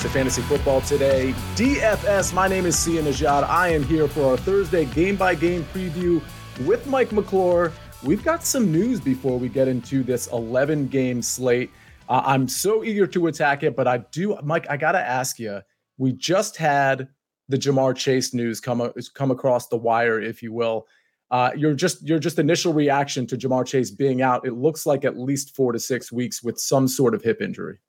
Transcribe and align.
To 0.00 0.08
Fantasy 0.08 0.42
Football 0.42 0.80
Today. 0.82 1.34
DFS, 1.56 2.32
my 2.32 2.46
name 2.46 2.66
is 2.66 2.78
Sia 2.78 3.02
Nejad. 3.02 3.42
I 3.42 3.70
am 3.70 3.82
here 3.82 4.06
for 4.06 4.30
our 4.30 4.36
Thursday 4.36 4.84
game 4.84 5.16
by 5.16 5.34
game 5.34 5.64
preview 5.74 6.22
with 6.64 6.86
Mike 6.86 7.10
McClure. 7.10 7.72
We've 8.04 8.22
got 8.22 8.44
some 8.44 8.70
news 8.70 9.00
before 9.00 9.40
we 9.40 9.48
get 9.48 9.66
into 9.66 10.04
this 10.04 10.28
11 10.28 10.86
game 10.86 11.20
slate. 11.20 11.72
Uh, 12.08 12.22
I'm 12.24 12.46
so 12.46 12.84
eager 12.84 13.08
to 13.08 13.26
attack 13.26 13.64
it, 13.64 13.74
but 13.74 13.88
I 13.88 13.98
do, 13.98 14.38
Mike, 14.44 14.70
I 14.70 14.76
got 14.76 14.92
to 14.92 15.00
ask 15.00 15.40
you. 15.40 15.62
We 15.96 16.12
just 16.12 16.56
had 16.56 17.08
the 17.48 17.56
Ja'Marr 17.56 17.96
Chase 17.96 18.32
news 18.32 18.60
come, 18.60 18.92
come 19.14 19.32
across 19.32 19.66
the 19.66 19.78
wire, 19.78 20.20
if 20.20 20.44
you 20.44 20.52
will. 20.52 20.86
Uh, 21.32 21.50
your 21.56 21.74
just 21.74 22.06
your 22.06 22.20
just 22.20 22.38
initial 22.38 22.72
reaction 22.72 23.26
to 23.26 23.36
Ja'Marr 23.36 23.66
Chase 23.66 23.90
being 23.90 24.22
out. 24.22 24.46
It 24.46 24.52
looks 24.52 24.86
like 24.86 25.04
at 25.04 25.18
least 25.18 25.56
four 25.56 25.72
to 25.72 25.80
six 25.80 26.12
weeks 26.12 26.40
with 26.40 26.60
some 26.60 26.86
sort 26.86 27.16
of 27.16 27.22
hip 27.22 27.42
injury. 27.42 27.80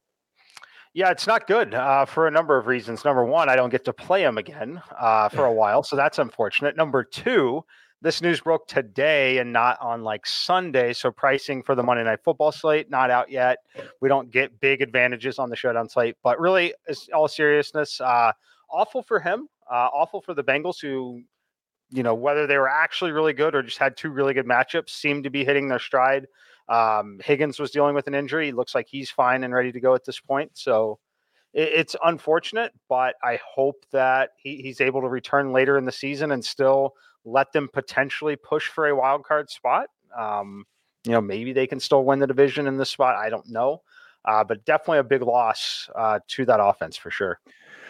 Yeah, 0.94 1.12
it's 1.12 1.28
not 1.28 1.46
good 1.46 1.76
uh, 1.76 2.06
for 2.06 2.28
a 2.28 2.32
number 2.32 2.58
of 2.58 2.66
reasons. 2.66 3.06
Number 3.06 3.24
one, 3.24 3.48
I 3.48 3.56
don't 3.56 3.70
get 3.70 3.86
to 3.86 3.94
play 3.94 4.24
him 4.24 4.38
again 4.38 4.82
uh, 4.98 5.30
for 5.30 5.46
a 5.46 5.54
while, 5.62 5.84
so 5.84 5.96
that's 5.96 6.18
unfortunate. 6.18 6.76
Number 6.76 7.04
two, 7.04 7.64
this 8.02 8.22
news 8.22 8.42
broke 8.42 8.68
today 8.68 9.38
and 9.38 9.54
not 9.54 9.80
on 9.82 10.04
like 10.04 10.26
Sunday, 10.26 10.94
so 10.94 11.12
pricing 11.12 11.62
for 11.62 11.76
the 11.76 11.84
Monday 11.84 12.04
Night 12.04 12.20
Football 12.24 12.52
slate 12.52 12.90
not 12.90 13.12
out 13.12 13.30
yet. 13.30 13.60
We 14.02 14.10
don't 14.10 14.32
get 14.32 14.60
big 14.60 14.82
advantages 14.82 15.38
on 15.38 15.50
the 15.50 15.56
showdown 15.56 15.90
slate, 15.90 16.16
but 16.24 16.40
really, 16.40 16.74
it's 16.88 17.08
all 17.14 17.28
seriousness, 17.28 18.02
uh, 18.02 18.32
awful 18.72 19.04
for 19.04 19.20
him, 19.20 19.48
uh, 19.72 19.90
awful 19.94 20.22
for 20.22 20.34
the 20.34 20.44
Bengals 20.44 20.82
who. 20.82 21.22
You 21.92 22.04
know, 22.04 22.14
whether 22.14 22.46
they 22.46 22.60
were 22.60 22.70
actually 22.70 23.14
really 23.14 23.34
good 23.34 23.56
or 23.56 23.64
just 23.64 23.80
had 23.80 23.98
two 23.98 24.12
really 24.12 24.36
good 24.36 24.46
matchups, 24.46 24.92
seemed 24.92 25.24
to 25.24 25.32
be 25.32 25.44
hitting 25.44 25.70
their 25.70 25.80
stride. 25.80 26.28
Um, 26.70 27.20
Higgins 27.24 27.60
was 27.60 27.72
dealing 27.72 27.96
with 27.96 28.08
an 28.08 28.14
injury. 28.14 28.52
Looks 28.52 28.76
like 28.76 28.88
he's 28.88 29.10
fine 29.10 29.44
and 29.44 29.54
ready 29.54 29.72
to 29.72 29.80
go 29.80 29.96
at 29.96 30.06
this 30.06 30.20
point. 30.20 30.52
So 30.54 31.00
it, 31.54 31.70
it's 31.74 31.96
unfortunate, 32.04 32.72
but 32.88 33.16
I 33.24 33.40
hope 33.44 33.86
that 33.92 34.32
he, 34.38 34.62
he's 34.62 34.80
able 34.80 35.02
to 35.02 35.08
return 35.08 35.52
later 35.52 35.78
in 35.78 35.86
the 35.86 35.92
season 35.92 36.32
and 36.32 36.46
still 36.46 36.94
let 37.26 37.52
them 37.52 37.70
potentially 37.74 38.36
push 38.36 38.68
for 38.68 38.88
a 38.88 38.96
wild 38.96 39.24
card 39.24 39.50
spot. 39.50 39.88
Um, 40.18 40.66
you 41.06 41.12
know, 41.12 41.22
maybe 41.22 41.54
they 41.54 41.68
can 41.68 41.80
still 41.80 42.06
win 42.06 42.20
the 42.20 42.28
division 42.28 42.68
in 42.68 42.78
this 42.78 42.90
spot. 42.90 43.16
I 43.16 43.30
don't 43.30 43.50
know. 43.50 43.82
Uh, 44.26 44.44
but 44.44 44.66
definitely 44.66 45.00
a 45.00 45.04
big 45.04 45.22
loss 45.22 45.90
uh, 45.96 46.20
to 46.28 46.46
that 46.46 46.60
offense 46.62 46.98
for 46.98 47.10
sure. 47.10 47.40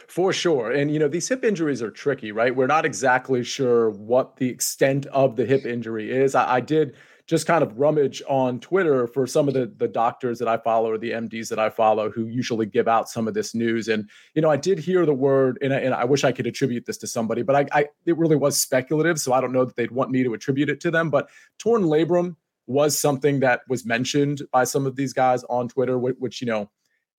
For 0.08 0.32
sure. 0.32 0.72
And, 0.72 0.92
you 0.92 1.00
know, 1.00 1.08
these 1.08 1.28
hip 1.28 1.44
injuries 1.44 1.82
are 1.82 1.92
tricky, 1.92 2.32
right? 2.32 2.56
We're 2.56 2.68
not 2.68 2.86
exactly 2.86 3.44
sure 3.44 3.90
what 3.90 4.38
the 4.38 4.48
extent 4.48 5.06
of 5.08 5.36
the 5.36 5.46
hip 5.46 5.66
injury 5.66 6.12
is. 6.12 6.36
I, 6.36 6.56
I 6.56 6.60
did 6.62 6.96
just 7.30 7.46
kind 7.46 7.62
of 7.62 7.78
rummage 7.78 8.24
on 8.28 8.60
Twitter 8.60 9.06
for 9.06 9.28
some 9.28 9.48
of 9.48 9.54
the 9.54 9.72
the 9.78 9.88
doctors 9.88 10.40
that 10.40 10.48
I 10.48 10.58
follow 10.58 10.90
or 10.90 10.98
the 10.98 11.12
MDs 11.12 11.48
that 11.50 11.60
I 11.60 11.70
follow 11.70 12.10
who 12.10 12.26
usually 12.26 12.66
give 12.66 12.88
out 12.88 13.08
some 13.08 13.28
of 13.28 13.36
this 13.36 13.54
news. 13.54 13.88
And 13.88 14.10
you 14.34 14.42
know, 14.42 14.50
I 14.50 14.58
did 14.58 14.80
hear 14.80 15.06
the 15.06 15.14
word, 15.14 15.60
and 15.62 15.72
I, 15.72 15.78
and 15.78 15.94
I 15.94 16.06
wish 16.06 16.24
I 16.24 16.32
could 16.32 16.48
attribute 16.48 16.88
this 16.88 16.98
to 16.98 17.08
somebody, 17.08 17.44
but 17.44 17.56
I, 17.56 17.66
I 17.72 17.86
it 18.08 18.18
really 18.18 18.36
was 18.36 18.60
speculative, 18.60 19.20
so 19.20 19.32
I 19.32 19.42
don't 19.42 19.52
know 19.52 19.64
that 19.64 19.76
they'd 19.76 19.92
want 19.92 20.10
me 20.10 20.24
to 20.24 20.34
attribute 20.34 20.70
it 20.70 20.80
to 20.82 20.90
them. 20.90 21.12
But 21.12 21.30
torn 21.60 21.84
labrum 21.84 22.36
was 22.66 22.98
something 22.98 23.40
that 23.42 23.62
was 23.70 23.86
mentioned 23.86 24.42
by 24.52 24.64
some 24.64 24.88
of 24.88 24.96
these 24.96 25.14
guys 25.14 25.44
on 25.46 25.68
Twitter, 25.68 26.00
which, 26.00 26.16
which 26.18 26.42
you 26.42 26.48
know 26.48 26.72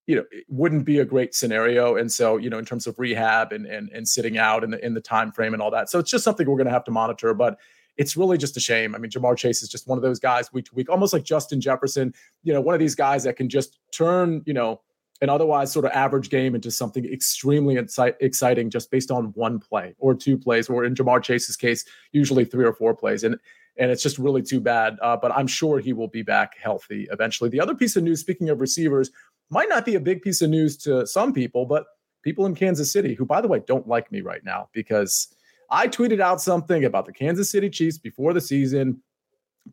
you 0.09 0.17
know 0.17 0.25
it 0.33 0.45
wouldn't 0.49 0.85
be 0.85 0.99
a 0.99 1.05
great 1.05 1.37
scenario 1.37 1.95
and 1.95 2.11
so 2.11 2.37
you 2.37 2.51
know 2.51 2.59
in 2.59 2.65
terms 2.65 2.89
of 2.89 2.99
rehab 2.99 3.53
and 3.53 3.65
and, 3.65 3.91
and 3.91 4.09
sitting 4.09 4.39
out 4.39 4.65
in 4.65 4.71
the 4.71 4.85
in 4.85 4.93
the 4.93 5.01
time 5.01 5.31
frame 5.31 5.53
and 5.53 5.63
all 5.63 5.71
that 5.71 5.89
so 5.89 6.01
it's 6.01 6.11
just 6.11 6.25
something 6.25 6.49
we're 6.49 6.57
going 6.57 6.67
to 6.67 6.73
have 6.73 6.83
to 6.83 6.91
monitor 6.91 7.33
but 7.33 7.59
it's 8.01 8.17
really 8.17 8.39
just 8.39 8.57
a 8.57 8.61
shame. 8.61 8.95
I 8.95 8.99
mean, 8.99 9.11
Ja'Marr 9.11 9.37
Chase 9.37 9.63
is 9.63 9.69
just 9.69 9.87
one 9.87 9.99
of 9.99 10.03
those 10.03 10.19
guys 10.19 10.51
week 10.55 10.65
to 10.65 10.75
week, 10.75 10.89
almost 10.89 11.13
like 11.13 11.23
Justin 11.23 11.61
Jefferson, 11.61 12.15
you 12.43 12.51
know, 12.51 12.61
one 12.63 12.75
of 12.75 12.79
these 12.79 12.95
guys 12.95 13.25
that 13.25 13.37
can 13.37 13.47
just 13.47 13.79
turn, 13.93 14.43
you 14.47 14.55
know, 14.55 14.81
an 15.21 15.29
otherwise 15.29 15.71
sort 15.71 15.85
of 15.85 15.91
average 15.91 16.31
game 16.31 16.55
into 16.55 16.71
something 16.71 17.05
extremely 17.05 17.77
exciting 17.77 18.71
just 18.71 18.91
based 18.91 19.11
on 19.11 19.27
one 19.35 19.59
play 19.59 19.95
or 19.99 20.15
two 20.15 20.39
plays, 20.39 20.71
or 20.71 20.83
in 20.83 20.95
Ja'Marr 20.95 21.23
Chase's 21.23 21.59
case, 21.59 21.85
usually 22.13 22.47
three 22.47 22.65
or 22.65 22.73
four 22.73 22.95
plays. 22.95 23.23
And 23.23 23.37
and 23.77 23.91
it's 23.91 24.03
just 24.03 24.17
really 24.17 24.41
too 24.41 24.61
bad. 24.61 24.97
Uh, 25.03 25.19
but 25.19 25.31
I'm 25.37 25.47
sure 25.47 25.79
he 25.79 25.93
will 25.93 26.09
be 26.09 26.23
back 26.23 26.57
healthy 26.57 27.07
eventually. 27.13 27.51
The 27.51 27.61
other 27.61 27.75
piece 27.75 27.97
of 27.97 28.03
news, 28.03 28.21
speaking 28.21 28.49
of 28.49 28.63
receivers, 28.63 29.11
might 29.51 29.69
not 29.69 29.85
be 29.85 29.95
a 29.97 30.01
big 30.01 30.23
piece 30.23 30.41
of 30.41 30.49
news 30.49 30.79
to 30.79 31.07
some 31.07 31.35
people, 31.35 31.67
but 31.67 31.85
people 32.23 32.47
in 32.47 32.55
Kansas 32.55 32.91
City, 32.91 33.15
who 33.15 33.27
by 33.27 33.43
the 33.43 33.49
way 33.49 33.61
don't 33.67 33.87
like 33.87 34.11
me 34.11 34.23
right 34.23 34.43
now 34.43 34.71
because 34.73 35.35
I 35.71 35.89
tweeted 35.89 36.21
out 36.21 36.41
something 36.41 36.85
about 36.85 37.07
the 37.07 37.13
Kansas 37.13 37.51
City 37.51 37.71
Chiefs 37.71 37.99
before 37.99 38.33
the 38.33 38.41
season, 38.41 39.03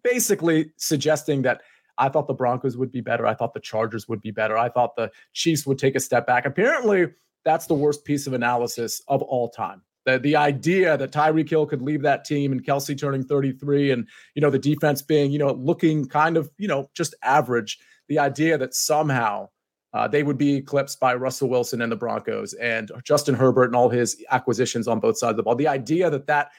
basically 0.03 0.71
suggesting 0.77 1.41
that 1.43 1.61
I 1.97 2.09
thought 2.09 2.27
the 2.27 2.33
Broncos 2.33 2.77
would 2.77 2.91
be 2.91 3.01
better. 3.01 3.25
I 3.25 3.33
thought 3.33 3.53
the 3.53 3.59
Chargers 3.59 4.07
would 4.07 4.21
be 4.21 4.31
better. 4.31 4.57
I 4.57 4.69
thought 4.69 4.95
the 4.95 5.11
Chiefs 5.33 5.65
would 5.65 5.79
take 5.79 5.95
a 5.95 5.99
step 5.99 6.27
back. 6.27 6.45
Apparently, 6.45 7.07
that's 7.43 7.65
the 7.65 7.73
worst 7.73 8.05
piece 8.05 8.27
of 8.27 8.33
analysis 8.33 9.01
of 9.07 9.21
all 9.23 9.49
time. 9.49 9.81
The, 10.05 10.19
the 10.19 10.35
idea 10.35 10.95
that 10.97 11.11
Tyreek 11.11 11.49
Hill 11.49 11.65
could 11.65 11.81
leave 11.81 12.01
that 12.03 12.23
team 12.23 12.51
and 12.51 12.63
Kelce 12.63 12.97
turning 12.97 13.23
33 13.23 13.91
and, 13.91 14.07
you 14.35 14.41
know, 14.41 14.49
the 14.49 14.59
defense 14.59 15.01
being, 15.01 15.31
you 15.31 15.39
know, 15.39 15.53
looking 15.53 16.07
kind 16.07 16.37
of, 16.37 16.49
you 16.57 16.67
know, 16.67 16.89
just 16.93 17.15
average. 17.23 17.79
The 18.07 18.19
idea 18.19 18.57
that 18.57 18.73
somehow 18.73 19.49
uh, 19.97 20.07
they 20.07 20.21
would 20.21 20.37
be 20.37 20.55
eclipsed 20.55 20.99
by 20.99 21.15
Russell 21.15 21.49
Wilson 21.49 21.81
and 21.81 21.91
the 21.91 21.95
Broncos 21.95 22.53
and 22.53 22.91
Justin 23.03 23.33
Herbert 23.33 23.65
and 23.65 23.75
all 23.75 23.89
his 23.89 24.23
acquisitions 24.29 24.87
on 24.87 24.99
both 24.99 25.17
sides 25.17 25.31
of 25.31 25.37
the 25.37 25.43
ball. 25.43 25.55
The 25.55 25.67
idea 25.67 26.07
that 26.11 26.27
that 26.27 26.51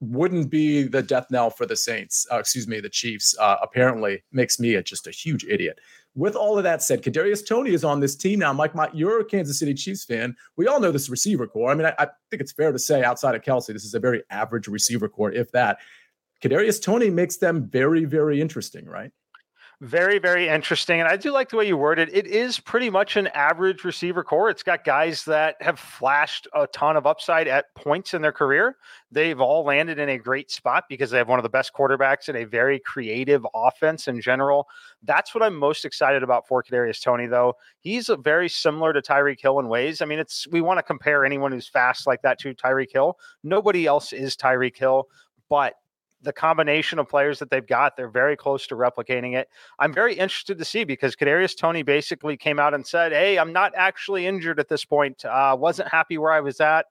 wouldn't 0.00 0.50
be 0.50 0.82
the 0.82 1.00
death 1.00 1.30
knell 1.30 1.50
for 1.50 1.66
the 1.66 1.76
Saints, 1.76 2.26
uh, 2.32 2.38
excuse 2.38 2.66
me, 2.66 2.80
the 2.80 2.88
Chiefs, 2.88 3.36
uh, 3.38 3.58
apparently 3.62 4.24
makes 4.32 4.58
me 4.58 4.74
a, 4.74 4.82
just 4.82 5.06
a 5.06 5.12
huge 5.12 5.44
idiot. 5.44 5.78
With 6.16 6.34
all 6.34 6.58
of 6.58 6.64
that 6.64 6.82
said, 6.82 7.02
Kadarius 7.02 7.46
Toney 7.46 7.72
is 7.72 7.84
on 7.84 8.00
this 8.00 8.16
team 8.16 8.40
now. 8.40 8.52
Mike, 8.52 8.72
you're 8.92 9.20
a 9.20 9.24
Kansas 9.24 9.60
City 9.60 9.74
Chiefs 9.74 10.04
fan. 10.04 10.34
We 10.56 10.66
all 10.66 10.80
know 10.80 10.90
this 10.90 11.08
receiver 11.08 11.46
corps. 11.46 11.70
I 11.70 11.74
mean, 11.76 11.86
I, 11.86 11.94
I 11.96 12.08
think 12.30 12.42
it's 12.42 12.50
fair 12.50 12.72
to 12.72 12.78
say 12.78 13.04
outside 13.04 13.36
of 13.36 13.42
Kelce, 13.42 13.72
this 13.72 13.84
is 13.84 13.94
a 13.94 14.00
very 14.00 14.24
average 14.30 14.66
receiver 14.66 15.08
corps, 15.08 15.30
if 15.30 15.52
that. 15.52 15.78
Kadarius 16.42 16.82
Toney 16.82 17.10
makes 17.10 17.36
them 17.36 17.68
very, 17.68 18.04
very 18.04 18.40
interesting, 18.40 18.86
right? 18.86 19.12
Very, 19.82 20.18
very 20.18 20.46
interesting. 20.46 21.00
And 21.00 21.08
I 21.08 21.16
do 21.16 21.32
like 21.32 21.48
the 21.48 21.56
way 21.56 21.66
you 21.66 21.74
worded 21.74 22.10
it. 22.10 22.26
It 22.26 22.26
is 22.26 22.60
pretty 22.60 22.90
much 22.90 23.16
an 23.16 23.28
average 23.28 23.82
receiver 23.82 24.22
corps. 24.22 24.50
It's 24.50 24.62
got 24.62 24.84
guys 24.84 25.24
that 25.24 25.56
have 25.62 25.78
flashed 25.78 26.46
a 26.54 26.66
ton 26.66 26.98
of 26.98 27.06
upside 27.06 27.48
at 27.48 27.74
points 27.74 28.12
in 28.12 28.20
their 28.20 28.30
career. 28.30 28.76
They've 29.10 29.40
all 29.40 29.64
landed 29.64 29.98
in 29.98 30.10
a 30.10 30.18
great 30.18 30.50
spot 30.50 30.84
because 30.90 31.10
they 31.10 31.16
have 31.16 31.28
one 31.28 31.38
of 31.38 31.44
the 31.44 31.48
best 31.48 31.72
quarterbacks 31.72 32.28
and 32.28 32.36
a 32.36 32.44
very 32.44 32.78
creative 32.78 33.46
offense 33.54 34.06
in 34.06 34.20
general. 34.20 34.68
That's 35.02 35.34
what 35.34 35.42
I'm 35.42 35.56
most 35.56 35.86
excited 35.86 36.22
about 36.22 36.46
for 36.46 36.62
Kadarius 36.62 37.02
Toney, 37.02 37.26
though. 37.26 37.54
He's 37.80 38.10
very 38.22 38.50
similar 38.50 38.92
to 38.92 39.00
Tyreek 39.00 39.40
Hill 39.40 39.60
in 39.60 39.68
ways. 39.68 40.02
I 40.02 40.04
mean, 40.04 40.18
it's 40.18 40.46
we 40.48 40.60
want 40.60 40.76
to 40.76 40.82
compare 40.82 41.24
anyone 41.24 41.52
who's 41.52 41.68
fast 41.68 42.06
like 42.06 42.20
that 42.20 42.38
to 42.40 42.54
Tyreek 42.54 42.92
Hill. 42.92 43.16
Nobody 43.42 43.86
else 43.86 44.12
is 44.12 44.36
Tyreek 44.36 44.76
Hill, 44.76 45.08
but 45.48 45.76
the 46.22 46.32
combination 46.32 46.98
of 46.98 47.08
players 47.08 47.38
that 47.38 47.50
they've 47.50 47.66
got, 47.66 47.96
they're 47.96 48.08
very 48.08 48.36
close 48.36 48.66
to 48.66 48.76
replicating 48.76 49.36
it. 49.36 49.48
I'm 49.78 49.92
very 49.92 50.14
interested 50.14 50.58
to 50.58 50.64
see 50.64 50.84
because 50.84 51.16
Kadarius 51.16 51.56
Toney 51.56 51.82
basically 51.82 52.36
came 52.36 52.58
out 52.58 52.74
and 52.74 52.86
said, 52.86 53.12
"Hey, 53.12 53.38
I'm 53.38 53.52
not 53.52 53.72
actually 53.74 54.26
injured 54.26 54.60
at 54.60 54.68
this 54.68 54.84
point. 54.84 55.24
Uh, 55.24 55.56
wasn't 55.58 55.88
happy 55.88 56.18
where 56.18 56.32
I 56.32 56.40
was 56.40 56.60
at." 56.60 56.86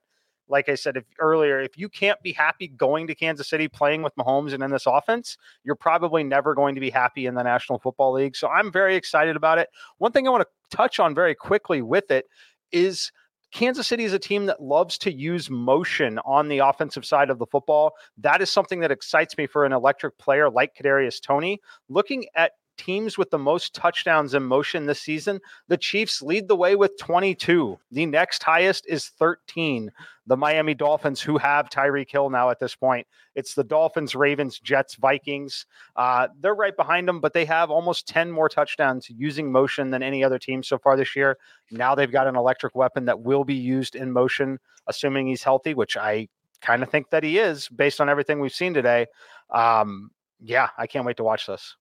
Like 0.48 0.68
I 0.68 0.74
said 0.74 0.98
if, 0.98 1.04
earlier, 1.20 1.60
if 1.62 1.78
you 1.78 1.90
can't 1.90 2.20
be 2.24 2.34
happy 2.34 2.68
going 2.68 3.06
to 3.06 3.14
Kansas 3.14 3.48
City 3.48 3.68
playing 3.68 4.02
with 4.02 4.16
Mahomes 4.16 4.52
and 4.52 4.64
in 4.64 4.72
this 4.72 4.88
offense, 4.88 5.38
you're 5.64 5.76
probably 5.76 6.24
never 6.24 6.56
going 6.56 6.74
to 6.74 6.82
be 6.82 6.90
happy 6.90 7.28
in 7.28 7.36
the 7.36 7.44
National 7.44 7.78
Football 7.78 8.14
League. 8.14 8.36
So 8.36 8.48
I'm 8.48 8.72
very 8.72 8.96
excited 8.96 9.36
about 9.36 9.60
it. 9.60 9.70
One 10.00 10.12
thing 10.12 10.28
I 10.28 10.32
want 10.32 10.42
to 10.42 10.76
touch 10.76 11.00
on 11.00 11.14
very 11.14 11.36
quickly 11.36 11.84
with 11.84 12.10
it 12.10 12.26
is 12.72 13.12
Kansas 13.52 13.88
City 13.88 14.04
is 14.04 14.14
a 14.14 14.20
team 14.20 14.46
that 14.46 14.62
loves 14.62 14.98
to 15.00 15.12
use 15.12 15.50
motion 15.50 16.20
on 16.20 16.48
the 16.48 16.60
offensive 16.60 17.04
side 17.04 17.30
of 17.30 17.40
the 17.40 17.48
football. 17.48 17.94
That 18.18 18.42
is 18.42 18.52
something 18.52 18.80
that 18.82 18.92
excites 18.92 19.38
me 19.38 19.48
for 19.48 19.66
an 19.66 19.74
electric 19.74 20.18
player 20.18 20.50
like 20.50 20.76
Kadarius 20.76 21.20
Toney. 21.22 21.60
Looking 21.90 22.26
at 22.36 22.52
teams 22.80 23.18
with 23.18 23.30
the 23.30 23.38
most 23.38 23.76
touchdowns 23.76 24.34
in 24.34 24.42
motion 24.44 24.86
this 24.86 25.02
season, 25.02 25.40
the 25.68 25.78
Chiefs 25.78 26.22
lead 26.22 26.48
the 26.48 26.56
way 26.56 26.76
with 26.76 26.98
22. 26.98 27.78
The 27.92 28.06
next 28.06 28.42
highest 28.42 28.86
is 28.88 29.10
13. 29.10 29.92
The 30.26 30.38
Miami 30.38 30.74
Dolphins, 30.74 31.20
who 31.20 31.38
have 31.38 31.70
Tyreek 31.70 32.10
Hill 32.10 32.30
now 32.30 32.50
at 32.50 32.60
this 32.60 32.76
point, 32.76 33.06
it's 33.36 33.54
the 33.54 33.64
Dolphins, 33.64 34.16
Ravens, 34.16 34.60
Jets, 34.60 34.96
Vikings. 34.96 35.66
Uh, 35.96 36.30
they're 36.40 36.56
right 36.56 36.76
behind 36.76 37.08
them, 37.08 37.20
but 37.20 37.34
they 37.34 37.46
have 37.46 37.70
almost 37.70 38.08
10 38.08 38.32
more 38.32 38.48
touchdowns 38.48 39.10
using 39.10 39.52
motion 39.52 39.92
than 39.92 40.02
any 40.02 40.24
other 40.24 40.40
team 40.40 40.64
so 40.64 40.78
far 40.78 40.96
this 40.96 41.16
year. 41.16 41.38
Now 41.72 41.96
they've 41.96 42.12
got 42.12 42.28
an 42.28 42.38
electric 42.38 42.76
weapon 42.76 43.06
that 43.06 43.20
will 43.20 43.44
be 43.44 43.56
used 43.56 43.96
in 43.96 44.12
motion, 44.12 44.58
assuming 44.88 45.28
he's 45.28 45.44
healthy, 45.44 45.74
which 45.74 45.98
I 45.98 46.30
kind 46.62 46.82
of 46.82 46.90
think 46.90 47.10
that 47.10 47.24
he 47.24 47.40
is 47.40 47.68
based 47.68 48.00
on 48.00 48.10
everything 48.10 48.40
we've 48.40 48.54
seen 48.54 48.74
today. 48.74 49.08
Um, 49.50 50.12
yeah, 50.42 50.70
I 50.78 50.88
can't 50.88 51.06
wait 51.06 51.18
to 51.18 51.24
watch 51.24 51.46
this. 51.46 51.76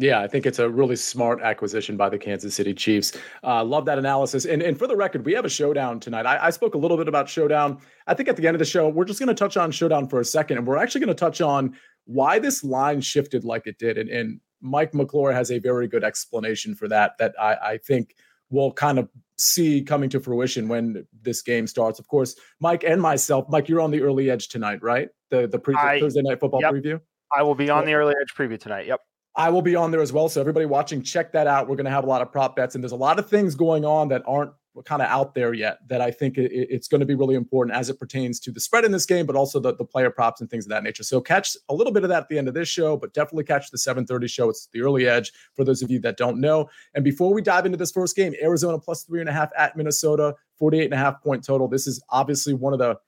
Yeah, 0.00 0.20
I 0.20 0.28
think 0.28 0.46
it's 0.46 0.60
a 0.60 0.70
really 0.70 0.94
smart 0.94 1.42
acquisition 1.42 1.96
by 1.96 2.08
the 2.08 2.18
Kansas 2.18 2.54
City 2.54 2.72
Chiefs. 2.72 3.18
Uh, 3.42 3.64
love 3.64 3.84
that 3.86 3.98
analysis. 3.98 4.44
And, 4.44 4.62
and 4.62 4.78
for 4.78 4.86
the 4.86 4.94
record, 4.94 5.26
we 5.26 5.32
have 5.32 5.44
a 5.44 5.48
showdown 5.48 5.98
tonight. 5.98 6.24
I, 6.24 6.46
I 6.46 6.50
spoke 6.50 6.76
a 6.76 6.78
little 6.78 6.96
bit 6.96 7.08
about 7.08 7.28
showdown. 7.28 7.80
I 8.06 8.14
think 8.14 8.28
at 8.28 8.36
the 8.36 8.46
end 8.46 8.54
of 8.54 8.60
the 8.60 8.64
show, 8.64 8.88
we're 8.88 9.04
just 9.04 9.18
going 9.18 9.26
to 9.28 9.34
touch 9.34 9.56
on 9.56 9.72
showdown 9.72 10.08
for 10.08 10.20
a 10.20 10.24
second, 10.24 10.58
and 10.58 10.66
we're 10.68 10.76
actually 10.76 11.00
going 11.00 11.08
to 11.08 11.14
touch 11.14 11.40
on 11.40 11.76
why 12.04 12.38
this 12.38 12.62
line 12.62 13.00
shifted 13.00 13.42
like 13.42 13.66
it 13.66 13.76
did. 13.78 13.98
And, 13.98 14.08
and 14.08 14.40
Mike 14.60 14.94
McClure 14.94 15.32
has 15.32 15.50
a 15.50 15.58
very 15.58 15.88
good 15.88 16.04
explanation 16.04 16.76
for 16.76 16.86
that. 16.88 17.18
That 17.18 17.34
I, 17.40 17.54
I 17.54 17.78
think 17.78 18.14
we'll 18.50 18.72
kind 18.72 19.00
of 19.00 19.08
see 19.36 19.82
coming 19.82 20.10
to 20.10 20.20
fruition 20.20 20.68
when 20.68 21.06
this 21.22 21.42
game 21.42 21.66
starts. 21.66 21.98
Of 21.98 22.06
course, 22.06 22.36
Mike 22.60 22.84
and 22.84 23.02
myself. 23.02 23.46
Mike, 23.48 23.68
you're 23.68 23.80
on 23.80 23.90
the 23.90 24.02
early 24.02 24.30
edge 24.30 24.48
tonight, 24.48 24.80
right? 24.80 25.08
The 25.30 25.48
the 25.48 25.58
pre- 25.58 25.74
I, 25.74 25.98
Thursday 25.98 26.22
night 26.22 26.38
football 26.38 26.60
yep. 26.60 26.72
preview. 26.72 27.00
I 27.36 27.42
will 27.42 27.56
be 27.56 27.68
on 27.68 27.84
the 27.84 27.94
early 27.94 28.14
edge 28.20 28.34
preview 28.36 28.60
tonight. 28.60 28.86
Yep. 28.86 29.00
I 29.36 29.50
will 29.50 29.62
be 29.62 29.76
on 29.76 29.90
there 29.90 30.00
as 30.00 30.12
well. 30.12 30.28
So 30.28 30.40
everybody 30.40 30.66
watching, 30.66 31.02
check 31.02 31.32
that 31.32 31.46
out. 31.46 31.68
We're 31.68 31.76
going 31.76 31.84
to 31.84 31.90
have 31.90 32.04
a 32.04 32.08
lot 32.08 32.22
of 32.22 32.32
prop 32.32 32.56
bets, 32.56 32.74
and 32.74 32.82
there's 32.82 32.92
a 32.92 32.96
lot 32.96 33.18
of 33.18 33.28
things 33.28 33.54
going 33.54 33.84
on 33.84 34.08
that 34.08 34.22
aren't 34.26 34.52
kind 34.84 35.02
of 35.02 35.08
out 35.08 35.34
there 35.34 35.54
yet 35.54 35.78
that 35.88 36.00
I 36.00 36.10
think 36.10 36.38
it, 36.38 36.50
it's 36.52 36.88
going 36.88 37.00
to 37.00 37.06
be 37.06 37.14
really 37.14 37.34
important 37.34 37.76
as 37.76 37.88
it 37.90 37.98
pertains 37.98 38.40
to 38.40 38.52
the 38.52 38.60
spread 38.60 38.84
in 38.84 38.92
this 38.92 39.06
game, 39.06 39.26
but 39.26 39.36
also 39.36 39.60
the, 39.60 39.74
the 39.74 39.84
player 39.84 40.10
props 40.10 40.40
and 40.40 40.48
things 40.48 40.66
of 40.66 40.70
that 40.70 40.82
nature. 40.82 41.02
So 41.02 41.20
catch 41.20 41.56
a 41.68 41.74
little 41.74 41.92
bit 41.92 42.04
of 42.04 42.08
that 42.10 42.24
at 42.24 42.28
the 42.28 42.38
end 42.38 42.48
of 42.48 42.54
this 42.54 42.68
show, 42.68 42.96
but 42.96 43.12
definitely 43.14 43.44
catch 43.44 43.70
the 43.70 43.78
7:30 43.78 44.28
show. 44.28 44.48
It's 44.48 44.68
the 44.72 44.82
early 44.82 45.06
edge 45.08 45.32
for 45.54 45.64
those 45.64 45.82
of 45.82 45.90
you 45.90 45.98
that 46.00 46.16
don't 46.16 46.40
know. 46.40 46.68
And 46.94 47.04
before 47.04 47.32
we 47.32 47.42
dive 47.42 47.66
into 47.66 47.78
this 47.78 47.92
first 47.92 48.16
game, 48.16 48.34
Arizona 48.42 48.78
plus 48.78 49.04
three 49.04 49.20
and 49.20 49.28
a 49.28 49.32
half 49.32 49.50
at 49.56 49.76
Minnesota, 49.76 50.34
48 50.58 50.84
and 50.84 50.94
a 50.94 50.98
half 50.98 51.22
point 51.22 51.44
total. 51.44 51.68
This 51.68 51.86
is 51.86 52.02
obviously 52.10 52.54
one 52.54 52.72
of 52.72 52.78
the 52.78 52.98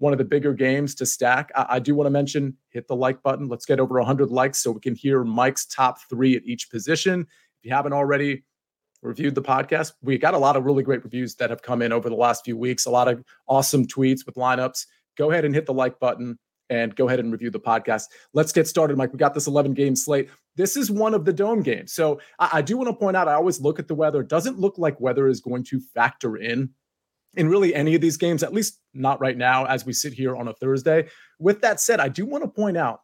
one 0.00 0.12
of 0.12 0.18
the 0.18 0.24
bigger 0.24 0.52
games 0.54 0.94
to 0.96 1.06
stack. 1.06 1.52
I, 1.54 1.66
I 1.68 1.78
do 1.78 1.94
want 1.94 2.06
to 2.06 2.10
mention 2.10 2.56
hit 2.70 2.88
the 2.88 2.96
like 2.96 3.22
button. 3.22 3.48
Let's 3.48 3.66
get 3.66 3.78
over 3.78 3.94
100 3.98 4.30
likes 4.30 4.58
so 4.58 4.72
we 4.72 4.80
can 4.80 4.94
hear 4.94 5.22
Mike's 5.24 5.66
top 5.66 5.98
three 6.08 6.34
at 6.36 6.42
each 6.44 6.70
position. 6.70 7.20
If 7.20 7.66
you 7.68 7.72
haven't 7.72 7.92
already 7.92 8.44
reviewed 9.02 9.34
the 9.34 9.42
podcast, 9.42 9.92
we 10.02 10.18
got 10.18 10.34
a 10.34 10.38
lot 10.38 10.56
of 10.56 10.64
really 10.64 10.82
great 10.82 11.04
reviews 11.04 11.34
that 11.36 11.50
have 11.50 11.62
come 11.62 11.82
in 11.82 11.92
over 11.92 12.08
the 12.08 12.16
last 12.16 12.44
few 12.44 12.56
weeks, 12.56 12.86
a 12.86 12.90
lot 12.90 13.08
of 13.08 13.22
awesome 13.46 13.86
tweets 13.86 14.24
with 14.24 14.36
lineups. 14.36 14.86
Go 15.18 15.30
ahead 15.30 15.44
and 15.44 15.54
hit 15.54 15.66
the 15.66 15.74
like 15.74 16.00
button 16.00 16.38
and 16.70 16.96
go 16.96 17.06
ahead 17.06 17.20
and 17.20 17.30
review 17.30 17.50
the 17.50 17.60
podcast. 17.60 18.04
Let's 18.32 18.52
get 18.52 18.66
started, 18.66 18.96
Mike. 18.96 19.12
We 19.12 19.18
got 19.18 19.34
this 19.34 19.48
11 19.48 19.74
game 19.74 19.96
slate. 19.96 20.30
This 20.56 20.78
is 20.78 20.90
one 20.90 21.12
of 21.12 21.26
the 21.26 21.32
dome 21.32 21.62
games. 21.62 21.92
So 21.92 22.20
I, 22.38 22.48
I 22.54 22.62
do 22.62 22.78
want 22.78 22.88
to 22.88 22.94
point 22.94 23.18
out, 23.18 23.28
I 23.28 23.34
always 23.34 23.60
look 23.60 23.78
at 23.78 23.88
the 23.88 23.94
weather. 23.94 24.22
It 24.22 24.28
doesn't 24.28 24.58
look 24.58 24.78
like 24.78 24.98
weather 24.98 25.28
is 25.28 25.40
going 25.40 25.64
to 25.64 25.80
factor 25.80 26.36
in 26.38 26.70
in 27.34 27.48
really 27.48 27.74
any 27.74 27.94
of 27.94 28.00
these 28.00 28.16
games, 28.16 28.42
at 28.42 28.52
least 28.52 28.78
not 28.92 29.20
right 29.20 29.36
now 29.36 29.64
as 29.66 29.86
we 29.86 29.92
sit 29.92 30.12
here 30.12 30.36
on 30.36 30.48
a 30.48 30.54
Thursday. 30.54 31.08
With 31.38 31.60
that 31.62 31.80
said, 31.80 32.00
I 32.00 32.08
do 32.08 32.26
want 32.26 32.44
to 32.44 32.48
point 32.48 32.76
out 32.76 33.00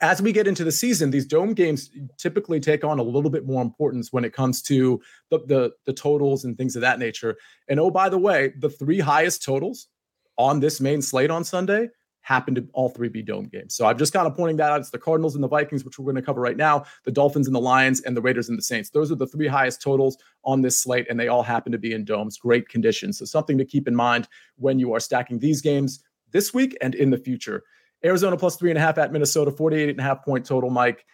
as 0.00 0.20
we 0.20 0.32
get 0.32 0.46
into 0.46 0.64
the 0.64 0.72
season, 0.72 1.10
these 1.10 1.26
dome 1.26 1.54
games 1.54 1.90
typically 2.18 2.60
take 2.60 2.84
on 2.84 2.98
a 2.98 3.02
little 3.02 3.30
bit 3.30 3.46
more 3.46 3.62
importance 3.62 4.12
when 4.12 4.24
it 4.24 4.32
comes 4.32 4.60
to 4.62 5.00
the, 5.30 5.38
the, 5.46 5.72
the 5.86 5.92
totals 5.92 6.44
and 6.44 6.58
things 6.58 6.74
of 6.74 6.82
that 6.82 6.98
nature. 6.98 7.36
And 7.68 7.78
oh, 7.78 7.90
by 7.90 8.08
the 8.08 8.18
way, 8.18 8.52
the 8.58 8.70
three 8.70 8.98
highest 8.98 9.44
totals 9.44 9.88
on 10.36 10.60
this 10.60 10.80
main 10.80 11.00
slate 11.00 11.30
on 11.30 11.44
Sunday 11.44 11.88
happen 12.24 12.54
to 12.54 12.66
all 12.72 12.88
three 12.88 13.08
be 13.08 13.22
dome 13.22 13.44
games. 13.44 13.74
So 13.74 13.84
I'm 13.84 13.98
just 13.98 14.14
kind 14.14 14.26
of 14.26 14.34
pointing 14.34 14.56
that 14.56 14.72
out. 14.72 14.80
It's 14.80 14.90
the 14.90 14.98
Cardinals 14.98 15.34
and 15.34 15.44
the 15.44 15.48
Vikings, 15.48 15.84
which 15.84 15.98
we're 15.98 16.06
going 16.06 16.16
to 16.16 16.22
cover 16.22 16.40
right 16.40 16.56
now, 16.56 16.84
the 17.04 17.12
Dolphins 17.12 17.46
and 17.46 17.54
the 17.54 17.60
Lions, 17.60 18.00
and 18.00 18.16
the 18.16 18.22
Raiders 18.22 18.48
and 18.48 18.56
the 18.56 18.62
Saints. 18.62 18.88
Those 18.88 19.12
are 19.12 19.14
the 19.14 19.26
three 19.26 19.46
highest 19.46 19.82
totals 19.82 20.16
on 20.42 20.62
this 20.62 20.78
slate, 20.78 21.06
and 21.10 21.20
they 21.20 21.28
all 21.28 21.42
happen 21.42 21.70
to 21.70 21.78
be 21.78 21.92
in 21.92 22.04
domes. 22.04 22.38
Great 22.38 22.68
conditions. 22.68 23.18
So 23.18 23.26
something 23.26 23.58
to 23.58 23.64
keep 23.64 23.86
in 23.86 23.94
mind 23.94 24.26
when 24.56 24.78
you 24.78 24.94
are 24.94 25.00
stacking 25.00 25.38
these 25.38 25.60
games 25.60 26.02
this 26.32 26.54
week 26.54 26.76
and 26.80 26.94
in 26.94 27.10
the 27.10 27.18
future. 27.18 27.62
Arizona 28.02 28.38
plus 28.38 28.56
three 28.56 28.70
and 28.70 28.78
a 28.78 28.80
half 28.80 28.96
at 28.96 29.12
Minnesota, 29.12 29.50
48 29.50 29.90
and 29.90 30.00
a 30.00 30.02
half 30.02 30.24
point 30.24 30.46
total, 30.46 30.70
Mike. 30.70 31.04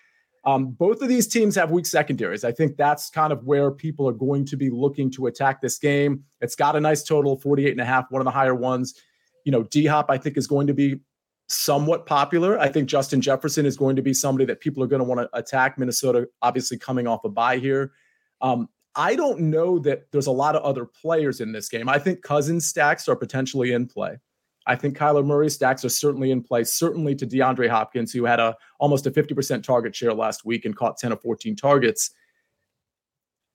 Um, 0.45 0.71
both 0.71 1.03
of 1.03 1.09
these 1.09 1.27
teams 1.27 1.57
have 1.57 1.73
weak 1.73 1.87
secondaries. 1.87 2.45
I 2.45 2.53
think 2.53 2.77
that's 2.77 3.11
kind 3.11 3.33
of 3.33 3.45
where 3.45 3.73
people 3.73 4.09
are 4.09 4.13
going 4.13 4.47
to 4.47 4.57
be 4.57 4.71
looking 4.71 5.11
to 5.13 5.27
attack 5.27 5.61
this 5.61 5.79
game. 5.79 6.23
It's 6.41 6.55
got 6.55 6.77
a 6.77 6.81
nice 6.81 7.03
total, 7.03 7.37
48 7.37 7.73
and 7.73 7.81
a 7.81 7.85
half, 7.85 8.07
one 8.11 8.21
of 8.21 8.25
the 8.25 8.31
higher 8.31 8.55
ones 8.55 8.95
you 9.45 9.53
know, 9.53 9.65
D 9.65 9.87
Hop, 9.87 10.07
I 10.09 10.19
think, 10.19 10.37
is 10.37 10.47
going 10.47 10.67
to 10.67 10.75
be 10.75 11.01
somewhat 11.49 12.07
popular. 12.07 12.59
I 12.59 12.69
think 12.69 12.89
Justin 12.89 13.21
Jefferson 13.21 13.67
is 13.67 13.77
going 13.77 13.97
to 13.97 14.03
be 14.03 14.15
somebody 14.15 14.45
that 14.47 14.61
people 14.61 14.83
are 14.83 14.87
going 14.87 15.01
to 15.01 15.09
want 15.09 15.21
to 15.21 15.39
attack. 15.39 15.79
Minnesota, 15.79 16.29
obviously, 16.43 16.79
coming 16.79 17.07
off 17.07 17.25
a 17.25 17.29
bye 17.29 17.59
here. 17.59 17.93
Um, 18.41 18.69
I 18.95 19.15
don't 19.15 19.41
know 19.41 19.79
that 19.81 20.11
there's 20.13 20.27
a 20.27 20.33
lot 20.33 20.57
of 20.57 20.63
other 20.63 20.85
players 20.85 21.41
in 21.41 21.53
this 21.53 21.69
game. 21.69 21.89
I 21.89 21.99
think 21.99 22.23
Cousins 22.23 22.67
stacks 22.67 23.09
are 23.09 23.17
potentially 23.17 23.73
in 23.73 23.87
play. 23.87 24.19
I 24.67 24.77
think 24.77 24.97
Kyler 24.97 25.25
Murray 25.25 25.51
stacks 25.51 25.85
are 25.85 25.91
certainly 25.91 26.31
in 26.31 26.43
play, 26.43 26.65
certainly 26.65 27.15
to 27.17 27.27
DeAndre 27.27 27.69
Hopkins, 27.69 28.13
who 28.13 28.25
had 28.25 28.41
a 28.41 28.57
almost 28.79 29.07
a 29.07 29.11
50% 29.11 29.63
target 29.63 29.95
share 29.95 30.13
last 30.13 30.45
week 30.45 30.65
and 30.65 30.77
caught 30.77 30.99
10 30.99 31.13
of 31.13 31.21
14 31.23 31.57
targets. 31.57 32.11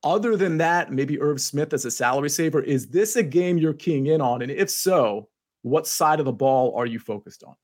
Other 0.03 0.35
than 0.35 0.57
that, 0.57 0.91
maybe 0.91 1.19
Irv 1.19 1.41
Smith 1.41 1.73
as 1.73 1.85
a 1.85 1.91
salary 1.91 2.29
saver. 2.29 2.61
Is 2.61 2.87
this 2.87 3.15
a 3.15 3.23
game 3.23 3.57
you're 3.57 3.73
keying 3.73 4.07
in 4.07 4.21
on? 4.21 4.41
And 4.41 4.51
if 4.51 4.69
so, 4.69 5.29
what 5.65 5.87
side 5.87 6.19
of 6.19 6.25
the 6.25 6.31
ball 6.31 6.75
are 6.77 6.85
you 6.85 6.99
focused 6.99 7.43
on? 7.43 7.55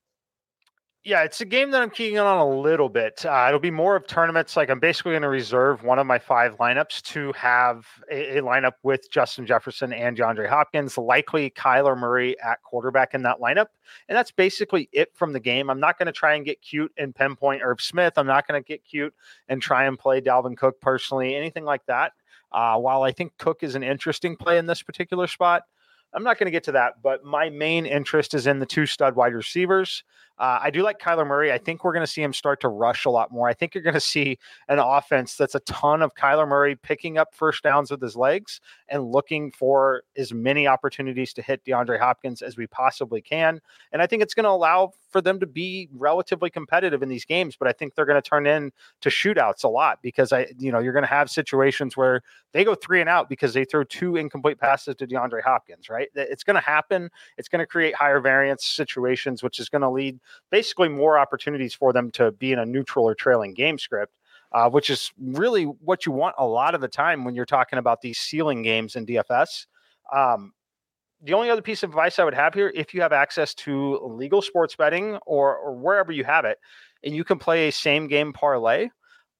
Yeah, 1.04 1.22
it's 1.22 1.40
a 1.40 1.44
game 1.44 1.70
that 1.70 1.82
I'm 1.82 1.90
keying 1.90 2.18
on 2.18 2.38
a 2.38 2.48
little 2.48 2.88
bit. 2.88 3.24
Uh, 3.24 3.46
it'll 3.46 3.60
be 3.60 3.70
more 3.70 3.94
of 3.94 4.08
tournaments. 4.08 4.56
Like 4.56 4.70
I'm 4.70 4.80
basically 4.80 5.12
going 5.12 5.22
to 5.22 5.28
reserve 5.28 5.84
one 5.84 6.00
of 6.00 6.06
my 6.06 6.18
five 6.18 6.56
lineups 6.58 7.02
to 7.02 7.32
have 7.32 7.86
a, 8.10 8.38
a, 8.38 8.42
lineup 8.42 8.72
with 8.82 9.08
Justin 9.10 9.46
Jefferson 9.46 9.92
and 9.92 10.16
DeAndre 10.16 10.48
Hopkins, 10.48 10.98
likely 10.98 11.50
Kyler 11.50 11.96
Murray 11.96 12.36
at 12.40 12.60
quarterback 12.62 13.14
in 13.14 13.22
that 13.22 13.38
lineup. 13.38 13.66
And 14.08 14.16
that's 14.16 14.32
basically 14.32 14.88
it 14.92 15.10
from 15.14 15.32
the 15.32 15.40
game. 15.40 15.70
I'm 15.70 15.80
not 15.80 15.96
going 15.96 16.06
to 16.06 16.12
try 16.12 16.34
and 16.34 16.44
get 16.44 16.60
cute 16.60 16.92
and 16.96 17.14
pinpoint 17.14 17.62
Irv 17.62 17.80
Smith. 17.80 18.14
I'm 18.16 18.26
not 18.26 18.48
going 18.48 18.60
to 18.60 18.66
get 18.66 18.84
cute 18.84 19.14
and 19.48 19.62
try 19.62 19.84
and 19.84 19.96
play 19.96 20.20
Dalvin 20.20 20.56
Cook 20.56 20.80
personally, 20.80 21.36
anything 21.36 21.64
like 21.64 21.86
that. 21.86 22.12
Uh, 22.52 22.76
while 22.78 23.02
I 23.02 23.12
think 23.12 23.32
Cook 23.38 23.62
is 23.62 23.76
an 23.76 23.82
interesting 23.82 24.36
play 24.36 24.58
in 24.58 24.66
this 24.66 24.82
particular 24.82 25.26
spot, 25.26 25.62
I'm 26.14 26.24
not 26.24 26.38
going 26.38 26.46
to 26.46 26.50
get 26.50 26.64
to 26.64 26.72
that, 26.72 27.02
but 27.02 27.24
my 27.24 27.50
main 27.50 27.86
interest 27.86 28.34
is 28.34 28.46
in 28.46 28.58
the 28.58 28.66
two 28.66 28.86
stud 28.86 29.16
wide 29.16 29.34
receivers. 29.34 30.04
Uh, 30.42 30.58
I 30.60 30.70
do 30.70 30.82
like 30.82 30.98
Kyler 30.98 31.24
Murray. 31.24 31.52
I 31.52 31.58
think 31.58 31.84
we're 31.84 31.92
going 31.92 32.04
to 32.04 32.10
see 32.10 32.20
him 32.20 32.32
start 32.32 32.60
to 32.62 32.68
rush 32.68 33.04
a 33.04 33.10
lot 33.10 33.30
more. 33.30 33.48
I 33.48 33.54
think 33.54 33.76
you're 33.76 33.84
going 33.84 33.94
to 33.94 34.00
see 34.00 34.38
an 34.68 34.80
offense 34.80 35.36
that's 35.36 35.54
a 35.54 35.60
ton 35.60 36.02
of 36.02 36.16
Kyler 36.16 36.48
Murray 36.48 36.74
picking 36.74 37.16
up 37.16 37.32
first 37.32 37.62
downs 37.62 37.92
with 37.92 38.02
his 38.02 38.16
legs 38.16 38.60
and 38.88 39.12
looking 39.12 39.52
for 39.52 40.02
as 40.16 40.32
many 40.32 40.66
opportunities 40.66 41.32
to 41.34 41.42
hit 41.42 41.64
DeAndre 41.64 42.00
Hopkins 42.00 42.42
as 42.42 42.56
we 42.56 42.66
possibly 42.66 43.20
can. 43.20 43.60
And 43.92 44.02
I 44.02 44.08
think 44.08 44.20
it's 44.20 44.34
going 44.34 44.42
to 44.42 44.50
allow 44.50 44.90
for 45.10 45.20
them 45.20 45.38
to 45.38 45.46
be 45.46 45.88
relatively 45.92 46.50
competitive 46.50 47.04
in 47.04 47.08
these 47.08 47.24
games, 47.24 47.54
but 47.54 47.68
I 47.68 47.72
think 47.72 47.94
they're 47.94 48.06
going 48.06 48.20
to 48.20 48.28
turn 48.28 48.46
in 48.46 48.72
to 49.02 49.10
shootouts 49.10 49.62
a 49.62 49.68
lot 49.68 50.00
because 50.02 50.32
I, 50.32 50.48
you 50.58 50.72
know, 50.72 50.80
you're 50.80 50.92
going 50.92 51.04
to 51.04 51.08
have 51.08 51.30
situations 51.30 51.96
where 51.96 52.22
they 52.52 52.64
go 52.64 52.74
three 52.74 53.00
and 53.00 53.08
out 53.08 53.28
because 53.28 53.54
they 53.54 53.64
throw 53.64 53.84
two 53.84 54.16
incomplete 54.16 54.58
passes 54.58 54.96
to 54.96 55.06
DeAndre 55.06 55.42
Hopkins, 55.42 55.88
right? 55.88 56.08
It's 56.14 56.42
going 56.42 56.56
to 56.56 56.60
happen. 56.60 57.10
It's 57.38 57.48
going 57.48 57.60
to 57.60 57.66
create 57.66 57.94
higher 57.94 58.20
variance 58.20 58.64
situations, 58.64 59.42
which 59.42 59.60
is 59.60 59.68
going 59.68 59.82
to 59.82 59.90
lead 59.90 60.18
basically 60.50 60.88
more 60.88 61.18
opportunities 61.18 61.74
for 61.74 61.92
them 61.92 62.10
to 62.12 62.32
be 62.32 62.52
in 62.52 62.58
a 62.58 62.66
neutral 62.66 63.04
or 63.04 63.14
trailing 63.14 63.54
game 63.54 63.78
script. 63.78 64.12
Uh, 64.54 64.68
which 64.68 64.90
is 64.90 65.10
really 65.18 65.64
what 65.64 66.04
you 66.04 66.12
want 66.12 66.34
a 66.36 66.46
lot 66.46 66.74
of 66.74 66.82
the 66.82 66.88
time 66.88 67.24
when 67.24 67.34
you're 67.34 67.46
talking 67.46 67.78
about 67.78 68.02
these 68.02 68.18
ceiling 68.18 68.60
games 68.60 68.96
in 68.96 69.06
DFS. 69.06 69.64
Um, 70.14 70.52
the 71.22 71.32
only 71.32 71.48
other 71.48 71.62
piece 71.62 71.82
of 71.82 71.88
advice 71.88 72.18
I 72.18 72.24
would 72.24 72.34
have 72.34 72.52
here, 72.52 72.70
if 72.74 72.92
you 72.92 73.00
have 73.00 73.12
access 73.12 73.54
to 73.54 73.98
legal 74.04 74.42
sports 74.42 74.76
betting 74.76 75.16
or, 75.24 75.56
or 75.56 75.74
wherever 75.74 76.12
you 76.12 76.24
have 76.24 76.44
it, 76.44 76.58
and 77.04 77.14
you 77.14 77.24
can 77.24 77.38
play 77.38 77.68
a 77.68 77.72
same 77.72 78.08
game 78.08 78.32
parlay, 78.32 78.88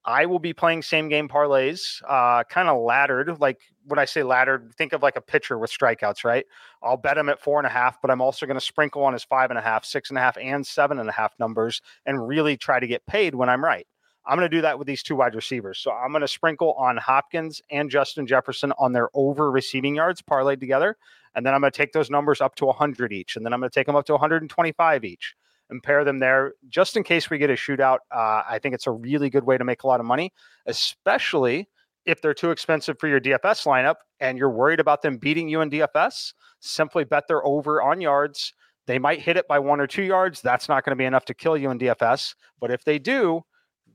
I 0.05 0.27
will 0.27 0.41
be 0.41 0.53
playing 0.53 0.83
same 0.83 1.09
game 1.09 1.29
parlays, 1.29 2.03
uh, 2.09 2.43
kind 2.45 2.69
of 2.69 2.81
laddered. 2.83 3.41
Like 3.41 3.61
when 3.87 3.99
I 4.01 4.05
say 4.05 4.23
laddered, 4.25 4.75
think 4.77 4.93
of 4.93 5.03
like 5.03 5.17
a 5.17 5.21
pitcher 5.21 5.59
with 5.59 5.71
strikeouts, 5.71 6.25
right? 6.25 6.45
I'll 6.83 6.97
bet 6.97 7.17
him 7.17 7.29
at 7.29 7.41
four 7.41 7.61
and 7.61 7.67
a 7.67 7.71
half, 7.71 8.01
but 8.03 8.11
I'm 8.11 8.21
also 8.21 8.45
going 8.47 8.59
to 8.59 8.65
sprinkle 8.65 9.05
on 9.05 9.13
his 9.13 9.23
five 9.23 9.51
and 9.51 9.59
a 9.59 9.63
half, 9.63 9.85
six 9.85 10.11
and 10.11 10.19
a 10.19 10.21
half, 10.21 10.37
and 10.37 10.67
seven 10.67 10.99
and 10.99 11.09
a 11.09 11.13
half 11.13 11.33
numbers 11.39 11.81
and 12.05 12.27
really 12.27 12.57
try 12.57 12.81
to 12.81 12.87
get 12.87 13.07
paid 13.07 13.35
when 13.35 13.49
I'm 13.49 13.65
right. 13.65 13.87
I'm 14.27 14.39
going 14.39 14.49
to 14.49 14.57
do 14.57 14.63
that 14.63 14.79
with 14.79 14.87
these 14.87 15.03
two 15.03 15.17
wide 15.17 15.35
receivers. 15.35 15.79
So 15.79 15.91
I'm 15.93 16.11
going 16.11 16.21
to 16.23 16.29
sprinkle 16.29 16.75
on 16.75 16.97
Hopkins 16.97 17.61
and 17.71 17.91
Justin 17.91 18.27
Jefferson 18.27 18.73
on 18.79 18.93
their 18.93 19.09
over 19.15 19.51
receiving 19.51 19.97
yards 19.97 20.23
parlayed 20.23 20.61
together. 20.61 20.97
And 21.35 21.45
then 21.47 21.55
I'm 21.55 21.61
going 21.61 21.73
to 21.73 21.77
take 21.77 21.93
those 21.93 22.11
numbers 22.11 22.41
up 22.41 22.55
to 22.57 22.67
100 22.67 23.13
each. 23.13 23.37
And 23.37 23.45
then 23.45 23.53
I'm 23.53 23.61
going 23.61 23.71
to 23.71 23.75
take 23.75 23.87
them 23.87 23.97
up 23.97 24.07
to 24.07 24.13
125 24.13 25.05
each 25.05 25.35
and 25.71 25.83
pair 25.83 26.05
them 26.05 26.19
there 26.19 26.55
just 26.69 26.97
in 26.97 27.03
case 27.03 27.31
we 27.31 27.39
get 27.39 27.51
a 27.51 27.55
shootout. 27.55 27.99
Uh, 28.11 28.43
I 28.49 28.59
think 28.63 28.75
it's 28.75 28.87
a 28.87 28.91
really 28.91 29.31
good 29.31 29.45
way 29.45 29.57
to 29.57 29.65
make 29.65 29.83
a 29.83 29.87
lot 29.87 30.01
of 30.01 30.07
money, 30.07 30.33
especially 30.67 31.69
if 32.05 32.21
they're 32.21 32.35
too 32.35 32.51
expensive 32.51 32.99
for 32.99 33.09
your 33.09 33.21
DFS 33.21 33.67
lineup 33.67 33.97
and 34.21 34.37
you're 34.37 34.51
worried 34.51 34.81
about 34.81 35.03
them 35.03 35.17
beating 35.17 35.49
you 35.49 35.61
in 35.61 35.71
DFS. 35.71 36.35
Simply 36.61 37.05
bet 37.05 37.25
they're 37.29 37.47
over 37.47 37.81
on 37.83 38.01
yards. 38.01 38.55
They 38.87 38.99
might 38.99 39.21
hit 39.21 39.37
it 39.37 39.47
by 39.47 39.59
one 39.59 39.81
or 39.81 39.87
two 39.87 40.03
yards. 40.03 40.41
That's 40.41 40.69
not 40.69 40.85
going 40.85 40.93
to 40.93 41.01
be 41.01 41.05
enough 41.05 41.25
to 41.27 41.35
kill 41.35 41.57
you 41.57 41.71
in 41.71 41.79
DFS. 41.79 42.35
But 42.61 42.71
if 42.71 42.85
they 42.85 42.99
do, 42.99 43.43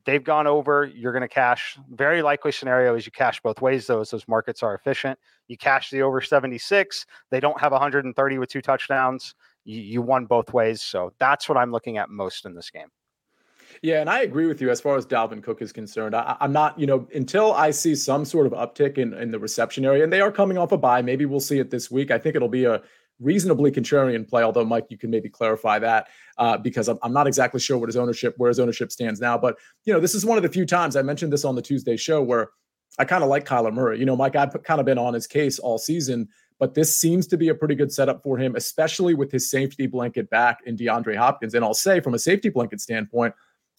they've 0.06 0.24
gone 0.24 0.48
over. 0.48 0.86
You're 0.86 1.12
going 1.12 1.22
to 1.22 1.28
cash. 1.28 1.78
Very 1.92 2.22
likely 2.22 2.52
scenario 2.52 2.96
is 2.96 3.06
you 3.06 3.12
cash 3.12 3.42
both 3.42 3.62
ways. 3.62 3.86
Those 3.86 4.10
those 4.10 4.28
markets 4.28 4.64
are 4.64 4.74
efficient. 4.74 5.20
You 5.48 5.58
cash 5.58 5.90
the 5.92 6.02
over 6.02 6.22
76. 6.22 7.06
They 7.30 7.40
don't 7.40 7.60
have 7.60 7.74
130 7.74 8.38
with 8.38 8.50
two 8.50 8.62
touchdowns. 8.62 9.36
You, 9.68 9.82
you 9.82 10.02
won 10.02 10.26
both 10.26 10.54
ways. 10.54 10.82
So 10.82 11.14
that's 11.20 11.48
what 11.48 11.58
I'm 11.58 11.72
looking 11.72 11.98
at 11.98 12.10
most 12.10 12.46
in 12.46 12.56
this 12.56 12.70
game. 12.70 12.88
Yeah, 13.82 14.02
and 14.02 14.10
I 14.10 14.22
agree 14.22 14.48
with 14.48 14.62
you 14.62 14.72
as 14.72 14.82
far 14.82 14.98
as 14.98 15.06
Dalvin 15.06 15.44
Cook 15.44 15.62
is 15.62 15.72
concerned. 15.72 16.16
I, 16.16 16.36
am 16.40 16.52
not, 16.52 16.80
you 16.80 16.88
know, 16.88 17.08
until 17.14 17.54
I 17.54 17.72
see 17.72 17.96
some 17.96 18.26
sort 18.26 18.48
of 18.48 18.54
uptick 18.54 18.98
in, 18.98 19.14
in 19.14 19.30
the 19.30 19.38
reception 19.38 19.86
area, 19.86 20.04
and 20.04 20.12
they 20.12 20.22
are 20.22 20.32
coming 20.32 20.58
off 20.58 20.72
a 20.72 20.78
bye. 20.78 21.02
Maybe 21.02 21.26
we'll 21.26 21.40
see 21.40 21.60
it 21.60 21.70
this 21.70 21.92
week. 21.92 22.10
I 22.10 22.18
think 22.18 22.36
it'll 22.36 22.48
be 22.48 22.66
a 22.66 22.82
reasonably 23.20 23.72
contrarian 23.72 24.28
play. 24.28 24.44
Although, 24.44 24.66
Mike, 24.66 24.86
you 24.90 24.98
can 24.98 25.10
maybe 25.10 25.30
clarify 25.30 25.80
that 25.80 26.08
uh, 26.38 26.58
because 26.58 26.88
I'm, 26.88 26.98
I'm 27.04 27.14
not 27.14 27.28
exactly 27.28 27.60
sure 27.60 27.78
what 27.78 27.90
his 27.90 27.98
ownership, 27.98 28.34
where 28.38 28.48
his 28.48 28.60
ownership 28.60 28.92
stands 28.92 29.20
now. 29.20 29.38
But 29.38 29.58
you 29.86 29.94
know, 29.94 30.00
this 30.00 30.16
is 30.16 30.26
one 30.26 30.38
of 30.38 30.44
the 30.44 30.50
few 30.50 30.66
times 30.66 30.96
I 30.96 31.02
mentioned 31.02 31.32
this 31.34 31.46
on 31.46 31.56
the 31.56 31.62
Tuesday 31.62 31.98
show 31.98 32.22
where 32.22 32.50
I 33.00 33.06
kind 33.06 33.24
of 33.24 33.30
like 33.30 33.46
Kyler 33.46 33.74
Murray. 33.74 34.00
You 34.00 34.06
know, 34.06 34.16
Mike, 34.16 34.36
I've 34.36 34.62
kind 34.64 34.80
of 34.80 34.86
been 34.86 34.98
on 34.98 35.14
his 35.14 35.28
case 35.28 35.60
all 35.60 35.78
season, 35.78 36.30
but 36.60 36.74
this 36.74 36.96
seems 36.96 37.28
to 37.28 37.38
be 37.38 37.50
a 37.50 37.56
pretty 37.56 37.76
good 37.76 37.92
setup 37.92 38.24
for 38.24 38.38
him, 38.38 38.56
especially 38.56 39.14
with 39.14 39.32
his 39.32 39.50
safety 39.50 39.88
blanket 39.88 40.30
back 40.30 40.60
in 40.66 40.76
DeAndre 40.76 41.16
Hopkins. 41.16 41.54
And 41.54 41.64
I'll 41.64 41.74
say, 41.74 42.00
from 42.00 42.14
a 42.14 42.20
safety 42.20 42.50
blanket 42.50 42.82
standpoint, 42.82 43.34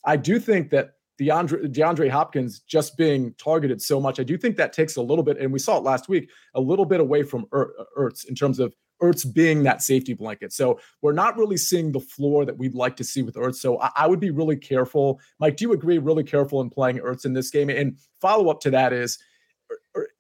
I 0.04 0.16
do 0.16 0.38
think 0.38 0.70
that 0.70 0.92
DeAndre, 1.20 1.75
DeAndre 1.75 2.08
Hopkins 2.08 2.61
just 2.61 2.97
being 2.97 3.35
targeted 3.35 3.82
so 3.82 4.00
much, 4.00 4.20
I 4.20 4.23
do 4.23 4.38
think 4.38 4.56
that 4.56 4.73
takes 4.73 4.97
a 4.97 5.02
little 5.02 5.25
bit, 5.25 5.38
and 5.38 5.52
we 5.52 5.58
saw 5.58 5.76
it 5.76 5.82
last 5.82 6.08
week, 6.08 6.30
a 6.54 6.61
little 6.61 6.85
bit 6.85 7.00
away 7.00 7.25
from 7.25 7.47
uh, 7.52 7.64
Ertz 7.97 8.28
in 8.28 8.35
terms 8.35 8.61
of 8.61 8.75
Ertz 9.02 9.32
being 9.32 9.62
that 9.62 9.82
safety 9.82 10.14
blanket. 10.14 10.52
So 10.52 10.80
we're 11.02 11.12
not 11.12 11.37
really 11.37 11.56
seeing 11.56 11.92
the 11.92 12.00
floor 12.00 12.44
that 12.44 12.56
we'd 12.56 12.75
like 12.75 12.97
to 12.97 13.04
see 13.04 13.23
with 13.23 13.35
Ertz. 13.37 13.56
So 13.56 13.80
I, 13.80 13.90
I 13.97 14.06
would 14.06 14.20
be 14.20 14.30
really 14.30 14.56
careful. 14.56 15.20
Mike, 15.38 15.56
do 15.56 15.64
you 15.64 15.73
agree? 15.73 15.99
Really 15.99 16.25
careful 16.25 16.61
in 16.61 16.70
playing 16.70 16.99
Ertz 16.99 17.25
in 17.25 17.32
this 17.32 17.50
game. 17.50 17.70
And 17.70 17.99
follow 18.20 18.50
up 18.50 18.61
to 18.62 18.70
that 18.70 18.92
is 18.92 19.18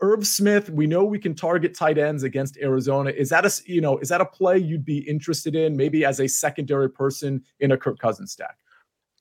Irv 0.00 0.26
Smith. 0.26 0.70
We 0.70 0.86
know 0.86 1.04
we 1.04 1.18
can 1.18 1.34
target 1.34 1.74
tight 1.74 1.98
ends 1.98 2.22
against 2.22 2.56
Arizona. 2.58 3.10
Is 3.10 3.28
that 3.30 3.44
a 3.44 3.62
you 3.66 3.80
know 3.80 3.98
is 3.98 4.08
that 4.08 4.20
a 4.20 4.26
play 4.26 4.58
you'd 4.58 4.84
be 4.84 4.98
interested 5.08 5.54
in? 5.54 5.76
Maybe 5.76 6.04
as 6.04 6.20
a 6.20 6.28
secondary 6.28 6.90
person 6.90 7.42
in 7.60 7.72
a 7.72 7.76
Kirk 7.76 7.98
Cousins 7.98 8.32
stack. 8.32 8.58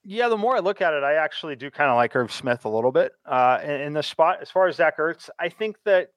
Yeah, 0.03 0.29
the 0.29 0.37
more 0.37 0.55
I 0.55 0.59
look 0.59 0.81
at 0.81 0.93
it, 0.93 1.03
I 1.03 1.15
actually 1.15 1.57
do 1.57 1.69
kind 1.69 1.89
of 1.89 1.97
like 1.97 2.15
Irv 2.15 2.31
Smith 2.31 2.63
a 2.63 2.69
little 2.69 2.93
bit 2.93 3.11
uh, 3.25 3.59
in, 3.61 3.81
in 3.81 3.93
the 3.93 4.03
spot. 4.03 4.37
As 4.41 4.49
far 4.49 4.67
as 4.67 4.77
Zach 4.77 4.97
Ertz, 4.97 5.29
I 5.37 5.49
think 5.49 5.75
that 5.83 6.11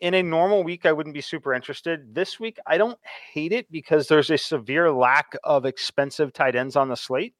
in 0.00 0.14
a 0.14 0.22
normal 0.22 0.64
week, 0.64 0.86
I 0.86 0.92
wouldn't 0.92 1.14
be 1.14 1.20
super 1.20 1.54
interested. 1.54 2.14
This 2.14 2.40
week, 2.40 2.58
I 2.66 2.78
don't 2.78 2.98
hate 3.32 3.52
it 3.52 3.70
because 3.70 4.08
there's 4.08 4.30
a 4.30 4.38
severe 4.38 4.90
lack 4.90 5.36
of 5.44 5.66
expensive 5.66 6.32
tight 6.32 6.56
ends 6.56 6.74
on 6.74 6.88
the 6.88 6.96
slate. 6.96 7.34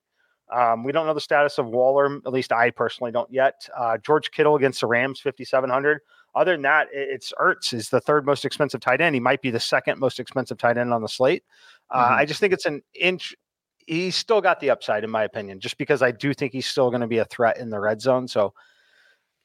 Um, 0.52 0.84
we 0.84 0.92
don't 0.92 1.06
know 1.06 1.14
the 1.14 1.20
status 1.20 1.58
of 1.58 1.66
Waller. 1.66 2.16
At 2.26 2.32
least 2.32 2.52
I 2.52 2.70
personally 2.70 3.12
don't 3.12 3.30
yet. 3.32 3.68
Uh, 3.76 3.98
George 3.98 4.30
Kittle 4.30 4.56
against 4.56 4.80
the 4.80 4.86
Rams, 4.86 5.20
5,700. 5.20 6.00
Other 6.34 6.52
than 6.52 6.62
that, 6.62 6.88
it's 6.92 7.32
Ertz 7.40 7.72
is 7.72 7.88
the 7.88 8.00
third 8.00 8.24
most 8.24 8.44
expensive 8.44 8.80
tight 8.80 9.00
end. 9.00 9.14
He 9.14 9.20
might 9.20 9.42
be 9.42 9.50
the 9.50 9.60
second 9.60 9.98
most 9.98 10.20
expensive 10.20 10.58
tight 10.58 10.78
end 10.78 10.92
on 10.92 11.02
the 11.02 11.08
slate. 11.08 11.44
Uh, 11.90 12.04
mm-hmm. 12.04 12.14
I 12.14 12.24
just 12.24 12.40
think 12.40 12.52
it's 12.52 12.66
an 12.66 12.82
inch. 12.94 13.34
He's 13.86 14.14
still 14.14 14.40
got 14.40 14.60
the 14.60 14.70
upside, 14.70 15.02
in 15.02 15.10
my 15.10 15.24
opinion, 15.24 15.58
just 15.58 15.76
because 15.78 16.02
I 16.02 16.12
do 16.12 16.32
think 16.32 16.52
he's 16.52 16.66
still 16.66 16.90
going 16.90 17.00
to 17.00 17.08
be 17.08 17.18
a 17.18 17.24
threat 17.24 17.58
in 17.58 17.70
the 17.70 17.80
red 17.80 18.00
zone. 18.00 18.28
So 18.28 18.54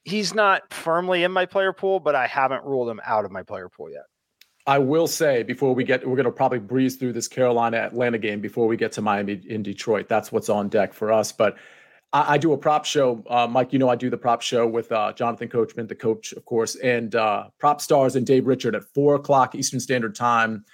he's 0.04 0.36
not 0.36 0.72
firmly 0.72 1.24
in 1.24 1.32
my 1.32 1.48
player 1.48 1.74
pool, 1.74 2.00
but 2.00 2.14
I 2.14 2.28
haven't 2.28 2.64
ruled 2.64 2.90
him 2.90 3.02
out 3.04 3.26
of 3.26 3.32
my 3.32 3.42
player 3.42 3.70
pool 3.70 3.90
yet. 3.90 4.04
I 4.68 4.80
will 4.80 5.08
say 5.08 5.44
before 5.44 5.76
we 5.76 5.84
get, 5.84 6.08
we're 6.08 6.16
going 6.16 6.26
to 6.26 6.32
probably 6.32 6.60
breeze 6.60 6.96
through 6.96 7.14
this 7.14 7.28
Carolina 7.28 7.78
Atlanta 7.78 8.18
game 8.18 8.42
before 8.42 8.68
we 8.68 8.78
get 8.78 8.92
to 8.94 9.02
Miami 9.02 9.42
in 9.48 9.62
Detroit. 9.62 10.10
That's 10.10 10.32
what's 10.32 10.50
on 10.50 10.70
deck 10.70 10.94
for 10.94 11.12
us. 11.12 11.32
But 11.32 11.58
I, 12.14 12.34
I 12.34 12.38
do 12.38 12.54
a 12.54 12.58
prop 12.58 12.86
show, 12.86 13.24
uh, 13.30 13.46
Mike. 13.48 13.74
You 13.74 13.80
know, 13.80 13.90
I 13.90 13.96
do 13.96 14.10
the 14.10 14.18
prop 14.18 14.42
show 14.42 14.66
with 14.66 14.92
uh, 14.92 15.14
Jonathan 15.14 15.50
Coachman, 15.50 15.86
the 15.86 15.96
coach, 15.96 16.32
of 16.34 16.46
course, 16.46 16.76
and 16.78 17.14
uh, 17.14 17.50
Prop 17.60 17.80
Stars 17.80 18.16
and 18.16 18.26
Dave 18.26 18.48
Richard 18.48 18.74
at 18.76 18.84
four 18.84 19.16
o'clock 19.16 19.54
Eastern 19.54 19.80
Standard 19.80 20.16
Time 20.16 20.66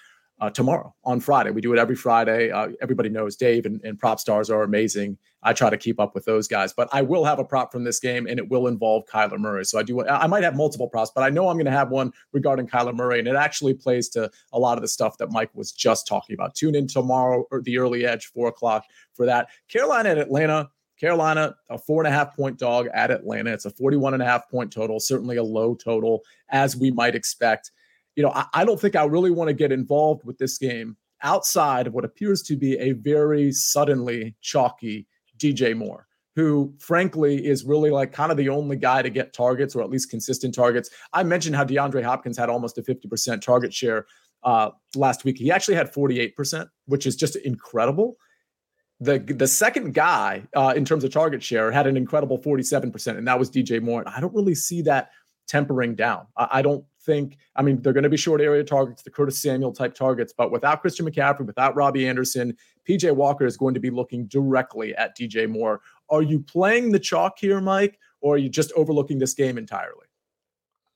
uh, 0.42 0.50
tomorrow 0.50 0.94
on 1.04 1.20
Friday. 1.20 1.52
We 1.52 1.62
do 1.62 1.72
it 1.72 1.80
every 1.80 1.96
Friday. 1.96 2.50
Uh, 2.50 2.70
everybody 2.82 3.10
knows 3.10 3.36
Dave 3.36 3.68
and, 3.68 3.80
and 3.84 3.98
prop 3.98 4.20
stars 4.20 4.50
are 4.50 4.64
amazing. 4.64 5.18
I 5.44 5.54
try 5.54 5.70
to 5.70 5.78
keep 5.78 6.00
up 6.00 6.16
with 6.16 6.26
those 6.26 6.48
guys, 6.48 6.74
but 6.74 6.90
I 6.92 7.04
will 7.04 7.24
have 7.26 7.38
a 7.40 7.46
prop 7.46 7.72
from 7.72 7.84
this 7.84 8.00
game, 8.00 8.28
and 8.28 8.40
it 8.40 8.50
will 8.50 8.68
involve 8.68 9.06
Kyler 9.06 9.40
Murray. 9.40 9.66
So 9.66 9.80
I 9.80 9.84
do. 9.84 10.06
I 10.06 10.28
might 10.28 10.44
have 10.44 10.56
multiple 10.56 10.90
props, 10.90 11.12
but 11.14 11.24
I 11.24 11.30
know 11.30 11.48
I'm 11.48 11.58
going 11.58 11.66
to 11.66 11.72
have 11.72 11.90
one 11.90 12.12
regarding 12.32 12.68
Kyler 12.68 12.94
Murray, 12.94 13.20
and 13.20 13.28
it 13.28 13.36
actually 13.36 13.76
plays 13.76 14.10
to 14.10 14.30
a 14.52 14.60
lot 14.60 14.78
of 14.78 14.82
the 14.82 14.88
stuff 14.88 15.18
that 15.20 15.32
Mike 15.32 15.52
was 15.54 15.72
just 15.72 16.08
talking 16.08 16.34
about. 16.34 16.56
Tune 16.56 16.76
in 16.76 16.88
tomorrow 16.88 17.46
or 17.52 17.62
the 17.62 17.78
early 17.78 18.06
edge, 18.06 18.28
four 18.28 18.48
o'clock 18.48 18.86
for 19.14 19.26
that. 19.28 19.50
Carolina 19.70 20.10
and 20.10 20.20
Atlanta. 20.20 20.70
Carolina, 21.00 21.56
a 21.72 21.80
four 21.80 22.04
and 22.04 22.08
a 22.08 22.16
half 22.16 22.36
point 22.36 22.60
dog 22.60 22.88
at 22.94 23.10
Atlanta. 23.10 23.52
It's 23.52 23.66
a 23.66 23.72
41 23.72 24.14
and 24.14 24.22
a 24.22 24.26
half 24.26 24.48
point 24.52 24.72
total, 24.72 25.00
certainly 25.00 25.38
a 25.38 25.44
low 25.44 25.74
total, 25.74 26.22
as 26.50 26.78
we 26.78 26.92
might 26.92 27.16
expect 27.16 27.72
you 28.16 28.24
know, 28.24 28.32
I, 28.32 28.46
I 28.54 28.66
don't 28.66 28.80
think 28.80 28.96
I 28.96 29.06
really 29.06 29.32
want 29.32 29.48
to 29.48 29.54
get 29.54 29.72
involved 29.72 30.24
with 30.24 30.38
this 30.38 30.58
game 30.58 30.98
outside 31.24 31.88
of 31.88 31.94
what 31.94 32.06
appears 32.06 32.42
to 32.44 32.56
be 32.56 32.78
a 32.78 32.94
very 32.94 33.52
suddenly 33.52 34.36
chalky 34.42 35.08
DJ 35.38 35.76
Moore, 35.76 36.08
who 36.36 36.74
frankly 36.80 37.46
is 37.46 37.64
really 37.64 37.92
like 37.92 38.12
kind 38.12 38.32
of 38.32 38.38
the 38.38 38.50
only 38.50 38.76
guy 38.76 39.02
to 39.02 39.10
get 39.10 39.34
targets 39.34 39.76
or 39.76 39.82
at 39.82 39.90
least 39.90 40.10
consistent 40.10 40.54
targets. 40.54 40.90
I 41.14 41.24
mentioned 41.24 41.56
how 41.56 41.66
DeAndre 41.66 42.04
Hopkins 42.04 42.38
had 42.38 42.50
almost 42.50 42.78
a 42.78 42.82
50% 42.82 43.42
target 43.42 43.74
share 43.74 44.06
uh, 44.44 44.72
last 44.96 45.24
week. 45.24 45.38
He 45.38 45.52
actually 45.52 45.76
had 45.76 45.94
48%, 45.94 46.68
which 46.86 47.06
is 47.06 47.16
just 47.16 47.36
incredible. 47.38 48.18
The, 49.00 49.18
the 49.18 49.48
second 49.48 49.94
guy 49.94 50.44
uh, 50.56 50.74
in 50.76 50.86
terms 50.86 51.04
of 51.04 51.12
target 51.12 51.42
share 51.42 51.72
had 51.72 51.88
an 51.88 51.98
incredible 51.98 52.38
47%, 52.38 53.18
and 53.18 53.28
that 53.28 53.40
was 53.40 53.50
DJ 53.50 53.82
Moore. 53.82 54.02
And 54.02 54.10
I 54.10 54.20
don't 54.20 54.34
really 54.34 54.54
see 54.54 54.84
that 54.84 55.10
tempering 55.48 55.96
down. 55.96 56.28
I, 56.38 56.48
I 56.52 56.62
don't 56.62 56.86
think, 57.06 57.38
I 57.56 57.62
mean, 57.62 57.82
they're 57.82 57.94
going 57.94 58.04
to 58.04 58.10
be 58.10 58.18
short 58.18 58.42
area 58.42 58.64
targets, 58.64 59.04
the 59.04 59.10
Curtis 59.10 59.42
Samuel 59.42 59.72
type 59.72 59.94
targets, 59.94 60.34
but 60.36 60.52
without 60.52 60.82
Christian 60.82 61.06
McCaffrey, 61.06 61.46
without 61.46 61.76
Robbie 61.76 62.08
Anderson, 62.08 62.56
PJ 62.88 63.16
Walker 63.16 63.46
is 63.46 63.58
going 63.58 63.74
to 63.74 63.80
be 63.80 63.90
looking 63.90 64.26
directly 64.28 64.96
at 64.96 65.18
DJ 65.18 65.50
Moore. 65.50 65.82
Are 66.10 66.22
you 66.22 66.40
playing 66.40 66.92
the 66.92 67.00
chalk 67.00 67.38
here, 67.40 67.62
Mike, 67.62 68.00
or 68.22 68.36
are 68.36 68.38
you 68.38 68.50
just 68.50 68.72
overlooking 68.74 69.20
this 69.20 69.34
game 69.34 69.58
entirely? 69.58 70.06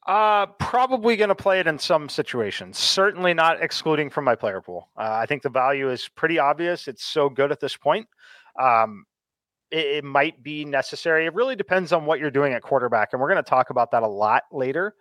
Uh, 0.05 0.45
probably 0.59 1.15
going 1.15 1.29
to 1.29 1.35
play 1.35 1.59
it 1.59 1.65
in 1.65 1.79
some 1.79 2.07
situations. 2.07 2.77
Certainly 2.77 3.33
not 3.33 3.61
excluding 3.61 4.11
from 4.11 4.23
my 4.23 4.35
player 4.35 4.61
pool. 4.61 4.89
Uh, 4.95 5.09
I 5.13 5.25
think 5.25 5.41
the 5.41 5.49
value 5.49 5.89
is 5.89 6.07
pretty 6.09 6.37
obvious. 6.37 6.87
It's 6.87 7.03
so 7.03 7.27
good 7.27 7.51
at 7.51 7.59
this 7.59 7.75
point. 7.75 8.07
Um, 8.59 9.05
it, 9.71 9.85
it, 9.85 10.03
might 10.03 10.43
be 10.43 10.63
necessary. 10.63 11.25
It 11.25 11.33
really 11.33 11.55
depends 11.55 11.91
on 11.91 12.05
what 12.05 12.19
you're 12.19 12.29
doing 12.29 12.53
at 12.53 12.61
quarterback, 12.61 13.09
and 13.11 13.21
we're 13.21 13.31
going 13.31 13.43
to 13.43 13.49
talk 13.49 13.71
about 13.71 13.91
that 13.91 14.03
a 14.03 14.07
lot 14.07 14.43
later. 14.51 14.93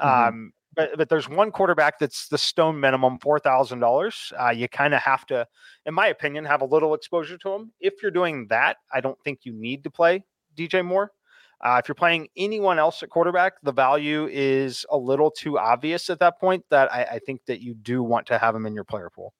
Mm-hmm. 0.00 0.28
Um, 0.28 0.52
but, 0.74 0.96
but 0.96 1.08
there's 1.08 1.28
one 1.28 1.50
quarterback 1.50 1.98
that's 1.98 2.28
the 2.28 2.38
stone 2.38 2.80
minimum 2.80 3.18
four 3.18 3.38
thousand 3.38 3.82
uh, 3.82 3.86
dollars. 3.86 4.32
You 4.54 4.68
kind 4.68 4.94
of 4.94 5.02
have 5.02 5.26
to, 5.26 5.46
in 5.86 5.94
my 5.94 6.06
opinion, 6.08 6.44
have 6.44 6.62
a 6.62 6.66
little 6.66 6.94
exposure 6.94 7.36
to 7.38 7.52
him. 7.52 7.72
If 7.80 7.94
you're 8.02 8.10
doing 8.10 8.46
that, 8.48 8.78
I 8.92 9.00
don't 9.00 9.18
think 9.22 9.40
you 9.42 9.52
need 9.52 9.84
to 9.84 9.90
play 9.90 10.24
DJ 10.56 10.84
Moore. 10.84 11.12
Uh, 11.60 11.80
if 11.80 11.88
you're 11.88 11.94
playing 11.94 12.26
anyone 12.36 12.78
else 12.78 13.02
at 13.02 13.10
quarterback, 13.10 13.54
the 13.62 13.72
value 13.72 14.26
is 14.30 14.84
a 14.90 14.96
little 14.96 15.30
too 15.30 15.58
obvious 15.58 16.10
at 16.10 16.18
that 16.20 16.40
point. 16.40 16.64
That 16.70 16.92
I, 16.92 17.02
I 17.04 17.18
think 17.18 17.42
that 17.46 17.60
you 17.60 17.74
do 17.74 18.02
want 18.02 18.26
to 18.28 18.38
have 18.38 18.54
him 18.54 18.66
in 18.66 18.74
your 18.74 18.84
player 18.84 19.10
pool. 19.14 19.34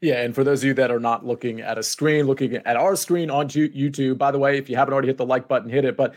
Yeah, 0.00 0.22
and 0.22 0.34
for 0.34 0.44
those 0.44 0.62
of 0.62 0.66
you 0.66 0.74
that 0.74 0.90
are 0.90 1.00
not 1.00 1.24
looking 1.24 1.60
at 1.60 1.78
a 1.78 1.82
screen, 1.82 2.26
looking 2.26 2.56
at 2.56 2.76
our 2.76 2.96
screen 2.96 3.30
on 3.30 3.48
YouTube, 3.48 4.18
by 4.18 4.30
the 4.30 4.38
way, 4.38 4.58
if 4.58 4.68
you 4.68 4.76
haven't 4.76 4.92
already 4.92 5.08
hit 5.08 5.16
the 5.16 5.26
like 5.26 5.48
button, 5.48 5.70
hit 5.70 5.84
it. 5.84 5.96
But 5.96 6.14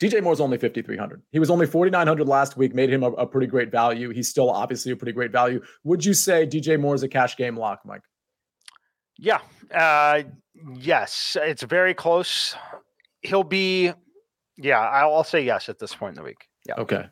DJ 0.00 0.22
Moore's 0.22 0.40
only 0.40 0.56
5,300. 0.56 1.22
He 1.30 1.38
was 1.38 1.50
only 1.50 1.66
4,900 1.66 2.26
last 2.26 2.56
week, 2.56 2.74
made 2.74 2.90
him 2.90 3.02
a, 3.02 3.10
a, 3.12 3.26
pretty 3.26 3.46
great 3.46 3.70
value. 3.70 4.08
He's 4.08 4.28
still 4.28 4.50
obviously 4.50 4.92
a 4.92 4.96
pretty 4.96 5.12
great 5.12 5.30
value. 5.30 5.62
Would 5.84 6.04
you 6.04 6.14
say 6.14 6.46
DJ 6.46 6.80
Moore 6.80 6.94
is 6.94 7.02
a 7.02 7.08
cash 7.08 7.36
game 7.36 7.54
lock, 7.54 7.82
Mike? 7.84 8.00
Yeah. 9.18 9.40
Uh, 9.72 10.22
yes. 10.74 11.36
It's 11.38 11.62
very 11.62 11.92
close. 11.92 12.56
He'll 13.20 13.44
be, 13.44 13.92
yeah, 14.56 14.80
I'll, 14.80 15.16
I'll, 15.16 15.24
say 15.24 15.44
yes 15.44 15.68
at 15.68 15.78
this 15.78 15.94
point 15.94 16.16
in 16.16 16.22
the 16.22 16.26
week. 16.26 16.48
Yeah. 16.66 16.76
Okay. 16.76 17.06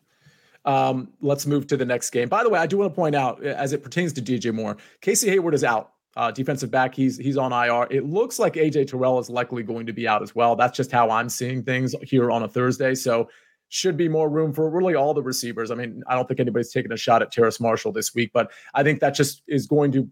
Um, 0.64 1.12
let's 1.20 1.46
move 1.46 1.66
to 1.66 1.76
the 1.76 1.84
next 1.84 2.08
game. 2.08 2.30
By 2.30 2.42
the 2.42 2.48
way, 2.48 2.58
I 2.58 2.66
do 2.66 2.78
want 2.78 2.90
to 2.90 2.96
point 2.96 3.14
out, 3.14 3.44
as 3.44 3.74
it 3.74 3.82
pertains 3.82 4.14
to 4.14 4.22
DJ 4.22 4.52
Moore, 4.54 4.78
Casey 5.02 5.28
Hayward 5.28 5.52
is 5.52 5.62
out 5.62 5.92
uh, 6.18 6.32
defensive 6.32 6.70
back. 6.70 6.94
He's 6.94 7.16
he's 7.16 7.36
on 7.36 7.52
IR. 7.52 7.86
It 7.90 8.04
looks 8.04 8.40
like 8.40 8.54
AJ 8.54 8.88
Terrell 8.88 9.20
is 9.20 9.30
likely 9.30 9.62
going 9.62 9.86
to 9.86 9.92
be 9.92 10.08
out 10.08 10.20
as 10.20 10.34
well. 10.34 10.56
That's 10.56 10.76
just 10.76 10.90
how 10.90 11.10
I'm 11.10 11.28
seeing 11.28 11.62
things 11.62 11.94
here 12.02 12.32
on 12.32 12.42
a 12.42 12.48
Thursday. 12.48 12.96
So 12.96 13.30
should 13.68 13.96
be 13.96 14.08
more 14.08 14.28
room 14.28 14.52
for 14.52 14.68
really 14.68 14.96
all 14.96 15.14
the 15.14 15.22
receivers. 15.22 15.70
I 15.70 15.76
mean, 15.76 16.02
I 16.08 16.16
don't 16.16 16.26
think 16.26 16.40
anybody's 16.40 16.72
taking 16.72 16.90
a 16.90 16.96
shot 16.96 17.22
at 17.22 17.30
Terrace 17.30 17.60
Marshall 17.60 17.92
this 17.92 18.16
week, 18.16 18.32
but 18.34 18.50
I 18.74 18.82
think 18.82 18.98
that 18.98 19.10
just 19.14 19.42
is 19.46 19.68
going 19.68 19.92
to 19.92 20.08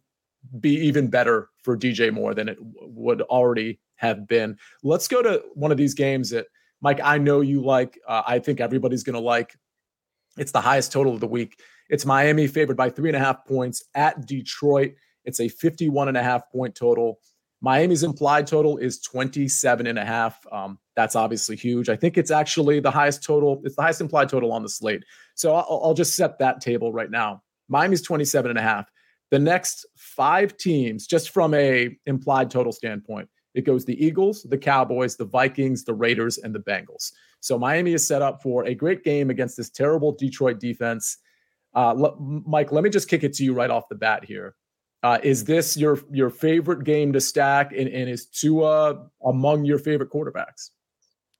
be 0.60 0.76
even 0.76 1.08
better 1.08 1.48
for 1.64 1.76
DJ 1.76 2.12
Moore 2.12 2.34
than 2.34 2.48
it 2.48 2.58
would 2.60 3.22
already 3.22 3.80
have 3.96 4.28
been. 4.28 4.56
Let's 4.84 5.08
go 5.08 5.22
to 5.22 5.42
one 5.54 5.72
of 5.72 5.76
these 5.76 5.94
games 5.94 6.30
that 6.30 6.46
Mike, 6.82 7.00
I 7.02 7.18
know 7.18 7.40
you 7.40 7.62
like. 7.62 7.98
Uh, 8.06 8.22
I 8.24 8.38
think 8.38 8.60
everybody's 8.60 9.02
going 9.02 9.14
to 9.14 9.20
like. 9.20 9.56
It's 10.36 10.52
the 10.52 10.60
highest 10.60 10.92
total 10.92 11.14
of 11.14 11.20
the 11.20 11.26
week. 11.26 11.58
It's 11.88 12.06
Miami 12.06 12.46
favored 12.46 12.76
by 12.76 12.90
three 12.90 13.08
and 13.08 13.16
a 13.16 13.20
half 13.20 13.44
points 13.44 13.82
at 13.94 14.24
Detroit. 14.26 14.92
It's 15.26 15.40
a 15.40 15.48
51 15.48 16.08
and 16.08 16.16
a 16.16 16.22
half 16.22 16.50
point 16.50 16.74
total. 16.74 17.18
Miami's 17.60 18.02
implied 18.02 18.46
total 18.46 18.76
is 18.76 19.00
27 19.00 19.86
and 19.86 19.98
a 19.98 20.04
half. 20.04 20.38
Um, 20.52 20.78
that's 20.94 21.16
obviously 21.16 21.56
huge. 21.56 21.88
I 21.88 21.96
think 21.96 22.16
it's 22.16 22.30
actually 22.30 22.80
the 22.80 22.90
highest 22.90 23.22
total. 23.22 23.60
It's 23.64 23.76
the 23.76 23.82
highest 23.82 24.00
implied 24.00 24.28
total 24.28 24.52
on 24.52 24.62
the 24.62 24.68
slate. 24.68 25.04
So 25.34 25.54
I'll, 25.54 25.80
I'll 25.82 25.94
just 25.94 26.14
set 26.14 26.38
that 26.38 26.60
table 26.60 26.92
right 26.92 27.10
now. 27.10 27.42
Miami's 27.68 28.02
27 28.02 28.50
and 28.50 28.58
a 28.58 28.62
half. 28.62 28.90
The 29.30 29.38
next 29.38 29.86
five 29.96 30.56
teams, 30.56 31.06
just 31.06 31.30
from 31.30 31.54
a 31.54 31.96
implied 32.06 32.50
total 32.50 32.72
standpoint, 32.72 33.28
it 33.54 33.64
goes 33.64 33.84
the 33.84 34.04
Eagles, 34.04 34.42
the 34.44 34.58
Cowboys, 34.58 35.16
the 35.16 35.24
Vikings, 35.24 35.82
the 35.82 35.94
Raiders, 35.94 36.38
and 36.38 36.54
the 36.54 36.60
Bengals. 36.60 37.12
So 37.40 37.58
Miami 37.58 37.94
is 37.94 38.06
set 38.06 38.22
up 38.22 38.42
for 38.42 38.64
a 38.66 38.74
great 38.74 39.02
game 39.02 39.30
against 39.30 39.56
this 39.56 39.70
terrible 39.70 40.12
Detroit 40.12 40.60
defense. 40.60 41.18
Uh, 41.74 42.10
Mike, 42.18 42.70
let 42.70 42.84
me 42.84 42.90
just 42.90 43.08
kick 43.08 43.24
it 43.24 43.32
to 43.34 43.44
you 43.44 43.54
right 43.54 43.70
off 43.70 43.88
the 43.88 43.94
bat 43.94 44.24
here. 44.24 44.54
Uh, 45.02 45.18
is 45.22 45.44
this 45.44 45.76
your 45.76 45.98
your 46.10 46.30
favorite 46.30 46.84
game 46.84 47.12
to 47.12 47.20
stack, 47.20 47.72
and, 47.72 47.88
and 47.88 48.08
is 48.08 48.26
Tua 48.26 49.08
among 49.24 49.64
your 49.64 49.78
favorite 49.78 50.10
quarterbacks? 50.10 50.70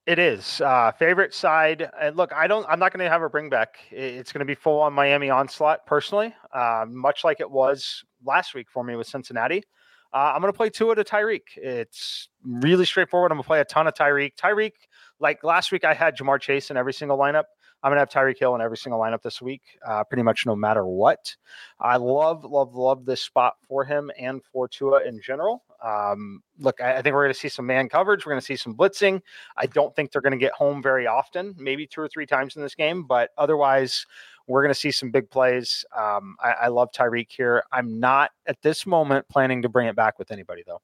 It 0.07 0.21
is 0.21 0.61
uh, 0.61 0.93
favorite 0.93 1.35
side, 1.35 1.91
and 2.01 2.17
look, 2.17 2.33
I 2.33 2.47
don't. 2.47 2.65
I'm 2.69 2.79
not 2.79 2.93
going 2.93 3.05
to 3.05 3.11
have 3.11 3.23
a 3.23 3.29
bring 3.29 3.51
back. 3.51 3.79
It's 3.91 4.33
going 4.33 4.39
to 4.41 4.45
be 4.45 4.55
full 4.55 4.81
on 4.81 4.93
Miami 4.93 5.31
onslaught. 5.31 5.85
Personally, 5.85 6.33
uh, 6.53 6.85
much 6.89 7.25
like 7.25 7.41
it 7.41 7.51
was 7.51 8.05
last 8.25 8.55
week 8.55 8.69
for 8.71 8.85
me 8.85 8.95
with 8.95 9.09
Cincinnati. 9.09 9.65
Uh, 10.13 10.33
I'm 10.35 10.41
going 10.41 10.53
to 10.53 10.57
play 10.57 10.71
Tua 10.71 10.95
to 10.95 11.03
Tyreek. 11.03 11.57
It's 11.57 12.29
really 12.45 12.85
straightforward. 12.85 13.33
I'm 13.33 13.37
going 13.37 13.43
to 13.43 13.47
play 13.49 13.61
a 13.61 13.65
ton 13.65 13.89
of 13.89 13.95
Tyreek. 13.95 14.37
Tyreek, 14.37 14.73
like 15.19 15.43
last 15.43 15.73
week, 15.73 15.85
I 15.85 15.93
had 15.93 16.17
Ja'Marr 16.17 16.41
Chase 16.41 16.71
in 16.71 16.77
every 16.77 16.93
single 16.93 17.19
lineup. 17.19 17.45
I'm 17.83 17.91
going 17.91 17.97
to 17.97 18.01
have 18.01 18.11
Tyreek 18.11 18.39
Hill 18.39 18.55
in 18.55 18.61
every 18.61 18.77
single 18.77 19.01
lineup 19.01 19.23
this 19.23 19.41
week, 19.41 19.63
uh, 19.87 20.03
pretty 20.05 20.23
much 20.23 20.47
no 20.47 20.57
matter 20.57 20.87
what. 20.87 21.37
I 21.79 21.97
love, 21.97 22.45
love, 22.45 22.75
love 22.75 23.05
this 23.05 23.23
spot 23.23 23.55
for 23.69 23.85
him 23.85 24.11
and 24.19 24.43
for 24.53 24.67
Tua 24.67 25.05
in 25.05 25.21
general. 25.21 25.63
Um, 25.85 26.43
look, 26.59 26.81
I, 26.81 26.97
I, 26.97 27.03
think 27.03 27.15
we're 27.15 27.25
going 27.25 27.35
to 27.35 27.39
see 27.39 27.51
some 27.51 27.67
man 27.67 27.89
coverage. 27.89 28.25
We're 28.25 28.33
going 28.33 28.41
to 28.41 28.47
see 28.47 28.57
some 28.57 28.75
blitzing. 28.75 29.21
I 29.57 29.67
don't 29.67 29.95
think 29.95 30.11
they're 30.11 30.23
going 30.23 30.33
to 30.33 30.39
get 30.39 30.53
home 30.53 30.83
very 30.83 31.07
often, 31.07 31.55
maybe 31.59 31.87
two 31.87 32.01
or 32.01 32.09
three 32.09 32.27
times 32.27 32.57
in 32.57 32.63
this 32.63 32.75
game, 32.75 33.05
but 33.05 33.31
otherwise, 33.37 34.07
we're 34.47 34.63
going 34.63 34.73
to 34.73 34.81
see 34.81 34.91
some 34.91 35.11
big 35.11 35.31
plays. 35.31 35.85
Um, 35.97 36.37
I, 36.43 36.53
I 36.53 36.69
love 36.69 36.91
Tyreek 36.93 37.31
here. 37.31 37.63
I'm 37.73 38.01
not 38.01 38.31
at 38.47 38.63
this 38.63 38.87
moment 38.87 39.29
planning 39.29 39.63
to 39.63 39.69
bring 39.69 39.87
it 39.87 39.97
back 39.97 40.19
with 40.19 40.31
anybody, 40.31 40.63
though. 40.67 40.81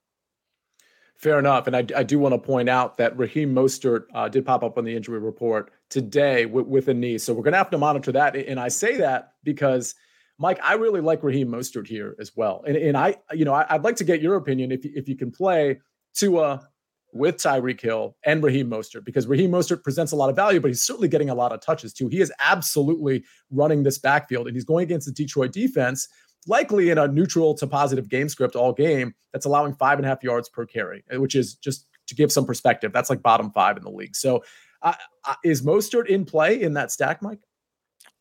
Fair 1.23 1.39
enough. 1.39 1.69
And 1.69 1.77
I, 1.77 1.87
I 1.97 2.03
do 2.03 2.19
want 2.19 2.35
to 2.35 2.39
point 2.39 2.69
out 2.69 2.97
that 2.97 3.17
Raheem 3.17 3.55
Mostert 3.55 4.07
uh, 4.13 4.29
did 4.29 4.45
pop 4.45 4.65
up 4.65 4.77
on 4.77 4.85
the 4.85 4.95
injury 4.95 5.21
report 5.21 5.71
today 5.89 6.47
with, 6.47 6.67
with 6.67 6.89
a 6.89 6.95
knee. 6.95 7.17
So 7.17 7.33
we're 7.33 7.45
going 7.45 7.53
to 7.53 7.59
have 7.59 7.71
to 7.71 7.79
monitor 7.79 8.11
that. 8.11 8.35
And 8.35 8.59
I 8.59 8.67
say 8.67 8.97
that 8.97 9.35
because, 9.45 9.95
Mike, 10.39 10.59
I 10.65 10.75
really 10.75 11.01
like 11.01 11.23
Raheem 11.23 11.47
Mostert 11.47 11.87
here 11.87 12.17
as 12.19 12.33
well. 12.35 12.65
And, 12.67 12.77
and 12.77 12.97
I, 12.97 13.19
you 13.33 13.45
know, 13.45 13.55
I, 13.55 13.73
would 13.73 13.85
like 13.85 13.95
to 13.97 14.05
get 14.05 14.21
your 14.21 14.35
opinion 14.35 14.73
if, 14.73 14.85
if 14.85 15.09
you 15.09 15.17
can 15.17 15.31
play 15.31 15.79
Tua 16.13 16.69
with 17.13 17.37
Tyreek 17.37 17.81
Hill 17.81 18.17
and 18.25 18.43
Raheem 18.43 18.69
Mostert 18.69 19.05
because 19.05 19.29
Raheem 19.29 19.53
Mostert 19.53 19.85
presents 19.85 20.11
a 20.11 20.17
lot 20.17 20.29
of 20.29 20.35
value, 20.35 20.59
but 20.59 20.69
he's 20.69 20.83
certainly 20.83 21.09
getting 21.09 21.31
a 21.31 21.35
lot 21.37 21.53
of 21.53 21.61
touches 21.61 21.93
too. 21.93 22.09
He 22.09 22.21
is 22.21 22.33
absolutely 22.41 23.23
running 23.53 23.85
this 23.85 23.99
backfield 23.99 24.49
and 24.49 24.57
he's 24.57 24.65
going 24.65 24.83
against 24.83 25.07
the 25.07 25.13
Detroit 25.13 25.53
defense 25.53 26.09
likely 26.47 26.91
in 26.91 26.99
a 26.99 27.09
neutral 27.09 27.55
to 27.55 27.67
positive 27.67 28.09
game 28.09 28.29
script 28.29 28.57
all 28.57 28.73
game 28.73 29.15
that's 29.33 29.47
allowing 29.47 29.75
five 29.75 29.99
and 29.99 30.07
a 30.07 30.09
half 30.09 30.23
yards 30.23 30.49
per 30.49 30.67
carry, 30.67 31.05
eh, 31.11 31.17
which 31.17 31.35
is 31.35 31.55
just 31.55 31.87
to 32.07 32.15
give 32.15 32.33
some 32.33 32.47
perspective. 32.47 32.93
That's 32.93 33.11
like 33.11 33.23
bottom 33.23 33.51
five 33.51 33.77
in 33.77 33.83
the 33.83 33.91
league. 33.91 34.17
So 34.17 34.43
uh, 34.83 34.95
uh, 35.25 35.35
is 35.45 35.63
Mostert 35.63 36.09
in 36.09 36.25
play 36.25 36.61
in 36.61 36.75
that 36.75 36.91
stack, 36.91 37.23
Mike? 37.23 37.41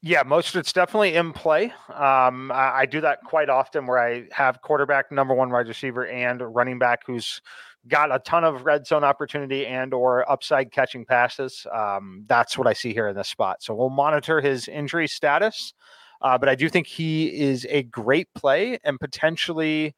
Yeah, 0.04 0.24
Mostert's 0.24 0.74
definitely 0.74 1.16
in 1.16 1.32
play. 1.32 1.66
Um, 1.90 2.52
I, 2.52 2.72
I, 2.80 2.86
do 2.88 3.02
that 3.02 3.24
quite 3.24 3.50
often 3.50 3.86
where 3.86 4.00
I 4.00 4.26
have 4.32 4.60
quarterback, 4.62 5.12
number 5.12 5.36
one 5.36 5.52
wide 5.52 5.68
receiver, 5.68 6.08
and 6.08 6.42
running 6.42 6.80
back 6.80 7.02
who's 7.06 7.40
got 7.88 8.14
a 8.14 8.18
ton 8.18 8.44
of 8.44 8.66
red 8.66 8.88
zone 8.88 9.04
opportunity 9.04 9.66
and 9.68 9.94
or 9.94 10.30
upside 10.30 10.72
catching 10.72 11.06
passes. 11.06 11.68
Um, 11.72 12.24
that's 12.28 12.58
what 12.58 12.66
I 12.66 12.74
see 12.74 12.94
here 12.94 13.10
in 13.10 13.16
this 13.16 13.28
spot. 13.28 13.62
So 13.62 13.76
we'll 13.76 13.90
monitor 13.90 14.42
his 14.42 14.68
injury 14.68 15.08
status. 15.08 15.74
Uh, 16.22 16.38
but 16.38 16.50
I 16.50 16.56
do 16.56 16.70
think 16.70 16.88
he 16.88 17.28
is 17.28 17.66
a 17.70 17.84
great 17.84 18.28
play 18.36 18.80
and 18.84 19.00
potentially 19.00 19.96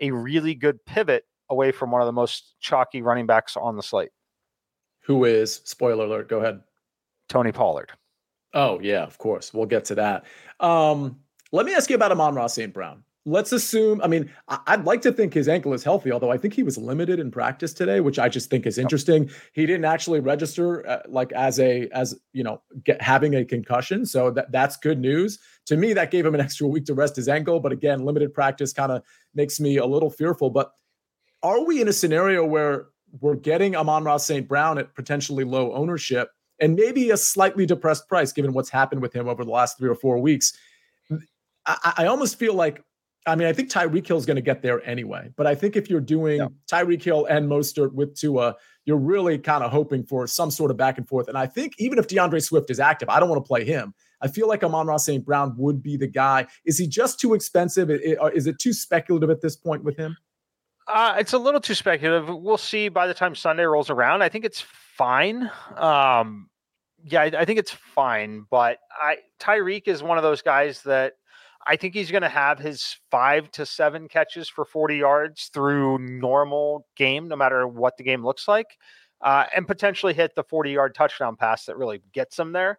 a 0.00 0.10
really 0.10 0.54
good 0.54 0.84
pivot 0.86 1.24
away 1.50 1.70
from 1.70 1.90
one 1.90 2.00
of 2.00 2.06
the 2.06 2.12
most 2.12 2.54
chalky 2.60 3.02
running 3.02 3.26
backs 3.26 3.56
on 3.56 3.76
the 3.76 3.82
slate. 3.82 4.10
Who 5.04 5.24
is, 5.24 5.60
spoiler 5.64 6.06
alert, 6.06 6.28
go 6.28 6.40
ahead. 6.40 6.62
Tony 7.28 7.52
Pollard. 7.52 7.92
Oh, 8.54 8.80
yeah, 8.80 9.02
of 9.02 9.18
course. 9.18 9.52
We'll 9.52 9.66
get 9.66 9.84
to 9.86 9.96
that. 9.96 10.24
Um, 10.60 11.20
let 11.52 11.66
me 11.66 11.74
ask 11.74 11.90
you 11.90 11.96
about 11.96 12.12
Amon-Ra 12.12 12.46
St. 12.46 12.72
Brown 12.72 13.04
let's 13.26 13.52
assume 13.52 14.00
i 14.02 14.06
mean 14.06 14.30
i'd 14.66 14.84
like 14.84 15.00
to 15.00 15.10
think 15.10 15.32
his 15.32 15.48
ankle 15.48 15.72
is 15.72 15.82
healthy 15.82 16.12
although 16.12 16.30
i 16.30 16.36
think 16.36 16.52
he 16.52 16.62
was 16.62 16.76
limited 16.76 17.18
in 17.18 17.30
practice 17.30 17.72
today 17.72 18.00
which 18.00 18.18
i 18.18 18.28
just 18.28 18.50
think 18.50 18.66
is 18.66 18.78
interesting. 18.78 19.30
He 19.52 19.66
didn't 19.66 19.84
actually 19.84 20.20
register 20.20 20.86
uh, 20.88 21.02
like 21.08 21.32
as 21.32 21.58
a 21.58 21.88
as 21.88 22.14
you 22.32 22.42
know 22.42 22.60
get, 22.84 23.00
having 23.00 23.34
a 23.34 23.44
concussion 23.44 24.06
so 24.06 24.30
that 24.32 24.52
that's 24.52 24.76
good 24.76 24.98
news. 24.98 25.38
To 25.66 25.76
me 25.76 25.92
that 25.94 26.10
gave 26.10 26.26
him 26.26 26.34
an 26.34 26.40
extra 26.46 26.66
week 26.66 26.84
to 26.86 26.94
rest 26.94 27.16
his 27.16 27.28
ankle 27.28 27.60
but 27.60 27.72
again 27.72 28.04
limited 28.04 28.34
practice 28.34 28.72
kind 28.72 28.92
of 28.92 29.02
makes 29.34 29.60
me 29.60 29.78
a 29.78 29.86
little 29.86 30.10
fearful 30.10 30.50
but 30.50 30.72
are 31.42 31.64
we 31.64 31.80
in 31.80 31.88
a 31.88 31.92
scenario 31.92 32.44
where 32.44 32.86
we're 33.20 33.36
getting 33.36 33.76
amon-ra 33.76 34.16
st 34.16 34.48
brown 34.48 34.78
at 34.78 34.94
potentially 34.94 35.44
low 35.44 35.72
ownership 35.72 36.30
and 36.60 36.74
maybe 36.74 37.10
a 37.10 37.16
slightly 37.16 37.66
depressed 37.66 38.08
price 38.08 38.32
given 38.32 38.52
what's 38.52 38.70
happened 38.70 39.02
with 39.02 39.12
him 39.12 39.28
over 39.28 39.44
the 39.44 39.50
last 39.50 39.78
three 39.78 39.88
or 39.88 39.94
four 39.94 40.18
weeks? 40.18 40.56
I, 41.66 41.94
I 41.98 42.06
almost 42.06 42.38
feel 42.38 42.54
like 42.54 42.82
I 43.26 43.36
mean, 43.36 43.48
I 43.48 43.52
think 43.52 43.70
Tyreek 43.70 44.06
Hill 44.06 44.18
is 44.18 44.26
going 44.26 44.36
to 44.36 44.42
get 44.42 44.60
there 44.60 44.86
anyway. 44.86 45.30
But 45.36 45.46
I 45.46 45.54
think 45.54 45.76
if 45.76 45.88
you're 45.88 46.00
doing 46.00 46.38
yeah. 46.38 46.48
Tyreek 46.70 47.02
Hill 47.02 47.24
and 47.26 47.48
Mostert 47.48 47.92
with 47.92 48.14
Tua, 48.14 48.54
you're 48.84 48.98
really 48.98 49.38
kind 49.38 49.64
of 49.64 49.70
hoping 49.70 50.04
for 50.04 50.26
some 50.26 50.50
sort 50.50 50.70
of 50.70 50.76
back 50.76 50.98
and 50.98 51.08
forth. 51.08 51.28
And 51.28 51.38
I 51.38 51.46
think 51.46 51.72
even 51.78 51.98
if 51.98 52.06
DeAndre 52.06 52.42
Swift 52.42 52.70
is 52.70 52.78
active, 52.80 53.08
I 53.08 53.18
don't 53.18 53.30
want 53.30 53.42
to 53.42 53.46
play 53.46 53.64
him. 53.64 53.94
I 54.20 54.28
feel 54.28 54.46
like 54.46 54.62
Amon-Ra 54.62 54.98
St. 54.98 55.24
Brown 55.24 55.54
would 55.56 55.82
be 55.82 55.96
the 55.96 56.06
guy. 56.06 56.46
Is 56.64 56.78
he 56.78 56.86
just 56.86 57.18
too 57.18 57.34
expensive? 57.34 57.90
Is 57.90 58.46
it 58.46 58.58
too 58.58 58.72
speculative 58.72 59.30
at 59.30 59.40
this 59.40 59.56
point 59.56 59.84
with 59.84 59.96
him? 59.96 60.16
Uh, 60.86 61.16
it's 61.18 61.32
a 61.32 61.38
little 61.38 61.60
too 61.60 61.74
speculative. 61.74 62.28
We'll 62.28 62.58
see 62.58 62.88
by 62.88 63.06
the 63.06 63.14
time 63.14 63.34
Sunday 63.34 63.64
rolls 63.64 63.88
around. 63.88 64.22
I 64.22 64.28
think 64.28 64.44
it's 64.44 64.60
fine. 64.60 65.50
Um, 65.76 66.50
yeah, 67.02 67.22
I, 67.22 67.32
I 67.38 67.44
think 67.46 67.58
it's 67.58 67.70
fine. 67.70 68.46
But 68.50 68.78
I 68.90 69.16
Tyreek 69.40 69.88
is 69.88 70.02
one 70.02 70.18
of 70.18 70.22
those 70.22 70.42
guys 70.42 70.82
that 70.82 71.14
I 71.66 71.76
think 71.76 71.94
he's 71.94 72.10
going 72.10 72.22
to 72.22 72.28
have 72.28 72.58
his 72.58 72.96
five 73.10 73.50
to 73.52 73.64
seven 73.64 74.08
catches 74.08 74.48
for 74.48 74.64
40 74.64 74.96
yards 74.96 75.50
through 75.52 75.98
normal 75.98 76.86
game, 76.96 77.28
no 77.28 77.36
matter 77.36 77.66
what 77.66 77.96
the 77.96 78.04
game 78.04 78.24
looks 78.24 78.46
like, 78.46 78.78
uh, 79.22 79.44
and 79.54 79.66
potentially 79.66 80.14
hit 80.14 80.34
the 80.34 80.44
40 80.44 80.70
yard 80.70 80.94
touchdown 80.94 81.36
pass 81.36 81.66
that 81.66 81.76
really 81.76 82.02
gets 82.12 82.38
him 82.38 82.52
there. 82.52 82.78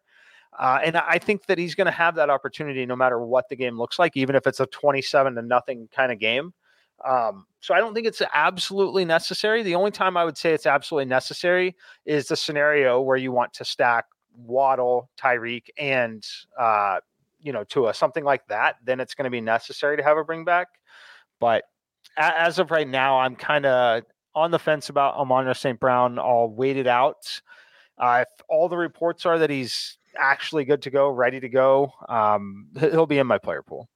Uh, 0.57 0.79
and 0.83 0.95
I 0.95 1.17
think 1.17 1.47
that 1.47 1.57
he's 1.57 1.75
going 1.75 1.85
to 1.85 1.91
have 1.91 2.15
that 2.15 2.29
opportunity 2.29 2.85
no 2.85 2.95
matter 2.95 3.19
what 3.19 3.49
the 3.49 3.55
game 3.55 3.77
looks 3.77 3.99
like, 3.99 4.15
even 4.15 4.35
if 4.35 4.47
it's 4.47 4.59
a 4.59 4.65
27 4.67 5.35
to 5.35 5.41
nothing 5.41 5.89
kind 5.93 6.11
of 6.11 6.19
game. 6.19 6.53
Um, 7.03 7.45
so 7.59 7.73
I 7.73 7.79
don't 7.79 7.93
think 7.93 8.07
it's 8.07 8.21
absolutely 8.33 9.03
necessary. 9.03 9.63
The 9.63 9.75
only 9.75 9.91
time 9.91 10.15
I 10.15 10.23
would 10.23 10.37
say 10.37 10.53
it's 10.53 10.65
absolutely 10.65 11.09
necessary 11.09 11.75
is 12.05 12.27
the 12.27 12.37
scenario 12.37 13.01
where 13.01 13.17
you 13.17 13.33
want 13.33 13.53
to 13.53 13.65
stack 13.65 14.05
Waddle, 14.37 15.09
Tyreek, 15.19 15.67
and 15.77 16.25
uh, 16.57 16.99
you 17.45 17.53
know, 17.53 17.63
Tua 17.63 17.93
something 17.93 18.23
like 18.23 18.47
that, 18.47 18.77
then 18.83 18.99
it's 18.99 19.13
going 19.13 19.25
to 19.25 19.29
be 19.29 19.39
necessary 19.39 19.95
to 19.95 20.03
have 20.03 20.17
a 20.17 20.23
bring 20.23 20.43
back. 20.43 20.67
But 21.39 21.63
as 22.17 22.59
of 22.59 22.71
right 22.71 22.87
now, 22.87 23.19
I'm 23.19 23.35
kind 23.35 23.65
of 23.65 24.03
on 24.33 24.51
the 24.51 24.59
fence 24.59 24.89
about 24.89 25.15
Amon 25.15 25.53
St. 25.53 25.79
Brown. 25.79 26.17
I'll 26.17 26.49
wait 26.49 26.75
it 26.75 26.87
out. 26.87 27.39
Uh, 27.97 28.25
if 28.27 28.41
all 28.49 28.67
the 28.67 28.77
reports 28.77 29.25
are 29.25 29.37
that 29.39 29.49
he's 29.49 29.97
actually 30.17 30.65
good 30.65 30.81
to 30.81 30.89
go, 30.89 31.09
ready 31.09 31.39
to 31.39 31.47
go, 31.47 31.93
um, 32.09 32.67
he'll 32.79 33.05
be 33.05 33.19
in 33.19 33.27
my 33.27 33.37
player 33.37 33.61
pool. 33.61 33.87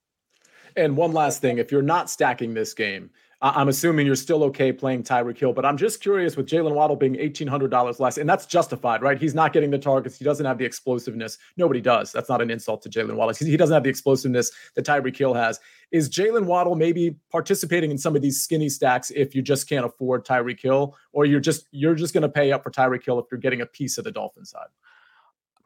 And 0.75 0.95
one 0.95 1.11
last 1.11 1.41
thing, 1.41 1.57
if 1.57 1.71
you're 1.71 1.81
not 1.81 2.09
stacking 2.09 2.53
this 2.53 2.73
game, 2.73 3.09
I'm 3.41 3.69
assuming 3.69 4.05
you're 4.05 4.17
still 4.17 4.43
okay 4.45 4.73
playing 4.73 5.03
Tyreek 5.03 5.37
Hill, 5.37 5.53
but 5.53 5.65
I'm 5.65 5.77
just 5.77 6.01
curious 6.01 6.35
with 6.35 6.45
Jaylen 6.45 6.73
Waddle 6.73 6.97
being 6.97 7.15
$1,800 7.15 7.99
less, 7.99 8.17
and 8.17 8.29
that's 8.29 8.45
justified, 8.45 9.01
right? 9.01 9.17
He's 9.17 9.33
not 9.33 9.53
getting 9.53 9.71
the 9.71 9.77
targets. 9.77 10.17
He 10.17 10.25
doesn't 10.25 10.45
have 10.45 10.57
the 10.57 10.65
explosiveness. 10.65 11.37
Nobody 11.55 11.79
does. 11.79 12.11
That's 12.11 12.27
not 12.27 12.41
an 12.41 12.51
insult 12.51 12.81
to 12.81 12.89
Jaylen 12.89 13.15
Waddle. 13.15 13.33
He 13.33 13.55
doesn't 13.55 13.73
have 13.73 13.83
the 13.83 13.89
explosiveness 13.89 14.51
that 14.75 14.85
Tyreek 14.85 15.15
Hill 15.15 15.33
has. 15.33 15.61
Is 15.91 16.09
Jaylen 16.09 16.45
Waddle 16.45 16.75
maybe 16.75 17.15
participating 17.31 17.91
in 17.91 17.97
some 17.97 18.13
of 18.13 18.21
these 18.21 18.41
skinny 18.41 18.67
stacks 18.67 19.09
if 19.11 19.33
you 19.33 19.41
just 19.41 19.69
can't 19.69 19.85
afford 19.85 20.25
Tyreek 20.25 20.59
Hill, 20.59 20.97
or 21.13 21.25
you're 21.25 21.39
just 21.39 21.65
you're 21.71 21.95
just 21.95 22.13
going 22.13 22.23
to 22.23 22.29
pay 22.29 22.51
up 22.51 22.61
for 22.61 22.71
Tyreek 22.71 23.05
Hill 23.05 23.19
if 23.19 23.27
you're 23.31 23.39
getting 23.39 23.61
a 23.61 23.65
piece 23.65 23.97
of 23.97 24.03
the 24.03 24.11
Dolphin 24.11 24.43
side? 24.43 24.67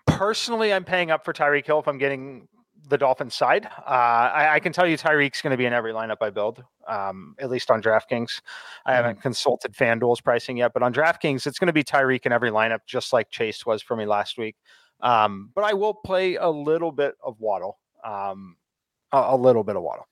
Personally, 0.06 0.72
I'm 0.72 0.84
paying 0.84 1.10
up 1.10 1.26
for 1.26 1.34
Tyreek 1.34 1.66
Hill 1.66 1.80
if 1.80 1.88
I'm 1.88 1.98
getting 1.98 2.48
the 2.90 2.98
Dolphins 2.98 3.36
side. 3.36 3.66
Uh, 3.66 3.90
I, 3.90 4.56
I, 4.56 4.60
can 4.60 4.74
tell 4.74 4.86
you 4.86 4.98
Tyreek's 4.98 5.42
going 5.42 5.52
to 5.52 5.58
be 5.58 5.66
in 5.66 5.74
every 5.74 5.94
lineup 5.94 6.18
I 6.22 6.30
build, 6.30 6.64
um, 6.88 7.36
at 7.40 7.50
least 7.50 7.72
on 7.72 7.82
DraftKings. 7.82 8.42
I 8.86 8.92
mm-hmm. 8.92 8.96
haven't 8.96 9.22
consulted 9.22 9.74
FanDuel's 9.74 10.22
pricing 10.22 10.58
yet, 10.58 10.74
but 10.74 10.84
on 10.84 10.94
DraftKings, 10.94 11.48
it's 11.48 11.60
going 11.60 11.68
to 11.68 11.74
be 11.74 11.84
Tyreek 11.84 12.26
in 12.26 12.32
every 12.32 12.52
lineup, 12.52 12.80
just 12.86 13.14
like 13.14 13.30
Chase 13.30 13.66
was 13.66 13.82
for 13.82 13.96
me 13.96 14.06
last 14.06 14.38
week. 14.38 14.56
Um, 15.02 15.50
but 15.56 15.64
I 15.64 15.74
will 15.74 15.94
play 15.94 16.36
a 16.36 16.50
little 16.50 16.92
bit 16.92 17.16
of 17.24 17.40
Waddle, 17.40 17.80
um, 18.04 18.58
a, 19.12 19.18
a 19.30 19.38
little 19.38 19.64
bit 19.64 19.76
of 19.76 19.84
Waddle. 19.84 20.08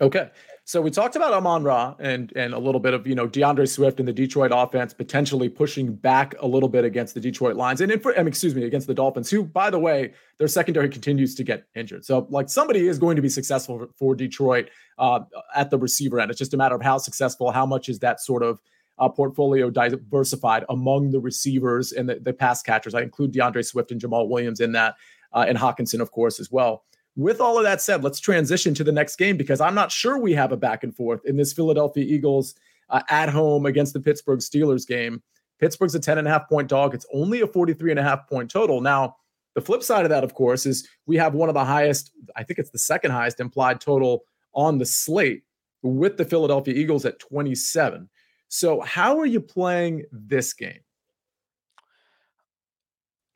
Okay. 0.00 0.30
So 0.64 0.82
we 0.82 0.90
talked 0.90 1.14
about 1.14 1.32
Amon 1.32 1.62
Ra 1.62 1.94
and 2.00 2.32
and 2.34 2.52
a 2.52 2.58
little 2.58 2.80
bit 2.80 2.92
of 2.92 3.06
you 3.06 3.14
know 3.14 3.28
DeAndre 3.28 3.68
Swift 3.68 4.00
and 4.00 4.08
the 4.08 4.12
Detroit 4.12 4.50
offense 4.52 4.92
potentially 4.92 5.48
pushing 5.48 5.94
back 5.94 6.34
a 6.40 6.46
little 6.46 6.68
bit 6.68 6.84
against 6.84 7.14
the 7.14 7.20
Detroit 7.20 7.54
Lions 7.54 7.80
and 7.80 7.92
in 7.92 8.00
for, 8.00 8.12
excuse 8.12 8.52
me 8.54 8.64
against 8.64 8.88
the 8.88 8.94
Dolphins, 8.94 9.30
who 9.30 9.44
by 9.44 9.70
the 9.70 9.78
way 9.78 10.12
their 10.38 10.48
secondary 10.48 10.88
continues 10.88 11.36
to 11.36 11.44
get 11.44 11.68
injured. 11.76 12.04
So 12.04 12.26
like 12.30 12.48
somebody 12.48 12.88
is 12.88 12.98
going 12.98 13.14
to 13.14 13.22
be 13.22 13.28
successful 13.28 13.86
for 13.96 14.16
Detroit 14.16 14.70
uh, 14.98 15.20
at 15.54 15.70
the 15.70 15.78
receiver 15.78 16.18
end. 16.18 16.32
It's 16.32 16.38
just 16.38 16.52
a 16.52 16.56
matter 16.56 16.74
of 16.74 16.82
how 16.82 16.98
successful, 16.98 17.52
how 17.52 17.64
much 17.64 17.88
is 17.88 18.00
that 18.00 18.20
sort 18.20 18.42
of 18.42 18.60
uh, 18.98 19.08
portfolio 19.08 19.70
diversified 19.70 20.64
among 20.68 21.10
the 21.10 21.20
receivers 21.20 21.92
and 21.92 22.08
the, 22.08 22.16
the 22.16 22.32
pass 22.32 22.62
catchers. 22.62 22.94
I 22.94 23.02
include 23.02 23.32
DeAndre 23.32 23.64
Swift 23.64 23.92
and 23.92 24.00
Jamaal 24.00 24.28
Williams 24.28 24.58
in 24.58 24.72
that, 24.72 24.96
uh, 25.32 25.44
and 25.46 25.56
Hockenson 25.56 26.00
of 26.00 26.10
course 26.10 26.40
as 26.40 26.50
well. 26.50 26.82
With 27.16 27.40
all 27.40 27.56
of 27.56 27.64
that 27.64 27.80
said, 27.80 28.04
let's 28.04 28.20
transition 28.20 28.74
to 28.74 28.84
the 28.84 28.92
next 28.92 29.16
game 29.16 29.38
because 29.38 29.60
I'm 29.60 29.74
not 29.74 29.90
sure 29.90 30.18
we 30.18 30.34
have 30.34 30.52
a 30.52 30.56
back 30.56 30.84
and 30.84 30.94
forth 30.94 31.24
in 31.24 31.36
this 31.36 31.52
Philadelphia 31.52 32.04
Eagles 32.04 32.54
uh, 32.90 33.00
at 33.08 33.30
home 33.30 33.64
against 33.64 33.94
the 33.94 34.00
Pittsburgh 34.00 34.40
Steelers 34.40 34.86
game. 34.86 35.22
Pittsburgh's 35.58 35.94
a 35.94 36.00
10 36.00 36.18
and 36.18 36.28
a 36.28 36.30
half 36.30 36.48
point 36.48 36.68
dog. 36.68 36.94
It's 36.94 37.06
only 37.12 37.40
a 37.40 37.46
43 37.46 37.92
and 37.92 38.00
a 38.00 38.02
half 38.02 38.28
point 38.28 38.50
total. 38.50 38.82
Now, 38.82 39.16
the 39.54 39.62
flip 39.62 39.82
side 39.82 40.04
of 40.04 40.10
that, 40.10 40.24
of 40.24 40.34
course, 40.34 40.66
is 40.66 40.86
we 41.06 41.16
have 41.16 41.34
one 41.34 41.48
of 41.48 41.54
the 41.54 41.64
highest, 41.64 42.12
I 42.36 42.42
think 42.42 42.58
it's 42.58 42.70
the 42.70 42.78
second 42.78 43.12
highest 43.12 43.40
implied 43.40 43.80
total 43.80 44.24
on 44.52 44.76
the 44.76 44.84
slate 44.84 45.44
with 45.82 46.18
the 46.18 46.24
Philadelphia 46.26 46.74
Eagles 46.74 47.06
at 47.06 47.18
27. 47.18 48.10
So, 48.48 48.80
how 48.82 49.18
are 49.18 49.26
you 49.26 49.40
playing 49.40 50.04
this 50.12 50.52
game? 50.52 50.80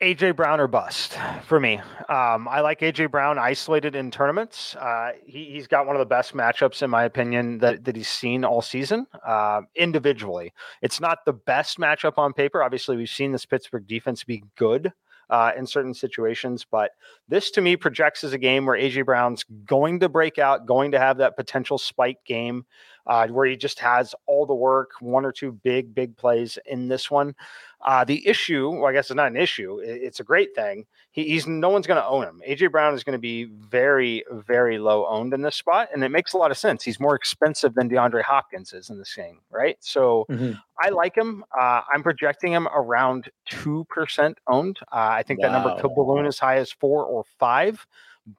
AJ 0.01 0.35
Brown 0.35 0.59
or 0.59 0.67
bust 0.67 1.15
for 1.45 1.59
me. 1.59 1.77
Um, 2.09 2.47
I 2.47 2.61
like 2.61 2.79
AJ 2.79 3.11
Brown 3.11 3.37
isolated 3.37 3.95
in 3.95 4.09
tournaments. 4.09 4.75
Uh, 4.75 5.11
he, 5.27 5.55
has 5.57 5.67
got 5.67 5.85
one 5.85 5.95
of 5.95 5.99
the 5.99 6.07
best 6.07 6.33
matchups, 6.33 6.81
in 6.81 6.89
my 6.89 7.03
opinion, 7.03 7.59
that, 7.59 7.85
that 7.85 7.95
he's 7.95 8.07
seen 8.07 8.43
all 8.43 8.63
season 8.63 9.05
uh, 9.23 9.61
individually. 9.75 10.53
It's 10.81 10.99
not 10.99 11.19
the 11.25 11.33
best 11.33 11.77
matchup 11.77 12.17
on 12.17 12.33
paper. 12.33 12.63
Obviously, 12.63 12.97
we've 12.97 13.09
seen 13.09 13.31
this 13.31 13.45
Pittsburgh 13.45 13.85
defense 13.85 14.23
be 14.23 14.43
good 14.57 14.91
uh, 15.29 15.51
in 15.55 15.67
certain 15.67 15.93
situations. 15.93 16.65
But 16.69 16.91
this 17.27 17.51
to 17.51 17.61
me 17.61 17.77
projects 17.77 18.23
as 18.23 18.33
a 18.33 18.39
game 18.39 18.65
where 18.65 18.77
AJ 18.77 19.05
Brown's 19.05 19.45
going 19.65 19.99
to 19.99 20.09
break 20.09 20.39
out, 20.39 20.65
going 20.65 20.91
to 20.91 20.99
have 20.99 21.17
that 21.17 21.37
potential 21.37 21.77
spike 21.77 22.19
game 22.25 22.65
uh, 23.07 23.27
where 23.27 23.45
he 23.45 23.55
just 23.55 23.79
has 23.79 24.15
all 24.27 24.45
the 24.45 24.55
work, 24.55 24.91
one 24.99 25.25
or 25.25 25.31
two 25.31 25.51
big, 25.51 25.93
big 25.93 26.15
plays 26.17 26.57
in 26.65 26.87
this 26.87 27.09
one. 27.09 27.35
Uh, 27.83 28.03
the 28.03 28.27
issue, 28.27 28.69
well, 28.69 28.85
I 28.85 28.93
guess 28.93 29.09
it's 29.09 29.15
not 29.15 29.27
an 29.27 29.37
issue. 29.37 29.79
It's 29.83 30.19
a 30.19 30.23
great 30.23 30.53
thing. 30.53 30.85
He, 31.09 31.23
he's 31.29 31.47
no 31.47 31.69
one's 31.69 31.87
going 31.87 31.99
to 31.99 32.07
own 32.07 32.23
him. 32.23 32.41
AJ 32.47 32.71
Brown 32.71 32.93
is 32.93 33.03
going 33.03 33.17
to 33.17 33.19
be 33.19 33.45
very, 33.45 34.23
very 34.31 34.77
low 34.77 35.07
owned 35.07 35.33
in 35.33 35.41
this 35.41 35.55
spot, 35.55 35.89
and 35.91 36.03
it 36.03 36.09
makes 36.09 36.33
a 36.33 36.37
lot 36.37 36.51
of 36.51 36.57
sense. 36.57 36.83
He's 36.83 36.99
more 36.99 37.15
expensive 37.15 37.73
than 37.73 37.89
DeAndre 37.89 38.21
Hopkins 38.21 38.71
is 38.73 38.91
in 38.91 38.99
this 38.99 39.13
game, 39.15 39.39
right? 39.49 39.77
So 39.79 40.25
mm-hmm. 40.29 40.53
I 40.79 40.89
like 40.89 41.15
him. 41.15 41.43
Uh, 41.59 41.81
I'm 41.91 42.03
projecting 42.03 42.53
him 42.53 42.67
around 42.67 43.29
two 43.45 43.85
percent 43.89 44.37
owned. 44.47 44.77
Uh, 44.91 45.09
I 45.13 45.23
think 45.23 45.41
wow. 45.41 45.47
that 45.47 45.53
number 45.53 45.81
could 45.81 45.95
balloon 45.95 46.27
as 46.27 46.37
high 46.37 46.57
as 46.57 46.71
four 46.71 47.03
or 47.03 47.23
five, 47.39 47.87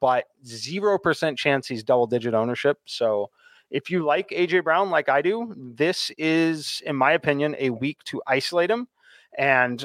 but 0.00 0.26
zero 0.46 0.98
percent 0.98 1.36
chance 1.36 1.66
he's 1.66 1.82
double 1.82 2.06
digit 2.06 2.34
ownership. 2.34 2.78
So 2.84 3.30
if 3.72 3.90
you 3.90 4.04
like 4.04 4.28
AJ 4.28 4.64
Brown 4.64 4.90
like 4.90 5.08
I 5.08 5.22
do, 5.22 5.54
this 5.56 6.12
is, 6.18 6.82
in 6.84 6.94
my 6.94 7.12
opinion, 7.12 7.56
a 7.58 7.70
week 7.70 8.04
to 8.04 8.22
isolate 8.26 8.70
him. 8.70 8.86
And 9.36 9.84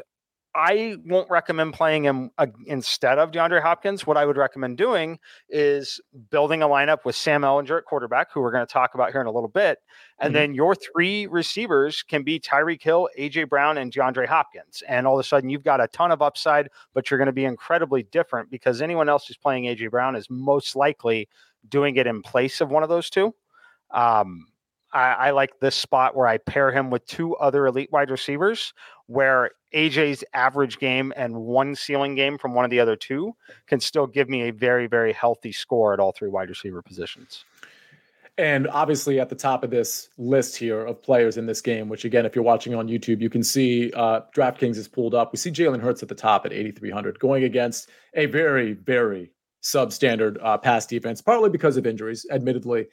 I 0.53 0.97
won't 1.05 1.29
recommend 1.29 1.73
playing 1.73 2.03
him 2.03 2.31
uh, 2.37 2.47
instead 2.65 3.17
of 3.17 3.31
DeAndre 3.31 3.61
Hopkins. 3.61 4.05
What 4.05 4.17
I 4.17 4.25
would 4.25 4.35
recommend 4.35 4.77
doing 4.77 5.19
is 5.49 6.01
building 6.31 6.63
a 6.63 6.67
lineup 6.67 7.05
with 7.05 7.15
Sam 7.15 7.43
Ehlinger 7.43 7.77
at 7.77 7.85
quarterback, 7.85 8.33
who 8.33 8.41
we're 8.41 8.51
going 8.51 8.65
to 8.65 8.73
talk 8.73 8.93
about 8.93 9.11
here 9.11 9.21
in 9.21 9.27
a 9.27 9.31
little 9.31 9.49
bit. 9.49 9.77
And 10.19 10.29
mm-hmm. 10.29 10.33
then 10.33 10.53
your 10.55 10.75
three 10.75 11.27
receivers 11.27 12.03
can 12.03 12.23
be 12.23 12.39
Tyreek 12.39 12.81
Hill, 12.81 13.07
AJ 13.17 13.47
Brown, 13.47 13.77
and 13.77 13.93
DeAndre 13.93 14.25
Hopkins. 14.27 14.83
And 14.89 15.07
all 15.07 15.17
of 15.17 15.23
a 15.23 15.27
sudden, 15.27 15.49
you've 15.49 15.63
got 15.63 15.79
a 15.79 15.87
ton 15.87 16.11
of 16.11 16.21
upside, 16.21 16.69
but 16.93 17.09
you're 17.09 17.19
going 17.19 17.27
to 17.27 17.31
be 17.31 17.45
incredibly 17.45 18.03
different 18.03 18.49
because 18.49 18.81
anyone 18.81 19.07
else 19.07 19.27
who's 19.27 19.37
playing 19.37 19.65
AJ 19.65 19.91
Brown 19.91 20.15
is 20.15 20.27
most 20.29 20.75
likely 20.75 21.29
doing 21.69 21.95
it 21.97 22.07
in 22.07 22.21
place 22.21 22.59
of 22.59 22.69
one 22.69 22.83
of 22.83 22.89
those 22.89 23.09
two. 23.09 23.33
Um, 23.91 24.47
I, 24.93 25.11
I, 25.13 25.31
like 25.31 25.59
this 25.59 25.75
spot 25.75 26.15
where 26.15 26.27
I 26.27 26.37
pair 26.37 26.71
him 26.71 26.89
with 26.89 27.05
two 27.05 27.35
other 27.37 27.67
elite 27.67 27.91
wide 27.91 28.09
receivers, 28.09 28.73
where 29.07 29.51
AJ's 29.73 30.23
average 30.33 30.79
game 30.79 31.13
and 31.15 31.35
one 31.35 31.75
ceiling 31.75 32.15
game 32.15 32.37
from 32.37 32.53
one 32.53 32.65
of 32.65 32.71
the 32.71 32.79
other 32.79 32.95
two 32.95 33.35
can 33.67 33.79
still 33.79 34.07
give 34.07 34.29
me 34.29 34.49
a 34.49 34.51
very, 34.51 34.87
very 34.87 35.13
healthy 35.13 35.51
score 35.51 35.93
at 35.93 35.99
all 35.99 36.11
three 36.11 36.29
wide 36.29 36.49
receiver 36.49 36.81
positions. 36.81 37.43
And 38.39 38.67
obviously, 38.67 39.19
at 39.19 39.29
the 39.29 39.35
top 39.35 39.63
of 39.63 39.71
this 39.71 40.09
list 40.17 40.55
here 40.55 40.85
of 40.85 41.01
players 41.01 41.37
in 41.37 41.47
this 41.47 41.59
game, 41.59 41.89
which 41.89 42.05
again, 42.05 42.25
if 42.25 42.35
you're 42.35 42.43
watching 42.43 42.75
on 42.75 42.87
YouTube, 42.87 43.19
you 43.19 43.31
can 43.31 43.43
see 43.43 43.91
uh, 43.93 44.21
DraftKings 44.35 44.77
is 44.77 44.87
pulled 44.87 45.15
up. 45.15 45.33
We 45.33 45.37
see 45.37 45.49
Jalen 45.49 45.81
Hurts 45.81 46.03
at 46.03 46.09
the 46.09 46.15
top 46.15 46.45
at 46.45 46.53
8,300, 46.53 47.17
going 47.19 47.45
against 47.45 47.89
a 48.13 48.27
very, 48.27 48.73
very 48.73 49.31
substandard 49.63 50.37
uh, 50.43 50.57
pass 50.59 50.85
defense, 50.85 51.19
partly 51.19 51.49
because 51.49 51.77
of 51.77 51.87
injuries, 51.87 52.27
admittedly 52.31 52.85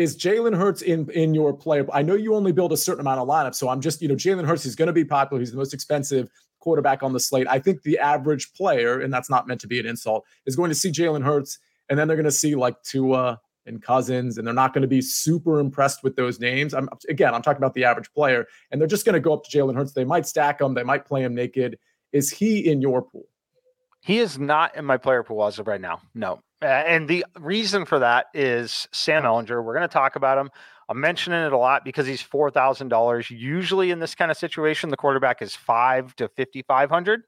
is 0.00 0.16
Jalen 0.16 0.56
Hurts 0.56 0.80
in 0.80 1.10
in 1.10 1.34
your 1.34 1.52
player? 1.52 1.86
I 1.92 2.00
know 2.00 2.14
you 2.14 2.34
only 2.34 2.52
build 2.52 2.72
a 2.72 2.76
certain 2.76 3.00
amount 3.00 3.20
of 3.20 3.28
lineup, 3.28 3.54
so 3.54 3.68
I'm 3.68 3.82
just 3.82 4.00
you 4.00 4.08
know 4.08 4.14
Jalen 4.14 4.46
Hurts 4.46 4.64
is 4.64 4.74
going 4.74 4.86
to 4.86 4.94
be 4.94 5.04
popular. 5.04 5.38
He's 5.40 5.50
the 5.50 5.58
most 5.58 5.74
expensive 5.74 6.30
quarterback 6.58 7.02
on 7.02 7.12
the 7.12 7.20
slate. 7.20 7.46
I 7.50 7.58
think 7.58 7.82
the 7.82 7.98
average 7.98 8.54
player, 8.54 9.00
and 9.00 9.12
that's 9.12 9.28
not 9.28 9.46
meant 9.46 9.60
to 9.60 9.66
be 9.66 9.78
an 9.78 9.84
insult, 9.84 10.24
is 10.46 10.56
going 10.56 10.70
to 10.70 10.74
see 10.74 10.90
Jalen 10.90 11.22
Hurts, 11.22 11.58
and 11.90 11.98
then 11.98 12.08
they're 12.08 12.16
going 12.16 12.24
to 12.24 12.30
see 12.30 12.54
like 12.54 12.82
Tua 12.82 13.38
and 13.66 13.82
Cousins, 13.82 14.38
and 14.38 14.46
they're 14.46 14.54
not 14.54 14.72
going 14.72 14.82
to 14.82 14.88
be 14.88 15.02
super 15.02 15.60
impressed 15.60 16.02
with 16.02 16.16
those 16.16 16.40
names. 16.40 16.72
I'm 16.72 16.88
again, 17.10 17.34
I'm 17.34 17.42
talking 17.42 17.60
about 17.60 17.74
the 17.74 17.84
average 17.84 18.10
player, 18.14 18.46
and 18.70 18.80
they're 18.80 18.88
just 18.88 19.04
going 19.04 19.14
to 19.14 19.20
go 19.20 19.34
up 19.34 19.44
to 19.44 19.50
Jalen 19.58 19.76
Hurts. 19.76 19.92
They 19.92 20.04
might 20.04 20.26
stack 20.26 20.62
him, 20.62 20.72
they 20.72 20.82
might 20.82 21.04
play 21.04 21.22
him 21.22 21.34
naked. 21.34 21.78
Is 22.12 22.30
he 22.30 22.66
in 22.70 22.80
your 22.80 23.02
pool? 23.02 23.26
He 24.00 24.18
is 24.18 24.38
not 24.38 24.76
in 24.76 24.86
my 24.86 24.96
player 24.96 25.22
pool 25.22 25.44
as 25.44 25.58
of 25.58 25.66
right 25.66 25.80
now. 25.80 26.00
No. 26.14 26.40
And 26.62 27.08
the 27.08 27.24
reason 27.38 27.86
for 27.86 27.98
that 28.00 28.26
is 28.34 28.86
Sam 28.92 29.22
Ehlinger. 29.22 29.64
We're 29.64 29.74
going 29.74 29.88
to 29.88 29.92
talk 29.92 30.16
about 30.16 30.38
him. 30.38 30.50
I'm 30.88 31.00
mentioning 31.00 31.44
it 31.44 31.52
a 31.52 31.56
lot 31.58 31.84
because 31.84 32.06
he's 32.06 32.20
four 32.20 32.50
thousand 32.50 32.88
dollars. 32.88 33.30
Usually 33.30 33.90
in 33.90 34.00
this 34.00 34.14
kind 34.14 34.30
of 34.30 34.36
situation, 34.36 34.90
the 34.90 34.96
quarterback 34.96 35.40
is 35.40 35.54
five 35.54 36.14
to 36.16 36.28
fifty 36.28 36.62
five 36.62 36.90
hundred. 36.90 37.22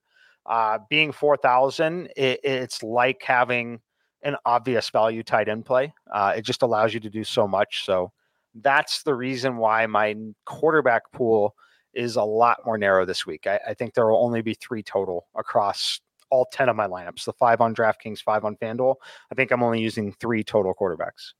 Uh, 0.45 0.79
being 0.91 1.13
four 1.13 1.37
thousand, 1.37 2.09
it, 2.17 2.41
it's 2.43 2.83
like 2.83 3.23
having 3.23 3.81
an 4.23 4.37
obvious 4.45 4.91
value 4.91 5.23
tight 5.23 5.49
end 5.49 5.65
play. 5.65 5.95
Uh, 6.13 6.35
it 6.37 6.43
just 6.43 6.63
allows 6.63 6.93
you 6.93 7.01
to 7.01 7.11
do 7.11 7.25
so 7.25 7.47
much. 7.47 7.85
So 7.85 8.13
that's 8.57 9.03
the 9.05 9.15
reason 9.15 9.57
why 9.57 9.87
my 9.87 10.15
quarterback 10.45 11.11
pool 11.13 11.55
is 11.95 12.17
a 12.17 12.23
lot 12.23 12.59
more 12.67 12.77
narrow 12.77 13.05
this 13.05 13.27
week. 13.27 13.47
I, 13.47 13.61
I 13.69 13.75
think 13.75 13.95
there 13.95 14.07
will 14.07 14.25
only 14.25 14.43
be 14.43 14.55
three 14.55 14.83
total 14.83 15.27
across 15.37 16.01
all 16.33 16.47
10 16.51 16.71
of 16.71 16.75
my 16.75 16.89
lineups 16.89 17.27
the 17.27 17.33
five 17.35 17.61
on 17.61 17.75
DraftKings, 17.75 18.21
five 18.21 18.45
on 18.45 18.57
FanDuel. 18.57 18.97
I 19.31 19.35
think 19.37 19.53
I'm 19.53 19.63
only 19.63 19.81
using 19.81 20.13
three 20.13 20.43
total 20.43 20.75
quarterbacks. 20.75 21.35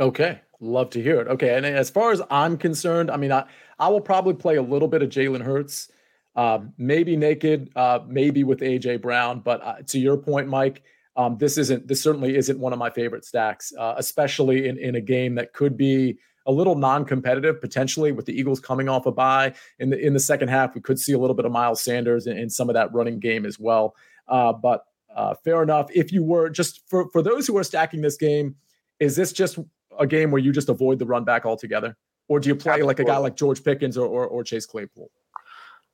Okay. 0.00 0.40
Love 0.60 0.90
to 0.90 1.02
hear 1.02 1.20
it. 1.20 1.28
Okay. 1.28 1.56
And 1.56 1.64
as 1.64 1.88
far 1.88 2.10
as 2.10 2.20
I'm 2.28 2.58
concerned, 2.58 3.10
I 3.10 3.16
mean, 3.16 3.32
I, 3.32 3.44
I 3.78 3.88
will 3.88 4.00
probably 4.00 4.34
play 4.34 4.56
a 4.56 4.62
little 4.62 4.88
bit 4.88 5.02
of 5.02 5.08
Jalen 5.08 5.42
Hurts, 5.42 5.90
uh, 6.34 6.58
maybe 6.76 7.16
naked, 7.16 7.70
uh, 7.76 8.00
maybe 8.06 8.44
with 8.44 8.60
AJ 8.60 9.00
Brown. 9.00 9.40
But 9.40 9.62
uh, 9.62 9.76
to 9.86 9.98
your 9.98 10.16
point, 10.16 10.48
Mike, 10.48 10.82
um, 11.16 11.38
this 11.38 11.56
isn't, 11.56 11.86
this 11.86 12.02
certainly 12.02 12.36
isn't 12.36 12.58
one 12.58 12.72
of 12.72 12.78
my 12.78 12.90
favorite 12.90 13.24
stacks, 13.24 13.72
uh, 13.78 13.94
especially 13.96 14.68
in, 14.68 14.76
in 14.76 14.96
a 14.96 15.00
game 15.00 15.36
that 15.36 15.52
could 15.52 15.76
be 15.76 16.18
a 16.50 16.52
little 16.52 16.74
non-competitive 16.74 17.60
potentially 17.60 18.12
with 18.12 18.26
the 18.26 18.38
Eagles 18.38 18.60
coming 18.60 18.88
off 18.88 19.06
a 19.06 19.12
bye 19.12 19.54
in 19.78 19.90
the 19.90 19.98
in 19.98 20.12
the 20.12 20.20
second 20.20 20.48
half. 20.48 20.74
We 20.74 20.80
could 20.80 20.98
see 20.98 21.12
a 21.12 21.18
little 21.18 21.36
bit 21.36 21.44
of 21.44 21.52
Miles 21.52 21.82
Sanders 21.82 22.26
in, 22.26 22.36
in 22.36 22.50
some 22.50 22.68
of 22.68 22.74
that 22.74 22.92
running 22.92 23.20
game 23.20 23.46
as 23.46 23.58
well. 23.58 23.94
Uh, 24.28 24.52
but 24.52 24.84
uh, 25.14 25.34
fair 25.44 25.62
enough. 25.62 25.88
If 25.94 26.12
you 26.12 26.22
were 26.22 26.50
just 26.50 26.82
for 26.88 27.08
for 27.10 27.22
those 27.22 27.46
who 27.46 27.56
are 27.56 27.64
stacking 27.64 28.00
this 28.00 28.16
game, 28.16 28.56
is 28.98 29.16
this 29.16 29.32
just 29.32 29.58
a 29.98 30.06
game 30.06 30.30
where 30.30 30.40
you 30.40 30.52
just 30.52 30.68
avoid 30.68 30.98
the 30.98 31.06
run 31.06 31.24
back 31.24 31.46
altogether? 31.46 31.96
or 32.30 32.38
do 32.38 32.48
you 32.48 32.54
play 32.54 32.74
Absolutely. 32.74 32.86
like 32.86 33.00
a 33.00 33.04
guy 33.04 33.16
like 33.16 33.34
George 33.34 33.62
Pickens 33.64 33.98
or, 33.98 34.06
or, 34.06 34.24
or 34.24 34.44
Chase 34.44 34.64
Claypool? 34.64 35.10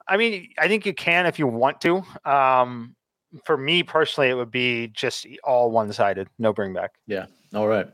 I 0.06 0.18
mean, 0.18 0.50
I 0.58 0.68
think 0.68 0.84
you 0.84 0.92
can 0.92 1.24
if 1.24 1.38
you 1.38 1.46
want 1.46 1.80
to. 1.80 2.04
Um, 2.30 2.94
for 3.44 3.56
me 3.56 3.82
personally, 3.82 4.28
it 4.28 4.34
would 4.34 4.50
be 4.50 4.88
just 4.88 5.26
all 5.42 5.70
one 5.70 5.90
sided, 5.94 6.28
no 6.38 6.52
bring 6.52 6.74
back. 6.74 6.92
Yeah. 7.06 7.26
All 7.54 7.66
right. 7.66 7.88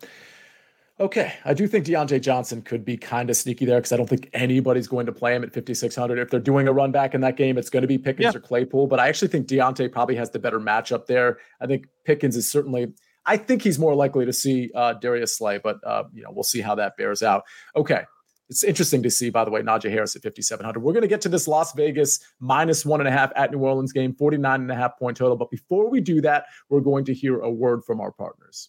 Okay, 1.02 1.34
I 1.44 1.52
do 1.52 1.66
think 1.66 1.84
Diontae 1.84 2.20
Johnson 2.20 2.62
could 2.62 2.84
be 2.84 2.96
kind 2.96 3.28
of 3.28 3.36
sneaky 3.36 3.64
there 3.64 3.78
because 3.78 3.90
I 3.90 3.96
don't 3.96 4.08
think 4.08 4.30
anybody's 4.34 4.86
going 4.86 5.04
to 5.06 5.12
play 5.12 5.34
him 5.34 5.42
at 5.42 5.52
5,600. 5.52 6.16
If 6.16 6.30
they're 6.30 6.38
doing 6.38 6.68
a 6.68 6.72
run 6.72 6.92
back 6.92 7.12
in 7.12 7.20
that 7.22 7.36
game, 7.36 7.58
it's 7.58 7.70
going 7.70 7.80
to 7.80 7.88
be 7.88 7.98
Pickens 7.98 8.32
yeah. 8.32 8.38
or 8.38 8.40
Claypool. 8.40 8.86
But 8.86 9.00
I 9.00 9.08
actually 9.08 9.26
think 9.26 9.48
Diontae 9.48 9.90
probably 9.90 10.14
has 10.14 10.30
the 10.30 10.38
better 10.38 10.60
matchup 10.60 11.06
there. 11.06 11.38
I 11.60 11.66
think 11.66 11.88
Pickens 12.04 12.36
is 12.36 12.48
certainly, 12.48 12.92
I 13.26 13.36
think 13.36 13.62
he's 13.62 13.80
more 13.80 13.96
likely 13.96 14.26
to 14.26 14.32
see 14.32 14.70
uh, 14.76 14.92
Darius 14.92 15.36
Slay, 15.36 15.58
but 15.58 15.78
uh, 15.84 16.04
you 16.14 16.22
know 16.22 16.30
we'll 16.30 16.44
see 16.44 16.60
how 16.60 16.76
that 16.76 16.96
bears 16.96 17.20
out. 17.20 17.42
Okay, 17.74 18.04
it's 18.48 18.62
interesting 18.62 19.02
to 19.02 19.10
see, 19.10 19.28
by 19.28 19.44
the 19.44 19.50
way, 19.50 19.60
Najee 19.60 19.90
Harris 19.90 20.14
at 20.14 20.22
5,700. 20.22 20.78
We're 20.84 20.92
going 20.92 21.02
to 21.02 21.08
get 21.08 21.20
to 21.22 21.28
this 21.28 21.48
Las 21.48 21.72
Vegas 21.72 22.20
minus 22.38 22.86
one 22.86 23.00
and 23.00 23.08
a 23.08 23.12
half 23.12 23.32
at 23.34 23.50
New 23.50 23.58
Orleans 23.58 23.92
game, 23.92 24.14
49 24.14 24.60
and 24.60 24.70
a 24.70 24.76
half 24.76 24.96
point 25.00 25.16
total. 25.16 25.36
But 25.36 25.50
before 25.50 25.90
we 25.90 26.00
do 26.00 26.20
that, 26.20 26.44
we're 26.68 26.78
going 26.78 27.04
to 27.06 27.12
hear 27.12 27.40
a 27.40 27.50
word 27.50 27.82
from 27.84 28.00
our 28.00 28.12
partners. 28.12 28.68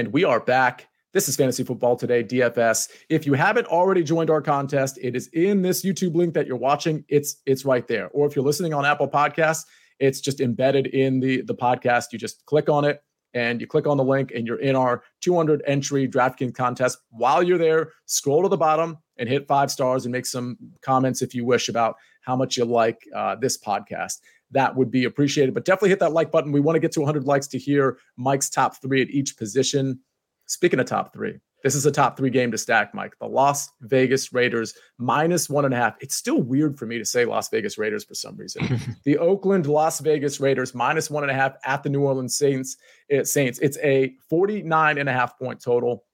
And 0.00 0.14
we 0.14 0.24
are 0.24 0.40
back. 0.40 0.88
This 1.12 1.28
is 1.28 1.36
Fantasy 1.36 1.62
Football 1.62 1.94
Today, 1.94 2.24
DFS. 2.24 2.88
If 3.10 3.26
you 3.26 3.34
haven't 3.34 3.66
already 3.66 4.02
joined 4.02 4.30
our 4.30 4.40
contest, 4.40 4.98
it 5.02 5.14
is 5.14 5.28
in 5.34 5.60
this 5.60 5.84
YouTube 5.84 6.14
link 6.14 6.32
that 6.32 6.46
you're 6.46 6.56
watching. 6.56 7.04
It's 7.10 7.36
it's 7.44 7.66
right 7.66 7.86
there. 7.86 8.08
Or 8.14 8.26
if 8.26 8.34
you're 8.34 8.42
listening 8.42 8.72
on 8.72 8.86
Apple 8.86 9.08
Podcasts, 9.08 9.66
it's 9.98 10.22
just 10.22 10.40
embedded 10.40 10.86
in 10.86 11.20
the 11.20 11.42
the 11.42 11.54
podcast. 11.54 12.12
You 12.12 12.18
just 12.18 12.46
click 12.46 12.70
on 12.70 12.86
it 12.86 13.02
and 13.34 13.60
you 13.60 13.66
click 13.66 13.86
on 13.86 13.98
the 13.98 14.02
link 14.02 14.32
and 14.34 14.46
you're 14.46 14.60
in 14.60 14.74
our 14.74 15.02
200 15.20 15.62
entry 15.66 16.08
DraftKings 16.08 16.54
contest. 16.54 16.96
While 17.10 17.42
you're 17.42 17.58
there, 17.58 17.92
scroll 18.06 18.42
to 18.44 18.48
the 18.48 18.56
bottom 18.56 18.96
and 19.18 19.28
hit 19.28 19.46
five 19.46 19.70
stars 19.70 20.06
and 20.06 20.12
make 20.12 20.24
some 20.24 20.56
comments 20.80 21.20
if 21.20 21.34
you 21.34 21.44
wish 21.44 21.68
about 21.68 21.96
how 22.22 22.36
much 22.36 22.56
you 22.56 22.64
like 22.64 23.06
uh, 23.14 23.36
this 23.36 23.58
podcast 23.58 24.20
that 24.52 24.74
would 24.74 24.90
be 24.90 25.04
appreciated. 25.04 25.54
But 25.54 25.64
definitely 25.64 25.90
hit 25.90 26.00
that 26.00 26.12
like 26.12 26.30
button. 26.30 26.52
We 26.52 26.60
want 26.60 26.76
to 26.76 26.80
get 26.80 26.92
to 26.92 27.00
100 27.00 27.24
likes 27.24 27.46
to 27.48 27.58
hear 27.58 27.98
Mike's 28.16 28.50
top 28.50 28.80
three 28.80 29.02
at 29.02 29.10
each 29.10 29.36
position. 29.36 30.00
Speaking 30.46 30.80
of 30.80 30.86
top 30.86 31.12
three, 31.12 31.38
this 31.62 31.74
is 31.74 31.84
a 31.86 31.92
top 31.92 32.16
three 32.16 32.30
game 32.30 32.50
to 32.52 32.58
stack, 32.58 32.94
Mike. 32.94 33.18
The 33.20 33.26
Las 33.26 33.70
Vegas 33.82 34.32
Raiders 34.32 34.74
minus 34.98 35.50
one 35.50 35.64
and 35.64 35.74
a 35.74 35.76
half. 35.76 35.96
It's 36.00 36.16
still 36.16 36.42
weird 36.42 36.78
for 36.78 36.86
me 36.86 36.98
to 36.98 37.04
say 37.04 37.24
Las 37.24 37.48
Vegas 37.50 37.76
Raiders 37.78 38.04
for 38.04 38.14
some 38.14 38.36
reason. 38.36 38.80
the 39.04 39.18
Oakland 39.18 39.66
Las 39.66 40.00
Vegas 40.00 40.40
Raiders 40.40 40.74
minus 40.74 41.10
one 41.10 41.22
and 41.22 41.30
a 41.30 41.34
half 41.34 41.54
at 41.64 41.82
the 41.82 41.90
New 41.90 42.02
Orleans 42.02 42.36
Saints. 42.36 42.76
Eh, 43.10 43.24
Saints. 43.24 43.58
It's 43.60 43.78
a 43.78 44.14
49 44.28 44.98
and 44.98 45.08
a 45.08 45.12
half 45.12 45.38
point 45.38 45.60
total. 45.60 46.04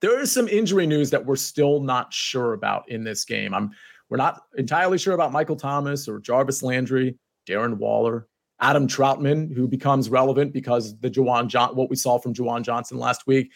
There 0.00 0.20
is 0.20 0.30
some 0.30 0.48
injury 0.48 0.86
news 0.86 1.10
that 1.10 1.24
we're 1.24 1.36
still 1.36 1.80
not 1.80 2.12
sure 2.12 2.52
about 2.52 2.88
in 2.90 3.04
this 3.04 3.24
game. 3.24 3.54
I'm 3.54 3.70
we're 4.08 4.18
not 4.18 4.42
entirely 4.56 4.98
sure 4.98 5.14
about 5.14 5.32
Michael 5.32 5.56
Thomas 5.56 6.06
or 6.06 6.20
Jarvis 6.20 6.62
Landry. 6.62 7.18
Darren 7.46 7.76
Waller, 7.78 8.28
Adam 8.60 8.86
Trautman, 8.86 9.54
who 9.54 9.68
becomes 9.68 10.08
relevant 10.08 10.52
because 10.52 10.98
the 11.00 11.10
Juwan 11.10 11.48
John, 11.48 11.76
what 11.76 11.90
we 11.90 11.96
saw 11.96 12.18
from 12.18 12.34
Juwan 12.34 12.62
Johnson 12.62 12.98
last 12.98 13.26
week. 13.26 13.52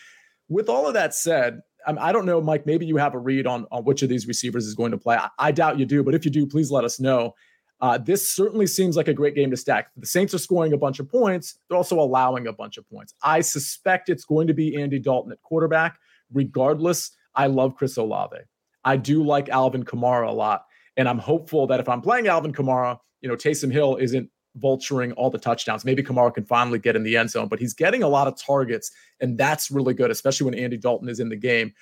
With 0.49 0.69
all 0.69 0.87
of 0.87 0.95
that 0.95 1.15
said, 1.15 1.61
I 1.87 2.13
don't 2.13 2.27
know, 2.27 2.41
Mike. 2.41 2.67
Maybe 2.67 2.85
you 2.85 2.97
have 2.97 3.15
a 3.15 3.19
read 3.19 3.47
on, 3.47 3.67
on 3.71 3.85
which 3.85 4.03
of 4.03 4.09
these 4.09 4.27
receivers 4.27 4.67
is 4.67 4.75
going 4.75 4.91
to 4.91 4.99
play. 4.99 5.17
I, 5.17 5.29
I 5.39 5.53
doubt 5.53 5.79
you 5.79 5.87
do, 5.87 6.03
but 6.03 6.15
if 6.15 6.25
you 6.25 6.31
do, 6.31 6.47
please 6.47 6.71
let 6.71 6.85
us 6.85 7.01
know. 7.01 7.35
Uh, 7.81 7.97
this 7.97 8.31
certainly 8.31 8.67
seems 8.67 8.97
like 8.97 9.09
a 9.09 9.15
great 9.15 9.35
game 9.35 9.51
to 9.51 9.57
stack. 9.57 9.91
The 9.97 10.07
Saints 10.07 10.35
are 10.35 10.39
scoring 10.39 10.75
a 10.75 10.77
bunch 10.77 11.01
of 11.01 11.09
points. 11.09 11.59
They're 11.69 11.79
also 11.79 11.99
allowing 11.99 12.47
a 12.47 12.53
bunch 12.53 12.77
of 12.77 12.89
points. 12.91 13.15
I 13.23 13.41
suspect 13.41 14.11
it's 14.11 14.25
going 14.25 14.47
to 14.49 14.55
be 14.55 14.81
Andy 14.81 14.99
Dalton 14.99 15.33
at 15.33 15.41
quarterback. 15.41 15.99
Regardless, 16.33 17.13
I 17.35 17.47
love 17.47 17.77
Chris 17.77 17.97
Olave. 17.97 18.37
I 18.85 18.97
do 18.97 19.23
like 19.23 19.49
Alvin 19.49 19.85
Kamara 19.85 20.29
a 20.29 20.33
lot. 20.33 20.67
And 21.01 21.09
I'm 21.09 21.19
hopeful 21.19 21.67
that 21.69 21.81
if 21.81 21.89
I'm 21.89 22.03
playing 22.03 22.29
Alvin 22.29 22.53
Kamara, 22.53 22.99
you 23.23 23.29
know, 23.31 23.35
Taysom 23.35 23.73
Hill 23.73 23.97
isn't 23.97 24.29
vulturing 24.63 25.15
all 25.17 25.31
the 25.31 25.39
touchdowns. 25.39 25.83
Maybe 25.83 26.03
Kamara 26.03 26.35
can 26.35 26.45
finally 26.45 26.79
get 26.79 26.95
in 26.95 27.05
the 27.05 27.17
end 27.17 27.31
zone, 27.31 27.49
but 27.49 27.59
he's 27.59 27.73
getting 27.73 28.03
a 28.03 28.09
lot 28.09 28.27
of 28.27 28.37
targets, 28.37 28.91
and 29.19 29.39
that's 29.39 29.71
really 29.71 29.95
good, 29.95 30.11
especially 30.11 30.45
when 30.45 30.55
Andy 30.55 30.77
Dalton 30.77 31.09
is 31.09 31.19
in 31.19 31.31
the 31.31 31.37
game. 31.37 31.73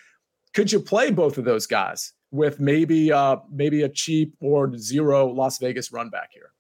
Could 0.55 0.71
you 0.71 0.79
play 0.79 1.11
both 1.11 1.37
of 1.37 1.45
those 1.45 1.67
guys 1.67 2.13
with 2.31 2.61
maybe 2.61 3.11
uh 3.11 3.39
maybe 3.51 3.83
a 3.83 3.89
cheap 3.89 4.37
or 4.41 4.77
zero 4.77 5.27
Las 5.27 5.59
Vegas 5.59 5.91
run 5.91 6.11
back 6.11 6.29
here? 6.33 6.53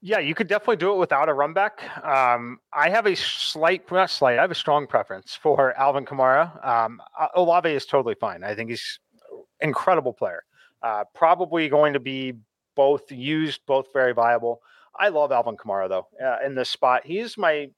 Yeah, 0.00 0.18
you 0.18 0.34
could 0.34 0.48
definitely 0.48 0.78
do 0.78 0.92
it 0.92 0.98
without 0.98 1.28
a 1.28 1.34
run 1.34 1.52
back. 1.52 1.82
Um, 2.04 2.58
I 2.72 2.90
have 2.90 3.06
a 3.06 3.14
slight, 3.14 3.88
not 3.92 4.10
slight, 4.10 4.38
I 4.38 4.42
have 4.42 4.50
a 4.50 4.56
strong 4.56 4.88
preference 4.88 5.38
for 5.40 5.72
Alvin 5.78 6.04
Kamara. 6.04 6.66
Um, 6.66 7.00
Olave 7.36 7.70
is 7.70 7.86
totally 7.86 8.16
fine. 8.16 8.42
I 8.42 8.56
think 8.56 8.70
he's 8.70 8.98
incredible 9.60 10.12
player. 10.12 10.42
Uh, 10.84 11.04
probably 11.14 11.68
going 11.68 11.94
to 11.94 12.00
be 12.00 12.34
both 12.76 13.10
used, 13.10 13.62
both 13.66 13.86
very 13.92 14.12
viable. 14.12 14.60
I 14.98 15.08
love 15.08 15.32
Alvin 15.32 15.56
Kamara 15.56 15.88
though 15.88 16.06
uh, 16.24 16.44
in 16.44 16.54
this 16.54 16.68
spot. 16.68 17.02
He's 17.04 17.38
my 17.38 17.70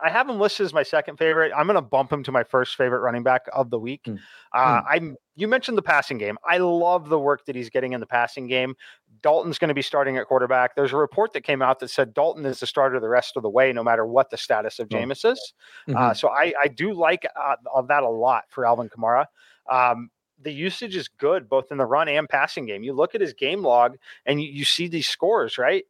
I 0.00 0.10
have 0.10 0.28
him 0.28 0.40
listed 0.40 0.64
as 0.64 0.74
my 0.74 0.82
second 0.82 1.18
favorite. 1.18 1.52
I'm 1.56 1.66
going 1.66 1.76
to 1.76 1.82
bump 1.82 2.12
him 2.12 2.22
to 2.24 2.32
my 2.32 2.42
first 2.42 2.76
favorite 2.76 3.00
running 3.00 3.22
back 3.22 3.42
of 3.52 3.70
the 3.70 3.78
week. 3.78 4.04
Mm. 4.04 4.18
Uh, 4.52 4.80
mm. 4.80 4.84
I'm. 4.88 5.16
You 5.36 5.48
mentioned 5.48 5.76
the 5.76 5.82
passing 5.82 6.18
game. 6.18 6.36
I 6.48 6.58
love 6.58 7.08
the 7.08 7.18
work 7.18 7.46
that 7.46 7.56
he's 7.56 7.70
getting 7.70 7.92
in 7.92 8.00
the 8.00 8.06
passing 8.06 8.46
game. 8.46 8.76
Dalton's 9.22 9.58
going 9.58 9.68
to 9.68 9.74
be 9.74 9.82
starting 9.82 10.16
at 10.16 10.26
quarterback. 10.26 10.76
There's 10.76 10.92
a 10.92 10.96
report 10.96 11.32
that 11.32 11.40
came 11.40 11.62
out 11.62 11.80
that 11.80 11.90
said 11.90 12.14
Dalton 12.14 12.44
is 12.46 12.60
the 12.60 12.66
starter 12.66 13.00
the 13.00 13.08
rest 13.08 13.36
of 13.36 13.42
the 13.42 13.50
way, 13.50 13.72
no 13.72 13.82
matter 13.82 14.06
what 14.06 14.30
the 14.30 14.36
status 14.36 14.78
of 14.78 14.88
oh. 14.92 14.96
Jameis 14.96 15.24
is. 15.24 15.54
Uh, 15.88 15.90
mm-hmm. 15.90 15.96
Uh, 15.96 16.14
so 16.14 16.28
I, 16.28 16.52
I 16.62 16.68
do 16.68 16.92
like 16.92 17.26
uh, 17.34 17.82
that 17.82 18.02
a 18.02 18.08
lot 18.08 18.44
for 18.50 18.66
Alvin 18.66 18.88
Kamara. 18.88 19.26
Um, 19.70 20.10
the 20.44 20.52
usage 20.52 20.94
is 20.94 21.08
good 21.08 21.48
both 21.48 21.72
in 21.72 21.78
the 21.78 21.86
run 21.86 22.08
and 22.08 22.28
passing 22.28 22.66
game. 22.66 22.84
You 22.84 22.92
look 22.92 23.14
at 23.14 23.20
his 23.20 23.32
game 23.32 23.62
log 23.62 23.96
and 24.26 24.40
you, 24.40 24.48
you 24.48 24.64
see 24.64 24.86
these 24.86 25.08
scores, 25.08 25.58
right? 25.58 25.84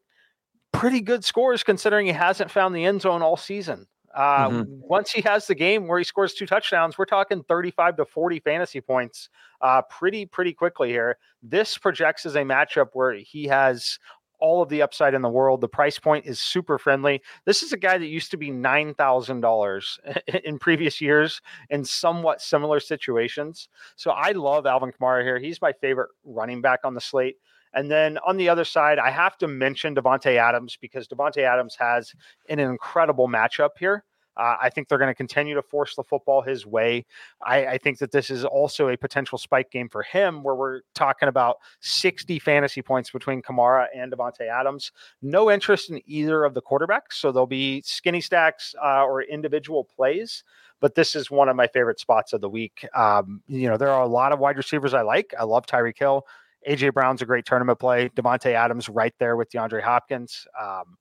Pretty 0.73 1.01
good 1.01 1.25
scores 1.25 1.63
considering 1.63 2.07
he 2.07 2.13
hasn't 2.13 2.51
found 2.51 2.75
the 2.75 2.85
end 2.85 3.03
zone 3.03 3.23
all 3.23 3.37
season. 3.37 3.87
Uh, 4.15 4.49
mm-hmm. 4.49 4.63
Once 4.81 5.11
he 5.11 5.21
has 5.23 5.47
the 5.49 5.55
game 5.55 5.89
where 5.89 5.99
he 5.99 6.05
scores 6.05 6.35
two 6.35 6.47
touchdowns, 6.47 6.97
we're 6.97 7.05
talking 7.05 7.43
35 7.43 7.97
to 7.97 8.05
40 8.05 8.39
fantasy 8.41 8.81
points 8.81 9.29
uh, 9.61 9.83
pretty, 9.91 10.25
pretty 10.25 10.53
quickly 10.53 10.89
here. 10.89 11.19
This 11.43 11.77
projects 11.77 12.25
as 12.25 12.37
a 12.37 12.43
matchup 12.43 12.91
where 12.93 13.15
he 13.15 13.45
has 13.45 13.99
all 14.41 14.63
of 14.63 14.69
the 14.69 14.83
upside 14.83 15.15
in 15.15 15.23
the 15.23 15.29
world. 15.29 15.61
The 15.61 15.69
price 15.69 15.99
point 15.99 16.27
is 16.27 16.41
super 16.41 16.79
friendly. 16.79 17.23
This 17.45 17.63
is 17.63 17.73
a 17.73 17.77
guy 17.77 17.99
that 17.99 18.07
used 18.07 18.31
to 18.33 18.37
be 18.37 18.51
$9,000 18.51 19.99
in 20.45 20.59
previous 20.59 21.01
years 21.01 21.41
in 21.71 21.85
somewhat 21.85 22.41
similar 22.41 22.81
situations. 22.81 23.69
So 23.97 24.11
I 24.11 24.33
love 24.33 24.67
Alvin 24.67 24.93
Kamara 24.93 25.23
here. 25.23 25.39
He's 25.39 25.61
my 25.61 25.73
favorite 25.73 26.11
running 26.25 26.61
back 26.61 26.81
on 26.85 26.95
the 26.95 27.01
slate. 27.01 27.37
And 27.75 27.91
then 27.91 28.19
on 28.19 28.37
the 28.37 28.49
other 28.49 28.65
side, 28.65 28.99
I 28.99 29.11
have 29.11 29.37
to 29.39 29.49
mention 29.49 29.95
Davante 29.95 30.37
Adams 30.37 30.79
because 30.81 31.09
Davante 31.09 31.43
Adams 31.43 31.77
has 31.79 32.15
an 32.49 32.61
incredible 32.61 33.29
matchup 33.29 33.71
here. 33.79 34.05
Uh, 34.37 34.57
I 34.61 34.71
think 34.71 34.89
they're 34.89 34.99
going 34.99 35.11
to 35.11 35.15
continue 35.15 35.55
to 35.55 35.63
force 35.63 35.95
the 35.95 36.03
football 36.03 36.43
his 36.43 36.67
way. 36.67 37.07
I, 37.43 37.67
I, 37.67 37.79
think 37.79 37.99
that 37.99 38.11
this 38.11 38.31
is 38.31 38.45
also 38.45 38.89
a 38.89 38.97
potential 38.97 39.39
spike 39.39 39.71
game 39.71 39.89
for 39.89 40.03
him, 40.03 40.43
where 40.43 40.55
we're 40.55 40.81
talking 40.95 41.29
about 41.29 41.59
60 41.81 42.39
fantasy 42.41 42.83
points 42.83 43.11
between 43.11 43.43
Kamara 43.43 43.87
and 43.95 44.13
Davante 44.13 44.49
Adams. 44.49 44.93
No 45.23 45.51
interest 45.51 45.91
in 45.91 46.01
either 46.07 46.45
of 46.45 46.55
the 46.55 46.63
quarterbacks, 46.63 47.13
so 47.13 47.31
there'll 47.31 47.47
be 47.47 47.83
skinny 47.83 48.21
stacks 48.21 48.75
uh, 48.83 49.05
or 49.05 49.23
individual 49.23 49.85
plays. 49.85 50.43
But 50.81 50.97
this 50.97 51.15
is 51.15 51.31
one 51.31 51.49
of 51.49 51.57
my 51.57 51.69
favorite 51.69 52.01
spots 52.01 52.33
of 52.33 52.41
the 52.41 52.49
week. 52.49 52.87
Um, 52.95 53.41
you 53.47 53.69
know, 53.69 53.77
there 53.77 53.91
are 53.91 54.03
a 54.03 54.09
lot 54.09 54.33
of 54.33 54.39
wide 54.39 54.57
receivers 54.57 54.93
I 54.93 55.03
like. 55.03 55.33
I 55.39 55.45
love 55.45 55.67
Tyreek 55.67 55.99
Hill. 55.99 56.27
AJ 56.69 56.93
Brown's 56.93 57.23
a 57.23 57.27
great 57.27 57.45
tournament 57.45 57.79
play. 57.79 58.09
Davante 58.11 58.53
Adams 58.53 58.89
right 58.89 59.15
there 59.19 59.37
with 59.37 59.51
DeAndre 59.51 59.83
Hopkins. 59.83 60.47
Um, 60.61 60.97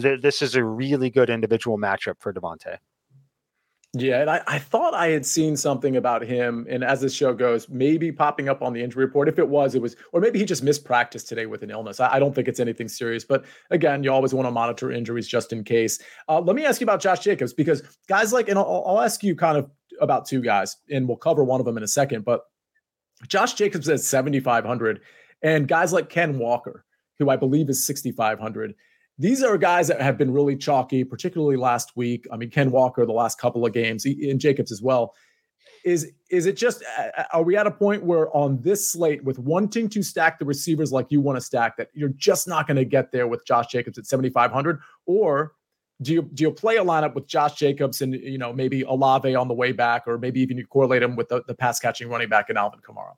th- 0.00 0.20
this 0.20 0.42
is 0.42 0.54
a 0.54 0.64
really 0.64 1.10
good 1.10 1.30
individual 1.30 1.78
matchup 1.78 2.14
for 2.18 2.32
Davante. 2.32 2.78
Yeah, 3.96 4.22
and 4.22 4.28
I, 4.28 4.42
I 4.48 4.58
thought 4.58 4.92
I 4.92 5.10
had 5.10 5.24
seen 5.24 5.56
something 5.56 5.96
about 5.96 6.24
him, 6.24 6.66
and 6.68 6.82
as 6.82 7.00
this 7.00 7.14
show 7.14 7.32
goes, 7.32 7.68
maybe 7.68 8.10
popping 8.10 8.48
up 8.48 8.60
on 8.60 8.72
the 8.72 8.82
injury 8.82 9.04
report. 9.04 9.28
If 9.28 9.38
it 9.38 9.48
was, 9.48 9.76
it 9.76 9.82
was, 9.82 9.94
or 10.12 10.20
maybe 10.20 10.40
he 10.40 10.44
just 10.44 10.64
missed 10.64 10.84
practice 10.84 11.22
today 11.22 11.46
with 11.46 11.62
an 11.62 11.70
illness. 11.70 12.00
I, 12.00 12.14
I 12.14 12.18
don't 12.18 12.34
think 12.34 12.48
it's 12.48 12.58
anything 12.58 12.88
serious, 12.88 13.24
but 13.24 13.44
again, 13.70 14.02
you 14.02 14.10
always 14.10 14.34
want 14.34 14.46
to 14.48 14.50
monitor 14.50 14.90
injuries 14.90 15.28
just 15.28 15.52
in 15.52 15.62
case. 15.62 16.00
Uh, 16.28 16.40
let 16.40 16.56
me 16.56 16.64
ask 16.64 16.80
you 16.80 16.86
about 16.86 17.00
Josh 17.00 17.20
Jacobs 17.20 17.52
because 17.52 17.82
guys 18.08 18.32
like, 18.32 18.48
and 18.48 18.58
I'll, 18.58 18.82
I'll 18.84 19.00
ask 19.00 19.22
you 19.22 19.36
kind 19.36 19.56
of 19.56 19.70
about 20.00 20.26
two 20.26 20.42
guys, 20.42 20.76
and 20.90 21.06
we'll 21.06 21.16
cover 21.16 21.44
one 21.44 21.60
of 21.60 21.66
them 21.66 21.76
in 21.76 21.84
a 21.84 21.88
second. 21.88 22.24
But 22.24 22.40
Josh 23.28 23.54
Jacobs 23.54 23.88
at 23.88 24.00
7,500, 24.00 25.02
and 25.42 25.68
guys 25.68 25.92
like 25.92 26.08
Ken 26.08 26.40
Walker, 26.40 26.84
who 27.20 27.30
I 27.30 27.36
believe 27.36 27.70
is 27.70 27.86
6,500 27.86 28.74
these 29.18 29.42
are 29.42 29.56
guys 29.56 29.88
that 29.88 30.00
have 30.00 30.18
been 30.18 30.32
really 30.32 30.56
chalky, 30.56 31.04
particularly 31.04 31.56
last 31.56 31.96
week. 31.96 32.26
I 32.32 32.36
mean, 32.36 32.50
Ken 32.50 32.70
Walker, 32.70 33.06
the 33.06 33.12
last 33.12 33.38
couple 33.38 33.64
of 33.64 33.72
games, 33.72 34.04
and 34.04 34.40
Jacobs 34.40 34.72
as 34.72 34.82
well. 34.82 35.14
Is 35.84 36.12
is 36.30 36.46
it 36.46 36.56
just 36.56 36.82
are 37.32 37.42
we 37.42 37.56
at 37.56 37.66
a 37.66 37.70
point 37.70 38.02
where 38.02 38.34
on 38.34 38.60
this 38.62 38.90
slate 38.90 39.22
with 39.22 39.38
wanting 39.38 39.88
to 39.90 40.02
stack 40.02 40.38
the 40.38 40.44
receivers 40.44 40.92
like 40.92 41.06
you 41.10 41.20
want 41.20 41.36
to 41.36 41.42
stack 41.42 41.76
that 41.76 41.90
you're 41.92 42.08
just 42.10 42.48
not 42.48 42.66
going 42.66 42.78
to 42.78 42.86
get 42.86 43.12
there 43.12 43.28
with 43.28 43.44
Josh 43.44 43.66
Jacobs 43.66 43.98
at 43.98 44.06
7500 44.06 44.80
or 45.04 45.52
do 46.00 46.14
you 46.14 46.22
do 46.22 46.44
you 46.44 46.50
play 46.50 46.76
a 46.76 46.84
lineup 46.84 47.14
with 47.14 47.26
Josh 47.26 47.56
Jacobs 47.56 48.00
and 48.00 48.14
you 48.14 48.38
know 48.38 48.50
maybe 48.50 48.82
Olave 48.82 49.34
on 49.34 49.46
the 49.46 49.52
way 49.52 49.72
back 49.72 50.04
or 50.06 50.16
maybe 50.16 50.40
even 50.40 50.56
you 50.56 50.66
correlate 50.66 51.02
him 51.02 51.16
with 51.16 51.28
the, 51.28 51.42
the 51.46 51.54
pass 51.54 51.78
catching 51.78 52.08
running 52.08 52.30
back 52.30 52.48
in 52.48 52.56
Alvin 52.56 52.80
Kamara? 52.80 53.12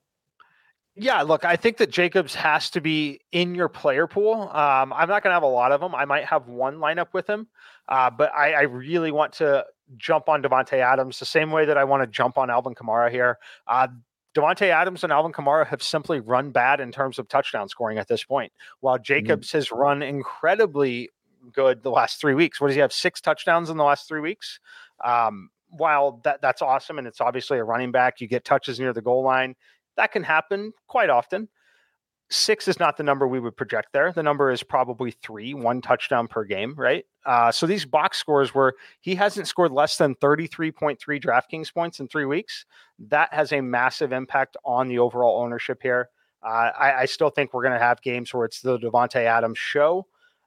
Yeah, 0.98 1.20
look, 1.22 1.44
I 1.44 1.56
think 1.56 1.76
that 1.76 1.90
Jacobs 1.90 2.34
has 2.34 2.70
to 2.70 2.80
be 2.80 3.20
in 3.30 3.54
your 3.54 3.68
player 3.68 4.06
pool. 4.06 4.34
Um, 4.34 4.94
I'm 4.94 5.08
not 5.08 5.22
going 5.22 5.30
to 5.30 5.34
have 5.34 5.42
a 5.42 5.46
lot 5.46 5.70
of 5.70 5.80
them. 5.80 5.94
I 5.94 6.06
might 6.06 6.24
have 6.24 6.48
one 6.48 6.78
lineup 6.78 7.08
with 7.12 7.28
him, 7.28 7.48
uh, 7.86 8.08
but 8.08 8.32
I, 8.34 8.52
I, 8.52 8.62
really 8.62 9.12
want 9.12 9.34
to 9.34 9.66
jump 9.98 10.30
on 10.30 10.42
Davante 10.42 10.72
Adams 10.72 11.18
the 11.18 11.26
same 11.26 11.50
way 11.50 11.66
that 11.66 11.76
I 11.76 11.84
want 11.84 12.02
to 12.02 12.06
jump 12.06 12.38
on 12.38 12.48
Alvin 12.48 12.74
Kamara 12.74 13.10
here. 13.10 13.38
Uh, 13.66 13.88
Davante 14.34 14.68
Adams 14.68 15.04
and 15.04 15.12
Alvin 15.12 15.32
Kamara 15.32 15.66
have 15.66 15.82
simply 15.82 16.18
run 16.18 16.50
bad 16.50 16.80
in 16.80 16.92
terms 16.92 17.18
of 17.18 17.28
touchdown 17.28 17.68
scoring 17.68 17.98
at 17.98 18.08
this 18.08 18.24
point, 18.24 18.52
while 18.80 18.96
mm-hmm. 18.96 19.02
Jacobs 19.02 19.48
mm-hmm. 19.48 19.58
has 19.58 19.70
run 19.70 20.02
incredibly 20.02 21.10
good 21.52 21.82
the 21.82 21.90
last 21.90 22.22
three 22.22 22.34
weeks. 22.34 22.58
What 22.58 22.68
does 22.68 22.74
he 22.74 22.80
have? 22.80 22.92
Six 22.92 23.20
touchdowns 23.20 23.68
in 23.68 23.76
the 23.76 23.84
last 23.84 24.08
three 24.08 24.20
weeks. 24.20 24.60
Um, 25.04 25.50
while 25.68 26.20
that 26.24 26.40
that's 26.40 26.62
awesome, 26.62 26.98
and 26.98 27.06
it's 27.06 27.20
obviously 27.20 27.58
a 27.58 27.64
running 27.64 27.92
back, 27.92 28.20
you 28.20 28.28
get 28.28 28.44
touches 28.44 28.80
near 28.80 28.94
the 28.94 29.02
goal 29.02 29.22
line 29.22 29.56
that 29.96 30.12
can 30.12 30.22
happen 30.22 30.72
quite 30.86 31.10
often. 31.10 31.48
Six 32.28 32.66
is 32.66 32.80
not 32.80 32.96
the 32.96 33.04
number 33.04 33.28
we 33.28 33.38
would 33.38 33.56
project 33.56 33.92
there. 33.92 34.10
The 34.10 34.22
number 34.22 34.50
is 34.50 34.62
probably 34.62 35.12
three, 35.12 35.54
one 35.54 35.80
touchdown 35.80 36.26
per 36.26 36.44
game, 36.44 36.74
right? 36.76 37.04
Uh, 37.24 37.52
so 37.52 37.66
these 37.66 37.84
box 37.84 38.18
scores 38.18 38.52
where 38.52 38.72
he 39.00 39.14
hasn't 39.14 39.46
scored 39.46 39.70
less 39.70 39.96
than 39.96 40.16
33.3 40.16 40.98
DraftKings 40.98 41.72
points 41.72 42.00
in 42.00 42.08
three 42.08 42.24
weeks, 42.24 42.66
that 42.98 43.32
has 43.32 43.52
a 43.52 43.60
massive 43.60 44.12
impact 44.12 44.56
on 44.64 44.88
the 44.88 44.98
overall 44.98 45.40
ownership 45.40 45.78
here. 45.82 46.08
Uh, 46.42 46.70
I, 46.78 47.00
I, 47.00 47.04
still 47.06 47.30
think 47.30 47.52
we're 47.52 47.62
going 47.62 47.78
to 47.78 47.84
have 47.84 48.00
games 48.02 48.32
where 48.32 48.44
it's 48.44 48.60
the 48.60 48.78
Davante 48.78 49.24
Adams 49.24 49.58
show. 49.58 50.06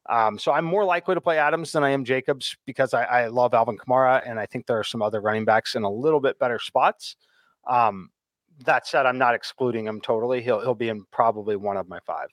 Um, 0.10 0.40
so 0.40 0.52
I'm 0.52 0.66
more 0.66 0.86
likely 0.86 1.16
to 1.16 1.22
play 1.22 1.38
Adams 1.38 1.72
than 1.72 1.84
I 1.84 1.90
am 1.90 2.06
Jacobs 2.06 2.56
because 2.66 2.94
I, 2.94 3.04
I, 3.04 3.28
love 3.28 3.54
Alvin 3.54 3.78
Kamara 3.78 4.22
and 4.26 4.40
I 4.40 4.46
think 4.46 4.66
there 4.66 4.80
are 4.80 4.84
some 4.84 5.02
other 5.02 5.20
running 5.22 5.46
backs 5.46 5.76
in 5.76 5.84
a 5.84 5.90
little 5.90 6.20
bit 6.20 6.40
better 6.40 6.58
spots. 6.58 7.16
Um, 7.68 8.10
that 8.66 8.88
said, 8.88 9.06
I'm 9.06 9.18
not 9.18 9.36
excluding 9.36 9.86
him 9.86 10.02
totally. 10.02 10.42
He'll 10.42 10.62
he'll 10.62 10.76
be 10.76 10.90
in 10.90 11.06
probably 11.12 11.56
one 11.56 11.78
of 11.78 11.88
my 11.88 12.00
five. 12.06 12.30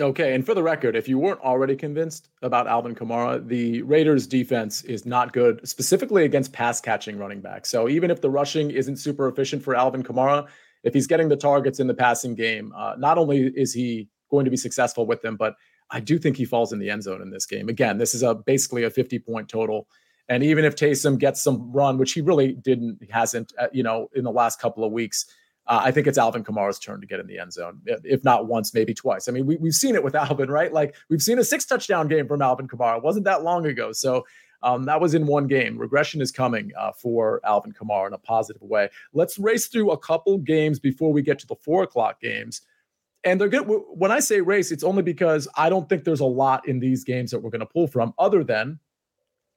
Okay, 0.00 0.34
and 0.34 0.44
for 0.44 0.54
the 0.54 0.62
record, 0.62 0.96
if 0.96 1.08
you 1.08 1.20
weren't 1.20 1.40
already 1.40 1.76
convinced 1.76 2.28
about 2.42 2.66
Alvin 2.66 2.96
Kamara, 2.96 3.46
the 3.46 3.80
Raiders' 3.82 4.26
defense 4.26 4.82
is 4.82 5.06
not 5.06 5.32
good, 5.32 5.66
specifically 5.68 6.24
against 6.24 6.52
pass 6.52 6.80
catching 6.80 7.16
running 7.16 7.40
backs. 7.40 7.68
So 7.68 7.88
even 7.88 8.10
if 8.10 8.20
the 8.20 8.28
rushing 8.28 8.72
isn't 8.72 8.96
super 8.96 9.28
efficient 9.28 9.62
for 9.62 9.76
Alvin 9.76 10.02
Kamara, 10.02 10.48
if 10.82 10.94
he's 10.94 11.06
getting 11.06 11.28
the 11.28 11.36
targets 11.36 11.78
in 11.78 11.86
the 11.86 11.94
passing 11.94 12.34
game, 12.34 12.72
uh, 12.76 12.96
not 12.98 13.18
only 13.18 13.52
is 13.54 13.72
he 13.72 14.08
going 14.30 14.44
to 14.44 14.50
be 14.50 14.56
successful 14.56 15.06
with 15.06 15.22
them, 15.22 15.36
but 15.36 15.54
I 15.90 16.00
do 16.00 16.18
think 16.18 16.36
he 16.36 16.44
falls 16.44 16.72
in 16.72 16.80
the 16.80 16.90
end 16.90 17.04
zone 17.04 17.22
in 17.22 17.30
this 17.30 17.46
game. 17.46 17.68
Again, 17.68 17.98
this 17.98 18.14
is 18.14 18.24
a 18.24 18.34
basically 18.34 18.82
a 18.82 18.90
50 18.90 19.20
point 19.20 19.48
total. 19.48 19.86
And 20.28 20.42
even 20.42 20.64
if 20.64 20.74
Taysom 20.74 21.18
gets 21.18 21.42
some 21.42 21.70
run, 21.72 21.98
which 21.98 22.12
he 22.12 22.20
really 22.20 22.52
didn't, 22.52 22.98
hasn't, 23.10 23.52
uh, 23.58 23.66
you 23.72 23.82
know, 23.82 24.08
in 24.14 24.24
the 24.24 24.30
last 24.30 24.60
couple 24.60 24.84
of 24.84 24.92
weeks, 24.92 25.26
uh, 25.66 25.80
I 25.82 25.90
think 25.90 26.06
it's 26.06 26.18
Alvin 26.18 26.44
Kamara's 26.44 26.78
turn 26.78 27.00
to 27.00 27.06
get 27.06 27.20
in 27.20 27.26
the 27.26 27.38
end 27.38 27.52
zone, 27.52 27.80
if 27.86 28.22
not 28.22 28.46
once, 28.46 28.74
maybe 28.74 28.92
twice. 28.92 29.28
I 29.28 29.32
mean, 29.32 29.46
we, 29.46 29.56
we've 29.56 29.74
seen 29.74 29.94
it 29.94 30.04
with 30.04 30.14
Alvin, 30.14 30.50
right? 30.50 30.72
Like 30.72 30.94
we've 31.08 31.22
seen 31.22 31.38
a 31.38 31.44
six 31.44 31.64
touchdown 31.64 32.08
game 32.08 32.26
from 32.26 32.42
Alvin 32.42 32.68
Kamara. 32.68 32.98
It 32.98 33.02
wasn't 33.02 33.24
that 33.24 33.42
long 33.42 33.66
ago. 33.66 33.92
So 33.92 34.24
um, 34.62 34.84
that 34.86 35.00
was 35.00 35.14
in 35.14 35.26
one 35.26 35.46
game. 35.46 35.78
Regression 35.78 36.20
is 36.20 36.32
coming 36.32 36.72
uh, 36.78 36.92
for 36.92 37.40
Alvin 37.44 37.72
Kamara 37.72 38.06
in 38.06 38.12
a 38.14 38.18
positive 38.18 38.62
way. 38.62 38.88
Let's 39.12 39.38
race 39.38 39.66
through 39.66 39.90
a 39.90 39.98
couple 39.98 40.38
games 40.38 40.78
before 40.78 41.12
we 41.12 41.22
get 41.22 41.38
to 41.40 41.46
the 41.46 41.56
four 41.56 41.82
o'clock 41.82 42.20
games. 42.20 42.62
And 43.24 43.40
they're 43.40 43.48
good. 43.48 43.64
When 43.66 44.10
I 44.10 44.20
say 44.20 44.42
race, 44.42 44.70
it's 44.70 44.84
only 44.84 45.02
because 45.02 45.48
I 45.56 45.70
don't 45.70 45.88
think 45.88 46.04
there's 46.04 46.20
a 46.20 46.26
lot 46.26 46.68
in 46.68 46.78
these 46.78 47.04
games 47.04 47.30
that 47.30 47.40
we're 47.40 47.50
going 47.50 47.60
to 47.60 47.66
pull 47.66 47.86
from, 47.86 48.12
other 48.18 48.44
than 48.44 48.78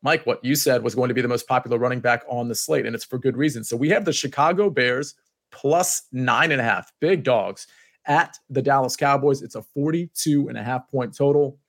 Mike, 0.07 0.25
what 0.25 0.41
you 0.41 0.55
said 0.55 0.83
was 0.83 0.95
going 0.95 1.09
to 1.09 1.13
be 1.13 1.21
the 1.21 1.27
most 1.27 1.49
popular 1.49 1.77
running 1.77 1.99
back 1.99 2.23
on 2.29 2.47
the 2.47 2.55
slate, 2.55 2.85
and 2.85 2.95
it's 2.95 3.03
for 3.03 3.17
good 3.17 3.35
reason. 3.35 3.61
So 3.61 3.75
we 3.75 3.89
have 3.89 4.05
the 4.05 4.13
Chicago 4.13 4.69
Bears 4.69 5.15
plus 5.51 6.03
nine 6.13 6.53
and 6.53 6.61
a 6.61 6.63
half, 6.63 6.93
big 7.01 7.25
dogs 7.25 7.67
at 8.05 8.37
the 8.49 8.61
Dallas 8.61 8.95
Cowboys. 8.95 9.41
It's 9.41 9.55
a 9.55 9.61
42 9.61 10.47
and 10.47 10.57
a 10.57 10.63
half 10.63 10.89
point 10.89 11.13
total. 11.13 11.59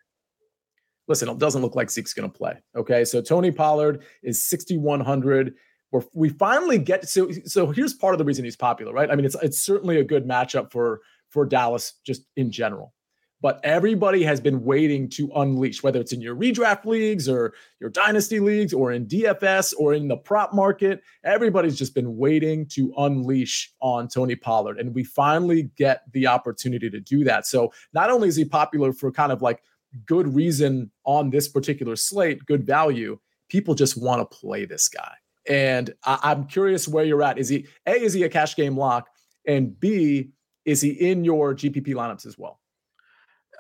Listen, 1.09 1.29
it 1.29 1.39
doesn't 1.39 1.63
look 1.63 1.75
like 1.75 1.91
Zeke's 1.91 2.15
going 2.15 2.31
to 2.31 2.39
play. 2.39 2.55
Okay. 2.77 3.05
So 3.05 3.21
Tony 3.21 3.51
Pollard 3.51 4.05
is 4.23 4.49
6,100. 4.49 5.55
We're, 5.91 6.03
we 6.13 6.29
finally 6.29 6.79
get 6.79 7.09
so 7.09 7.33
so 7.45 7.73
here's 7.73 7.95
part 7.95 8.15
of 8.15 8.19
the 8.19 8.25
reason 8.25 8.45
he's 8.45 8.55
popular, 8.55 8.93
right? 8.93 9.11
I 9.11 9.17
mean, 9.17 9.25
it's 9.25 9.37
it's 9.43 9.59
certainly 9.59 9.99
a 9.99 10.05
good 10.05 10.29
matchup 10.29 10.71
for 10.71 11.01
for 11.29 11.45
Dallas 11.45 11.95
just 12.07 12.23
in 12.37 12.53
general 12.53 12.95
but 13.41 13.61
everybody 13.63 14.23
has 14.25 14.41
been 14.41 14.65
waiting 14.65 15.09
to 15.11 15.31
unleash, 15.37 15.83
whether 15.83 16.01
it's 16.01 16.13
in 16.13 16.21
your 16.21 16.35
redraft 16.35 16.85
leagues 16.85 17.29
or 17.29 17.55
your 17.81 17.91
dynasty 17.91 18.41
leagues 18.41 18.73
or 18.73 18.93
in 18.93 19.07
DFS 19.07 19.75
or 19.79 19.95
in 19.95 20.09
the 20.09 20.17
prop 20.17 20.53
market. 20.53 21.03
Everybody's 21.25 21.79
just 21.79 21.95
been 21.95 22.17
waiting 22.17 22.67
to 22.71 22.93
unleash 22.99 23.73
on 23.81 24.09
Tony 24.09 24.35
Pollard. 24.35 24.79
And 24.81 24.95
we 24.95 25.05
finally 25.05 25.71
get 25.77 26.03
the 26.13 26.27
opportunity 26.27 26.91
to 26.91 27.01
do 27.01 27.23
that. 27.25 27.47
So 27.47 27.73
not 27.93 28.11
only 28.11 28.29
is 28.29 28.37
he 28.37 28.45
popular 28.45 28.93
for 28.93 29.13
kind 29.13 29.31
of 29.31 29.41
like 29.41 29.63
good 30.05 30.35
reason 30.35 30.91
on 31.05 31.31
this 31.31 31.49
particular 31.49 31.97
slate, 31.97 32.45
good 32.47 32.67
value, 32.67 33.19
people 33.49 33.75
just 33.75 33.97
want 33.97 34.21
to 34.21 34.37
play 34.37 34.65
this 34.65 34.89
guy. 34.89 35.15
And 35.49 35.95
I- 36.05 36.33
am 36.33 36.47
curious 36.47 36.89
where 36.89 37.05
you're 37.05 37.23
at. 37.23 37.39
Is 37.39 37.49
he 37.49 37.67
A, 37.87 37.93
is 37.93 38.13
he 38.13 38.25
a 38.25 38.29
cash 38.29 38.57
game 38.57 38.77
lock? 38.77 39.09
And 39.47 39.79
B, 39.79 40.31
is 40.65 40.83
he 40.83 40.91
in 40.91 41.25
your 41.25 41.55
GPP 41.55 41.95
lineups 41.95 42.27
as 42.27 42.37
well? 42.37 42.61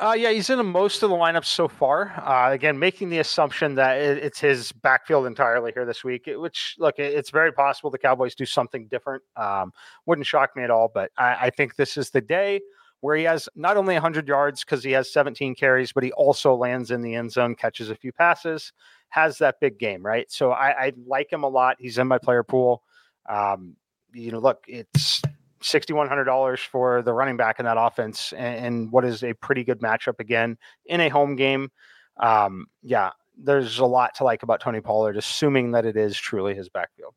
Uh, 0.01 0.15
yeah, 0.17 0.31
he's 0.31 0.49
in 0.49 0.65
most 0.65 1.03
of 1.03 1.11
the 1.11 1.17
lineups 1.17 1.47
so 1.47 1.67
far. 1.67 2.13
Uh, 2.25 2.53
again, 2.53 2.79
making 2.79 3.11
the 3.11 3.19
assumption 3.19 3.75
that 3.75 3.99
it's 3.99 4.39
his 4.39 4.71
backfield 4.71 5.27
entirely 5.27 5.73
here 5.73 5.85
this 5.85 6.05
week, 6.05 6.31
which 6.33 6.77
look, 6.79 7.01
it's 7.01 7.31
very 7.31 7.53
possible 7.53 7.91
the 7.91 7.99
Cowboys 7.99 8.37
do 8.37 8.47
something 8.47 8.87
different. 8.87 9.25
Um, 9.37 9.73
wouldn't 10.07 10.27
shock 10.27 10.55
me 10.55 10.63
at 10.63 10.71
all, 10.71 10.89
but 10.93 11.11
I, 11.19 11.47
I, 11.47 11.51
think 11.51 11.75
this 11.75 11.97
is 11.97 12.11
the 12.11 12.21
day 12.21 12.61
where 13.01 13.17
he 13.17 13.25
has 13.25 13.49
not 13.57 13.77
only 13.77 13.95
100 13.95 14.29
yards 14.29 14.63
because 14.65 14.85
he 14.85 14.93
has 14.93 15.13
17 15.13 15.57
carries, 15.57 15.93
but 15.93 16.05
he 16.05 16.13
also 16.13 16.55
lands 16.55 16.93
in 16.93 17.03
the 17.03 17.17
end 17.17 17.33
zone, 17.33 17.57
catches 17.57 17.91
a 17.91 17.97
few 17.97 18.13
passes, 18.13 18.73
has 19.09 19.39
that 19.39 19.57
big 19.61 19.79
game, 19.79 20.07
right? 20.07 20.31
So 20.31 20.53
I, 20.53 20.87
I 20.87 20.93
like 21.07 21.33
him 21.33 21.43
a 21.43 21.49
lot. 21.49 21.77
He's 21.81 21.99
in 21.99 22.07
my 22.07 22.19
player 22.19 22.45
pool. 22.45 22.85
Um, 23.29 23.75
you 24.13 24.31
know, 24.31 24.39
look, 24.39 24.65
it's 24.69 25.23
$6,100 25.61 26.59
for 26.66 27.03
the 27.03 27.12
running 27.12 27.37
back 27.37 27.59
in 27.59 27.64
that 27.64 27.77
offense 27.79 28.33
and, 28.33 28.66
and, 28.66 28.92
what 28.92 29.05
is 29.05 29.23
a 29.23 29.35
pretty 29.35 29.64
good 29.64 29.81
matchup 29.81 30.21
again 30.21 30.57
in 30.87 31.01
a 31.01 31.09
home 31.09 31.37
game. 31.37 31.71
Um, 32.18 32.66
yeah, 32.83 33.11
there's 33.37 33.79
a 33.79 33.85
lot 33.85 34.14
to 34.16 34.25
like 34.25 34.42
about 34.42 34.61
Tony 34.61 34.81
Pollard, 34.81 35.16
assuming 35.16 35.73
that 35.73 35.87
it 35.87 35.97
is 35.97 36.16
truly 36.16 36.55
his 36.55 36.68
backfield. 36.68 37.14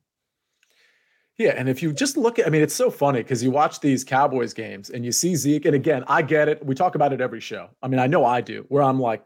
Yeah, 1.37 1.53
and 1.57 1.67
if 1.67 1.81
you 1.81 1.91
just 1.91 2.17
look 2.17 2.37
at, 2.37 2.45
I 2.45 2.49
mean, 2.49 2.61
it's 2.61 2.75
so 2.75 2.91
funny 2.91 3.23
because 3.23 3.43
you 3.43 3.49
watch 3.49 3.79
these 3.79 4.03
Cowboys 4.03 4.53
games 4.53 4.89
and 4.91 5.03
you 5.03 5.11
see 5.11 5.35
Zeke, 5.35 5.65
and 5.65 5.75
again, 5.75 6.03
I 6.07 6.21
get 6.21 6.47
it. 6.47 6.63
We 6.63 6.75
talk 6.75 6.93
about 6.93 7.13
it 7.13 7.21
every 7.21 7.39
show. 7.39 7.69
I 7.81 7.87
mean, 7.87 7.99
I 7.99 8.05
know 8.07 8.25
I 8.25 8.41
do, 8.41 8.65
where 8.69 8.83
I'm 8.83 8.99
like, 8.99 9.23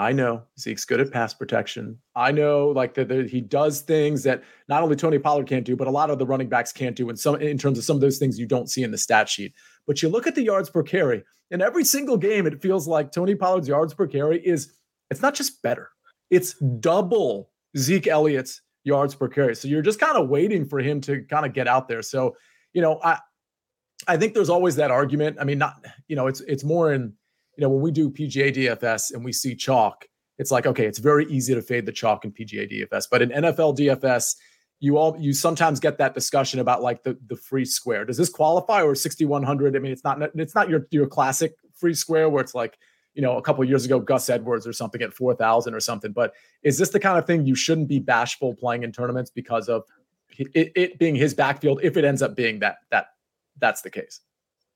I 0.00 0.12
know 0.12 0.44
Zeke's 0.56 0.84
good 0.84 1.00
at 1.00 1.10
pass 1.10 1.34
protection. 1.34 1.98
I 2.14 2.30
know 2.30 2.68
like 2.68 2.94
that 2.94 3.10
he 3.28 3.40
does 3.40 3.80
things 3.80 4.22
that 4.22 4.44
not 4.68 4.84
only 4.84 4.94
Tony 4.94 5.18
Pollard 5.18 5.48
can't 5.48 5.64
do, 5.64 5.74
but 5.74 5.88
a 5.88 5.90
lot 5.90 6.08
of 6.08 6.20
the 6.20 6.26
running 6.26 6.48
backs 6.48 6.72
can't 6.72 6.94
do 6.94 7.10
in 7.10 7.16
some 7.16 7.34
in 7.42 7.58
terms 7.58 7.78
of 7.78 7.84
some 7.84 7.96
of 7.96 8.00
those 8.00 8.18
things 8.18 8.38
you 8.38 8.46
don't 8.46 8.70
see 8.70 8.84
in 8.84 8.92
the 8.92 8.98
stat 8.98 9.28
sheet. 9.28 9.54
But 9.88 10.00
you 10.00 10.08
look 10.08 10.28
at 10.28 10.36
the 10.36 10.42
yards 10.44 10.70
per 10.70 10.84
carry, 10.84 11.24
in 11.50 11.60
every 11.60 11.84
single 11.84 12.16
game, 12.16 12.46
it 12.46 12.62
feels 12.62 12.86
like 12.86 13.10
Tony 13.10 13.34
Pollard's 13.34 13.66
yards 13.66 13.92
per 13.92 14.06
carry 14.06 14.38
is 14.46 14.72
it's 15.10 15.20
not 15.20 15.34
just 15.34 15.62
better, 15.62 15.90
it's 16.30 16.54
double 16.78 17.50
Zeke 17.76 18.06
Elliott's 18.06 18.62
yards 18.84 19.16
per 19.16 19.26
carry. 19.26 19.56
So 19.56 19.66
you're 19.66 19.82
just 19.82 19.98
kind 19.98 20.16
of 20.16 20.28
waiting 20.28 20.64
for 20.64 20.78
him 20.78 21.00
to 21.02 21.22
kind 21.24 21.44
of 21.44 21.52
get 21.52 21.66
out 21.66 21.88
there. 21.88 22.02
So, 22.02 22.36
you 22.72 22.82
know, 22.82 23.00
I 23.02 23.18
I 24.06 24.16
think 24.16 24.34
there's 24.34 24.50
always 24.50 24.76
that 24.76 24.92
argument. 24.92 25.38
I 25.40 25.44
mean, 25.44 25.58
not, 25.58 25.84
you 26.06 26.14
know, 26.14 26.28
it's 26.28 26.40
it's 26.42 26.62
more 26.62 26.92
in 26.92 27.14
you 27.58 27.62
know, 27.62 27.70
when 27.70 27.82
we 27.82 27.90
do 27.90 28.08
PGA 28.08 28.54
DFS 28.54 29.12
and 29.12 29.24
we 29.24 29.32
see 29.32 29.56
chalk, 29.56 30.06
it's 30.38 30.52
like, 30.52 30.64
okay, 30.64 30.86
it's 30.86 31.00
very 31.00 31.26
easy 31.26 31.56
to 31.56 31.60
fade 31.60 31.86
the 31.86 31.92
chalk 31.92 32.24
in 32.24 32.30
PGA 32.30 32.70
DFS. 32.70 33.06
But 33.10 33.20
in 33.20 33.30
NFL 33.30 33.76
DFS, 33.76 34.36
you 34.78 34.96
all 34.96 35.16
you 35.18 35.32
sometimes 35.32 35.80
get 35.80 35.98
that 35.98 36.14
discussion 36.14 36.60
about 36.60 36.82
like 36.82 37.02
the 37.02 37.18
the 37.26 37.34
free 37.34 37.64
square. 37.64 38.04
Does 38.04 38.16
this 38.16 38.28
qualify 38.28 38.82
or 38.82 38.94
6100? 38.94 39.74
I 39.74 39.80
mean, 39.80 39.90
it's 39.90 40.04
not 40.04 40.22
it's 40.36 40.54
not 40.54 40.68
your 40.68 40.86
your 40.92 41.08
classic 41.08 41.56
free 41.74 41.94
square 41.94 42.28
where 42.28 42.40
it's 42.40 42.54
like, 42.54 42.78
you 43.14 43.22
know, 43.22 43.36
a 43.36 43.42
couple 43.42 43.64
years 43.64 43.84
ago 43.84 43.98
Gus 43.98 44.30
Edwards 44.30 44.64
or 44.64 44.72
something 44.72 45.02
at 45.02 45.12
4000 45.12 45.74
or 45.74 45.80
something, 45.80 46.12
but 46.12 46.34
is 46.62 46.78
this 46.78 46.90
the 46.90 47.00
kind 47.00 47.18
of 47.18 47.26
thing 47.26 47.44
you 47.44 47.56
shouldn't 47.56 47.88
be 47.88 47.98
bashful 47.98 48.54
playing 48.54 48.84
in 48.84 48.92
tournaments 48.92 49.32
because 49.32 49.68
of 49.68 49.82
it, 50.38 50.70
it 50.76 50.98
being 51.00 51.16
his 51.16 51.34
backfield 51.34 51.80
if 51.82 51.96
it 51.96 52.04
ends 52.04 52.22
up 52.22 52.36
being 52.36 52.60
that 52.60 52.76
that 52.92 53.06
that's 53.58 53.82
the 53.82 53.90
case? 53.90 54.20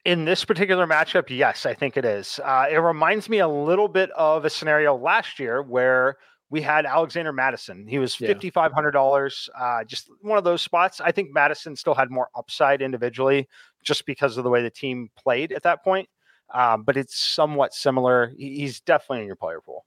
In 0.04 0.24
this 0.24 0.44
particular 0.44 0.86
matchup, 0.86 1.30
yes, 1.30 1.64
I 1.64 1.74
think 1.74 1.96
it 1.96 2.04
is. 2.04 2.40
Uh, 2.42 2.66
it 2.68 2.78
reminds 2.78 3.28
me 3.28 3.38
a 3.38 3.48
little 3.48 3.86
bit 3.86 4.10
of 4.12 4.44
a 4.44 4.50
scenario 4.50 4.96
last 4.96 5.38
year 5.38 5.62
where 5.62 6.16
we 6.50 6.60
had 6.60 6.86
Alexander 6.86 7.32
Mattison. 7.32 7.86
He 7.86 7.98
was 7.98 8.14
fifty 8.14 8.50
five 8.50 8.72
hundred 8.72 8.90
dollars. 8.90 9.48
Uh, 9.58 9.84
just 9.84 10.10
one 10.20 10.36
of 10.38 10.44
those 10.44 10.60
spots. 10.60 11.00
I 11.00 11.12
think 11.12 11.32
Mattison 11.32 11.76
still 11.76 11.94
had 11.94 12.10
more 12.10 12.28
upside 12.34 12.82
individually, 12.82 13.48
just 13.84 14.04
because 14.04 14.36
of 14.36 14.44
the 14.44 14.50
way 14.50 14.62
the 14.62 14.70
team 14.70 15.08
played 15.16 15.52
at 15.52 15.62
that 15.62 15.84
point. 15.84 16.08
Um, 16.52 16.82
but 16.82 16.96
it's 16.96 17.18
somewhat 17.18 17.72
similar. 17.72 18.32
He's 18.36 18.80
definitely 18.80 19.20
in 19.20 19.26
your 19.26 19.36
player 19.36 19.60
pool. 19.60 19.86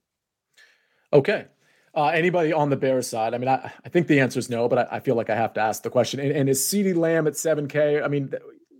Okay. 1.14 1.46
Uh, 1.94 2.08
anybody 2.08 2.52
on 2.52 2.70
the 2.70 2.76
Bears 2.76 3.08
side? 3.08 3.34
I 3.34 3.38
mean, 3.38 3.48
I, 3.48 3.72
I 3.86 3.90
think 3.90 4.08
the 4.08 4.20
answer 4.20 4.40
is 4.40 4.50
no, 4.50 4.68
but 4.68 4.80
I, 4.80 4.98
I, 4.98 5.00
feel 5.00 5.16
like 5.16 5.30
I 5.30 5.36
have 5.36 5.54
to 5.54 5.62
ask 5.62 5.82
the 5.82 5.90
question. 5.90 6.20
And, 6.20 6.32
and 6.32 6.50
is 6.50 6.60
CeeDee 6.60 6.96
Lamb 6.96 7.26
at 7.26 7.34
7K? 7.34 8.04
I 8.04 8.08
mean, 8.10 8.34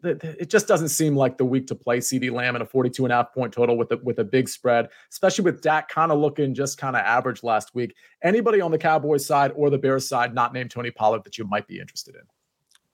it 0.06 0.50
just 0.50 0.68
doesn't 0.68 0.90
seem 0.90 1.16
like 1.16 1.38
the 1.38 1.46
week 1.46 1.68
to 1.68 1.76
play 1.76 2.00
CeeDee 2.00 2.32
Lamb 2.32 2.56
in 2.56 2.62
a 2.62 2.66
42 2.66 3.06
and 3.06 3.12
a 3.12 3.16
half 3.16 3.34
point 3.34 3.54
total 3.54 3.78
with 3.78 3.92
a, 3.92 3.98
with 3.98 4.20
a 4.20 4.24
big 4.24 4.48
spread, 4.48 4.90
especially 5.12 5.44
with 5.44 5.62
Dak 5.62 5.90
kind 5.90 6.12
of 6.12 6.20
looking 6.20 6.54
just 6.54 6.78
kind 6.78 6.96
of 6.96 7.02
average 7.02 7.44
last 7.44 7.76
week. 7.76 7.96
Anybody 8.24 8.62
on 8.62 8.72
the 8.72 8.78
Cowboys 8.78 9.26
side 9.26 9.52
or 9.56 9.70
the 9.70 9.78
Bears 9.78 10.08
side 10.08 10.34
not 10.34 10.54
named 10.54 10.72
Tony 10.72 10.92
Pollard 10.92 11.24
that 11.24 11.38
you 11.38 11.46
might 11.46 11.68
be 11.68 11.80
interested 11.80 12.16
in? 12.16 12.22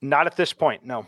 Not 0.02 0.28
at 0.28 0.36
this 0.36 0.54
point, 0.54 0.86
no. 0.86 1.06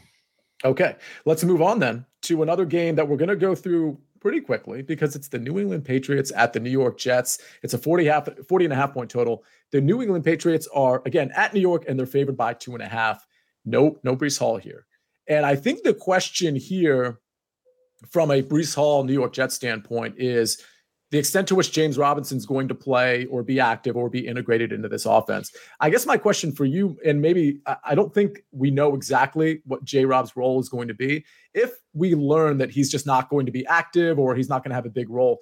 Okay, 0.65 0.95
let's 1.25 1.43
move 1.43 1.61
on 1.61 1.79
then 1.79 2.05
to 2.21 2.41
another 2.41 2.65
game 2.65 2.95
that 2.95 3.07
we're 3.07 3.17
going 3.17 3.29
to 3.29 3.35
go 3.35 3.53
through 3.53 3.97
pretty 4.23 4.39
quickly 4.39 4.81
because 4.81 5.15
it's 5.15 5.27
the 5.27 5.37
New 5.37 5.59
England 5.59 5.83
Patriots 5.83 6.31
at 6.35 6.53
the 6.53 6.59
New 6.59 6.69
York 6.69 6.97
Jets. 6.97 7.39
It's 7.61 7.73
a 7.73 7.77
40, 7.77 8.05
half, 8.05 8.29
40 8.47 8.65
and 8.65 8.73
a 8.73 8.75
half 8.75 8.93
point 8.93 9.09
total. 9.09 9.43
The 9.71 9.81
New 9.81 10.01
England 10.01 10.23
Patriots 10.23 10.67
are, 10.73 11.01
again, 11.05 11.31
at 11.35 11.53
New 11.53 11.59
York 11.59 11.83
and 11.87 11.99
they're 11.99 12.05
favored 12.05 12.37
by 12.37 12.53
two 12.53 12.73
and 12.73 12.81
a 12.81 12.87
half. 12.87 13.27
No, 13.65 13.99
no 14.03 14.15
Breece 14.15 14.39
Hall 14.39 14.57
here. 14.57 14.85
And 15.27 15.45
I 15.45 15.55
think 15.55 15.83
the 15.83 15.93
question 15.93 16.55
here 16.55 17.19
from 18.11 18.31
a 18.31 18.41
Breece 18.41 18.75
Hall 18.75 19.03
New 19.03 19.13
York 19.13 19.33
Jets 19.33 19.55
standpoint 19.55 20.15
is 20.17 20.61
the 21.11 21.19
extent 21.19 21.47
to 21.47 21.55
which 21.55 21.71
James 21.71 21.97
Robinson's 21.97 22.45
going 22.45 22.67
to 22.67 22.73
play 22.73 23.25
or 23.27 23.43
be 23.43 23.59
active 23.59 23.95
or 23.95 24.09
be 24.09 24.27
integrated 24.27 24.71
into 24.71 24.89
this 24.89 25.05
offense. 25.05 25.51
I 25.79 25.91
guess 25.91 26.07
my 26.07 26.17
question 26.17 26.51
for 26.51 26.65
you, 26.65 26.97
and 27.05 27.21
maybe 27.21 27.59
I 27.83 27.93
don't 27.93 28.11
think 28.11 28.43
we 28.51 28.71
know 28.71 28.95
exactly 28.95 29.61
what 29.65 29.83
J 29.83 30.05
Rob's 30.05 30.35
role 30.35 30.59
is 30.59 30.69
going 30.69 30.87
to 30.87 30.95
be. 30.95 31.23
If 31.53 31.71
we 31.93 32.15
learn 32.15 32.57
that 32.57 32.71
he's 32.71 32.89
just 32.89 33.05
not 33.05 33.29
going 33.29 33.45
to 33.45 33.51
be 33.51 33.63
active 33.67 34.17
or 34.17 34.33
he's 34.33 34.49
not 34.49 34.63
going 34.63 34.71
to 34.71 34.75
have 34.75 34.87
a 34.87 34.89
big 34.89 35.07
role, 35.07 35.39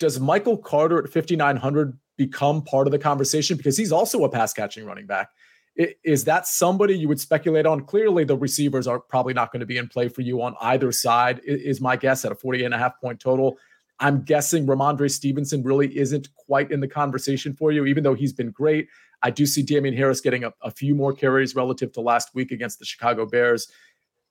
does 0.00 0.18
Michael 0.18 0.56
Carter 0.56 1.04
at 1.04 1.12
5,900 1.12 1.98
become 2.16 2.62
part 2.62 2.86
of 2.86 2.90
the 2.90 2.98
conversation? 2.98 3.58
Because 3.58 3.76
he's 3.76 3.92
also 3.92 4.24
a 4.24 4.30
pass 4.30 4.54
catching 4.54 4.86
running 4.86 5.06
back. 5.06 5.28
Is 5.76 6.24
that 6.24 6.46
somebody 6.46 6.96
you 6.96 7.08
would 7.08 7.20
speculate 7.20 7.64
on? 7.64 7.84
Clearly, 7.84 8.24
the 8.24 8.36
receivers 8.36 8.86
are 8.86 8.98
probably 8.98 9.32
not 9.32 9.52
going 9.52 9.60
to 9.60 9.66
be 9.66 9.78
in 9.78 9.88
play 9.88 10.08
for 10.08 10.20
you 10.20 10.42
on 10.42 10.54
either 10.60 10.92
side, 10.92 11.40
is 11.44 11.80
my 11.80 11.96
guess 11.96 12.24
at 12.24 12.32
a 12.32 12.34
40 12.34 12.64
and 12.64 12.74
a 12.74 12.78
half 12.78 13.00
point 13.00 13.20
total. 13.20 13.56
I'm 13.98 14.22
guessing 14.22 14.66
Rhamondre 14.66 15.10
Stevenson 15.10 15.62
really 15.62 15.96
isn't 15.96 16.28
quite 16.34 16.72
in 16.72 16.80
the 16.80 16.88
conversation 16.88 17.54
for 17.54 17.72
you, 17.72 17.86
even 17.86 18.02
though 18.02 18.14
he's 18.14 18.32
been 18.32 18.50
great. 18.50 18.88
I 19.22 19.30
do 19.30 19.46
see 19.46 19.62
Damien 19.62 19.96
Harris 19.96 20.20
getting 20.20 20.44
a, 20.44 20.52
a 20.62 20.70
few 20.70 20.94
more 20.94 21.12
carries 21.12 21.54
relative 21.54 21.92
to 21.92 22.00
last 22.00 22.34
week 22.34 22.50
against 22.50 22.78
the 22.78 22.84
Chicago 22.84 23.24
Bears. 23.24 23.68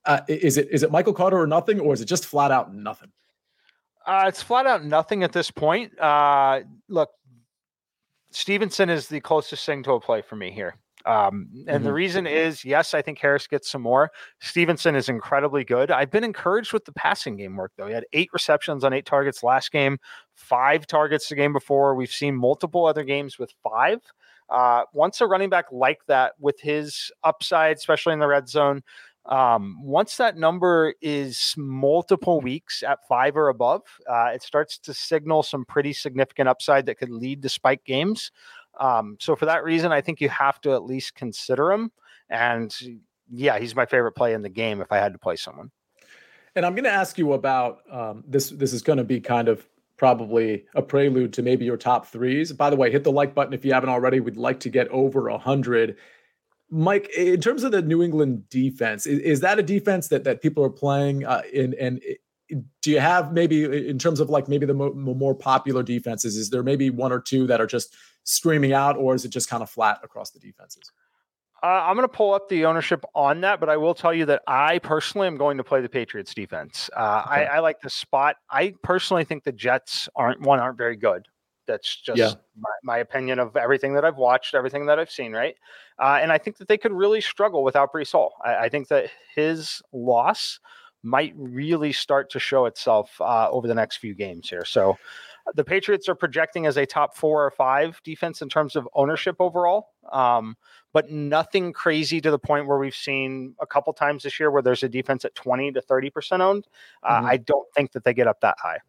Uh, 0.06 0.20
is 0.28 0.58
it 0.58 0.68
is 0.72 0.84
it 0.84 0.92
Michael 0.92 1.14
Carter 1.14 1.40
or 1.40 1.48
nothing, 1.48 1.80
or 1.80 1.94
is 1.94 2.02
it 2.02 2.06
just 2.06 2.26
flat 2.26 2.52
out 2.52 2.74
nothing? 2.74 3.12
Uh, 4.06 4.26
it's 4.28 4.42
flat 4.42 4.66
out 4.66 4.84
nothing 4.84 5.24
at 5.24 5.32
this 5.32 5.50
point. 5.50 5.98
Uh, 6.00 6.62
look, 6.90 7.12
Stevenson 8.32 8.90
is 8.90 9.08
the 9.08 9.22
closest 9.22 9.66
thing 9.66 9.84
to 9.84 9.94
a 9.94 10.02
play 10.02 10.22
for 10.22 10.36
me 10.36 10.52
here. 10.52 10.76
Um, 11.06 11.48
and 11.54 11.68
mm-hmm. 11.68 11.84
the 11.84 11.94
reason 11.94 12.28
is, 12.28 12.64
yes, 12.64 12.94
I 12.94 13.02
think 13.02 13.20
Harris 13.20 13.48
gets 13.48 13.70
some 13.70 13.82
more. 13.82 14.12
Stevenson 14.40 14.96
is 14.96 15.10
incredibly 15.10 15.64
good. 15.64 15.92
I've 15.92 16.12
been 16.12 16.24
encouraged 16.24 16.74
with 16.74 16.86
the 16.86 16.94
passing 16.94 17.38
game 17.38 17.56
work, 17.56 17.72
though. 17.78 17.88
He 17.88 17.94
had 17.94 18.06
eight 18.14 18.30
receptions 18.34 18.84
on 18.84 18.94
eight 18.94 19.06
targets 19.06 19.44
last 19.44 19.72
game, 19.72 19.98
five 20.36 20.88
targets 20.88 21.30
the 21.30 21.36
game 21.36 21.54
before. 21.54 21.96
We've 21.96 22.12
seen 22.12 22.36
multiple 22.36 22.86
other 22.86 23.04
games 23.04 23.40
with 23.40 23.54
five. 23.64 24.00
Uh, 24.50 24.84
once 24.94 25.22
a 25.22 25.28
running 25.28 25.50
back 25.50 25.66
like 25.72 26.06
that, 26.08 26.34
with 26.40 26.60
his 26.60 27.12
upside, 27.24 27.78
especially 27.78 28.14
in 28.14 28.20
the 28.20 28.28
red 28.28 28.50
zone, 28.50 28.84
um, 29.26 29.78
once 29.84 30.18
that 30.18 30.36
number 30.36 30.96
is 31.02 31.54
multiple 31.56 32.42
weeks 32.42 32.84
at 32.84 33.08
five 33.08 33.38
or 33.38 33.50
above, 33.50 33.84
uh, 34.10 34.32
it 34.34 34.42
starts 34.42 34.78
to 34.80 34.94
signal 34.94 35.44
some 35.44 35.64
pretty 35.64 35.94
significant 35.94 36.50
upside 36.50 36.88
that 36.88 36.98
could 36.98 37.12
lead 37.12 37.42
to 37.44 37.50
spike 37.50 37.84
games. 37.86 38.32
Um, 38.82 39.18
so 39.20 39.36
for 39.36 39.46
that 39.46 39.64
reason, 39.64 39.92
I 39.92 40.02
think 40.02 40.20
you 40.20 40.30
have 40.30 40.60
to 40.62 40.74
at 40.74 40.84
least 40.84 41.14
consider 41.14 41.72
him. 41.72 41.92
And 42.30 42.76
yeah, 43.32 43.60
he's 43.60 43.76
my 43.76 43.86
favorite 43.86 44.14
play 44.14 44.34
in 44.34 44.42
the 44.42 44.50
game 44.50 44.82
if 44.82 44.92
I 44.92 44.98
had 44.98 45.14
to 45.14 45.20
play 45.20 45.36
someone. 45.36 45.70
And 46.56 46.66
I'm 46.66 46.74
going 46.74 46.86
to 46.86 46.92
ask 46.92 47.18
you 47.18 47.34
about 47.34 47.82
um, 47.90 48.24
this. 48.28 48.50
This 48.50 48.74
is 48.74 48.82
going 48.82 48.98
to 48.98 49.04
be 49.04 49.22
kind 49.22 49.48
of 49.48 49.66
probably 49.98 50.66
a 50.74 50.82
prelude 50.82 51.32
to 51.34 51.44
maybe 51.44 51.64
your 51.64 51.78
top 51.78 52.08
threes. 52.08 52.52
By 52.52 52.72
the 52.72 52.76
way, 52.76 52.92
hit 52.92 53.04
the 53.04 53.12
like 53.12 53.36
button 53.36 53.54
if 53.54 53.64
you 53.64 53.72
haven't 53.72 53.90
already. 53.90 54.20
We'd 54.20 54.36
like 54.36 54.60
to 54.62 54.70
get 54.70 54.88
over 54.90 55.30
a 55.30 55.38
hundred. 55.38 55.96
Mike, 56.70 57.10
in 57.16 57.40
terms 57.40 57.64
of 57.64 57.72
the 57.72 57.82
New 57.82 58.02
England 58.02 58.50
defense, 58.50 59.06
is, 59.06 59.20
is 59.20 59.40
that 59.42 59.60
a 59.60 59.64
defense 59.64 60.08
that 60.08 60.24
that 60.24 60.42
people 60.42 60.66
are 60.66 60.70
playing 60.70 61.24
uh, 61.24 61.44
in? 61.54 61.76
And 61.80 62.02
do 62.82 62.92
you 62.92 63.00
have 63.00 63.32
maybe 63.32 63.64
in 63.88 64.00
terms 64.00 64.20
of 64.20 64.30
like 64.30 64.50
maybe 64.50 64.66
the 64.66 64.74
mo- 64.74 64.94
more 64.94 65.36
popular 65.36 65.84
defenses? 65.84 66.36
Is 66.36 66.50
there 66.50 66.64
maybe 66.64 66.90
one 66.90 67.12
or 67.12 67.22
two 67.22 67.48
that 67.48 67.62
are 67.62 67.68
just 67.68 67.96
screaming 68.24 68.74
out, 68.74 68.98
or 68.98 69.16
is 69.16 69.26
it 69.26 69.30
just 69.30 69.50
kind 69.50 69.64
of 69.64 69.70
flat 69.70 70.00
across 70.04 70.32
the 70.32 70.40
defenses? 70.40 70.92
Uh, 71.64 71.84
I'm 71.86 71.96
going 71.96 72.08
to 72.08 72.14
pull 72.14 72.34
up 72.34 72.50
the 72.50 72.66
ownership 72.66 73.06
on 73.14 73.42
that, 73.42 73.60
but 73.60 73.70
I 73.70 73.78
will 73.78 73.94
tell 73.94 74.14
you 74.14 74.26
that 74.26 74.42
I 74.48 74.80
personally 74.80 75.28
am 75.28 75.38
going 75.38 75.58
to 75.58 75.64
play 75.64 75.80
the 75.82 75.90
Patriots 75.90 76.34
defense. 76.34 76.90
Uh, 76.96 77.24
okay. 77.26 77.46
I, 77.46 77.58
I, 77.58 77.60
like 77.60 77.80
the 77.82 77.90
spot. 77.90 78.38
I 78.50 78.74
personally 78.82 79.26
think 79.26 79.44
the 79.44 79.52
Jets 79.52 80.10
aren't 80.16 80.42
one 80.42 80.60
aren't 80.60 80.78
very 80.78 80.96
good. 80.96 81.28
That's 81.68 82.02
just 82.02 82.18
yeah. 82.18 82.34
my, 82.58 82.70
my, 82.84 82.98
opinion 82.98 83.38
of 83.38 83.56
everything 83.56 83.94
that 83.94 84.04
I've 84.04 84.18
watched, 84.18 84.56
everything 84.56 84.88
that 84.88 84.98
I've 84.98 85.12
seen, 85.12 85.34
right? 85.34 85.56
Uh, 86.00 86.18
and 86.20 86.32
I 86.32 86.40
think 86.40 86.58
that 86.58 86.68
they 86.68 86.80
could 86.80 86.92
really 86.92 87.22
struggle 87.22 87.64
without 87.64 87.94
Breece 87.94 88.12
Hall. 88.12 88.34
I, 88.44 88.56
I 88.56 88.70
think 88.70 88.88
that 88.88 89.12
his 89.36 89.84
loss 89.94 90.60
might 91.04 91.34
really 91.38 91.94
start 91.94 92.32
to 92.32 92.40
show 92.40 92.66
itself 92.66 93.20
uh, 93.22 93.50
over 93.52 93.68
the 93.68 93.76
next 93.76 93.98
few 93.98 94.16
games 94.16 94.50
here. 94.50 94.66
So 94.66 94.98
the 95.56 95.64
Patriots 95.64 96.08
are 96.10 96.16
projecting 96.16 96.66
as 96.66 96.78
a 96.78 96.86
top 96.86 97.16
four 97.16 97.46
or 97.46 97.52
five 97.52 98.02
defense 98.04 98.42
in 98.42 98.50
terms 98.50 98.76
of 98.76 98.88
ownership 98.94 99.36
overall, 99.40 99.90
um, 100.12 100.56
but 100.94 101.10
nothing 101.10 101.74
crazy 101.74 102.22
to 102.22 102.32
the 102.32 102.40
point 102.40 102.68
where 102.68 102.78
we've 102.78 102.96
seen 102.96 103.56
a 103.62 103.66
couple 103.66 103.94
times 103.94 104.24
this 104.24 104.40
year 104.40 104.52
where 104.52 104.62
there's 104.62 104.84
a 104.84 104.90
defense 104.90 105.26
at 105.26 105.36
20 105.36 105.72
to 105.74 105.82
30% 105.82 106.42
owned. 106.42 106.68
Uh, 107.04 107.18
mm-hmm. 107.18 107.26
I 107.28 107.38
don't 107.38 107.68
think 107.76 107.92
that 107.94 108.04
they 108.04 108.14
get 108.14 108.28
up 108.28 108.42
that 108.42 108.58
high. 108.62 108.80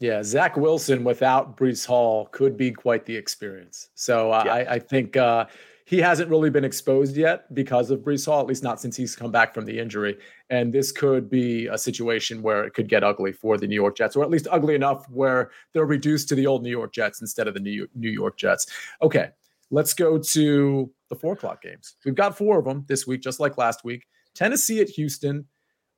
Yeah, 0.00 0.22
Zach 0.22 0.56
Wilson 0.56 1.04
without 1.04 1.56
Breece 1.56 1.86
Hall 1.86 2.26
could 2.26 2.56
be 2.56 2.72
quite 2.72 3.06
the 3.06 3.16
experience. 3.16 3.90
So 3.94 4.32
uh, 4.32 4.42
yeah. 4.44 4.52
I, 4.52 4.74
I, 4.74 4.78
think 4.80 5.16
uh, 5.16 5.46
he 5.86 5.98
hasn't 5.98 6.30
really 6.30 6.48
been 6.48 6.64
exposed 6.64 7.14
yet 7.16 7.52
because 7.54 7.90
of 7.90 8.00
Breece 8.00 8.24
Hall, 8.24 8.40
at 8.40 8.46
least 8.46 8.62
not 8.62 8.80
since 8.80 8.96
he's 8.96 9.14
come 9.14 9.30
back 9.30 9.52
from 9.52 9.66
the 9.66 9.78
injury. 9.78 10.16
And 10.48 10.72
this 10.72 10.90
could 10.90 11.28
be 11.28 11.66
a 11.66 11.76
situation 11.76 12.40
where 12.40 12.64
it 12.64 12.72
could 12.72 12.88
get 12.88 13.04
ugly 13.04 13.32
for 13.32 13.58
the 13.58 13.66
New 13.66 13.74
York 13.74 13.96
Jets, 13.96 14.16
or 14.16 14.22
at 14.24 14.30
least 14.30 14.48
ugly 14.50 14.74
enough 14.74 15.06
where 15.10 15.50
they're 15.72 15.84
reduced 15.84 16.28
to 16.30 16.34
the 16.34 16.46
old 16.46 16.62
New 16.62 16.70
York 16.70 16.94
Jets 16.94 17.20
instead 17.20 17.46
of 17.48 17.54
the 17.54 17.60
New 17.60 17.86
New 17.94 18.10
York 18.10 18.38
Jets. 18.38 18.66
Okay, 19.02 19.28
let's 19.70 19.92
go 19.92 20.18
to 20.18 20.90
the 21.10 21.16
four 21.16 21.34
o'clock 21.34 21.60
games. 21.62 21.96
We've 22.04 22.14
got 22.14 22.36
four 22.36 22.58
of 22.58 22.64
them 22.64 22.84
this 22.88 23.06
week, 23.06 23.20
just 23.20 23.38
like 23.38 23.58
last 23.58 23.84
week. 23.84 24.06
Tennessee 24.34 24.80
at 24.80 24.88
Houston. 24.88 25.46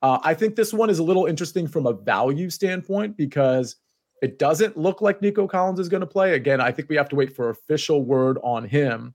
Uh, 0.02 0.18
I 0.22 0.34
think 0.34 0.56
this 0.56 0.74
one 0.74 0.90
is 0.90 0.98
a 0.98 1.04
little 1.04 1.26
interesting 1.26 1.68
from 1.68 1.86
a 1.86 1.92
value 1.92 2.50
standpoint 2.50 3.16
because 3.16 3.76
It 4.22 4.38
doesn't 4.38 4.76
look 4.76 5.02
like 5.02 5.20
Nico 5.20 5.46
Collins 5.46 5.78
is 5.78 5.88
going 5.88 6.00
to 6.00 6.06
play. 6.06 6.34
Again, 6.34 6.60
I 6.60 6.72
think 6.72 6.88
we 6.88 6.96
have 6.96 7.08
to 7.10 7.16
wait 7.16 7.34
for 7.34 7.50
official 7.50 8.04
word 8.04 8.38
on 8.42 8.66
him. 8.66 9.14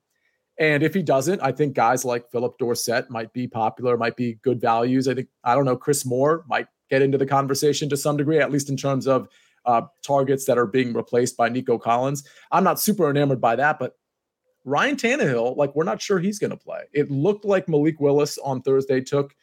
And 0.62 0.84
if 0.84 0.94
he 0.94 1.02
doesn't, 1.02 1.42
I 1.42 1.52
think 1.52 1.74
guys 1.74 2.06
like 2.06 2.30
Phillip 2.32 2.60
Dorsett 2.60 3.10
might 3.10 3.34
be 3.34 3.48
popular, 3.48 3.98
might 3.98 4.16
be 4.16 4.36
good 4.44 4.62
values. 4.62 5.08
I 5.08 5.16
think, 5.16 5.28
I 5.44 5.56
don't 5.56 5.66
know, 5.66 5.76
Chris 5.76 6.06
Moore 6.06 6.46
might 6.48 6.68
get 6.88 7.02
into 7.02 7.18
the 7.18 7.26
conversation 7.26 7.90
to 7.90 7.98
some 7.98 8.16
degree, 8.16 8.38
at 8.38 8.52
least 8.52 8.70
in 8.70 8.78
terms 8.78 9.08
of 9.08 9.28
uh, 9.66 9.82
targets 10.06 10.46
that 10.46 10.60
are 10.60 10.68
being 10.68 10.94
replaced 10.94 11.36
by 11.36 11.50
Nico 11.50 11.80
Collins. 11.80 12.24
I'm 12.52 12.64
not 12.64 12.80
super 12.80 13.10
enamored 13.10 13.42
by 13.42 13.56
that, 13.56 13.80
but 13.80 13.98
Ryan 14.64 14.98
Tannehill, 14.98 15.58
like, 15.58 15.76
we're 15.76 15.84
not 15.84 16.00
sure 16.00 16.20
he's 16.20 16.38
going 16.38 16.52
to 16.52 16.58
play. 16.58 16.84
It 16.94 17.10
looked 17.10 17.44
like 17.44 17.68
Malik 17.68 18.00
Willis 18.00 18.38
on 18.38 18.62
Thursday 18.62 19.02
took, 19.02 19.34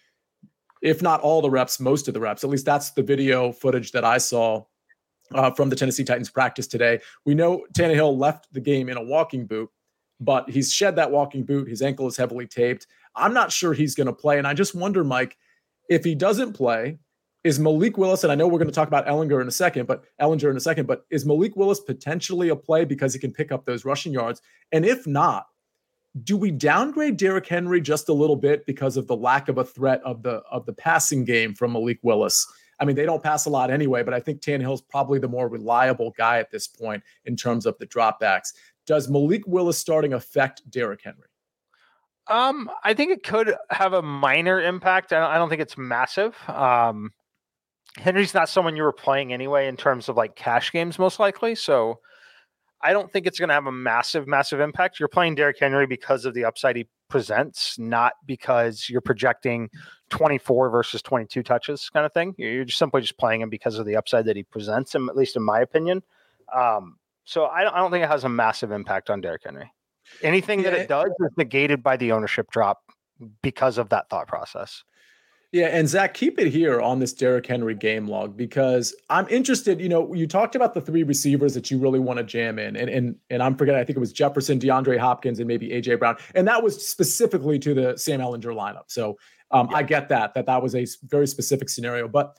if 0.82 1.02
not 1.02 1.20
all 1.20 1.42
the 1.42 1.50
reps, 1.50 1.80
most 1.80 2.06
of 2.06 2.14
the 2.14 2.20
reps. 2.20 2.44
At 2.44 2.50
least 2.50 2.64
that's 2.64 2.90
the 2.90 3.02
video 3.02 3.50
footage 3.50 3.90
that 3.90 4.04
I 4.04 4.18
saw 4.18 4.66
uh, 5.34 5.50
from 5.50 5.68
the 5.68 5.74
Tennessee 5.74 6.04
Titans 6.04 6.30
practice 6.30 6.68
today. 6.68 7.00
We 7.26 7.34
know 7.34 7.66
Tannehill 7.76 8.16
left 8.16 8.46
the 8.52 8.60
game 8.60 8.88
in 8.88 8.96
a 8.96 9.02
walking 9.02 9.46
boot, 9.46 9.68
but 10.20 10.48
he's 10.50 10.72
shed 10.72 10.96
that 10.96 11.10
walking 11.10 11.44
boot. 11.44 11.68
His 11.68 11.82
ankle 11.82 12.06
is 12.06 12.16
heavily 12.16 12.46
taped. 12.46 12.86
I'm 13.14 13.34
not 13.34 13.52
sure 13.52 13.72
he's 13.72 13.94
going 13.94 14.06
to 14.06 14.12
play. 14.12 14.38
And 14.38 14.46
I 14.46 14.54
just 14.54 14.74
wonder, 14.74 15.04
Mike, 15.04 15.36
if 15.88 16.04
he 16.04 16.14
doesn't 16.14 16.52
play, 16.52 16.98
is 17.44 17.58
Malik 17.58 17.96
Willis, 17.96 18.24
and 18.24 18.32
I 18.32 18.34
know 18.34 18.48
we're 18.48 18.58
going 18.58 18.68
to 18.68 18.74
talk 18.74 18.88
about 18.88 19.06
Ehlinger 19.06 19.40
in 19.40 19.48
a 19.48 19.52
second, 19.52 19.86
but 19.86 20.04
Ehlinger 20.20 20.50
in 20.50 20.56
a 20.56 20.60
second, 20.60 20.86
but 20.86 21.04
is 21.10 21.24
Malik 21.24 21.56
Willis 21.56 21.80
potentially 21.80 22.48
a 22.48 22.56
play 22.56 22.84
because 22.84 23.14
he 23.14 23.20
can 23.20 23.32
pick 23.32 23.52
up 23.52 23.64
those 23.64 23.84
rushing 23.84 24.12
yards? 24.12 24.42
And 24.72 24.84
if 24.84 25.06
not, 25.06 25.46
do 26.24 26.36
we 26.36 26.50
downgrade 26.50 27.16
Derrick 27.16 27.46
Henry 27.46 27.80
just 27.80 28.08
a 28.08 28.12
little 28.12 28.36
bit 28.36 28.66
because 28.66 28.96
of 28.96 29.06
the 29.06 29.16
lack 29.16 29.48
of 29.48 29.58
a 29.58 29.64
threat 29.64 30.02
of 30.04 30.22
the 30.22 30.42
of 30.50 30.66
the 30.66 30.72
passing 30.72 31.24
game 31.24 31.54
from 31.54 31.72
Malik 31.72 32.00
Willis? 32.02 32.46
I 32.80 32.84
mean, 32.84 32.96
they 32.96 33.04
don't 33.04 33.22
pass 33.22 33.46
a 33.46 33.50
lot 33.50 33.70
anyway, 33.70 34.02
but 34.02 34.14
I 34.14 34.20
think 34.20 34.40
Tannehill's 34.40 34.82
probably 34.82 35.18
the 35.18 35.28
more 35.28 35.48
reliable 35.48 36.12
guy 36.16 36.38
at 36.38 36.50
this 36.50 36.66
point 36.68 37.02
in 37.24 37.34
terms 37.34 37.66
of 37.66 37.76
the 37.78 37.86
dropbacks. 37.86 38.52
Does 38.88 39.10
Malik 39.10 39.42
Willis 39.46 39.76
starting 39.76 40.14
affect 40.14 40.68
Derrick 40.70 41.02
Henry? 41.04 41.28
Um, 42.26 42.70
I 42.82 42.94
think 42.94 43.12
it 43.12 43.22
could 43.22 43.54
have 43.68 43.92
a 43.92 44.00
minor 44.00 44.62
impact. 44.62 45.12
I 45.12 45.36
don't, 45.36 45.50
think 45.50 45.60
it's 45.60 45.76
massive. 45.76 46.34
Um, 46.48 47.12
Henry's 47.98 48.32
not 48.32 48.48
someone 48.48 48.76
you 48.76 48.82
were 48.82 48.92
playing 48.92 49.34
anyway 49.34 49.68
in 49.68 49.76
terms 49.76 50.08
of 50.08 50.16
like 50.16 50.36
cash 50.36 50.72
games, 50.72 50.98
most 50.98 51.20
likely. 51.20 51.54
So 51.54 52.00
I 52.80 52.94
don't 52.94 53.12
think 53.12 53.26
it's 53.26 53.38
going 53.38 53.48
to 53.48 53.54
have 53.54 53.66
a 53.66 53.72
massive, 53.72 54.26
massive 54.26 54.58
impact. 54.58 54.98
You're 54.98 55.08
playing 55.08 55.34
Derrick 55.34 55.58
Henry 55.60 55.86
because 55.86 56.24
of 56.24 56.32
the 56.32 56.46
upside 56.46 56.76
he 56.76 56.88
presents, 57.10 57.78
not 57.78 58.14
because 58.24 58.88
you're 58.88 59.02
projecting 59.02 59.68
24 60.08 60.70
versus 60.70 61.02
22 61.02 61.42
touches 61.42 61.90
kind 61.90 62.06
of 62.06 62.14
thing. 62.14 62.34
You're 62.38 62.64
just 62.64 62.78
simply 62.78 63.02
just 63.02 63.18
playing 63.18 63.42
him 63.42 63.50
because 63.50 63.78
of 63.78 63.84
the 63.84 63.96
upside 63.96 64.24
that 64.24 64.36
he 64.36 64.44
presents, 64.44 64.94
him, 64.94 65.10
at 65.10 65.16
least 65.16 65.36
in 65.36 65.42
my 65.42 65.60
opinion. 65.60 66.02
Um, 66.56 66.96
so 67.28 67.44
I 67.44 67.62
don't, 67.62 67.74
I 67.74 67.78
don't 67.78 67.90
think 67.90 68.02
it 68.02 68.08
has 68.08 68.24
a 68.24 68.28
massive 68.28 68.72
impact 68.72 69.10
on 69.10 69.20
Derrick 69.20 69.42
Henry. 69.44 69.70
Anything 70.22 70.60
yeah. 70.60 70.70
that 70.70 70.80
it 70.80 70.88
does 70.88 71.10
is 71.20 71.30
negated 71.36 71.82
by 71.82 71.98
the 71.98 72.12
ownership 72.12 72.50
drop 72.50 72.80
because 73.42 73.76
of 73.76 73.90
that 73.90 74.08
thought 74.08 74.26
process. 74.26 74.82
Yeah, 75.52 75.66
and 75.66 75.86
Zach, 75.86 76.14
keep 76.14 76.40
it 76.40 76.48
here 76.48 76.80
on 76.80 77.00
this 77.00 77.12
Derrick 77.12 77.46
Henry 77.46 77.74
game 77.74 78.06
log 78.06 78.34
because 78.34 78.94
I'm 79.10 79.28
interested. 79.28 79.78
You 79.78 79.90
know, 79.90 80.14
you 80.14 80.26
talked 80.26 80.54
about 80.54 80.72
the 80.72 80.80
three 80.80 81.02
receivers 81.02 81.52
that 81.52 81.70
you 81.70 81.78
really 81.78 81.98
want 81.98 82.16
to 82.16 82.24
jam 82.24 82.58
in, 82.58 82.76
and 82.76 82.88
and 82.88 83.16
and 83.28 83.42
I'm 83.42 83.56
forgetting. 83.56 83.80
I 83.80 83.84
think 83.84 83.98
it 83.98 84.00
was 84.00 84.12
Jefferson, 84.12 84.58
DeAndre 84.58 84.98
Hopkins, 84.98 85.38
and 85.38 85.46
maybe 85.48 85.68
AJ 85.68 85.98
Brown, 85.98 86.16
and 86.34 86.48
that 86.48 86.62
was 86.62 86.86
specifically 86.86 87.58
to 87.58 87.74
the 87.74 87.96
Sam 87.98 88.20
Ehlinger 88.20 88.54
lineup. 88.54 88.84
So 88.88 89.18
um, 89.50 89.68
yeah. 89.70 89.78
I 89.78 89.82
get 89.82 90.08
that 90.08 90.32
that 90.34 90.46
that 90.46 90.62
was 90.62 90.74
a 90.74 90.86
very 91.04 91.26
specific 91.26 91.68
scenario, 91.68 92.08
but 92.08 92.36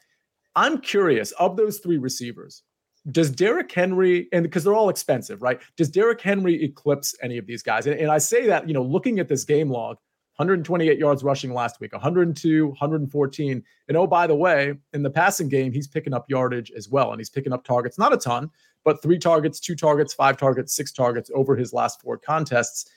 I'm 0.56 0.80
curious 0.80 1.32
of 1.34 1.58
those 1.58 1.78
three 1.78 1.98
receivers. 1.98 2.64
Does 3.12 3.30
Derrick 3.30 3.72
Henry, 3.72 4.28
and 4.32 4.44
because 4.44 4.64
they're 4.64 4.76
all 4.76 4.90
expensive, 4.90 5.42
right? 5.42 5.60
Does 5.76 5.90
Derrick 5.90 6.22
Henry 6.22 6.64
eclipse 6.64 7.16
any 7.22 7.38
of 7.38 7.46
these 7.46 7.64
guys? 7.64 7.88
And, 7.88 8.00
and 8.00 8.12
I 8.12 8.18
say 8.18 8.48
that, 8.48 8.68
you 8.68 8.74
know, 8.74 8.84
looking 8.84 9.20
at 9.20 9.28
this 9.28 9.44
game 9.44 9.70
log, 9.70 9.98
128 10.40 10.98
yards 10.98 11.22
rushing 11.22 11.54
last 11.54 11.82
week, 11.82 11.92
102, 11.92 12.68
114. 12.68 13.64
And 13.90 13.98
oh, 13.98 14.08
by 14.08 14.26
the 14.26 14.36
way, 14.36 14.74
in 14.94 15.04
the 15.04 15.10
passing 15.10 15.50
game, 15.50 15.74
he's 15.74 15.88
picking 15.88 16.14
up 16.14 16.30
yardage 16.30 16.72
as 16.72 16.88
well. 16.88 17.12
And 17.12 17.20
he's 17.20 17.30
picking 17.30 17.52
up 17.52 17.66
targets, 17.66 17.98
not 17.98 18.14
a 18.14 18.18
ton, 18.18 18.50
but 18.86 19.02
three 19.02 19.20
targets, 19.20 19.60
two 19.60 19.76
targets, 19.76 20.14
five 20.14 20.38
targets, 20.38 20.74
six 20.74 20.94
targets 20.94 21.30
over 21.36 21.58
his 21.58 21.74
last 21.74 22.02
four 22.02 22.18
contests. 22.18 22.90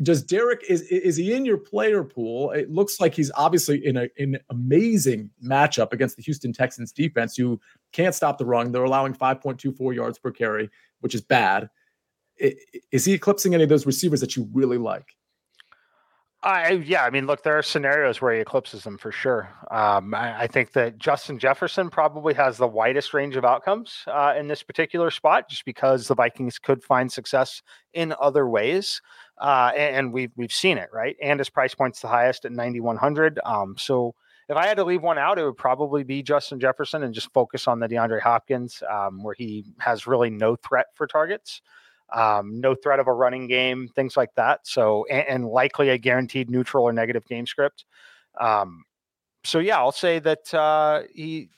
Does 0.00 0.22
Derek 0.22 0.64
is 0.68 0.82
is 0.82 1.16
he 1.16 1.34
in 1.34 1.44
your 1.44 1.58
player 1.58 2.02
pool? 2.02 2.50
It 2.52 2.70
looks 2.70 3.00
like 3.00 3.14
he's 3.14 3.30
obviously 3.34 3.84
in 3.84 3.96
a, 3.96 4.08
an 4.18 4.38
amazing 4.50 5.30
matchup 5.44 5.92
against 5.92 6.16
the 6.16 6.22
Houston 6.22 6.52
Texans 6.52 6.92
defense, 6.92 7.36
who 7.36 7.60
can't 7.92 8.14
stop 8.14 8.38
the 8.38 8.46
run. 8.46 8.72
They're 8.72 8.84
allowing 8.84 9.14
5.24 9.14 9.94
yards 9.94 10.18
per 10.18 10.30
carry, 10.30 10.70
which 11.00 11.14
is 11.14 11.20
bad. 11.20 11.68
Is 12.90 13.04
he 13.04 13.12
eclipsing 13.12 13.54
any 13.54 13.62
of 13.62 13.68
those 13.68 13.86
receivers 13.86 14.20
that 14.20 14.34
you 14.34 14.48
really 14.52 14.78
like? 14.78 15.14
I 16.44 16.72
yeah, 16.72 17.04
I 17.04 17.10
mean, 17.10 17.26
look, 17.26 17.44
there 17.44 17.56
are 17.56 17.62
scenarios 17.62 18.20
where 18.20 18.34
he 18.34 18.40
eclipses 18.40 18.82
them 18.82 18.98
for 18.98 19.12
sure. 19.12 19.48
Um, 19.70 20.12
I, 20.12 20.40
I, 20.40 20.46
think 20.48 20.72
that 20.72 20.98
Justin 20.98 21.38
Jefferson 21.38 21.88
probably 21.88 22.34
has 22.34 22.56
the 22.56 22.66
widest 22.66 23.14
range 23.14 23.36
of 23.36 23.44
outcomes 23.44 24.02
uh, 24.08 24.34
in 24.36 24.48
this 24.48 24.64
particular 24.64 25.12
spot, 25.12 25.48
just 25.48 25.64
because 25.64 26.08
the 26.08 26.16
Vikings 26.16 26.58
could 26.58 26.82
find 26.82 27.12
success 27.12 27.62
in 27.94 28.12
other 28.20 28.48
ways, 28.48 29.00
uh, 29.38 29.72
and, 29.76 30.12
we've 30.12 30.32
we've 30.36 30.52
seen 30.52 30.78
it 30.78 30.90
right. 30.92 31.16
And 31.22 31.40
his 31.40 31.50
price 31.50 31.74
point's 31.74 32.00
the 32.00 32.08
highest 32.08 32.44
at 32.44 32.52
ninety 32.52 32.80
one 32.80 32.96
hundred. 32.96 33.40
Um, 33.44 33.76
so 33.78 34.14
if 34.48 34.56
I 34.56 34.66
had 34.66 34.76
to 34.76 34.84
leave 34.84 35.02
one 35.02 35.18
out, 35.18 35.38
it 35.38 35.44
would 35.44 35.56
probably 35.56 36.04
be 36.04 36.22
Justin 36.22 36.60
Jefferson 36.60 37.02
and 37.02 37.14
just 37.14 37.32
focus 37.32 37.66
on 37.66 37.80
the 37.80 37.88
DeAndre 37.88 38.20
Hopkins, 38.20 38.82
um, 38.90 39.22
where 39.22 39.34
he 39.34 39.64
has 39.78 40.06
really 40.06 40.30
no 40.30 40.56
threat 40.56 40.86
for 40.94 41.06
targets 41.06 41.62
um, 42.12 42.60
no 42.60 42.74
threat 42.74 43.00
of 43.00 43.08
a 43.08 43.12
running 43.12 43.46
game, 43.46 43.88
things 43.88 44.16
like 44.16 44.34
that. 44.36 44.66
So, 44.66 45.06
and, 45.10 45.26
and 45.28 45.46
likely 45.46 45.88
a 45.88 45.98
guaranteed 45.98 46.50
neutral 46.50 46.84
or 46.84 46.92
negative 46.92 47.26
game 47.26 47.46
script. 47.46 47.84
Um, 48.40 48.84
so 49.44 49.58
yeah, 49.58 49.78
I'll 49.78 49.92
say 49.92 50.18
that 50.20 50.52
uh, 50.54 51.02
he 51.14 51.48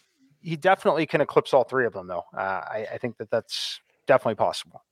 he 0.41 0.57
definitely 0.57 1.07
can 1.07 1.21
eclipse 1.21 1.55
all 1.55 1.65
three 1.65 1.87
of 1.87 1.93
them, 1.93 2.07
though. 2.07 2.25
Uh, 2.37 2.41
I, 2.41 2.87
I, 2.93 2.99
think 2.99 3.17
that 3.17 3.31
that's 3.31 3.81
definitely 4.07 4.35
possible. 4.35 4.84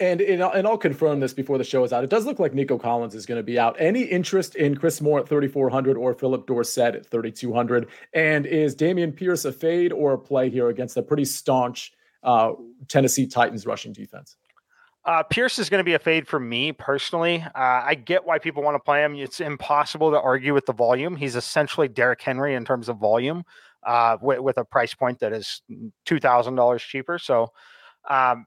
And, 0.00 0.20
and 0.20 0.42
and 0.42 0.66
I'll 0.66 0.76
confirm 0.76 1.20
this 1.20 1.32
before 1.32 1.56
the 1.56 1.64
show 1.64 1.84
is 1.84 1.92
out. 1.92 2.02
It 2.02 2.10
does 2.10 2.26
look 2.26 2.40
like 2.40 2.52
Nico 2.52 2.78
Collins 2.78 3.14
is 3.14 3.26
going 3.26 3.38
to 3.38 3.44
be 3.44 3.60
out. 3.60 3.76
Any 3.78 4.02
interest 4.02 4.56
in 4.56 4.76
Chris 4.76 5.00
Moore 5.00 5.20
at 5.20 5.28
3,400 5.28 5.96
or 5.96 6.14
Phillip 6.14 6.46
Dorsett 6.46 6.96
at 6.96 7.06
3,200? 7.06 7.88
And 8.12 8.44
is 8.44 8.74
Dameon 8.74 9.14
Pierce 9.14 9.44
a 9.44 9.52
fade 9.52 9.92
or 9.92 10.14
a 10.14 10.18
play 10.18 10.50
here 10.50 10.68
against 10.68 10.96
a 10.96 11.02
pretty 11.02 11.24
staunch 11.24 11.92
uh, 12.24 12.54
Tennessee 12.88 13.26
Titans 13.26 13.66
rushing 13.66 13.92
defense? 13.92 14.36
Uh, 15.04 15.22
Pierce 15.22 15.58
is 15.58 15.68
going 15.68 15.80
to 15.80 15.84
be 15.84 15.94
a 15.94 15.98
fade 15.98 16.26
for 16.26 16.40
me 16.40 16.72
personally. 16.72 17.42
Uh, 17.54 17.82
I 17.84 17.94
get 17.94 18.24
why 18.24 18.38
people 18.38 18.62
want 18.62 18.74
to 18.74 18.80
play 18.80 19.04
him. 19.04 19.14
It's 19.16 19.40
impossible 19.40 20.10
to 20.10 20.20
argue 20.20 20.54
with 20.54 20.64
the 20.64 20.72
volume. 20.72 21.14
He's 21.14 21.36
essentially 21.36 21.88
Derrick 21.88 22.22
Henry 22.22 22.54
in 22.54 22.64
terms 22.64 22.88
of 22.88 22.96
volume, 22.96 23.44
uh, 23.86 24.16
with, 24.22 24.40
with, 24.40 24.56
a 24.56 24.64
price 24.64 24.94
point 24.94 25.20
that 25.20 25.34
is 25.34 25.60
two 26.06 26.18
thousand 26.18 26.54
dollars 26.54 26.82
cheaper. 26.82 27.18
So, 27.18 27.52
um, 28.08 28.46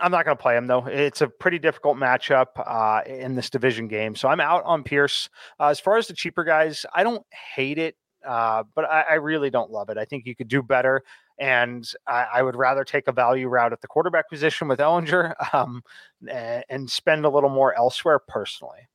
I'm 0.00 0.10
not 0.10 0.24
going 0.24 0.36
to 0.36 0.42
play 0.42 0.56
him 0.56 0.66
though. 0.66 0.86
It's 0.86 1.20
a 1.20 1.28
pretty 1.28 1.58
difficult 1.58 1.96
matchup 1.96 2.46
uh, 2.56 3.02
in 3.06 3.34
this 3.34 3.50
division 3.50 3.88
game. 3.88 4.14
So 4.14 4.28
I'm 4.28 4.40
out 4.40 4.64
on 4.64 4.82
Pierce. 4.84 5.28
Uh, 5.58 5.66
as 5.68 5.80
far 5.80 5.96
as 5.96 6.06
the 6.06 6.14
cheaper 6.14 6.44
guys, 6.44 6.86
I 6.94 7.02
don't 7.02 7.24
hate 7.54 7.78
it, 7.78 7.96
uh, 8.26 8.64
but 8.74 8.84
I, 8.84 9.04
I 9.10 9.14
really 9.14 9.50
don't 9.50 9.70
love 9.70 9.88
it. 9.90 9.98
I 9.98 10.04
think 10.04 10.26
you 10.26 10.34
could 10.34 10.48
do 10.48 10.62
better. 10.62 11.02
And 11.38 11.88
I, 12.06 12.26
I, 12.34 12.42
would 12.42 12.56
rather 12.56 12.82
take 12.82 13.06
a 13.06 13.12
value 13.12 13.46
route 13.46 13.72
at 13.72 13.80
the 13.80 13.86
quarterback 13.86 14.28
position 14.28 14.66
with 14.66 14.80
Ehlinger 14.80 15.34
um, 15.54 15.82
and 16.28 16.90
spend 16.90 17.24
a 17.24 17.28
little 17.28 17.50
more 17.50 17.76
elsewhere 17.76 18.18
personally. 18.18 18.88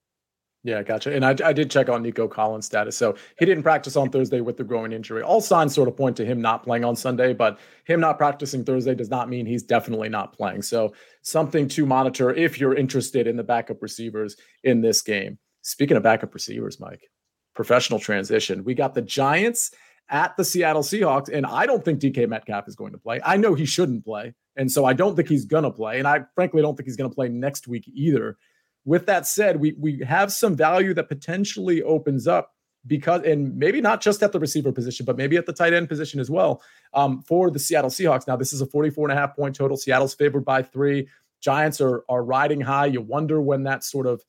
Yeah, 0.66 0.82
gotcha. 0.82 1.14
And 1.14 1.26
I, 1.26 1.36
I 1.44 1.52
did 1.52 1.70
check 1.70 1.90
on 1.90 2.02
Nico 2.02 2.26
Collins' 2.26 2.66
status. 2.66 2.96
So 2.96 3.16
he 3.38 3.46
didn't 3.46 3.64
practice 3.64 3.98
on 3.98 4.10
Thursday 4.10 4.40
with 4.40 4.56
the 4.56 4.64
growing 4.64 4.94
injury. 4.94 5.22
All 5.22 5.42
signs 5.42 5.76
sort 5.76 5.90
of 5.90 5.98
point 5.98 6.16
to 6.18 6.26
him 6.26 6.42
not 6.42 6.64
playing 6.64 6.86
on 6.86 6.96
Sunday, 6.96 7.34
but 7.34 7.60
him 7.84 8.00
not 8.00 8.18
practicing 8.18 8.64
Thursday 8.64 8.96
does 8.96 9.10
not 9.10 9.28
mean 9.28 9.46
he's 9.46 9.64
definitely 9.64 10.08
not 10.08 10.32
playing. 10.32 10.62
So 10.62 10.94
something 11.22 11.68
to 11.70 11.86
monitor 11.86 12.34
if 12.34 12.62
you're 12.62 12.76
interested 12.76 13.28
in 13.28 13.36
the 13.36 13.44
backup 13.44 13.82
receivers 13.82 14.38
in 14.64 14.80
this 14.80 15.02
game. 15.02 15.38
Speaking 15.64 15.98
of 15.98 16.04
backup 16.04 16.34
receivers, 16.34 16.80
Mike, 16.80 17.10
professional 17.54 18.00
transition. 18.00 18.64
We 18.64 18.74
got 18.74 18.94
the 18.94 19.02
Giants 19.02 19.72
at 20.10 20.36
the 20.38 20.46
Seattle 20.46 20.84
Seahawks. 20.84 21.30
And 21.32 21.46
I 21.46 21.66
don't 21.66 21.84
think 21.84 22.00
DK 22.00 22.28
Metcalf 22.30 22.68
is 22.68 22.76
going 22.76 22.94
to 22.94 22.98
play. 22.98 23.20
I 23.26 23.36
know 23.36 23.54
he 23.54 23.66
shouldn't 23.66 24.06
play. 24.06 24.34
And 24.56 24.72
so 24.72 24.86
I 24.86 24.94
don't 24.94 25.16
think 25.16 25.28
he's 25.28 25.46
going 25.46 25.64
to 25.64 25.72
play. 25.72 26.00
And 26.00 26.08
I 26.08 26.22
frankly 26.36 26.62
don't 26.62 26.76
think 26.76 26.88
he's 26.88 26.96
going 26.96 27.10
to 27.10 27.16
play 27.16 27.28
next 27.28 27.68
week 27.68 27.86
either. 27.88 28.38
With 28.86 29.06
that 29.06 29.26
said, 29.28 29.60
we, 29.60 29.76
we 29.80 30.00
have 30.00 30.32
some 30.32 30.56
value 30.56 30.94
that 30.96 31.08
potentially 31.08 31.82
opens 31.82 32.28
up 32.28 32.54
because, 32.86 33.22
and 33.24 33.56
maybe 33.58 33.80
not 33.80 34.02
just 34.02 34.22
at 34.24 34.32
the 34.32 34.40
receiver 34.40 34.72
position, 34.72 35.06
but 35.06 35.18
maybe 35.18 35.38
at 35.38 35.46
the 35.46 35.54
tight 35.54 35.74
end 35.74 35.88
position 35.88 36.20
as 36.20 36.30
well 36.30 36.62
um, 36.94 37.22
for 37.22 37.50
the 37.50 37.60
Seattle 37.60 37.90
Seahawks. 37.90 38.28
Now, 38.28 38.36
this 38.36 38.52
is 38.52 38.62
a 38.62 38.66
44 38.66 39.10
and 39.10 39.18
a 39.18 39.22
half 39.22 39.36
point 39.36 39.56
total. 39.56 39.78
Seattle's 39.78 40.14
favored 40.14 40.44
by 40.44 40.64
three. 40.64 41.08
Giants 41.42 41.80
are, 41.80 42.04
are 42.10 42.24
riding 42.24 42.62
high. 42.62 42.88
You 42.88 43.02
wonder 43.02 43.42
when 43.42 43.64
that 43.64 43.84
sort 43.84 44.08
of 44.08 44.24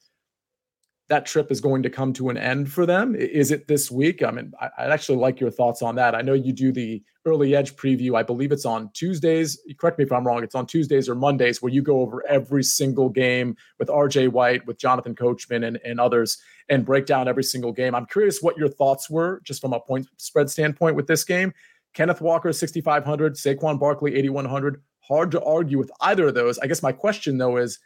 that 1.09 1.27
trip 1.27 1.53
is 1.53 1.61
going 1.61 1.83
to 1.83 1.91
come 1.91 2.13
to 2.15 2.31
an 2.31 2.39
end 2.39 2.73
for 2.73 2.87
them? 2.87 3.15
Is 3.15 3.51
it 3.51 3.69
this 3.69 3.91
week? 3.91 4.23
I 4.23 4.31
mean, 4.31 4.53
I'd 4.61 4.91
actually 4.91 5.19
like 5.19 5.39
your 5.39 5.51
thoughts 5.51 5.83
on 5.83 5.97
that. 5.97 6.15
I 6.15 6.23
know 6.23 6.33
you 6.33 6.53
do 6.53 6.73
the 6.73 7.03
early 7.27 7.55
edge 7.55 7.77
preview. 7.77 8.17
I 8.17 8.23
believe 8.23 8.53
it's 8.53 8.65
on 8.65 8.91
Tuesdays. 8.95 9.61
Correct 9.79 9.99
me 9.99 10.05
if 10.05 10.13
I'm 10.13 10.27
wrong. 10.27 10.43
It's 10.43 10.55
on 10.55 10.67
Tuesdays 10.67 11.09
or 11.09 11.15
Mondays 11.15 11.61
where 11.61 11.73
you 11.73 11.83
go 11.83 12.01
over 12.01 12.27
every 12.27 12.63
single 12.63 13.11
game 13.11 13.57
with 13.79 13.89
RJ 13.89 14.29
White, 14.29 14.67
with 14.67 14.79
Jonathan 14.79 15.15
Coachman, 15.15 15.65
and, 15.65 15.79
and 15.85 16.01
others 16.01 16.39
and 16.69 16.87
break 16.87 17.05
down 17.05 17.29
every 17.29 17.45
single 17.45 17.73
game. 17.73 17.95
I'm 17.95 18.07
curious 18.07 18.41
what 18.41 18.57
your 18.57 18.69
thoughts 18.69 19.11
were 19.11 19.41
just 19.45 19.61
from 19.61 19.75
a 19.75 19.81
point 19.81 20.07
spread 20.17 20.49
standpoint 20.51 20.97
with 20.97 21.07
this 21.07 21.25
game. 21.25 21.53
Kenneth 21.93 22.21
Walker, 22.21 22.53
6,500, 22.53 23.35
Saquon 23.35 23.79
Barkley, 23.79 24.17
8,100. 24.17 24.83
Hard 25.01 25.31
to 25.33 25.43
argue 25.45 25.79
with 25.79 25.91
either 26.01 26.29
of 26.29 26.35
those. 26.35 26.59
I 26.59 26.67
guess 26.67 26.83
my 26.83 26.93
question, 26.93 27.39
though, 27.39 27.59
is 27.59 27.79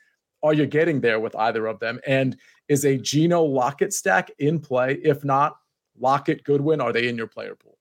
are 0.43 0.55
you 0.55 0.67
getting 0.67 1.01
there 1.01 1.21
with 1.21 1.35
either 1.37 1.67
of 1.67 1.81
them? 1.81 2.01
And 2.07 2.37
is 2.69 2.85
a 2.85 2.97
Geno 2.97 3.43
Lockett 3.43 3.93
stack 3.93 4.31
in 4.39 4.61
play? 4.61 4.95
If 5.03 5.25
not, 5.25 5.57
Lockett, 5.99 6.45
Goodwin, 6.45 6.81
are 6.81 6.93
they 6.93 7.09
in 7.09 7.17
your 7.17 7.27
player 7.27 7.55
pool? 7.55 7.79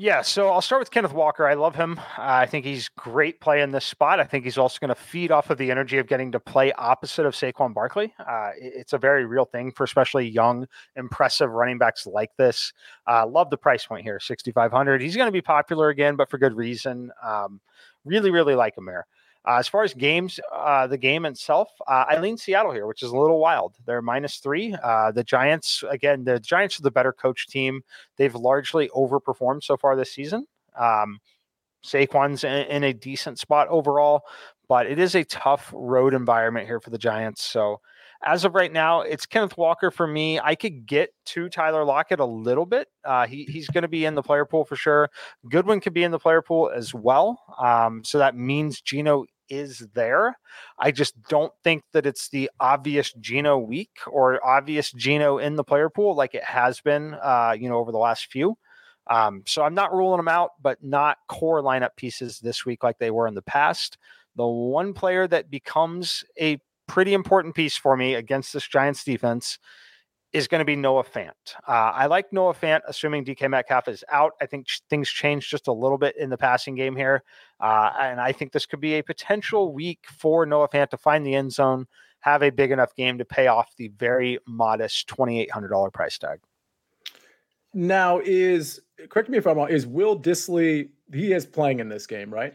Yeah, 0.00 0.22
so 0.22 0.50
I'll 0.50 0.62
start 0.62 0.80
with 0.80 0.92
Kenneth 0.92 1.12
Walker. 1.12 1.44
I 1.44 1.54
love 1.54 1.74
him. 1.74 1.98
Uh, 1.98 2.22
I 2.22 2.46
think 2.46 2.64
he's 2.64 2.88
great 2.90 3.40
play 3.40 3.62
in 3.62 3.72
this 3.72 3.84
spot. 3.84 4.20
I 4.20 4.24
think 4.24 4.44
he's 4.44 4.56
also 4.56 4.78
going 4.78 4.90
to 4.90 4.94
feed 4.94 5.32
off 5.32 5.50
of 5.50 5.58
the 5.58 5.72
energy 5.72 5.98
of 5.98 6.06
getting 6.06 6.30
to 6.30 6.38
play 6.38 6.70
opposite 6.74 7.26
of 7.26 7.34
Saquon 7.34 7.74
Barkley. 7.74 8.14
Uh, 8.16 8.50
it's 8.56 8.92
a 8.92 8.98
very 8.98 9.24
real 9.24 9.44
thing 9.44 9.72
for 9.72 9.82
especially 9.82 10.28
young, 10.28 10.68
impressive 10.94 11.50
running 11.50 11.78
backs 11.78 12.06
like 12.06 12.30
this. 12.36 12.72
Uh, 13.08 13.26
love 13.26 13.50
the 13.50 13.56
price 13.56 13.86
point 13.86 14.04
here, 14.04 14.20
6,500. 14.20 15.02
He's 15.02 15.16
going 15.16 15.26
to 15.26 15.32
be 15.32 15.42
popular 15.42 15.88
again, 15.88 16.14
but 16.14 16.30
for 16.30 16.38
good 16.38 16.54
reason. 16.54 17.10
Um, 17.20 17.60
really, 18.04 18.30
really 18.30 18.54
like 18.54 18.78
him 18.78 18.86
there. 18.86 19.04
Uh, 19.48 19.56
as 19.58 19.66
far 19.66 19.82
as 19.82 19.94
games, 19.94 20.38
uh, 20.52 20.86
the 20.86 20.98
game 20.98 21.24
itself, 21.24 21.70
uh, 21.86 22.04
I 22.06 22.18
lean 22.18 22.36
Seattle 22.36 22.72
here, 22.72 22.86
which 22.86 23.02
is 23.02 23.10
a 23.10 23.16
little 23.16 23.38
wild. 23.38 23.76
They're 23.86 24.02
minus 24.02 24.36
three. 24.36 24.74
Uh, 24.74 25.10
the 25.10 25.24
Giants, 25.24 25.82
again, 25.88 26.24
the 26.24 26.38
Giants 26.38 26.78
are 26.78 26.82
the 26.82 26.90
better 26.90 27.14
coach 27.14 27.46
team. 27.46 27.80
They've 28.18 28.34
largely 28.34 28.90
overperformed 28.90 29.64
so 29.64 29.78
far 29.78 29.96
this 29.96 30.12
season. 30.12 30.46
Um, 30.78 31.18
Saquon's 31.82 32.44
in, 32.44 32.66
in 32.66 32.84
a 32.84 32.92
decent 32.92 33.38
spot 33.38 33.68
overall, 33.68 34.24
but 34.68 34.86
it 34.86 34.98
is 34.98 35.14
a 35.14 35.24
tough 35.24 35.70
road 35.74 36.12
environment 36.12 36.66
here 36.66 36.80
for 36.80 36.90
the 36.90 36.98
Giants. 36.98 37.42
So 37.42 37.80
as 38.22 38.44
of 38.44 38.54
right 38.54 38.72
now, 38.72 39.00
it's 39.00 39.24
Kenneth 39.24 39.56
Walker 39.56 39.90
for 39.90 40.06
me. 40.06 40.38
I 40.40 40.56
could 40.56 40.86
get 40.86 41.14
to 41.26 41.48
Tyler 41.48 41.84
Lockett 41.84 42.20
a 42.20 42.24
little 42.26 42.66
bit. 42.66 42.88
Uh, 43.02 43.26
he, 43.26 43.44
he's 43.44 43.68
going 43.68 43.82
to 43.82 43.88
be 43.88 44.04
in 44.04 44.14
the 44.14 44.22
player 44.22 44.44
pool 44.44 44.66
for 44.66 44.76
sure. 44.76 45.08
Goodwin 45.48 45.80
could 45.80 45.94
be 45.94 46.04
in 46.04 46.10
the 46.10 46.18
player 46.18 46.42
pool 46.42 46.70
as 46.74 46.92
well. 46.92 47.40
Um, 47.58 48.02
so 48.04 48.18
that 48.18 48.36
means 48.36 48.82
Geno 48.82 49.24
is 49.48 49.86
there. 49.94 50.38
I 50.78 50.90
just 50.90 51.20
don't 51.24 51.52
think 51.64 51.82
that 51.92 52.06
it's 52.06 52.28
the 52.28 52.50
obvious 52.60 53.12
Geno 53.12 53.58
week 53.58 53.98
or 54.06 54.44
obvious 54.46 54.92
Geno 54.92 55.38
in 55.38 55.56
the 55.56 55.64
player 55.64 55.90
pool 55.90 56.14
like 56.14 56.34
it 56.34 56.44
has 56.44 56.80
been, 56.80 57.14
uh, 57.14 57.54
you 57.58 57.68
know, 57.68 57.78
over 57.78 57.92
the 57.92 57.98
last 57.98 58.26
few. 58.30 58.56
Um, 59.08 59.42
so 59.46 59.62
I'm 59.62 59.74
not 59.74 59.92
ruling 59.92 60.18
them 60.18 60.28
out, 60.28 60.50
but 60.60 60.82
not 60.82 61.18
core 61.28 61.62
lineup 61.62 61.96
pieces 61.96 62.40
this 62.40 62.66
week 62.66 62.82
like 62.82 62.98
they 62.98 63.10
were 63.10 63.26
in 63.26 63.34
the 63.34 63.42
past. 63.42 63.96
The 64.36 64.46
one 64.46 64.92
player 64.92 65.26
that 65.26 65.50
becomes 65.50 66.24
a 66.38 66.58
pretty 66.86 67.14
important 67.14 67.54
piece 67.54 67.76
for 67.76 67.96
me 67.96 68.14
against 68.14 68.52
this 68.52 68.66
Giants 68.66 69.04
defense 69.04 69.58
is 70.32 70.46
going 70.46 70.58
to 70.58 70.64
be 70.64 70.76
Noah 70.76 71.04
Fant. 71.04 71.30
Uh, 71.66 71.92
I 71.94 72.06
like 72.06 72.32
Noah 72.32 72.54
Fant, 72.54 72.80
assuming 72.86 73.24
DK 73.24 73.48
Metcalf 73.48 73.88
is 73.88 74.04
out. 74.10 74.32
I 74.40 74.46
think 74.46 74.66
things 74.90 75.08
change 75.08 75.48
just 75.48 75.68
a 75.68 75.72
little 75.72 75.98
bit 75.98 76.16
in 76.16 76.28
the 76.28 76.36
passing 76.36 76.74
game 76.74 76.94
here. 76.94 77.22
Uh, 77.60 77.90
and 77.98 78.20
I 78.20 78.32
think 78.32 78.52
this 78.52 78.66
could 78.66 78.80
be 78.80 78.94
a 78.94 79.02
potential 79.02 79.72
week 79.72 80.00
for 80.06 80.44
Noah 80.44 80.68
Fant 80.68 80.90
to 80.90 80.98
find 80.98 81.24
the 81.24 81.34
end 81.34 81.52
zone, 81.52 81.86
have 82.20 82.42
a 82.42 82.50
big 82.50 82.70
enough 82.70 82.94
game 82.94 83.18
to 83.18 83.24
pay 83.24 83.46
off 83.46 83.74
the 83.76 83.88
very 83.88 84.38
modest 84.46 85.08
$2,800 85.08 85.92
price 85.92 86.18
tag. 86.18 86.40
Now, 87.72 88.20
is 88.24 88.80
correct 89.08 89.28
me 89.28 89.38
if 89.38 89.46
I'm 89.46 89.56
wrong, 89.56 89.68
is 89.68 89.86
Will 89.86 90.18
Dissly, 90.18 90.88
he 91.12 91.32
is 91.32 91.46
playing 91.46 91.80
in 91.80 91.88
this 91.88 92.06
game, 92.06 92.32
right? 92.32 92.54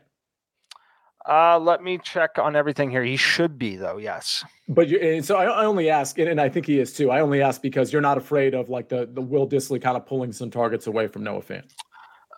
Uh, 1.28 1.58
let 1.58 1.82
me 1.82 1.98
check 1.98 2.38
on 2.38 2.56
everything 2.56 2.90
here. 2.92 3.04
He 3.04 3.16
should 3.16 3.58
be 3.58 3.78
though. 3.78 3.98
Yes. 3.98 4.44
But 4.68 4.90
you, 4.90 5.00
and 5.00 5.24
so 5.24 5.38
I, 5.38 5.46
I 5.46 5.66
only 5.66 5.90
ask, 5.90 6.20
and, 6.20 6.28
and, 6.28 6.42
I 6.42 6.50
think 6.50 6.66
he 6.66 6.80
is 6.80 6.94
too. 6.94 7.12
I 7.12 7.22
only 7.22 7.42
ask 7.42 7.62
because 7.62 7.94
you're 7.94 8.02
not 8.02 8.18
afraid 8.18 8.54
of 8.54 8.70
like 8.70 8.90
the 8.90 9.06
the 9.06 9.22
Will 9.22 9.48
Dissly 9.48 9.82
kind 9.82 9.96
of 9.96 10.06
pulling 10.06 10.34
some 10.34 10.52
targets 10.52 10.88
away 10.88 11.08
from 11.08 11.24
Noah 11.24 11.42
Fant. 11.42 11.72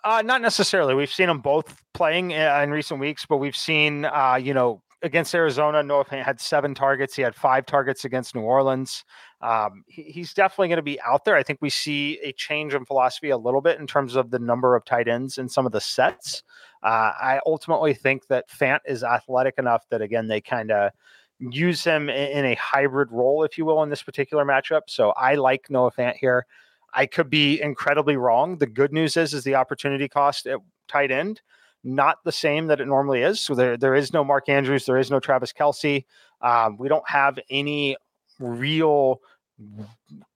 Uh, 0.04 0.22
not 0.22 0.40
necessarily. 0.40 0.94
We've 0.94 1.12
seen 1.12 1.26
them 1.26 1.40
both 1.40 1.82
playing 1.92 2.32
uh, 2.32 2.60
in 2.62 2.70
recent 2.70 3.00
weeks, 3.00 3.26
but 3.26 3.38
we've 3.38 3.56
seen, 3.56 4.04
uh, 4.04 4.38
you 4.40 4.54
know, 4.54 4.82
against 5.02 5.34
Arizona, 5.34 5.82
Noah 5.82 6.04
Fant 6.04 6.24
had 6.24 6.40
seven 6.40 6.74
targets. 6.74 7.16
He 7.16 7.22
had 7.22 7.34
five 7.34 7.66
targets 7.66 8.04
against 8.04 8.34
New 8.34 8.42
Orleans. 8.42 9.04
Um, 9.40 9.82
he, 9.88 10.02
he's 10.02 10.32
definitely 10.32 10.68
going 10.68 10.76
to 10.76 10.82
be 10.82 11.00
out 11.00 11.24
there. 11.24 11.34
I 11.34 11.42
think 11.42 11.58
we 11.60 11.70
see 11.70 12.20
a 12.22 12.32
change 12.32 12.72
in 12.72 12.84
philosophy 12.84 13.30
a 13.30 13.36
little 13.36 13.60
bit 13.60 13.80
in 13.80 13.86
terms 13.86 14.14
of 14.14 14.30
the 14.30 14.38
number 14.38 14.76
of 14.76 14.84
tight 14.84 15.08
ends 15.08 15.38
in 15.38 15.48
some 15.48 15.66
of 15.66 15.72
the 15.72 15.80
sets. 15.80 16.42
Uh, 16.86 17.12
I 17.20 17.40
ultimately 17.44 17.94
think 17.94 18.28
that 18.28 18.48
Fant 18.48 18.78
is 18.86 19.02
athletic 19.02 19.54
enough 19.58 19.84
that 19.90 20.00
again 20.00 20.28
they 20.28 20.40
kind 20.40 20.70
of 20.70 20.92
use 21.40 21.82
him 21.82 22.08
in, 22.08 22.38
in, 22.38 22.44
a 22.44 22.54
hybrid 22.54 23.10
role, 23.10 23.42
if 23.42 23.58
you 23.58 23.64
will, 23.64 23.82
in 23.82 23.90
this 23.90 24.02
particular 24.02 24.44
matchup. 24.44 24.82
So 24.86 25.10
I 25.10 25.34
like 25.34 25.68
Noah 25.68 25.90
Fant 25.90 26.14
here. 26.16 26.46
I 26.94 27.06
could 27.06 27.28
be 27.28 27.60
incredibly 27.60 28.16
wrong. 28.16 28.56
The 28.56 28.66
good 28.66 28.92
news 28.92 29.16
is 29.16 29.34
is 29.34 29.44
the 29.44 29.56
opportunity 29.56 30.08
cost 30.08 30.46
at 30.46 30.60
tight 30.88 31.10
end 31.10 31.40
not 31.86 32.18
the 32.24 32.32
same 32.32 32.66
that 32.66 32.80
it 32.80 32.86
normally 32.86 33.22
is. 33.22 33.40
So 33.40 33.54
there 33.54 33.76
there 33.76 33.94
is 33.94 34.12
no 34.12 34.24
Mark 34.24 34.48
Andrews, 34.48 34.86
there 34.86 34.98
is 34.98 35.10
no 35.10 35.20
Travis 35.20 35.52
Kelce. 35.52 36.04
Um, 36.42 36.76
we 36.76 36.88
don't 36.88 37.08
have 37.08 37.38
any 37.48 37.96
real 38.38 39.20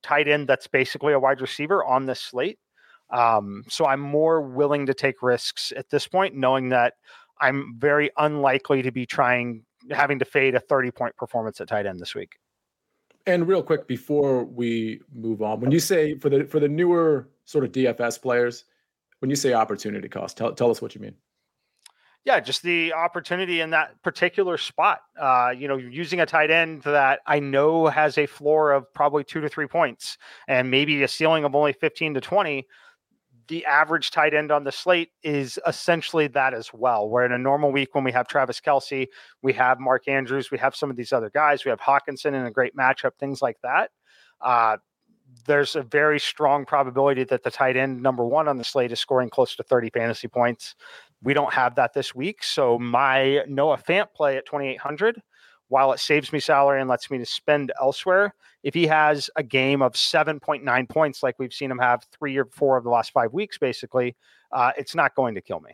tight 0.02 0.28
end 0.28 0.48
that's 0.48 0.66
basically 0.66 1.12
a 1.12 1.18
wide 1.18 1.40
receiver 1.40 1.84
on 1.84 2.06
this 2.06 2.20
slate. 2.20 2.58
Um, 3.12 3.64
so 3.68 3.86
I'm 3.86 4.00
more 4.00 4.40
willing 4.40 4.86
to 4.86 4.94
take 4.94 5.22
risks 5.22 5.72
at 5.76 5.90
this 5.90 6.06
point, 6.06 6.34
knowing 6.34 6.68
that 6.70 6.94
I'm 7.40 7.76
very 7.78 8.10
unlikely 8.16 8.82
to 8.82 8.92
be 8.92 9.06
trying 9.06 9.64
having 9.90 10.18
to 10.18 10.24
fade 10.24 10.54
a 10.54 10.60
30 10.60 10.90
point 10.90 11.16
performance 11.16 11.60
at 11.60 11.68
tight 11.68 11.86
end 11.86 12.00
this 12.00 12.14
week. 12.14 12.32
And 13.26 13.46
real 13.46 13.62
quick 13.62 13.86
before 13.86 14.44
we 14.44 15.00
move 15.14 15.42
on, 15.42 15.60
when 15.60 15.70
you 15.70 15.80
say 15.80 16.16
for 16.18 16.30
the 16.30 16.44
for 16.44 16.58
the 16.58 16.68
newer 16.68 17.28
sort 17.44 17.64
of 17.64 17.72
DFS 17.72 18.20
players, 18.20 18.64
when 19.18 19.30
you 19.30 19.36
say 19.36 19.52
opportunity 19.52 20.08
cost, 20.08 20.36
tell 20.36 20.52
tell 20.52 20.70
us 20.70 20.80
what 20.80 20.94
you 20.94 21.00
mean. 21.00 21.14
Yeah, 22.24 22.38
just 22.40 22.62
the 22.62 22.92
opportunity 22.92 23.62
in 23.62 23.70
that 23.70 24.02
particular 24.02 24.58
spot. 24.58 25.00
Uh, 25.18 25.54
you 25.56 25.68
know, 25.68 25.78
using 25.78 26.20
a 26.20 26.26
tight 26.26 26.50
end 26.50 26.82
that 26.82 27.20
I 27.26 27.40
know 27.40 27.86
has 27.86 28.18
a 28.18 28.26
floor 28.26 28.72
of 28.72 28.92
probably 28.92 29.24
two 29.24 29.40
to 29.40 29.48
three 29.48 29.66
points 29.66 30.18
and 30.46 30.70
maybe 30.70 31.02
a 31.02 31.08
ceiling 31.08 31.44
of 31.44 31.54
only 31.54 31.72
15 31.72 32.14
to 32.14 32.20
20 32.20 32.66
the 33.48 33.64
average 33.64 34.10
tight 34.10 34.34
end 34.34 34.50
on 34.50 34.64
the 34.64 34.72
slate 34.72 35.10
is 35.22 35.58
essentially 35.66 36.26
that 36.28 36.54
as 36.54 36.72
well. 36.72 37.08
Where 37.08 37.24
in 37.24 37.32
a 37.32 37.38
normal 37.38 37.72
week, 37.72 37.94
when 37.94 38.04
we 38.04 38.12
have 38.12 38.28
Travis 38.28 38.60
Kelce, 38.60 39.08
we 39.42 39.52
have 39.54 39.80
Mark 39.80 40.08
Andrews, 40.08 40.50
we 40.50 40.58
have 40.58 40.74
some 40.74 40.90
of 40.90 40.96
these 40.96 41.12
other 41.12 41.30
guys, 41.30 41.64
we 41.64 41.70
have 41.70 41.80
Hockenson 41.80 42.34
in 42.34 42.46
a 42.46 42.50
great 42.50 42.76
matchup, 42.76 43.12
things 43.18 43.42
like 43.42 43.58
that. 43.62 43.90
Uh, 44.40 44.76
there's 45.46 45.76
a 45.76 45.82
very 45.82 46.18
strong 46.18 46.64
probability 46.64 47.24
that 47.24 47.42
the 47.42 47.50
tight 47.50 47.76
end 47.76 48.02
number 48.02 48.24
one 48.24 48.48
on 48.48 48.58
the 48.58 48.64
slate 48.64 48.92
is 48.92 49.00
scoring 49.00 49.30
close 49.30 49.54
to 49.56 49.62
30 49.62 49.90
fantasy 49.90 50.28
points. 50.28 50.74
We 51.22 51.34
don't 51.34 51.52
have 51.52 51.74
that 51.76 51.92
this 51.92 52.14
week. 52.14 52.42
So 52.42 52.78
my 52.78 53.44
Noah 53.46 53.78
Fant 53.78 54.06
play 54.14 54.36
at 54.36 54.46
2,800 54.46 55.22
while 55.70 55.92
it 55.92 56.00
saves 56.00 56.32
me 56.32 56.40
salary 56.40 56.80
and 56.80 56.90
lets 56.90 57.10
me 57.10 57.18
to 57.18 57.24
spend 57.24 57.72
elsewhere, 57.80 58.34
if 58.62 58.74
he 58.74 58.86
has 58.88 59.30
a 59.36 59.42
game 59.42 59.82
of 59.82 59.94
7.9 59.94 60.88
points, 60.88 61.22
like 61.22 61.38
we've 61.38 61.54
seen 61.54 61.70
him 61.70 61.78
have 61.78 62.04
three 62.12 62.36
or 62.36 62.46
four 62.46 62.76
of 62.76 62.84
the 62.84 62.90
last 62.90 63.12
five 63.12 63.32
weeks, 63.32 63.56
basically, 63.56 64.16
uh, 64.52 64.72
it's 64.76 64.94
not 64.94 65.14
going 65.14 65.36
to 65.36 65.40
kill 65.40 65.60
me. 65.60 65.70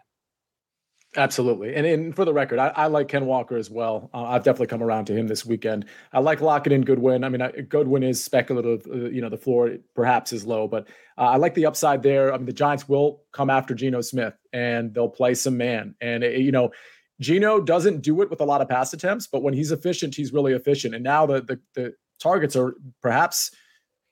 Absolutely. 1.17 1.75
And, 1.75 1.87
and 1.87 2.15
for 2.15 2.27
the 2.27 2.33
record, 2.33 2.59
I, 2.59 2.69
I 2.69 2.87
like 2.89 3.09
Ken 3.09 3.25
Walker 3.25 3.57
as 3.57 3.71
well. 3.71 4.11
Uh, 4.13 4.25
I've 4.25 4.43
definitely 4.43 4.67
come 4.67 4.83
around 4.83 5.07
to 5.07 5.15
him 5.15 5.27
this 5.27 5.47
weekend. 5.47 5.87
I 6.13 6.21
like 6.21 6.43
Lockett 6.43 6.75
and 6.75 6.85
Goodwin. 6.85 7.25
I 7.25 7.31
mean, 7.31 7.41
I, 7.41 7.53
Goodwin 7.53 8.03
is 8.03 8.23
speculative. 8.23 8.87
Uh, 8.87 9.09
you 9.09 9.23
know, 9.23 9.31
the 9.31 9.39
floor 9.39 9.77
perhaps 9.95 10.35
is 10.35 10.45
low, 10.45 10.69
but 10.69 10.89
uh, 11.17 11.23
I 11.23 11.37
like 11.37 11.55
the 11.55 11.65
upside 11.65 12.03
there. 12.03 12.35
I 12.35 12.37
mean, 12.37 12.45
the 12.45 12.53
Giants 12.53 12.87
will 12.87 13.23
come 13.33 13.49
after 13.49 13.73
Geno 13.73 14.03
Smith 14.03 14.35
and 14.53 14.93
they'll 14.93 15.09
play 15.09 15.33
some 15.33 15.57
man. 15.57 15.95
And, 16.03 16.23
it, 16.23 16.41
you 16.41 16.53
know, 16.53 16.71
Geno 17.21 17.61
doesn't 17.61 18.03
do 18.03 18.21
it 18.23 18.31
with 18.31 18.41
a 18.41 18.45
lot 18.45 18.61
of 18.61 18.69
pass 18.69 18.93
attempts, 18.93 19.27
but 19.27 19.43
when 19.43 19.55
he's 19.55 19.73
efficient, 19.73 20.15
he's 20.15 20.33
really 20.33 20.53
efficient. 20.53 20.95
And 20.95 21.03
now 21.03 21.27
the 21.27 21.43
the, 21.43 21.61
the 21.75 21.95
targets 22.21 22.57
are 22.57 22.75
perhaps 23.03 23.51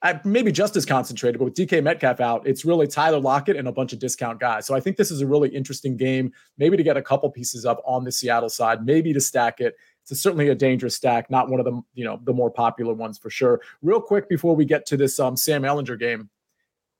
uh, 0.01 0.19
maybe 0.23 0.51
just 0.51 0.75
as 0.75 0.85
concentrated, 0.85 1.39
but 1.39 1.45
with 1.45 1.55
DK 1.55 1.81
Metcalf 1.81 2.19
out, 2.19 2.45
it's 2.45 2.63
really 2.63 2.85
Tyler 2.85 3.19
Lockett 3.19 3.55
and 3.55 3.67
a 3.67 3.71
bunch 3.71 3.91
of 3.91 3.97
discount 3.97 4.39
guys. 4.39 4.67
So 4.67 4.75
I 4.75 4.79
think 4.79 4.97
this 4.97 5.09
is 5.09 5.21
a 5.21 5.25
really 5.25 5.49
interesting 5.49 5.97
game, 5.97 6.31
maybe 6.57 6.77
to 6.77 6.83
get 6.83 6.95
a 6.95 7.01
couple 7.01 7.29
pieces 7.31 7.65
up 7.65 7.81
on 7.85 8.03
the 8.03 8.11
Seattle 8.11 8.49
side, 8.49 8.85
maybe 8.85 9.13
to 9.13 9.21
stack 9.21 9.61
it. 9.61 9.75
It's 10.07 10.21
certainly 10.21 10.49
a 10.49 10.55
dangerous 10.55 10.95
stack, 10.95 11.31
not 11.31 11.49
one 11.49 11.59
of 11.59 11.65
the 11.65 11.81
you 11.95 12.03
know 12.03 12.19
the 12.23 12.33
more 12.33 12.51
popular 12.51 12.93
ones 12.93 13.17
for 13.17 13.31
sure. 13.31 13.61
Real 13.81 13.99
quick 13.99 14.29
before 14.29 14.55
we 14.55 14.63
get 14.65 14.85
to 14.87 14.97
this 14.97 15.19
um, 15.19 15.35
Sam 15.35 15.63
Ehlinger 15.63 15.99
game, 15.99 16.29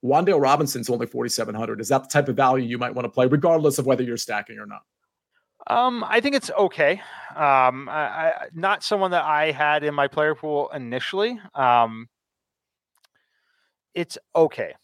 Wan'Dale 0.04 0.40
Robinson's 0.40 0.90
only 0.90 1.06
4,700. 1.06 1.80
Is 1.80 1.88
that 1.88 2.02
the 2.02 2.08
type 2.08 2.28
of 2.28 2.34
value 2.34 2.66
you 2.66 2.78
might 2.78 2.94
want 2.94 3.04
to 3.04 3.10
play, 3.10 3.26
regardless 3.26 3.78
of 3.78 3.86
whether 3.86 4.02
you're 4.02 4.16
stacking 4.16 4.58
or 4.58 4.66
not? 4.66 4.82
Um, 5.66 6.04
I 6.06 6.20
think 6.20 6.36
it's 6.36 6.50
okay. 6.50 7.00
Um, 7.34 7.88
I, 7.88 8.06
I, 8.08 8.32
not 8.54 8.82
someone 8.82 9.10
that 9.10 9.24
I 9.24 9.50
had 9.50 9.84
in 9.84 9.94
my 9.94 10.08
player 10.08 10.34
pool 10.34 10.70
initially. 10.70 11.40
Um, 11.54 12.08
it's 13.94 14.16
okay. 14.34 14.74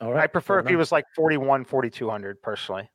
All 0.00 0.12
right. 0.12 0.24
I 0.24 0.26
prefer 0.28 0.60
if 0.60 0.66
he 0.66 0.76
was 0.76 0.92
like 0.92 1.04
41, 1.14 1.64
4200 1.64 2.40
personally. 2.40 2.88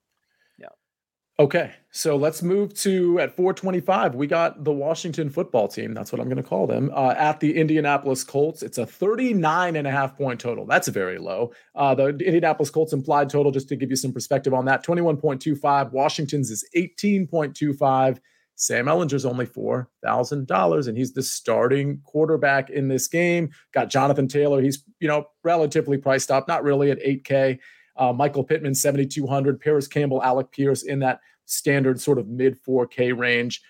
Okay, 1.38 1.73
so 1.91 2.15
let's 2.15 2.41
move 2.41 2.73
to 2.75 3.19
at 3.19 3.36
425. 3.36 4.15
We 4.15 4.25
got 4.25 4.63
the 4.63 4.71
Washington 4.71 5.29
football 5.29 5.67
team. 5.67 5.93
That's 5.93 6.13
what 6.13 6.21
I'm 6.21 6.29
going 6.29 6.41
to 6.41 6.43
call 6.43 6.65
them 6.65 6.89
uh, 6.93 7.13
at 7.17 7.41
the 7.41 7.57
Indianapolis 7.57 8.23
Colts. 8.23 8.63
It's 8.63 8.77
a 8.77 8.86
39 8.86 9.75
and 9.75 9.86
a 9.86 9.91
half 9.91 10.17
point 10.17 10.39
total. 10.39 10.65
That's 10.65 10.88
very 10.88 11.17
low. 11.17 11.51
Uh, 11.75 11.93
the 11.93 12.07
Indianapolis 12.07 12.69
Colts 12.69 12.93
implied 12.93 13.29
total, 13.29 13.51
just 13.51 13.67
to 13.67 13.75
give 13.75 13.89
you 13.89 13.97
some 13.97 14.13
perspective 14.13 14.53
on 14.53 14.63
that, 14.65 14.86
21.25. 14.86 15.91
Washington's 15.91 16.51
is 16.51 16.65
18.25. 16.73 18.19
Sam 18.55 18.86
Ehlinger's 18.86 19.25
only 19.25 19.45
$4,000, 19.45 20.88
and 20.88 20.97
he's 20.97 21.11
the 21.11 21.21
starting 21.21 21.99
quarterback 22.05 22.69
in 22.69 22.88
this 22.88 23.09
game. 23.09 23.49
Got 23.73 23.89
Jonathan 23.89 24.29
Taylor. 24.29 24.61
He's, 24.61 24.86
you 25.01 25.09
know, 25.09 25.27
relatively 25.43 25.97
priced 25.97 26.31
up, 26.31 26.47
not 26.47 26.63
really 26.63 26.91
at 26.91 27.03
8K. 27.03 27.59
Uh, 27.98 28.14
Michael 28.14 28.43
Pittman, 28.43 28.76
7,200. 28.76 29.60
Parris 29.60 29.88
Campbell, 29.88 30.22
Alec 30.24 30.52
Pierce 30.52 30.84
in 30.84 31.00
that 31.00 31.20
standard 31.46 32.00
sort 32.02 32.18
of 32.18 32.28
mid 32.28 32.62
4K 32.64 33.18
range. 33.18 33.62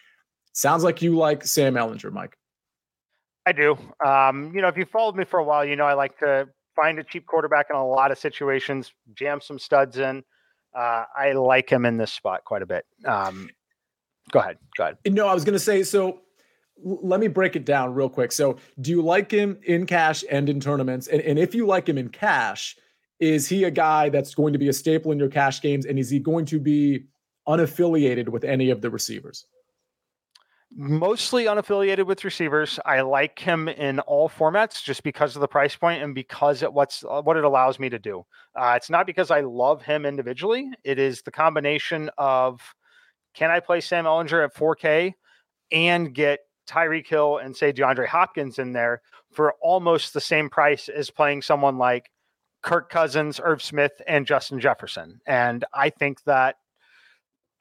Sounds 0.53 0.83
like 0.83 1.01
you 1.01 1.17
like 1.17 1.45
Sam 1.45 1.75
Ehlinger, 1.75 2.11
Mike. 2.11 2.37
I 3.45 3.51
do. 3.51 3.77
Um, 4.03 4.51
you 4.55 4.61
know, 4.61 4.67
if 4.67 4.77
you 4.77 4.85
followed 4.85 5.15
me 5.15 5.25
for 5.25 5.39
a 5.39 5.43
while, 5.43 5.65
you 5.65 5.75
know 5.75 5.85
I 5.85 5.93
like 5.93 6.17
to 6.19 6.47
find 6.75 6.97
a 6.99 7.03
cheap 7.03 7.25
quarterback 7.27 7.67
in 7.69 7.75
a 7.75 7.85
lot 7.85 8.11
of 8.11 8.17
situations, 8.17 8.91
jam 9.13 9.39
some 9.39 9.59
studs 9.59 9.97
in. 9.97 10.23
Uh, 10.75 11.05
I 11.15 11.31
like 11.33 11.69
him 11.69 11.85
in 11.85 11.97
this 11.97 12.11
spot 12.11 12.43
quite 12.43 12.61
a 12.61 12.65
bit. 12.65 12.85
Um, 13.05 13.49
go 14.31 14.39
ahead. 14.39 14.57
Go 14.77 14.85
ahead. 14.85 14.97
No, 15.05 15.27
I 15.27 15.33
was 15.33 15.45
going 15.45 15.53
to 15.53 15.59
say 15.59 15.83
so. 15.83 16.21
Let 16.83 17.21
me 17.21 17.27
break 17.27 17.55
it 17.55 17.63
down 17.63 17.93
real 17.93 18.09
quick. 18.09 18.33
So, 18.33 18.57
do 18.81 18.91
you 18.91 19.01
like 19.01 19.31
him 19.31 19.57
in 19.63 19.85
cash 19.85 20.25
and 20.29 20.49
in 20.49 20.59
tournaments? 20.59 21.07
And, 21.07 21.21
and 21.21 21.39
if 21.39 21.55
you 21.55 21.65
like 21.65 21.87
him 21.87 21.97
in 21.97 22.09
cash, 22.09 22.75
is 23.19 23.47
he 23.47 23.63
a 23.63 23.71
guy 23.71 24.09
that's 24.09 24.35
going 24.35 24.53
to 24.53 24.59
be 24.59 24.69
a 24.69 24.73
staple 24.73 25.11
in 25.11 25.19
your 25.19 25.29
cash 25.29 25.61
games? 25.61 25.85
And 25.85 25.97
is 25.97 26.09
he 26.09 26.19
going 26.19 26.45
to 26.45 26.59
be 26.59 27.05
unaffiliated 27.47 28.29
with 28.29 28.43
any 28.43 28.69
of 28.69 28.81
the 28.81 28.89
receivers? 28.89 29.45
Mostly 30.77 31.45
unaffiliated 31.45 32.05
with 32.05 32.25
receivers. 32.25 32.79
I 32.85 33.01
like 33.01 33.39
him 33.39 33.69
in 33.69 33.99
all 34.01 34.27
formats 34.27 34.83
just 34.83 35.03
because 35.03 35.35
of 35.35 35.39
the 35.39 35.47
price 35.47 35.75
point 35.75 36.03
and 36.03 36.13
because 36.13 36.63
it 36.63 36.73
what's 36.73 37.05
uh, 37.09 37.21
what 37.21 37.37
it 37.37 37.45
allows 37.45 37.79
me 37.79 37.87
to 37.89 37.99
do. 37.99 38.25
Uh, 38.59 38.73
it's 38.75 38.89
not 38.89 39.05
because 39.05 39.31
I 39.31 39.41
love 39.41 39.83
him 39.83 40.05
individually. 40.05 40.69
It 40.83 40.99
is 40.99 41.21
the 41.21 41.31
combination 41.31 42.09
of 42.17 42.59
can 43.35 43.51
I 43.51 43.59
play 43.59 43.79
Sam 43.79 44.05
Ehlinger 44.05 44.43
at 44.43 44.55
4K 44.55 45.13
and 45.71 46.13
get 46.13 46.39
Tyreek 46.67 47.07
Hill 47.07 47.37
and 47.37 47.55
say 47.55 47.71
DeAndre 47.71 48.07
Hopkins 48.07 48.59
in 48.59 48.73
there 48.73 49.01
for 49.31 49.53
almost 49.61 50.13
the 50.13 50.21
same 50.21 50.49
price 50.49 50.89
as 50.89 51.09
playing 51.09 51.41
someone 51.41 51.77
like 51.77 52.09
Kirk 52.65 52.89
Cousins, 52.89 53.39
Irv 53.41 53.61
Smith, 53.61 54.01
and 54.07 54.25
Justin 54.25 54.59
Jefferson. 54.59 55.21
And 55.27 55.63
I 55.71 55.91
think 55.91 56.23
that 56.23 56.55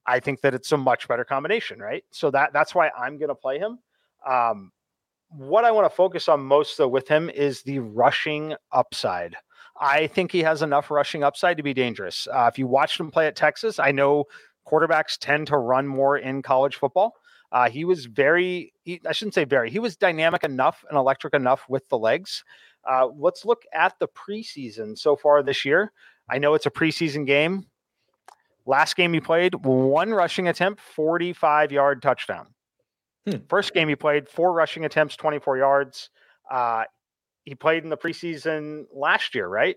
I 0.06 0.18
think 0.18 0.40
that 0.40 0.54
it's 0.54 0.72
a 0.72 0.76
much 0.76 1.08
better 1.08 1.24
combination, 1.24 1.78
right? 1.78 2.04
So 2.10 2.30
that 2.30 2.54
that's 2.54 2.74
why 2.74 2.90
I'm 2.98 3.18
going 3.18 3.28
to 3.28 3.34
play 3.34 3.58
him. 3.58 3.78
Um, 4.26 4.72
what 5.28 5.64
I 5.64 5.70
want 5.72 5.90
to 5.90 5.94
focus 5.94 6.28
on 6.28 6.40
most 6.40 6.78
though 6.78 6.88
with 6.88 7.06
him 7.06 7.28
is 7.28 7.62
the 7.62 7.80
rushing 7.80 8.54
upside. 8.72 9.36
I 9.78 10.06
think 10.06 10.32
he 10.32 10.42
has 10.42 10.62
enough 10.62 10.90
rushing 10.90 11.22
upside 11.22 11.58
to 11.58 11.62
be 11.62 11.74
dangerous. 11.74 12.26
Uh, 12.32 12.48
if 12.50 12.58
you 12.58 12.66
watched 12.66 12.98
him 12.98 13.10
play 13.10 13.26
at 13.26 13.36
Texas, 13.36 13.78
I 13.78 13.92
know 13.92 14.24
quarterbacks 14.66 15.18
tend 15.18 15.48
to 15.48 15.58
run 15.58 15.86
more 15.86 16.16
in 16.16 16.40
college 16.40 16.76
football. 16.76 17.12
Uh, 17.52 17.68
he 17.68 17.84
was 17.84 18.06
very, 18.06 18.72
he, 18.84 19.00
I 19.06 19.12
shouldn't 19.12 19.34
say 19.34 19.44
very, 19.44 19.70
he 19.70 19.78
was 19.78 19.96
dynamic 19.96 20.44
enough 20.44 20.84
and 20.88 20.96
electric 20.96 21.34
enough 21.34 21.64
with 21.68 21.88
the 21.88 21.98
legs 21.98 22.42
uh, 22.90 23.08
let's 23.16 23.44
look 23.44 23.64
at 23.72 23.98
the 23.98 24.08
preseason 24.08 24.98
so 24.98 25.16
far 25.16 25.42
this 25.42 25.64
year. 25.64 25.92
I 26.28 26.38
know 26.38 26.54
it's 26.54 26.66
a 26.66 26.70
preseason 26.70 27.26
game. 27.26 27.66
Last 28.66 28.96
game 28.96 29.12
he 29.12 29.20
played, 29.20 29.54
one 29.54 30.10
rushing 30.10 30.48
attempt, 30.48 30.80
45 30.80 31.72
yard 31.72 32.02
touchdown. 32.02 32.48
Hmm. 33.26 33.38
First 33.48 33.74
game 33.74 33.88
he 33.88 33.96
played, 33.96 34.28
four 34.28 34.52
rushing 34.52 34.84
attempts, 34.84 35.16
24 35.16 35.58
yards. 35.58 36.10
Uh, 36.50 36.84
he 37.44 37.54
played 37.54 37.84
in 37.84 37.90
the 37.90 37.96
preseason 37.96 38.84
last 38.92 39.34
year, 39.34 39.46
right? 39.46 39.76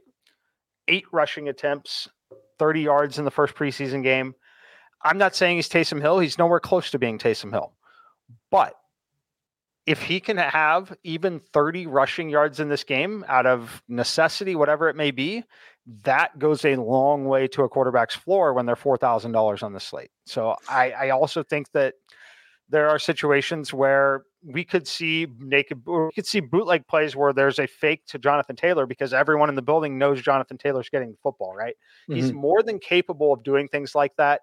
Eight 0.88 1.06
rushing 1.12 1.50
attempts, 1.50 2.08
30 2.60 2.82
yards 2.82 3.20
in 3.20 3.26
the 3.26 3.32
first 3.32 3.56
preseason 3.56 4.04
game. 4.04 4.36
I'm 5.04 5.18
not 5.18 5.36
saying 5.36 5.58
he's 5.58 5.70
Taysom 5.70 6.02
Hill. 6.02 6.20
He's 6.20 6.38
nowhere 6.38 6.60
close 6.60 6.92
to 6.92 7.00
being 7.00 7.20
Taysom 7.20 7.52
Hill. 7.52 7.74
But 8.50 8.74
if 9.88 10.02
he 10.02 10.20
can 10.20 10.36
have 10.36 10.96
even 11.04 11.40
30 11.40 11.88
rushing 11.88 12.30
yards 12.30 12.60
in 12.60 12.68
this 12.68 12.84
game 12.84 13.24
out 13.30 13.46
of 13.46 13.82
necessity, 13.88 14.54
whatever 14.54 14.90
it 14.90 14.98
may 14.98 15.12
be, 15.12 15.46
that 16.04 16.38
goes 16.38 16.66
a 16.66 16.76
long 16.76 17.26
way 17.26 17.48
to 17.48 17.64
a 17.64 17.70
quarterback's 17.70 18.14
floor 18.14 18.54
when 18.54 18.66
they're 18.66 18.76
$4,000 18.76 19.64
on 19.64 19.72
the 19.72 19.80
slate. 19.80 20.12
So 20.26 20.58
I, 20.70 20.92
I, 20.92 21.10
also 21.12 21.42
think 21.42 21.72
that 21.72 21.94
there 22.68 22.90
are 22.90 23.00
situations 23.00 23.74
where 23.74 24.24
we 24.44 24.66
could 24.66 24.86
see 24.86 25.28
naked, 25.40 25.82
we 25.86 26.12
could 26.14 26.28
see 26.28 26.42
bootleg 26.42 26.86
plays 26.88 27.16
where 27.16 27.32
there's 27.32 27.58
a 27.58 27.68
fake 27.68 28.06
to 28.08 28.20
Jonathan 28.20 28.58
Taylor 28.58 28.86
because 28.86 29.14
everyone 29.14 29.48
in 29.48 29.56
the 29.56 29.62
building 29.62 29.98
knows 29.98 30.22
Jonathan 30.22 30.58
Taylor's 30.58 30.90
getting 30.90 31.12
the 31.12 31.18
football, 31.24 31.56
right? 31.56 31.76
Mm-hmm. 32.10 32.16
He's 32.16 32.34
more 32.34 32.62
than 32.62 32.80
capable 32.80 33.32
of 33.32 33.44
doing 33.44 33.70
things 33.70 33.96
like 33.96 34.12
that. 34.18 34.42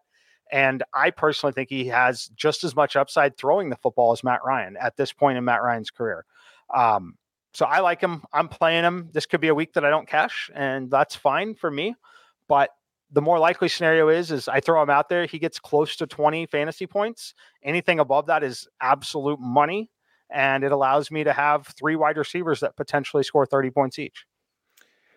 And 0.52 0.82
I 0.92 1.10
personally 1.10 1.52
think 1.52 1.70
he 1.70 1.86
has 1.88 2.26
just 2.36 2.64
as 2.64 2.76
much 2.76 2.96
upside 2.96 3.36
throwing 3.36 3.70
the 3.70 3.76
football 3.76 4.12
as 4.12 4.22
Matt 4.22 4.44
Ryan 4.44 4.76
at 4.80 4.96
this 4.96 5.12
point 5.12 5.38
in 5.38 5.44
Matt 5.44 5.62
Ryan's 5.62 5.90
career. 5.90 6.24
Um, 6.72 7.14
so 7.54 7.66
I 7.66 7.80
like 7.80 8.00
him. 8.00 8.24
I'm 8.32 8.48
playing 8.48 8.84
him. 8.84 9.10
This 9.12 9.26
could 9.26 9.40
be 9.40 9.48
a 9.48 9.54
week 9.54 9.74
that 9.74 9.84
I 9.84 9.90
don't 9.90 10.08
cash, 10.08 10.50
and 10.54 10.90
that's 10.90 11.14
fine 11.14 11.54
for 11.54 11.70
me. 11.70 11.94
But 12.48 12.70
the 13.12 13.22
more 13.22 13.38
likely 13.38 13.68
scenario 13.68 14.08
is 14.08 14.32
is 14.32 14.48
I 14.48 14.58
throw 14.60 14.82
him 14.82 14.90
out 14.90 15.08
there. 15.08 15.24
He 15.24 15.38
gets 15.38 15.60
close 15.60 15.94
to 15.96 16.06
20 16.06 16.46
fantasy 16.46 16.86
points. 16.86 17.32
Anything 17.62 18.00
above 18.00 18.26
that 18.26 18.42
is 18.42 18.66
absolute 18.80 19.38
money, 19.38 19.88
and 20.30 20.64
it 20.64 20.72
allows 20.72 21.12
me 21.12 21.22
to 21.24 21.32
have 21.32 21.66
three 21.78 21.94
wide 21.94 22.16
receivers 22.16 22.60
that 22.60 22.76
potentially 22.76 23.22
score 23.22 23.46
30 23.46 23.70
points 23.70 23.98
each. 24.00 24.26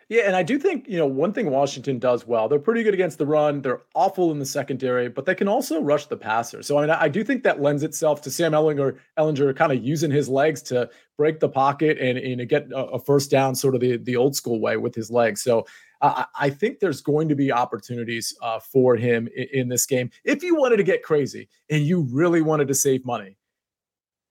Yeah, 0.10 0.22
and 0.26 0.38
I 0.38 0.43
do 0.43 0.58
think, 0.58 0.88
you 0.88 0.97
know, 0.97 1.05
one 1.05 1.34
thing 1.34 1.49
Washington 1.49 1.99
does 1.99 2.26
well, 2.26 2.47
they're 2.47 2.60
pretty 2.60 2.82
good 2.82 2.93
against 2.93 3.18
the 3.18 3.26
run. 3.26 3.62
They're 3.62 3.82
awful 3.93 4.32
in 4.32 4.39
the 4.39 4.45
secondary, 4.45 5.10
but 5.10 5.26
they 5.26 5.36
can 5.36 5.49
also 5.49 5.82
rush 5.82 6.05
the 6.05 6.16
passer. 6.16 6.64
So 6.64 6.78
I 6.78 6.82
mean, 6.82 6.91
I 6.91 7.10
do 7.10 7.26
think 7.26 7.43
that 7.43 7.62
lends 7.62 7.84
itself 7.84 8.22
to 8.22 8.32
Sam 8.32 8.53
Ellinger, 8.53 8.97
Ehlinger 9.20 9.53
kind 9.53 9.74
of 9.74 9.84
using 9.84 10.10
his 10.10 10.30
legs 10.30 10.62
to 10.64 10.89
break 11.18 11.41
the 11.41 11.49
pocket 11.49 11.97
and, 11.97 12.18
and 12.18 12.47
get 12.47 12.70
a, 12.74 12.99
first 12.99 13.30
down 13.30 13.53
sort 13.53 13.76
of 13.76 13.82
the, 13.82 13.97
the 13.97 14.16
old 14.16 14.34
school 14.34 14.62
way 14.62 14.78
with 14.78 14.95
his 14.95 15.12
legs. 15.12 15.41
So 15.41 15.66
uh, 15.99 16.24
I 16.39 16.51
think 16.51 16.80
there's 16.80 17.01
going 17.01 17.28
to 17.28 17.36
be 17.36 17.51
opportunities 17.51 18.34
uh, 18.41 18.60
for 18.60 18.95
him 18.95 19.28
in, 19.36 19.47
in 19.51 19.68
this 19.68 19.86
game. 19.86 20.10
If 20.24 20.41
you 20.41 20.55
wanted 20.55 20.78
to 20.78 20.84
get 20.84 21.03
crazy 21.03 21.49
and 21.70 21.84
you 21.84 22.08
really 22.12 22.41
wanted 22.41 22.70
to 22.70 22.76
save 22.76 23.05
money, 23.05 23.36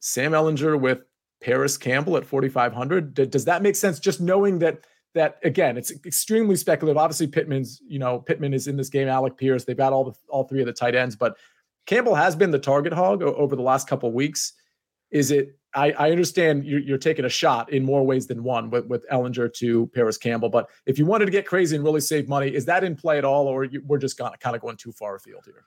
Sam 0.00 0.32
Ehlinger 0.32 0.80
with 0.80 1.00
Parris 1.42 1.76
Campbell 1.76 2.16
at 2.16 2.24
4,500, 2.24 3.12
does 3.30 3.44
that 3.44 3.60
make 3.60 3.76
sense? 3.76 4.00
Just 4.00 4.22
knowing 4.22 4.60
that– 4.60 4.80
that 5.16 5.38
again, 5.42 5.76
it's 5.76 5.90
extremely 5.90 6.56
speculative. 6.56 6.96
Obviously, 6.96 7.26
Pittman's, 7.26 7.80
you 7.86 7.98
know, 7.98 8.20
Pittman 8.20 8.54
is 8.54 8.68
in 8.68 8.76
this 8.76 8.88
game. 8.88 9.08
Alec 9.08 9.36
Pierce, 9.36 9.64
they've 9.64 9.76
got 9.76 9.92
all 9.92 10.04
the 10.04 10.14
all 10.28 10.44
three 10.44 10.60
of 10.60 10.66
the 10.66 10.72
tight 10.72 10.94
ends, 10.94 11.16
but 11.16 11.36
Campbell 11.86 12.14
has 12.14 12.36
been 12.36 12.50
the 12.50 12.58
target 12.58 12.92
hog 12.92 13.22
over 13.22 13.56
the 13.56 13.62
last 13.62 13.88
couple 13.88 14.10
weeks. 14.12 14.52
Is 15.10 15.30
it? 15.30 15.58
I, 15.74 15.90
I 15.92 16.10
understand 16.10 16.64
you're, 16.64 16.80
you're, 16.80 16.96
taking 16.96 17.26
a 17.26 17.28
shot 17.28 17.70
in 17.70 17.84
more 17.84 18.02
ways 18.02 18.26
than 18.26 18.42
one 18.42 18.70
with 18.70 18.86
with 18.86 19.06
Ehlinger 19.10 19.52
to 19.54 19.86
Parris 19.88 20.16
Campbell, 20.16 20.48
but 20.48 20.68
if 20.86 20.98
you 20.98 21.04
wanted 21.04 21.26
to 21.26 21.30
get 21.30 21.46
crazy 21.46 21.76
and 21.76 21.84
really 21.84 22.00
save 22.00 22.28
money, 22.28 22.54
is 22.54 22.64
that 22.64 22.82
in 22.82 22.96
play 22.96 23.18
at 23.18 23.24
all, 23.24 23.46
or 23.46 23.64
you, 23.64 23.82
we're 23.86 23.98
just 23.98 24.16
gonna 24.16 24.36
kind 24.38 24.56
of 24.56 24.62
going 24.62 24.76
too 24.76 24.92
far 24.92 25.16
afield 25.16 25.44
here? 25.44 25.64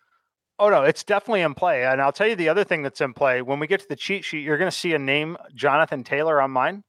Oh 0.58 0.70
no, 0.70 0.84
it's 0.84 1.04
definitely 1.04 1.41
in 1.41 1.54
play. 1.54 1.86
And 1.86 2.02
I'll 2.02 2.12
tell 2.12 2.28
you 2.28 2.36
the 2.36 2.50
other 2.50 2.64
thing 2.64 2.84
that's 2.84 3.02
in 3.02 3.14
play. 3.14 3.41
When 3.41 3.60
we 3.60 3.68
get 3.68 3.80
to 3.80 3.88
the 3.88 3.95
cheat 3.95 4.26
sheet, 4.26 4.43
you're 4.43 4.58
going 4.58 4.70
to 4.70 4.76
see 4.76 4.93
a 4.93 5.00
name, 5.00 5.38
Jonathan 5.56 6.04
Taylor, 6.04 6.41
on 6.41 6.52
mine. 6.52 6.84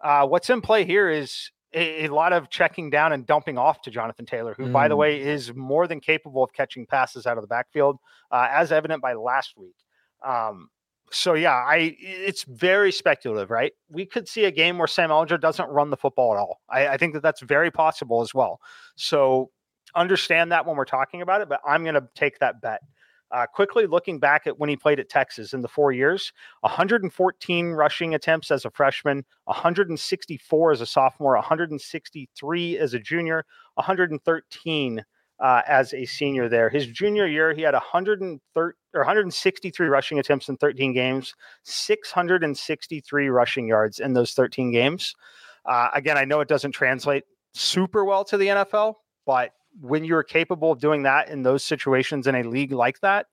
Uh, 0.00 0.26
what's 0.26 0.50
in 0.50 0.60
play 0.60 0.84
here 0.84 1.08
is 1.08 1.52
a, 1.74 2.04
a, 2.04 2.08
lot 2.08 2.32
of 2.32 2.50
checking 2.50 2.90
down 2.90 3.12
and 3.12 3.26
dumping 3.26 3.58
off 3.58 3.82
to 3.82 3.90
Jonathan 3.90 4.26
Taylor, 4.26 4.54
who, 4.54 4.66
mm. 4.66 4.72
by 4.72 4.88
the 4.88 4.94
mm. 4.94 4.98
way, 4.98 5.20
is 5.20 5.54
more 5.54 5.86
than 5.86 6.00
capable 6.00 6.42
of 6.42 6.52
catching 6.52 6.86
passes 6.86 7.26
out 7.26 7.38
of 7.38 7.42
the 7.42 7.48
backfield, 7.48 7.98
uh, 8.30 8.48
as 8.50 8.72
evident 8.72 9.02
by 9.02 9.14
last 9.14 9.54
week. 9.56 9.76
Um, 10.24 10.68
so 11.10 11.34
yeah, 11.34 11.52
I 11.52 11.94
it's 11.98 12.44
very 12.44 12.90
speculative, 12.90 13.50
right? 13.50 13.72
We 13.90 14.06
could 14.06 14.28
see 14.28 14.46
a 14.46 14.50
game 14.50 14.78
where 14.78 14.86
Sam 14.86 15.10
Ehlinger 15.10 15.40
doesn't 15.40 15.68
run 15.68 15.90
the 15.90 15.96
football 15.96 16.32
at 16.32 16.38
all. 16.38 16.60
I, 16.70 16.88
I 16.88 16.96
think 16.96 17.12
that 17.14 17.22
that's 17.22 17.42
very 17.42 17.70
possible 17.70 18.22
as 18.22 18.32
well. 18.32 18.60
So 18.96 19.50
understand 19.94 20.52
that 20.52 20.66
when 20.66 20.76
we're 20.76 20.84
talking 20.84 21.20
about 21.20 21.42
it, 21.42 21.48
but 21.48 21.60
I'm 21.66 21.82
going 21.82 21.94
to 21.94 22.08
take 22.14 22.38
that 22.38 22.60
bet. 22.62 22.80
Uh, 23.32 23.46
quickly 23.46 23.86
looking 23.86 24.18
back 24.18 24.46
at 24.46 24.58
when 24.58 24.68
he 24.68 24.76
played 24.76 25.00
at 25.00 25.08
Texas 25.08 25.54
in 25.54 25.62
the 25.62 25.68
four 25.68 25.90
years 25.90 26.32
114 26.60 27.70
rushing 27.70 28.14
attempts 28.14 28.50
as 28.50 28.64
a 28.64 28.70
freshman, 28.70 29.24
164 29.44 30.72
as 30.72 30.80
a 30.82 30.86
sophomore, 30.86 31.34
163 31.34 32.78
as 32.78 32.92
a 32.92 32.98
junior, 32.98 33.44
113 33.74 35.04
uh, 35.42 35.62
as 35.66 35.92
a 35.92 36.04
senior 36.04 36.48
there. 36.48 36.70
His 36.70 36.86
junior 36.86 37.26
year, 37.26 37.52
he 37.52 37.62
had 37.62 37.74
130 37.74 38.76
or 38.94 39.00
163 39.00 39.86
rushing 39.88 40.18
attempts 40.18 40.48
in 40.48 40.56
13 40.56 40.92
games, 40.92 41.34
663 41.64 43.28
rushing 43.28 43.66
yards 43.66 43.98
in 43.98 44.12
those 44.12 44.32
13 44.34 44.70
games. 44.70 45.14
Uh, 45.64 45.88
again, 45.94 46.16
I 46.16 46.24
know 46.24 46.40
it 46.40 46.48
doesn't 46.48 46.72
translate 46.72 47.24
super 47.54 48.04
well 48.04 48.24
to 48.24 48.36
the 48.36 48.48
NFL, 48.48 48.94
but 49.26 49.52
when 49.80 50.04
you're 50.04 50.22
capable 50.22 50.72
of 50.72 50.80
doing 50.80 51.02
that 51.04 51.28
in 51.28 51.42
those 51.42 51.64
situations 51.64 52.26
in 52.26 52.34
a 52.34 52.42
league 52.42 52.72
like 52.72 53.00
that, 53.00 53.26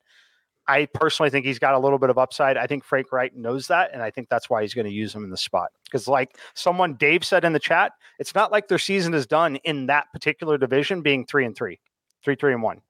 I 0.67 0.85
personally 0.93 1.31
think 1.31 1.47
he's 1.47 1.57
got 1.57 1.73
a 1.73 1.79
little 1.79 1.97
bit 1.97 2.11
of 2.11 2.19
upside. 2.19 2.55
I 2.55 2.67
think 2.67 2.83
Frank 2.83 3.11
Reich 3.11 3.35
knows 3.35 3.67
that, 3.67 3.89
and 3.91 4.03
I 4.03 4.11
think 4.11 4.29
that's 4.29 4.49
why 4.51 4.61
he's 4.61 4.75
going 4.75 4.85
to 4.85 4.93
use 4.93 5.13
him 5.13 5.23
in 5.23 5.31
the 5.31 5.37
spot. 5.37 5.71
Because, 5.85 6.07
like 6.07 6.37
someone 6.53 6.93
Dave 6.93 7.25
said 7.25 7.43
in 7.43 7.53
the 7.53 7.59
chat, 7.59 7.93
it's 8.19 8.35
not 8.35 8.51
like 8.51 8.67
their 8.67 8.77
season 8.77 9.15
is 9.15 9.25
done 9.25 9.55
in 9.57 9.87
that 9.87 10.05
particular 10.13 10.59
division 10.59 11.01
being 11.01 11.25
three 11.25 11.45
and 11.45 11.55
three, 11.55 11.79
three, 12.23 12.35
three 12.35 12.53
and 12.53 12.61
one. 12.61 12.81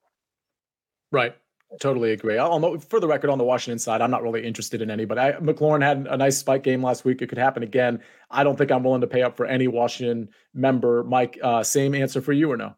Right. 1.10 1.34
Totally 1.80 2.10
agree. 2.10 2.36
I'll, 2.36 2.78
for 2.80 2.98
the 2.98 3.06
record, 3.06 3.30
on 3.30 3.38
the 3.38 3.44
Washington 3.44 3.78
side, 3.78 4.02
I'm 4.02 4.10
not 4.10 4.24
really 4.24 4.44
interested 4.44 4.82
in 4.82 4.90
anybody. 4.90 5.20
I, 5.20 5.32
McLaurin 5.34 5.82
had 5.82 6.06
a 6.10 6.16
nice 6.16 6.36
spike 6.36 6.64
game 6.64 6.82
last 6.82 7.04
week. 7.04 7.22
It 7.22 7.28
could 7.28 7.38
happen 7.38 7.62
again. 7.62 8.02
I 8.28 8.42
don't 8.42 8.58
think 8.58 8.72
I'm 8.72 8.82
willing 8.82 9.02
to 9.02 9.06
pay 9.06 9.22
up 9.22 9.36
for 9.36 9.46
any 9.46 9.68
Washington 9.68 10.30
member. 10.52 11.04
Mike, 11.04 11.38
uh, 11.42 11.62
same 11.62 11.94
answer 11.94 12.20
for 12.20 12.32
you 12.32 12.50
or 12.50 12.56
no? 12.56 12.74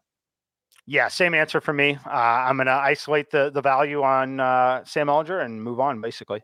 Yeah, 0.86 1.08
same 1.08 1.34
answer 1.34 1.60
for 1.60 1.72
me. 1.72 1.98
Uh, 2.04 2.10
I'm 2.10 2.56
going 2.56 2.66
to 2.66 2.72
isolate 2.72 3.30
the 3.30 3.50
the 3.50 3.60
value 3.60 4.02
on 4.02 4.40
uh, 4.40 4.84
Sam 4.84 5.06
Ehlinger 5.06 5.44
and 5.44 5.62
move 5.62 5.80
on, 5.80 6.00
basically. 6.00 6.42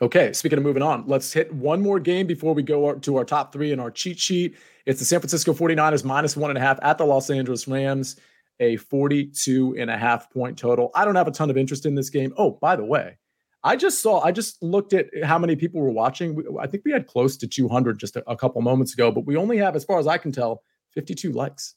Okay, 0.00 0.32
speaking 0.32 0.58
of 0.58 0.64
moving 0.64 0.82
on, 0.82 1.04
let's 1.06 1.32
hit 1.32 1.52
one 1.52 1.80
more 1.80 1.98
game 1.98 2.26
before 2.26 2.54
we 2.54 2.62
go 2.62 2.94
to 2.94 3.16
our 3.16 3.24
top 3.24 3.52
three 3.52 3.72
in 3.72 3.80
our 3.80 3.90
cheat 3.90 4.18
sheet. 4.18 4.56
It's 4.86 5.00
the 5.00 5.04
San 5.04 5.18
Francisco 5.18 5.52
49ers 5.52 6.04
minus 6.04 6.36
one 6.36 6.50
and 6.50 6.56
a 6.56 6.60
half 6.60 6.78
at 6.82 6.98
the 6.98 7.04
Los 7.04 7.30
Angeles 7.30 7.66
Rams, 7.66 8.16
a 8.60 8.76
42 8.76 9.76
and 9.76 9.90
a 9.90 9.98
half 9.98 10.30
point 10.30 10.56
total. 10.56 10.92
I 10.94 11.04
don't 11.04 11.16
have 11.16 11.26
a 11.26 11.32
ton 11.32 11.50
of 11.50 11.56
interest 11.56 11.84
in 11.84 11.96
this 11.96 12.10
game. 12.10 12.32
Oh, 12.38 12.52
by 12.62 12.76
the 12.76 12.84
way, 12.84 13.18
I 13.64 13.74
just 13.74 14.00
saw, 14.00 14.20
I 14.20 14.30
just 14.30 14.62
looked 14.62 14.92
at 14.92 15.06
how 15.24 15.36
many 15.36 15.56
people 15.56 15.80
were 15.80 15.90
watching. 15.90 16.44
I 16.60 16.68
think 16.68 16.84
we 16.84 16.92
had 16.92 17.08
close 17.08 17.36
to 17.38 17.48
200 17.48 17.98
just 17.98 18.14
a, 18.14 18.30
a 18.30 18.36
couple 18.36 18.62
moments 18.62 18.94
ago, 18.94 19.10
but 19.10 19.26
we 19.26 19.36
only 19.36 19.58
have, 19.58 19.74
as 19.74 19.84
far 19.84 19.98
as 19.98 20.06
I 20.06 20.16
can 20.16 20.30
tell, 20.30 20.62
52 20.94 21.32
likes. 21.32 21.74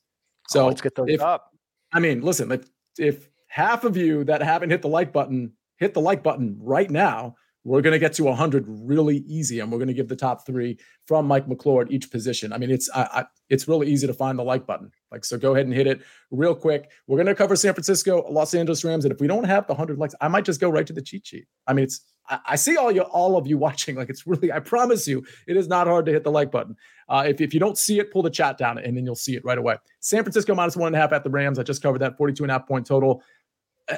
So 0.48 0.64
oh, 0.64 0.68
let's 0.68 0.82
get 0.82 0.94
those 0.94 1.10
if, 1.10 1.22
up. 1.22 1.51
I 1.92 2.00
mean, 2.00 2.22
listen, 2.22 2.52
if, 2.52 2.70
if 2.98 3.30
half 3.48 3.84
of 3.84 3.98
you 3.98 4.24
that 4.26 4.42
haven't 4.42 4.70
hit 4.70 4.82
the 4.82 4.88
like 4.88 5.12
button 5.12 5.54
hit 5.82 5.96
the 5.96 6.00
like 6.00 6.24
button 6.24 6.58
right 6.62 6.90
now, 6.90 7.36
we're 7.64 7.82
going 7.82 7.94
to 7.94 8.00
get 8.00 8.14
to 8.14 8.24
100 8.24 8.66
really 8.68 9.18
easy, 9.18 9.60
and 9.60 9.72
we're 9.72 9.78
going 9.78 9.88
to 9.88 9.94
give 9.94 10.08
the 10.08 10.16
top 10.16 10.46
three 10.46 10.80
from 11.06 11.28
Mike 11.28 11.48
McClure 11.48 11.82
at 11.82 11.92
each 11.92 12.10
position. 12.10 12.54
I 12.54 12.58
mean, 12.58 12.72
it's 12.72 12.90
I, 12.94 13.02
I, 13.02 13.26
it's 13.50 13.68
really 13.68 13.88
easy 13.88 14.08
to 14.08 14.14
find 14.14 14.40
the 14.40 14.44
like 14.44 14.66
button. 14.66 14.92
Like, 15.12 15.26
so 15.26 15.38
go 15.38 15.54
ahead 15.54 15.66
and 15.66 15.76
hit 15.76 15.86
it 15.86 16.02
real 16.32 16.56
quick. 16.56 16.90
We're 17.08 17.18
going 17.18 17.28
to 17.28 17.36
cover 17.36 17.56
San 17.56 17.74
Francisco, 17.74 18.26
Los 18.32 18.54
Angeles 18.54 18.84
Rams, 18.84 19.06
and 19.06 19.14
if 19.14 19.20
we 19.20 19.28
don't 19.28 19.44
have 19.44 19.68
the 19.68 19.74
100 19.74 20.00
likes, 20.00 20.16
I 20.22 20.28
might 20.28 20.46
just 20.46 20.62
go 20.62 20.70
right 20.70 20.88
to 20.88 20.94
the 20.94 21.02
cheat 21.02 21.28
sheet. 21.28 21.46
I 21.68 21.74
mean, 21.74 21.84
it's 21.84 22.02
I, 22.28 22.40
I 22.48 22.56
see 22.56 22.78
all 22.78 22.92
you 22.92 23.02
all 23.02 23.38
of 23.38 23.46
you 23.46 23.58
watching. 23.68 23.96
Like, 23.96 24.10
it's 24.10 24.26
really 24.26 24.52
I 24.52 24.60
promise 24.60 25.08
you, 25.08 25.24
it 25.48 25.58
is 25.58 25.68
not 25.68 25.88
hard 25.88 26.06
to 26.08 26.12
hit 26.12 26.24
the 26.24 26.32
like 26.32 26.52
button. 26.52 26.76
Uh, 27.12 27.24
if 27.28 27.42
if 27.42 27.54
you 27.54 27.60
don't 27.60 27.78
see 27.78 28.00
it, 28.00 28.10
pull 28.10 28.24
the 28.24 28.30
chat 28.30 28.58
down, 28.58 28.78
and 28.78 28.96
then 28.96 29.06
you'll 29.06 29.16
see 29.16 29.36
it 29.36 29.44
right 29.44 29.58
away. 29.58 29.76
San 30.00 30.24
Francisco 30.24 30.56
minus 30.56 30.78
one 30.78 30.88
and 30.88 30.96
a 30.96 31.00
half 31.00 31.12
at 31.12 31.26
the 31.26 31.30
Rams. 31.30 31.60
I 31.60 31.64
just 31.64 31.84
covered 31.84 32.00
that 32.00 32.18
42 32.18 32.44
and 32.46 32.50
a 32.50 32.54
half 32.54 32.66
point 32.66 32.88
total. 32.88 33.22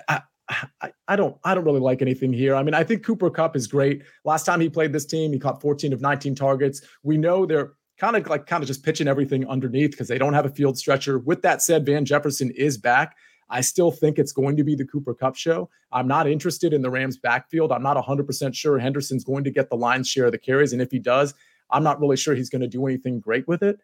I, 0.09 0.21
I, 0.49 0.91
I, 1.07 1.15
don't 1.15 1.37
I 1.43 1.53
don't 1.53 1.63
really 1.63 1.79
like 1.79 2.01
anything 2.01 2.33
here. 2.33 2.55
I 2.55 2.63
mean, 2.63 2.73
I 2.73 2.83
think 2.83 3.05
Cooper 3.05 3.29
Kupp 3.29 3.55
is 3.55 3.67
great. 3.67 4.01
Last 4.25 4.45
time 4.45 4.59
he 4.59 4.67
played 4.67 4.93
this 4.93 5.05
team, 5.05 5.31
he 5.31 5.37
caught 5.37 5.61
14 5.61 5.93
of 5.93 6.01
19 6.01 6.33
targets. 6.33 6.81
We 7.03 7.17
know 7.17 7.45
they're 7.45 7.73
kind 7.99 8.15
of 8.15 8.27
like 8.27 8.47
kind 8.47 8.63
of 8.63 8.67
just 8.67 8.83
pitching 8.83 9.07
everything 9.07 9.47
underneath 9.47 9.91
because 9.91 10.07
they 10.07 10.17
don't 10.17 10.33
have 10.33 10.47
a 10.47 10.49
field 10.49 10.79
stretcher. 10.79 11.19
With 11.19 11.43
that 11.43 11.61
said, 11.61 11.85
Van 11.85 12.05
Jefferson 12.05 12.49
is 12.51 12.79
back. 12.79 13.15
I 13.49 13.61
still 13.61 13.91
think 13.91 14.17
it's 14.17 14.31
going 14.31 14.57
to 14.57 14.63
be 14.63 14.73
the 14.73 14.85
Cooper 14.85 15.13
Kupp 15.13 15.35
show. 15.35 15.69
I'm 15.91 16.07
not 16.07 16.27
interested 16.27 16.73
in 16.73 16.81
the 16.81 16.89
Rams 16.89 17.17
backfield. 17.17 17.71
I'm 17.71 17.83
not 17.83 18.03
100% 18.03 18.55
sure 18.55 18.79
Henderson's 18.79 19.23
going 19.23 19.43
to 19.43 19.51
get 19.51 19.69
the 19.69 19.75
lion's 19.75 20.09
share 20.09 20.25
of 20.25 20.31
the 20.31 20.39
carries. 20.39 20.73
And 20.73 20.81
if 20.81 20.89
he 20.89 20.97
does, 20.97 21.35
I'm 21.71 21.83
not 21.83 21.99
really 21.99 22.17
sure 22.17 22.35
he's 22.35 22.49
going 22.49 22.61
to 22.61 22.67
do 22.67 22.85
anything 22.85 23.19
great 23.19 23.47
with 23.47 23.63
it. 23.63 23.79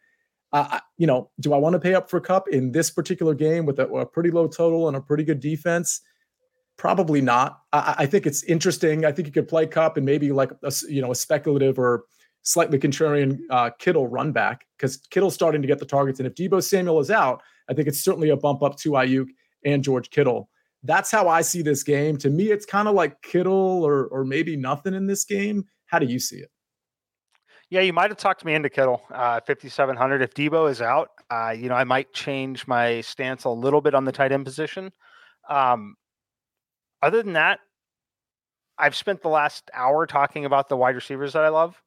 Uh, 0.52 0.80
you 0.98 1.06
know, 1.06 1.30
do 1.40 1.54
I 1.54 1.58
want 1.58 1.74
to 1.74 1.80
pay 1.80 1.94
up 1.94 2.10
for 2.10 2.20
Kupp 2.20 2.48
in 2.50 2.72
this 2.72 2.90
particular 2.90 3.36
game 3.36 3.66
with 3.66 3.80
a, 3.80 3.88
a 3.88 4.06
pretty 4.06 4.32
low 4.32 4.48
total 4.48 4.88
and 4.88 4.98
a 4.98 5.02
pretty 5.02 5.24
good 5.24 5.40
defense? 5.40 6.02
Probably 6.78 7.22
not. 7.22 7.60
I, 7.72 7.96
I, 8.00 8.06
think 8.06 8.26
it's 8.26 8.44
interesting. 8.44 9.06
I 9.06 9.12
think 9.12 9.28
you 9.28 9.32
could 9.32 9.48
play 9.48 9.68
Kupp 9.68 9.98
and 9.98 10.06
maybe 10.06 10.32
like 10.32 10.52
a, 10.64 10.72
you 10.88 11.02
know 11.02 11.12
a 11.12 11.16
speculative 11.16 11.78
or 11.78 12.06
slightly 12.42 12.80
contrarian 12.80 13.40
uh, 13.50 13.70
Kittle 13.78 14.08
run 14.08 14.32
back 14.32 14.66
because 14.78 14.98
Kittle's 14.98 15.36
starting 15.36 15.62
to 15.62 15.68
get 15.68 15.78
the 15.78 15.86
targets. 15.86 16.20
And 16.20 16.26
if 16.26 16.36
Deebo 16.36 16.64
Samuel 16.64 17.00
is 17.00 17.12
out, 17.12 17.44
I 17.70 17.74
think 17.74 17.88
it's 17.88 18.04
certainly 18.04 18.30
a 18.30 18.38
bump 18.38 18.64
up 18.64 18.78
to 18.78 18.92
Aiyuk 18.92 19.28
and 19.66 19.84
George 19.84 20.10
Kittle. 20.10 20.50
That's 20.84 21.12
how 21.12 21.28
I 21.28 21.42
see 21.42 21.62
this 21.62 21.84
game. 21.84 22.18
To 22.18 22.30
me, 22.30 22.46
it's 22.46 22.66
kind 22.66 22.88
of 22.88 22.96
like 22.96 23.22
Kittle 23.22 23.84
or 23.84 24.06
or 24.08 24.26
maybe 24.26 24.56
nothing 24.56 24.96
in 24.96 25.06
this 25.06 25.26
game. 25.26 25.66
How 25.86 26.00
do 26.00 26.08
you 26.08 26.18
see 26.18 26.38
it? 26.38 26.50
Yeah, 27.70 27.82
you 27.82 27.94
might 27.94 28.10
have 28.10 28.18
talked 28.18 28.44
me 28.44 28.56
into 28.56 28.70
Kittle, 28.70 29.04
uh, 29.14 29.42
5,700. 29.46 30.22
If 30.24 30.34
Deebo 30.34 30.70
is 30.70 30.82
out, 30.82 31.10
uh, 31.30 31.54
you 31.56 31.70
know, 31.70 31.76
I 31.76 31.84
might 31.84 32.12
change 32.14 32.66
my 32.66 33.02
stance 33.02 33.44
a 33.44 33.50
little 33.50 33.82
bit 33.82 33.94
on 33.94 34.06
the 34.06 34.12
tight 34.12 34.32
end 34.32 34.46
position. 34.46 34.92
Um, 35.48 35.96
other 37.04 37.22
than 37.22 37.34
that, 37.34 37.60
I've 38.78 38.96
spent 38.96 39.22
the 39.22 39.30
last 39.30 39.70
hour 39.74 40.08
talking 40.08 40.46
about 40.46 40.70
the 40.70 40.78
wide 40.78 40.96
receivers 40.96 41.34
that 41.34 41.44
I 41.44 41.50
love. 41.50 41.80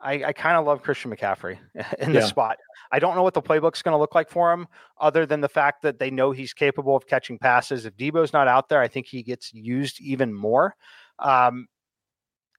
I, 0.00 0.24
I 0.24 0.32
kind 0.32 0.56
of 0.56 0.64
love 0.64 0.82
Christian 0.82 1.10
McCaffrey 1.14 1.58
in 1.98 2.12
the 2.12 2.22
spot. 2.22 2.58
I 2.92 2.98
don't 2.98 3.16
know 3.16 3.22
what 3.22 3.34
the 3.34 3.42
playbook's 3.42 3.82
going 3.82 3.94
to 3.94 3.98
look 3.98 4.14
like 4.14 4.30
for 4.30 4.52
him, 4.52 4.68
other 5.00 5.26
than 5.26 5.40
the 5.40 5.48
fact 5.48 5.82
that 5.82 5.98
they 5.98 6.10
know 6.10 6.30
he's 6.30 6.52
capable 6.52 6.94
of 6.94 7.06
catching 7.06 7.38
passes. 7.38 7.84
If 7.84 7.96
Deebo's 7.96 8.32
not 8.32 8.48
out 8.48 8.68
there, 8.68 8.80
I 8.80 8.88
think 8.88 9.06
he 9.06 9.22
gets 9.22 9.52
used 9.52 10.00
even 10.00 10.32
more. 10.32 10.74
Um, 11.18 11.66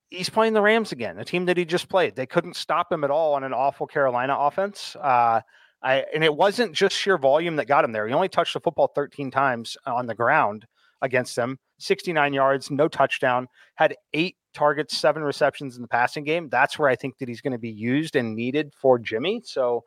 he's 0.10 0.30
playing 0.30 0.54
the 0.54 0.62
Rams 0.62 0.92
again, 0.92 1.20
a 1.20 1.26
team 1.26 1.46
that 1.46 1.58
he 1.58 1.66
just 1.66 1.90
played. 1.90 2.16
They 2.16 2.26
couldn't 2.26 2.56
stop 2.56 2.92
him 2.92 3.04
at 3.04 3.12
all 3.12 3.34
on 3.34 3.44
an 3.44 3.54
awful 3.54 3.88
Carolina 3.88 4.36
offense. 4.38 4.96
Uh, 4.96 5.42
I, 5.82 6.06
and 6.14 6.24
it 6.24 6.36
wasn't 6.36 6.74
just 6.74 6.96
sheer 6.96 7.18
volume 7.18 7.56
that 7.58 7.68
got 7.68 7.84
him 7.84 7.92
there. 7.92 8.08
He 8.08 8.14
only 8.14 8.30
touched 8.30 8.54
the 8.54 8.60
football 8.60 8.92
13 8.96 9.32
times 9.32 9.78
on 9.86 10.08
the 10.08 10.16
ground 10.16 10.66
against 11.02 11.36
them, 11.36 11.60
69 11.78 12.34
yards, 12.34 12.72
no 12.72 12.88
touchdown, 12.88 13.48
had 13.76 13.96
eight 14.14 14.38
targets, 14.54 14.98
seven 14.98 15.24
receptions 15.24 15.76
in 15.76 15.84
the 15.84 15.88
passing 15.88 16.24
game. 16.24 16.50
That's 16.50 16.80
where 16.80 16.90
I 16.90 16.96
think 16.96 17.20
that 17.20 17.28
he's 17.28 17.42
going 17.42 17.52
to 17.52 17.60
be 17.60 17.70
used 17.70 18.16
and 18.16 18.36
needed 18.36 18.74
for 18.74 18.98
Jimmy. 18.98 19.42
So 19.46 19.84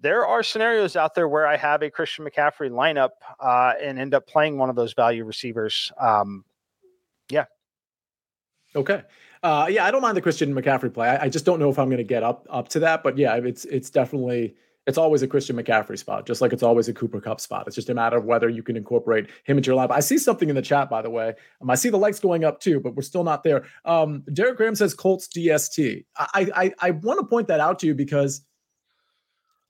there 0.00 0.24
are 0.24 0.44
scenarios 0.44 0.94
out 0.94 1.16
there 1.16 1.28
where 1.28 1.46
I 1.46 1.56
have 1.56 1.82
a 1.82 1.90
Christian 1.90 2.24
McCaffrey 2.24 2.70
lineup 2.70 3.10
uh, 3.40 3.72
and 3.82 3.98
end 3.98 4.14
up 4.14 4.28
playing 4.28 4.56
one 4.56 4.70
of 4.70 4.76
those 4.76 4.92
value 4.92 5.24
receivers. 5.24 5.90
Um, 5.98 6.44
yeah. 7.28 7.46
Okay. 8.76 9.02
Uh, 9.42 9.66
yeah, 9.70 9.84
I 9.84 9.90
don't 9.90 10.02
mind 10.02 10.16
the 10.16 10.22
Christian 10.22 10.54
McCaffrey 10.54 10.92
play. 10.92 11.08
I, 11.08 11.24
I 11.24 11.28
just 11.28 11.44
don't 11.44 11.58
know 11.58 11.70
if 11.70 11.78
I'm 11.78 11.88
going 11.88 11.98
to 11.98 12.04
get 12.04 12.22
up 12.22 12.46
up 12.50 12.68
to 12.70 12.80
that. 12.80 13.02
But 13.02 13.18
yeah, 13.18 13.34
it's 13.36 13.64
it's 13.66 13.90
definitely 13.90 14.54
it's 14.86 14.98
always 14.98 15.22
a 15.22 15.28
Christian 15.28 15.54
McCaffrey 15.56 15.98
spot, 15.98 16.26
just 16.26 16.40
like 16.40 16.52
it's 16.52 16.62
always 16.62 16.88
a 16.88 16.94
Cooper 16.94 17.20
Kupp 17.20 17.40
spot. 17.40 17.64
It's 17.66 17.76
just 17.76 17.90
a 17.90 17.94
matter 17.94 18.16
of 18.16 18.24
whether 18.24 18.48
you 18.48 18.62
can 18.62 18.76
incorporate 18.76 19.28
him 19.44 19.58
into 19.58 19.70
your 19.70 19.78
lineup. 19.78 19.90
I 19.90 20.00
see 20.00 20.16
something 20.16 20.48
in 20.48 20.56
the 20.56 20.62
chat, 20.62 20.88
by 20.88 21.02
the 21.02 21.10
way. 21.10 21.34
Um, 21.60 21.68
I 21.68 21.74
see 21.74 21.90
the 21.90 21.98
likes 21.98 22.18
going 22.18 22.44
up 22.44 22.58
too, 22.58 22.80
but 22.80 22.96
we're 22.96 23.02
still 23.02 23.22
not 23.22 23.42
there. 23.42 23.66
Um, 23.84 24.24
Derek 24.32 24.56
Graham 24.56 24.74
says 24.74 24.94
Colts 24.94 25.28
DST. 25.28 26.04
I 26.16 26.48
I, 26.54 26.72
I 26.80 26.90
want 26.92 27.20
to 27.20 27.26
point 27.26 27.48
that 27.48 27.60
out 27.60 27.78
to 27.80 27.86
you 27.86 27.94
because 27.94 28.42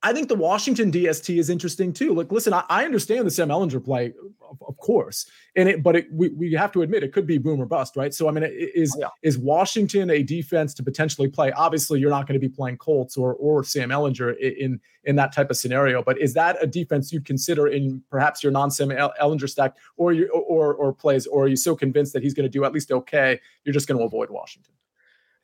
I 0.03 0.13
think 0.13 0.29
the 0.29 0.37
Washington 0.37 0.93
DST 0.93 1.39
is 1.39 1.51
interesting 1.51 1.93
too. 1.93 2.15
Like, 2.15 2.31
listen, 2.31 2.53
I, 2.53 2.63
I 2.69 2.85
understand 2.85 3.27
the 3.27 3.33
Sam 3.33 3.49
Ehlinger 3.49 3.85
play, 3.85 4.13
of, 4.49 4.63
of 4.63 4.77
course, 4.77 5.29
and 5.57 5.69
it, 5.69 5.83
but 5.83 5.97
it, 5.97 6.07
we, 6.13 6.29
we 6.29 6.53
have 6.53 6.71
to 6.73 6.83
admit 6.83 7.03
it 7.03 7.13
could 7.13 7.27
be 7.27 7.37
boom 7.37 7.61
or 7.61 7.67
bust, 7.67 7.97
right? 7.97 8.15
So, 8.15 8.29
I 8.29 8.31
mean, 8.31 8.45
is 8.45 8.95
oh, 8.97 9.01
yeah. 9.01 9.09
is 9.23 9.39
Washington 9.39 10.11
a 10.11 10.23
defense 10.23 10.73
to 10.75 10.85
potentially 10.85 11.29
play? 11.29 11.51
Obviously, 11.51 11.99
you're 11.99 12.11
not 12.11 12.29
going 12.29 12.41
to 12.41 12.49
be 12.49 12.49
playing 12.49 12.77
Colts 12.77 13.17
or 13.17 13.35
or 13.35 13.65
Sam 13.65 13.91
Ehlinger 13.91 14.39
in 14.39 14.81
in 15.03 15.17
that 15.17 15.33
type 15.33 15.51
of 15.51 15.57
scenario, 15.57 16.01
but 16.01 16.17
is 16.21 16.33
that 16.35 16.63
a 16.63 16.67
defense 16.67 17.13
you'd 17.13 17.27
consider 17.27 17.67
in 17.67 18.01
perhaps 18.09 18.41
your 18.41 18.53
non 18.53 18.71
Sam 18.71 18.91
Ehlinger 18.91 19.49
stack, 19.49 19.77
or 19.97 20.13
you 20.13 20.29
or 20.29 20.75
or 20.75 20.93
plays, 20.93 21.27
or 21.27 21.45
are 21.45 21.49
you 21.49 21.57
so 21.57 21.75
convinced 21.75 22.13
that 22.13 22.23
he's 22.23 22.35
going 22.35 22.47
to 22.47 22.51
do 22.51 22.65
at 22.65 22.73
least 22.73 22.93
okay? 22.93 23.41
You're 23.65 23.75
just 23.75 23.89
going 23.89 23.99
to 23.99 24.05
avoid 24.05 24.31
Washington. 24.31 24.75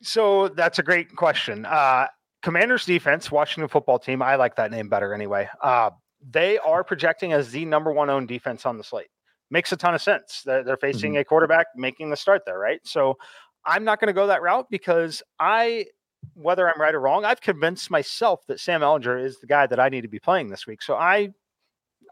So 0.01 0.49
that's 0.49 0.79
a 0.79 0.83
great 0.83 1.15
question. 1.15 1.65
Uh, 1.65 2.07
Commanders 2.45 2.85
defense, 2.85 3.31
Washington 3.31 3.67
football 3.67 3.97
team, 3.97 4.21
I 4.21 4.35
like 4.35 4.55
that 4.57 4.69
name 4.69 4.87
better 4.87 5.15
anyway. 5.15 5.49
Uh, 5.63 5.89
they 6.29 6.59
are 6.59 6.83
projecting 6.83 7.33
as 7.33 7.49
the 7.49 7.65
number 7.65 7.91
one 7.91 8.11
owned 8.11 8.27
defense 8.27 8.67
on 8.67 8.77
the 8.77 8.83
slate. 8.83 9.07
Makes 9.49 9.71
a 9.71 9.75
ton 9.75 9.95
of 9.95 10.01
sense. 10.03 10.43
They're, 10.45 10.63
they're 10.63 10.77
facing 10.77 11.13
mm-hmm. 11.13 11.21
a 11.21 11.25
quarterback 11.25 11.65
making 11.75 12.11
the 12.11 12.15
start 12.15 12.43
there, 12.45 12.59
right? 12.59 12.79
So 12.83 13.17
I'm 13.65 13.83
not 13.83 13.99
going 13.99 14.09
to 14.09 14.13
go 14.13 14.27
that 14.27 14.43
route 14.43 14.67
because 14.69 15.23
I, 15.39 15.87
whether 16.35 16.69
I'm 16.69 16.79
right 16.79 16.93
or 16.93 16.99
wrong, 16.99 17.25
I've 17.25 17.41
convinced 17.41 17.89
myself 17.89 18.41
that 18.45 18.59
Sam 18.59 18.81
Ehlinger 18.81 19.25
is 19.25 19.39
the 19.39 19.47
guy 19.47 19.65
that 19.65 19.79
I 19.79 19.89
need 19.89 20.01
to 20.01 20.07
be 20.07 20.19
playing 20.19 20.49
this 20.49 20.67
week. 20.67 20.83
So 20.83 20.93
I 20.93 21.29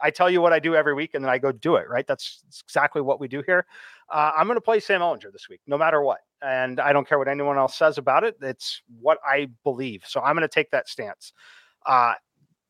I 0.02 0.10
tell 0.10 0.30
you 0.30 0.40
what 0.40 0.52
I 0.52 0.58
do 0.58 0.74
every 0.74 0.94
week 0.94 1.14
and 1.14 1.24
then 1.24 1.30
I 1.30 1.38
go 1.38 1.52
do 1.52 1.76
it, 1.76 1.88
right? 1.88 2.06
That's, 2.06 2.42
exactly 2.64 3.02
what 3.02 3.20
we 3.20 3.28
do 3.28 3.42
here. 3.46 3.66
Uh, 4.12 4.32
I'm 4.36 4.46
going 4.46 4.56
to 4.56 4.60
play 4.60 4.80
Sam 4.80 5.00
Ehlinger 5.00 5.32
this 5.32 5.48
week, 5.48 5.60
no 5.66 5.78
matter 5.78 6.02
what. 6.02 6.20
And 6.42 6.80
I 6.80 6.92
don't 6.92 7.08
care 7.08 7.18
what 7.18 7.28
anyone 7.28 7.56
else 7.56 7.76
says 7.76 7.98
about 7.98 8.24
it. 8.24 8.36
It's 8.42 8.82
what 9.00 9.18
I 9.26 9.48
believe. 9.62 10.02
So 10.06 10.20
I'm 10.20 10.34
going 10.34 10.42
to 10.42 10.48
take 10.48 10.70
that 10.70 10.88
stance. 10.88 11.32
Uh, 11.86 12.14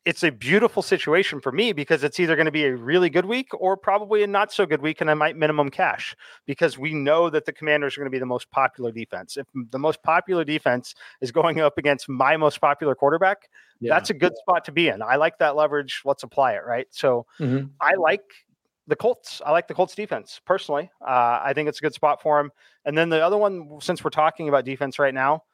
it's 0.05 0.22
a 0.22 0.30
beautiful 0.30 0.82
situation 0.82 1.40
for 1.40 1.50
me 1.50 1.72
because 1.72 2.05
it's 2.05 2.20
either 2.20 2.36
going 2.36 2.46
to 2.46 2.52
be 2.52 2.64
a 2.64 2.76
really 2.76 3.09
good 3.09 3.24
week 3.24 3.48
or 3.55 3.76
probably 3.76 4.22
a 4.22 4.26
not 4.26 4.52
so 4.52 4.66
good 4.66 4.82
week, 4.82 5.00
and 5.00 5.11
I 5.11 5.14
might 5.14 5.36
minimum 5.36 5.70
cash 5.70 6.14
because 6.46 6.78
we 6.78 6.92
know 6.92 7.30
that 7.30 7.46
the 7.46 7.52
Commanders 7.52 7.96
are 7.96 8.00
going 8.00 8.11
to 8.11 8.14
be 8.14 8.18
the 8.18 8.26
most 8.26 8.50
popular 8.50 8.92
defense. 8.92 9.36
If 9.38 9.46
the 9.70 9.78
most 9.78 10.02
popular 10.02 10.44
defense 10.44 10.94
is 11.22 11.32
going 11.32 11.61
up 11.61 11.78
against 11.78 12.09
my 12.09 12.36
most 12.36 12.61
popular 12.61 12.94
quarterback, 12.94 13.48
yeah. 13.80 13.94
that's 13.94 14.11
a 14.11 14.14
good 14.14 14.36
spot 14.36 14.64
to 14.66 14.72
be 14.72 14.88
in. 14.88 15.00
I 15.00 15.16
like 15.16 15.38
that 15.38 15.57
leverage. 15.57 16.02
Let's 16.05 16.22
apply 16.22 16.52
it, 16.52 16.64
right? 16.66 16.86
So 16.90 17.24
mm-hmm. 17.40 17.68
I 17.80 17.94
like 17.94 18.24
the 18.86 18.96
Colts. 18.96 19.40
I 19.44 19.52
like 19.52 19.68
the 19.68 19.74
Colts 19.74 19.94
defense 19.94 20.38
personally. 20.44 20.90
Uh, 21.00 21.40
I 21.42 21.52
think 21.55 21.68
it's 21.70 21.78
a 21.78 21.82
good 21.82 21.94
spot 21.94 22.20
for 22.20 22.38
them. 22.38 22.52
And 22.84 22.96
then 22.96 23.09
the 23.09 23.24
other 23.24 23.38
one, 23.38 23.78
since 23.80 24.05
we're 24.05 24.11
talking 24.11 24.50
about 24.50 24.66
defense 24.66 24.98
right 24.98 25.14
now, 25.14 25.44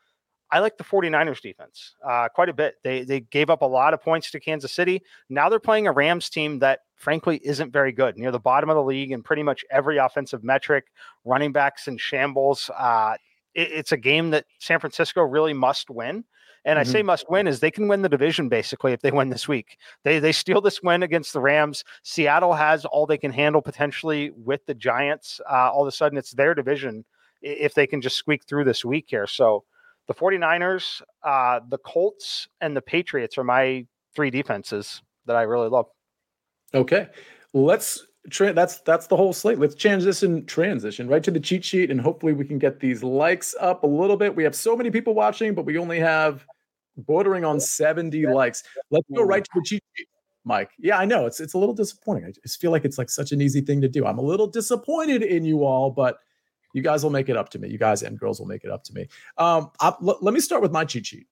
I 0.52 0.58
like 0.60 0.76
the 0.76 0.84
49ers 0.84 1.40
defense 1.40 1.94
uh, 2.04 2.28
quite 2.28 2.48
a 2.48 2.52
bit. 2.52 2.76
They 2.82 3.04
they 3.04 3.20
gave 3.20 3.50
up 3.50 3.62
a 3.62 3.66
lot 3.66 3.94
of 3.94 4.02
points 4.02 4.30
to 4.32 4.40
Kansas 4.40 4.72
City. 4.72 5.02
Now 5.28 5.48
they're 5.48 5.60
playing 5.60 5.86
a 5.86 5.92
Rams 5.92 6.28
team 6.28 6.58
that 6.58 6.80
frankly 6.96 7.40
isn't 7.44 7.72
very 7.72 7.92
good, 7.92 8.16
near 8.18 8.30
the 8.30 8.40
bottom 8.40 8.68
of 8.68 8.76
the 8.76 8.82
league 8.82 9.12
in 9.12 9.22
pretty 9.22 9.42
much 9.42 9.64
every 9.70 9.98
offensive 9.98 10.42
metric. 10.42 10.86
Running 11.24 11.52
backs 11.52 11.88
in 11.88 11.98
shambles. 11.98 12.70
Uh, 12.76 13.14
it, 13.54 13.70
it's 13.72 13.92
a 13.92 13.96
game 13.96 14.30
that 14.30 14.46
San 14.58 14.80
Francisco 14.80 15.22
really 15.22 15.54
must 15.54 15.90
win. 15.90 16.24
And 16.64 16.78
mm-hmm. 16.78 16.80
I 16.80 16.92
say 16.92 16.98
mm-hmm. 16.98 17.06
must 17.06 17.30
win 17.30 17.46
is 17.46 17.60
they 17.60 17.70
can 17.70 17.88
win 17.88 18.02
the 18.02 18.08
division 18.08 18.48
basically 18.48 18.92
if 18.92 19.00
they 19.00 19.10
win 19.10 19.30
this 19.30 19.48
week. 19.48 19.78
They 20.04 20.18
they 20.18 20.32
steal 20.32 20.60
this 20.60 20.82
win 20.82 21.02
against 21.02 21.32
the 21.32 21.40
Rams. 21.40 21.84
Seattle 22.02 22.54
has 22.54 22.84
all 22.84 23.06
they 23.06 23.18
can 23.18 23.32
handle 23.32 23.62
potentially 23.62 24.30
with 24.30 24.66
the 24.66 24.74
Giants. 24.74 25.40
Uh, 25.50 25.70
all 25.70 25.82
of 25.82 25.88
a 25.88 25.92
sudden, 25.92 26.18
it's 26.18 26.32
their 26.32 26.54
division 26.54 27.04
if 27.42 27.74
they 27.74 27.86
can 27.86 28.00
just 28.02 28.16
squeak 28.16 28.44
through 28.44 28.64
this 28.64 28.84
week 28.84 29.06
here. 29.08 29.26
So 29.26 29.64
the 30.08 30.14
49ers, 30.14 31.02
uh, 31.22 31.60
the 31.68 31.78
Colts, 31.78 32.48
and 32.60 32.76
the 32.76 32.82
Patriots 32.82 33.38
are 33.38 33.44
my 33.44 33.86
three 34.14 34.30
defenses 34.30 35.02
that 35.26 35.36
I 35.36 35.42
really 35.42 35.68
love. 35.68 35.86
Okay. 36.74 37.08
Let's 37.52 38.06
tra- 38.28 38.52
that's 38.52 38.80
that's 38.80 39.06
the 39.06 39.16
whole 39.16 39.32
slate. 39.32 39.58
Let's 39.58 39.74
change 39.74 40.04
this 40.04 40.22
in 40.22 40.46
transition 40.46 41.08
right 41.08 41.22
to 41.22 41.30
the 41.30 41.40
cheat 41.40 41.64
sheet, 41.64 41.90
and 41.90 42.00
hopefully 42.00 42.32
we 42.32 42.44
can 42.44 42.58
get 42.58 42.80
these 42.80 43.02
likes 43.02 43.54
up 43.60 43.82
a 43.82 43.86
little 43.86 44.16
bit. 44.16 44.34
We 44.34 44.44
have 44.44 44.54
so 44.54 44.76
many 44.76 44.90
people 44.90 45.14
watching, 45.14 45.54
but 45.54 45.64
we 45.64 45.78
only 45.78 45.98
have 46.00 46.44
bordering 46.96 47.44
on 47.44 47.60
70 47.60 48.26
likes. 48.26 48.62
Let's 48.90 49.06
go 49.14 49.22
right 49.22 49.44
to 49.44 49.50
the 49.54 49.62
cheat 49.64 49.82
sheet. 49.96 50.08
Mike. 50.44 50.70
Yeah, 50.78 50.98
I 50.98 51.04
know. 51.04 51.26
It's 51.26 51.40
it's 51.40 51.54
a 51.54 51.58
little 51.58 51.74
disappointing. 51.74 52.24
I 52.24 52.32
just 52.42 52.60
feel 52.60 52.70
like 52.70 52.84
it's 52.84 52.98
like 52.98 53.10
such 53.10 53.32
an 53.32 53.40
easy 53.40 53.60
thing 53.60 53.80
to 53.82 53.88
do. 53.88 54.06
I'm 54.06 54.18
a 54.18 54.22
little 54.22 54.46
disappointed 54.46 55.22
in 55.22 55.44
you 55.44 55.64
all, 55.64 55.90
but 55.90 56.18
you 56.72 56.82
guys 56.82 57.02
will 57.02 57.10
make 57.10 57.28
it 57.28 57.36
up 57.36 57.48
to 57.50 57.58
me. 57.58 57.68
You 57.68 57.78
guys 57.78 58.02
and 58.02 58.18
girls 58.18 58.38
will 58.38 58.46
make 58.46 58.64
it 58.64 58.70
up 58.70 58.84
to 58.84 58.92
me. 58.92 59.08
Um, 59.38 59.70
I, 59.80 59.88
l- 59.88 60.18
let 60.20 60.34
me 60.34 60.40
start 60.40 60.62
with 60.62 60.72
my 60.72 60.84
cheat 60.84 61.06
sheet, 61.06 61.26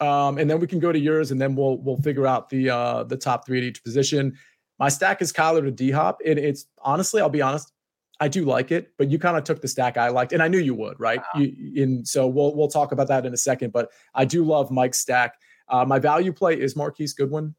um, 0.00 0.38
and 0.38 0.50
then 0.50 0.60
we 0.60 0.66
can 0.66 0.78
go 0.78 0.92
to 0.92 0.98
yours, 0.98 1.30
and 1.30 1.40
then 1.40 1.54
we'll 1.54 1.78
we'll 1.78 2.00
figure 2.00 2.26
out 2.26 2.48
the 2.48 2.70
uh, 2.70 3.04
the 3.04 3.16
top 3.16 3.46
three 3.46 3.58
at 3.58 3.64
each 3.64 3.82
position. 3.84 4.36
My 4.78 4.88
stack 4.88 5.20
is 5.20 5.32
Kyler 5.32 5.62
to 5.62 5.70
D 5.70 5.90
Hop, 5.90 6.20
and 6.24 6.38
it's 6.38 6.66
honestly, 6.82 7.20
I'll 7.20 7.28
be 7.28 7.42
honest, 7.42 7.72
I 8.20 8.28
do 8.28 8.44
like 8.44 8.70
it, 8.70 8.92
but 8.98 9.10
you 9.10 9.18
kind 9.18 9.36
of 9.36 9.44
took 9.44 9.62
the 9.62 9.68
stack 9.68 9.96
I 9.96 10.08
liked, 10.08 10.32
and 10.32 10.42
I 10.42 10.48
knew 10.48 10.58
you 10.58 10.74
would, 10.74 11.00
right? 11.00 11.20
Wow. 11.34 11.40
You, 11.40 11.82
and 11.82 12.06
so 12.06 12.26
we'll 12.26 12.54
we'll 12.54 12.68
talk 12.68 12.92
about 12.92 13.08
that 13.08 13.26
in 13.26 13.32
a 13.32 13.38
second. 13.38 13.72
But 13.72 13.90
I 14.14 14.24
do 14.24 14.44
love 14.44 14.70
Mike's 14.70 14.98
stack. 14.98 15.34
Uh, 15.68 15.84
my 15.84 15.98
value 15.98 16.32
play 16.32 16.60
is 16.60 16.76
Marquise 16.76 17.14
Goodwin. 17.14 17.54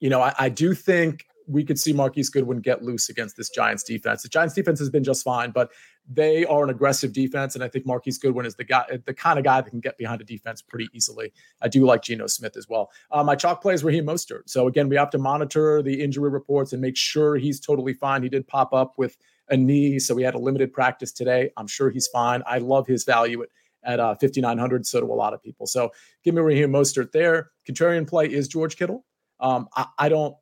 You 0.00 0.10
know, 0.10 0.20
I, 0.20 0.34
I 0.38 0.48
do 0.48 0.74
think 0.74 1.24
we 1.46 1.64
could 1.64 1.78
see 1.78 1.92
Marquise 1.92 2.30
Goodwin 2.30 2.60
get 2.60 2.82
loose 2.82 3.08
against 3.08 3.36
this 3.36 3.50
Giants 3.50 3.82
defense. 3.82 4.22
The 4.22 4.28
Giants 4.28 4.54
defense 4.54 4.78
has 4.78 4.90
been 4.90 5.04
just 5.04 5.24
fine, 5.24 5.50
but 5.50 5.70
they 6.08 6.44
are 6.44 6.62
an 6.62 6.70
aggressive 6.70 7.12
defense, 7.12 7.54
and 7.54 7.64
I 7.64 7.68
think 7.68 7.86
Marquise 7.86 8.18
Goodwin 8.18 8.44
is 8.46 8.54
the 8.54 8.64
guy, 8.64 8.84
the 9.06 9.14
kind 9.14 9.38
of 9.38 9.44
guy 9.44 9.60
that 9.60 9.70
can 9.70 9.80
get 9.80 9.96
behind 9.96 10.20
a 10.20 10.24
defense 10.24 10.60
pretty 10.60 10.88
easily. 10.92 11.32
I 11.62 11.68
do 11.68 11.84
like 11.84 12.02
Geno 12.02 12.26
Smith 12.26 12.56
as 12.56 12.68
well. 12.68 12.90
Uh, 13.10 13.24
my 13.24 13.34
chalk 13.34 13.62
play 13.62 13.74
is 13.74 13.82
Raheem 13.82 14.04
Mostert. 14.04 14.42
So 14.46 14.66
again, 14.68 14.88
we 14.88 14.96
have 14.96 15.10
to 15.10 15.18
monitor 15.18 15.82
the 15.82 16.02
injury 16.02 16.30
reports 16.30 16.72
and 16.72 16.82
make 16.82 16.96
sure 16.96 17.36
he's 17.36 17.58
totally 17.58 17.94
fine. 17.94 18.22
He 18.22 18.28
did 18.28 18.46
pop 18.46 18.74
up 18.74 18.94
with 18.98 19.16
a 19.48 19.56
knee, 19.56 19.98
so 19.98 20.14
we 20.14 20.22
had 20.22 20.34
a 20.34 20.38
limited 20.38 20.72
practice 20.72 21.12
today. 21.12 21.50
I'm 21.56 21.66
sure 21.66 21.90
he's 21.90 22.08
fine. 22.08 22.42
I 22.46 22.58
love 22.58 22.86
his 22.86 23.04
value 23.04 23.42
at 23.42 23.48
at 23.86 24.00
uh, 24.00 24.14
5,900. 24.14 24.86
So 24.86 25.00
do 25.00 25.12
a 25.12 25.14
lot 25.14 25.34
of 25.34 25.42
people. 25.42 25.66
So 25.66 25.92
give 26.24 26.34
me 26.34 26.40
Raheem 26.40 26.70
Mostert 26.70 27.12
there. 27.12 27.50
Contrarian 27.68 28.08
play 28.08 28.26
is 28.26 28.48
George 28.48 28.76
Kittle. 28.76 29.04
Um, 29.40 29.68
I, 29.76 29.86
I 29.98 30.08
don't 30.08 30.34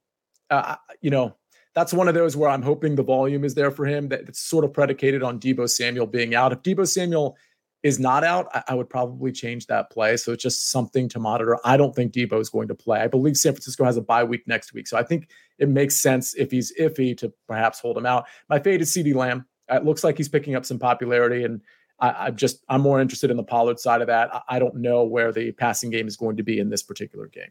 uh, 0.53 0.77
you 1.01 1.11
know, 1.11 1.35
that's 1.75 1.93
one 1.93 2.09
of 2.09 2.15
those 2.15 2.37
where 2.37 2.51
I'm 2.51 2.63
hoping 2.63 2.95
the 2.95 3.03
volume 3.03 3.45
is 3.45 3.55
there 3.55 3.71
for 3.71 3.87
him. 3.87 4.09
That 4.09 4.23
it's 4.23 4.41
sort 4.41 4.65
of 4.65 4.73
predicated 4.73 5.23
on 5.23 5.41
Deebo 5.41 5.69
Samuel 5.69 6.07
being 6.07 6.35
out. 6.35 6.53
If 6.53 6.63
Deebo 6.63 6.87
Samuel 6.87 7.37
is 7.83 7.99
not 7.99 8.25
out, 8.25 8.49
I, 8.55 8.63
I, 8.69 8.75
would 8.75 8.89
probably 8.89 9.33
change 9.33 9.67
that 9.67 9.91
play. 9.91 10.17
So 10.17 10.33
it's 10.33 10.43
just 10.43 10.71
something 10.71 11.09
to 11.09 11.19
monitor. 11.19 11.59
I 11.65 11.77
don't 11.77 11.95
think 11.95 12.13
Deebo 12.13 12.41
is 12.41 12.49
going 12.49 12.69
to 12.69 12.75
play. 12.75 13.01
I 13.01 13.09
believe 13.09 13.37
San 13.37 13.53
Francisco 13.53 13.85
has 13.85 13.97
a 13.97 14.03
bye 14.03 14.23
week 14.23 14.47
next 14.47 14.73
week. 14.73 14.87
So 14.87 14.97
I 14.97 15.03
think 15.03 15.29
it 15.59 15.69
makes 15.69 15.97
sense 15.97 16.35
if 16.35 16.51
he's 16.51 16.73
iffy 16.79 17.17
to 17.19 17.33
perhaps 17.49 17.81
hold 17.81 17.97
him 17.97 18.07
out. 18.07 18.27
My 18.49 18.61
fade 18.61 18.83
is 18.83 18.93
CeeDee 18.93 19.15
Lamb. 19.15 19.47
Uh, 19.71 19.77
it 19.77 19.85
looks 19.85 20.05
like 20.05 20.17
he's 20.17 20.29
picking 20.29 20.55
up 20.55 20.65
some 20.65 20.79
popularity 20.79 21.45
and 21.45 21.61
I, 21.99 22.29
am 22.29 22.37
just 22.37 22.65
I'm 22.69 22.81
more 22.81 23.01
interested 23.01 23.31
in 23.31 23.37
the 23.37 23.45
Pollard 23.45 23.79
side 23.79 24.01
of 24.01 24.09
that. 24.09 24.35
I, 24.35 24.43
I 24.49 24.59
don't 24.59 24.77
know 24.77 25.05
where 25.05 25.33
the 25.33 25.53
passing 25.53 25.91
game 25.91 26.09
is 26.09 26.17
going 26.17 26.37
to 26.37 26.43
be 26.43 26.59
in 26.59 26.69
this 26.69 26.83
particular 26.83 27.27
game. 27.29 27.51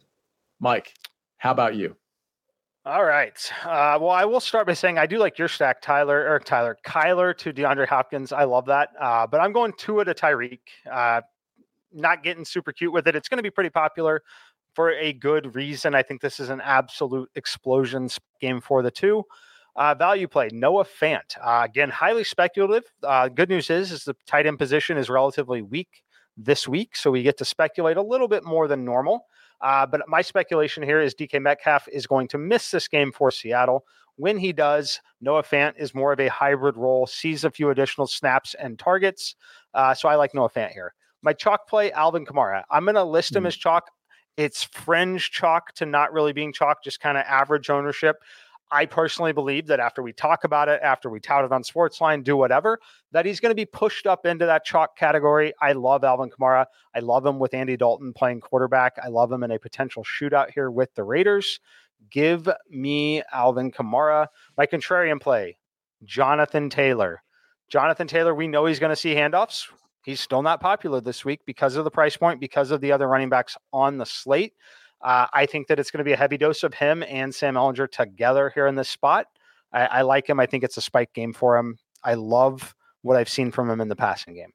Mike, 0.60 0.94
how 1.38 1.52
about 1.52 1.76
you? 1.76 1.96
All 2.84 3.06
right. 3.06 3.38
Uh, 3.64 4.00
well, 4.02 4.10
I 4.10 4.26
will 4.26 4.40
start 4.40 4.66
by 4.66 4.74
saying 4.74 4.98
I 4.98 5.06
do 5.06 5.20
like 5.20 5.38
your 5.38 5.48
stack, 5.48 5.84
Tyler 5.84 6.28
or 6.28 6.40
Tyler, 6.40 6.76
Kyler 6.84 7.38
to 7.38 7.54
DeAndre 7.54 7.88
Hopkins. 7.88 8.32
I 8.32 8.46
love 8.46 8.66
that. 8.66 8.90
Uh, 9.00 9.28
but 9.28 9.40
I'm 9.40 9.54
going 9.54 9.72
Tua 9.78 10.04
to 10.06 10.16
Tyreek. 10.16 10.62
Uh, 10.92 11.22
not 11.94 12.24
getting 12.24 12.44
super 12.44 12.72
cute 12.72 12.92
with 12.92 13.08
it. 13.08 13.16
It's 13.16 13.30
going 13.30 13.38
to 13.38 13.44
be 13.44 13.52
pretty 13.52 13.70
popular 13.70 14.24
for 14.74 14.94
a 14.94 15.14
good 15.14 15.54
reason. 15.56 15.94
I 15.94 16.02
think 16.02 16.22
this 16.22 16.40
is 16.40 16.50
an 16.50 16.60
absolute 16.60 17.30
explosion 17.36 18.10
game 18.40 18.60
for 18.62 18.82
the 18.82 18.90
two. 18.90 19.26
Uh, 19.76 19.94
value 19.94 20.28
play, 20.28 20.50
Noah 20.52 20.86
Fant. 20.86 21.38
Uh, 21.40 21.62
again, 21.64 21.90
highly 21.92 22.24
speculative. 22.24 22.84
Uh, 23.04 23.28
good 23.28 23.50
news 23.50 23.70
is, 23.70 23.92
is 23.92 24.06
the 24.06 24.16
tight 24.26 24.48
end 24.48 24.58
position 24.58 24.98
is 24.98 25.08
relatively 25.08 25.62
weak 25.62 26.04
this 26.36 26.68
week, 26.68 26.96
so 26.96 27.12
we 27.12 27.22
get 27.22 27.38
to 27.38 27.46
speculate 27.46 27.98
a 27.98 28.02
little 28.02 28.28
bit 28.28 28.44
more 28.44 28.68
than 28.68 28.84
normal. 28.84 29.28
Uh, 29.62 29.86
but 29.86 30.02
my 30.08 30.22
speculation 30.22 30.84
here 30.84 31.02
is 31.02 31.16
DK 31.16 31.42
Metcalf 31.42 31.88
is 31.92 32.08
going 32.08 32.28
to 32.30 32.38
miss 32.38 32.72
this 32.72 32.88
game 32.88 33.12
for 33.12 33.32
Seattle. 33.32 33.86
When 34.16 34.38
he 34.38 34.54
does, 34.54 35.00
Noah 35.22 35.44
Fant 35.44 35.74
is 35.78 35.96
more 35.96 36.14
of 36.14 36.20
a 36.20 36.28
hybrid 36.28 36.78
role, 36.78 37.08
sees 37.08 37.44
a 37.44 37.52
few 37.52 37.70
additional 37.70 38.08
snaps 38.08 38.56
and 38.56 38.78
targets. 38.78 39.36
Uh, 39.74 39.94
so 39.94 40.10
I 40.10 40.16
like 40.16 40.34
Noah 40.34 40.50
Fant 40.50 40.72
here. 40.72 40.94
My 41.22 41.34
chalk 41.34 41.68
play, 41.68 41.92
Alvin 41.92 42.26
Kamara. 42.26 42.64
I'm 42.70 42.84
going 42.84 42.96
to 42.96 43.04
list 43.04 43.36
him 43.36 43.44
mm. 43.44 43.48
as 43.48 43.56
chalk. 43.56 43.90
It's 44.38 44.64
fringe 44.64 45.30
chalk 45.32 45.74
to 45.76 45.86
not 45.86 46.14
really 46.14 46.34
being 46.34 46.54
chalk, 46.54 46.84
just 46.84 47.00
kind 47.00 47.18
of 47.18 47.26
average 47.28 47.70
ownership. 47.70 48.18
I 48.72 48.86
personally 48.86 49.34
believe 49.34 49.68
that 49.68 49.82
after 49.82 50.02
we 50.02 50.14
talk 50.14 50.46
about 50.46 50.70
it, 50.70 50.80
after 50.82 51.10
we 51.10 51.20
tout 51.20 51.44
it 51.44 51.52
on 51.52 51.62
Sportsline, 51.62 52.24
do 52.24 52.38
whatever, 52.38 52.80
that 53.12 53.26
he's 53.26 53.42
going 53.42 53.52
to 53.52 53.56
be 53.56 53.66
pushed 53.66 54.08
up 54.08 54.26
into 54.26 54.46
that 54.46 54.64
chalk 54.64 54.96
category. 54.98 55.54
I 55.62 55.74
love 55.74 56.06
Alvin 56.06 56.30
Kamara. 56.30 56.66
I 56.96 57.00
love 57.00 57.26
him 57.26 57.38
with 57.38 57.54
Andy 57.54 57.76
Dalton 57.76 58.14
playing 58.14 58.40
quarterback. 58.40 58.96
I 59.04 59.10
love 59.10 59.32
him 59.32 59.44
in 59.44 59.52
a 59.52 59.60
potential 59.60 60.06
shootout 60.06 60.52
here 60.52 60.72
with 60.72 60.94
the 60.96 61.04
Raiders. 61.04 61.60
Give 62.10 62.48
me 62.70 63.22
Alvin 63.34 63.72
Kamara. 63.72 64.28
My 64.58 64.66
contrarian 64.66 65.20
play, 65.20 65.58
Jonathan 66.06 66.70
Taylor. 66.70 67.22
Jonathan 67.68 68.08
Taylor, 68.08 68.34
we 68.34 68.48
know 68.48 68.66
he's 68.66 68.80
going 68.80 68.90
to 68.92 68.96
see 68.96 69.16
handoffs. 69.16 69.68
He's 70.04 70.20
still 70.20 70.42
not 70.42 70.62
popular 70.62 71.00
this 71.00 71.24
week 71.24 71.42
because 71.46 71.76
of 71.76 71.84
the 71.84 71.92
price 71.92 72.18
point, 72.18 72.40
because 72.40 72.72
of 72.72 72.82
the 72.82 72.92
other 72.92 73.08
running 73.08 73.30
backs 73.30 73.56
on 73.72 73.98
the 73.98 74.06
slate. 74.06 74.54
Uh, 75.04 75.28
I 75.34 75.46
think 75.46 75.68
that 75.68 75.80
it's 75.80 75.92
going 75.92 76.00
to 76.00 76.04
be 76.04 76.14
a 76.14 76.18
heavy 76.18 76.38
dose 76.38 76.64
of 76.64 76.74
him 76.74 77.04
and 77.08 77.34
Sam 77.34 77.56
Ehlinger 77.56 77.92
together 77.92 78.52
here 78.54 78.68
in 78.68 78.76
this 78.76 78.90
spot. 78.90 79.28
I, 79.74 79.86
I, 79.86 80.02
like 80.02 80.30
him. 80.30 80.40
I 80.40 80.46
think 80.46 80.64
it's 80.64 80.78
a 80.78 80.82
spike 80.82 81.14
game 81.14 81.34
for 81.34 81.58
him. 81.58 81.78
I 82.04 82.16
love 82.16 82.76
what 83.02 83.18
I've 83.18 83.30
seen 83.30 83.52
from 83.52 83.70
him 83.70 83.82
in 83.82 83.88
the 83.88 83.96
passing 83.96 84.36
game. 84.36 84.52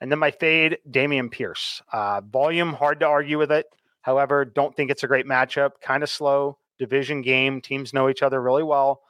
And 0.00 0.10
then 0.10 0.18
my 0.18 0.30
fade, 0.30 0.78
Dameon 0.88 1.30
Pierce. 1.30 1.82
Uh, 1.92 2.20
volume, 2.20 2.72
hard 2.72 3.00
to 3.00 3.06
argue 3.06 3.38
with 3.38 3.50
it. 3.50 3.66
However, 4.02 4.44
don't 4.44 4.74
think 4.74 4.90
it's 4.90 5.02
a 5.02 5.08
great 5.08 5.26
matchup. 5.26 5.72
Kind 5.82 6.02
of 6.02 6.10
slow. 6.10 6.58
Division 6.78 7.22
game. 7.22 7.60
Teams 7.60 7.92
know 7.92 8.08
each 8.08 8.22
other 8.22 8.40
really 8.40 8.62
well. 8.62 9.02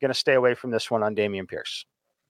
Going 0.00 0.12
to 0.12 0.18
stay 0.18 0.34
away 0.34 0.54
from 0.54 0.70
this 0.70 0.90
one 0.90 1.02
on 1.02 1.16
Dameon 1.16 1.48
Pierce. 1.48 1.84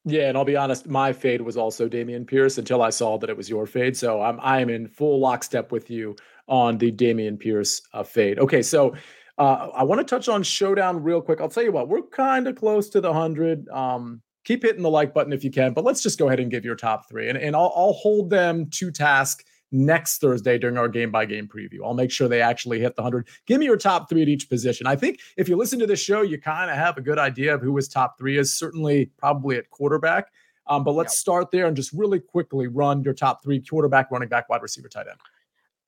Yeah, 0.08 0.28
and 0.28 0.38
I'll 0.38 0.44
be 0.44 0.56
honest, 0.56 0.86
my 0.86 1.12
fade 1.12 1.40
was 1.40 1.56
also 1.56 1.88
Dameon 1.88 2.28
Pierce 2.28 2.58
until 2.58 2.80
I 2.80 2.90
saw 2.90 3.18
that 3.18 3.28
it 3.28 3.36
was 3.36 3.50
your 3.50 3.66
fade. 3.66 3.96
So 3.96 4.22
I'm 4.22 4.38
I 4.40 4.60
am 4.60 4.70
in 4.70 4.86
full 4.86 5.18
lockstep 5.18 5.72
with 5.72 5.90
you 5.90 6.14
on 6.48 6.78
the 6.78 6.92
Dameon 6.92 7.38
Pierce 7.38 7.82
uh, 7.92 8.02
fade. 8.02 8.38
Okay, 8.38 8.62
so 8.62 8.94
uh, 9.38 9.68
I 9.74 9.82
want 9.82 10.00
to 10.00 10.04
touch 10.04 10.28
on 10.28 10.42
Showdown 10.42 11.02
real 11.02 11.20
quick. 11.20 11.40
I'll 11.40 11.48
tell 11.48 11.62
you 11.62 11.72
what, 11.72 11.88
we're 11.88 12.02
kind 12.02 12.46
of 12.48 12.56
close 12.56 12.88
to 12.90 13.00
the 13.00 13.12
hundred. 13.12 13.68
Um, 13.68 14.22
keep 14.44 14.62
hitting 14.62 14.82
the 14.82 14.90
like 14.90 15.12
button 15.12 15.32
if 15.32 15.44
you 15.44 15.50
can, 15.50 15.72
but 15.72 15.84
let's 15.84 16.02
just 16.02 16.18
go 16.18 16.28
ahead 16.28 16.40
and 16.40 16.50
give 16.50 16.64
your 16.64 16.76
top 16.76 17.08
three, 17.08 17.28
and 17.28 17.38
and 17.38 17.54
I'll, 17.54 17.72
I'll 17.76 17.92
hold 17.92 18.30
them 18.30 18.70
to 18.70 18.90
task 18.90 19.44
next 19.72 20.18
Thursday 20.18 20.58
during 20.58 20.78
our 20.78 20.88
game 20.88 21.10
by 21.10 21.26
game 21.26 21.48
preview. 21.48 21.78
I'll 21.84 21.94
make 21.94 22.10
sure 22.10 22.28
they 22.28 22.40
actually 22.40 22.80
hit 22.80 22.94
the 22.96 23.02
100. 23.02 23.28
Give 23.46 23.58
me 23.58 23.66
your 23.66 23.76
top 23.76 24.08
three 24.08 24.22
at 24.22 24.28
each 24.28 24.48
position. 24.48 24.86
I 24.86 24.96
think 24.96 25.20
if 25.36 25.48
you 25.48 25.56
listen 25.56 25.78
to 25.80 25.86
this 25.86 26.00
show, 26.00 26.22
you 26.22 26.40
kind 26.40 26.70
of 26.70 26.76
have 26.76 26.96
a 26.96 27.00
good 27.00 27.18
idea 27.18 27.54
of 27.54 27.62
who 27.62 27.74
his 27.76 27.88
top 27.88 28.16
three 28.18 28.38
is, 28.38 28.56
certainly 28.56 29.10
probably 29.18 29.56
at 29.56 29.68
quarterback. 29.70 30.30
Um, 30.68 30.82
but 30.84 30.92
let's 30.92 31.14
yep. 31.14 31.18
start 31.18 31.50
there 31.50 31.66
and 31.66 31.76
just 31.76 31.92
really 31.92 32.20
quickly 32.20 32.66
run 32.66 33.02
your 33.02 33.14
top 33.14 33.42
three 33.42 33.60
quarterback, 33.60 34.10
running 34.10 34.28
back, 34.28 34.48
wide 34.48 34.62
receiver, 34.62 34.88
tight 34.88 35.06
end. 35.08 35.18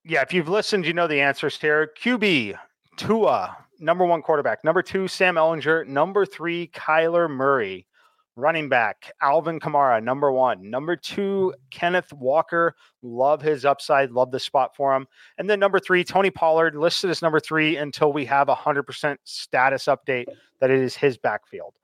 Yeah, 0.09 0.23
if 0.23 0.33
you've 0.33 0.49
listened, 0.49 0.87
you 0.87 0.95
know 0.95 1.07
the 1.07 1.21
answers 1.21 1.61
here. 1.61 1.93
QB, 2.01 2.59
Tua, 2.97 3.59
number 3.79 4.07
one 4.07 4.23
quarterback. 4.23 4.65
Number 4.65 4.81
two, 4.81 5.07
Sam 5.07 5.35
Ehlinger. 5.35 5.87
Number 5.87 6.25
three, 6.25 6.69
Kyler 6.69 7.29
Murray. 7.29 7.87
Running 8.35 8.71
back, 8.71 9.13
Alvin 9.21 9.61
Kamara, 9.61 10.03
number 10.03 10.33
one. 10.33 10.71
Number 10.71 10.97
two, 10.97 11.53
Kenneth 11.71 12.11
Walker. 12.15 12.75
Love 13.03 13.43
his 13.43 13.67
upside. 13.67 14.11
Love 14.11 14.31
the 14.31 14.41
spot 14.41 14.75
for 14.75 14.97
him. 14.97 15.07
And 15.37 15.51
then 15.51 15.61
number 15.61 15.79
three, 15.79 16.05
Tony 16.05 16.31
Pollard, 16.31 16.75
listed 16.75 17.11
as 17.11 17.21
number 17.21 17.39
three 17.39 17.77
until 17.77 18.11
we 18.11 18.25
have 18.25 18.49
a 18.49 18.55
100% 18.55 19.19
status 19.25 19.85
update 19.85 20.25
that 20.63 20.71
it 20.71 20.81
is 20.81 20.97
his 20.97 21.19
backfield. 21.19 21.75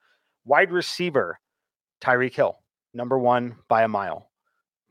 Wide 0.46 0.72
receiver, 0.72 1.38
Tyreek 2.00 2.34
Hill, 2.34 2.58
number 2.94 3.18
one 3.18 3.56
by 3.68 3.82
a 3.82 3.88
mile. 3.88 4.30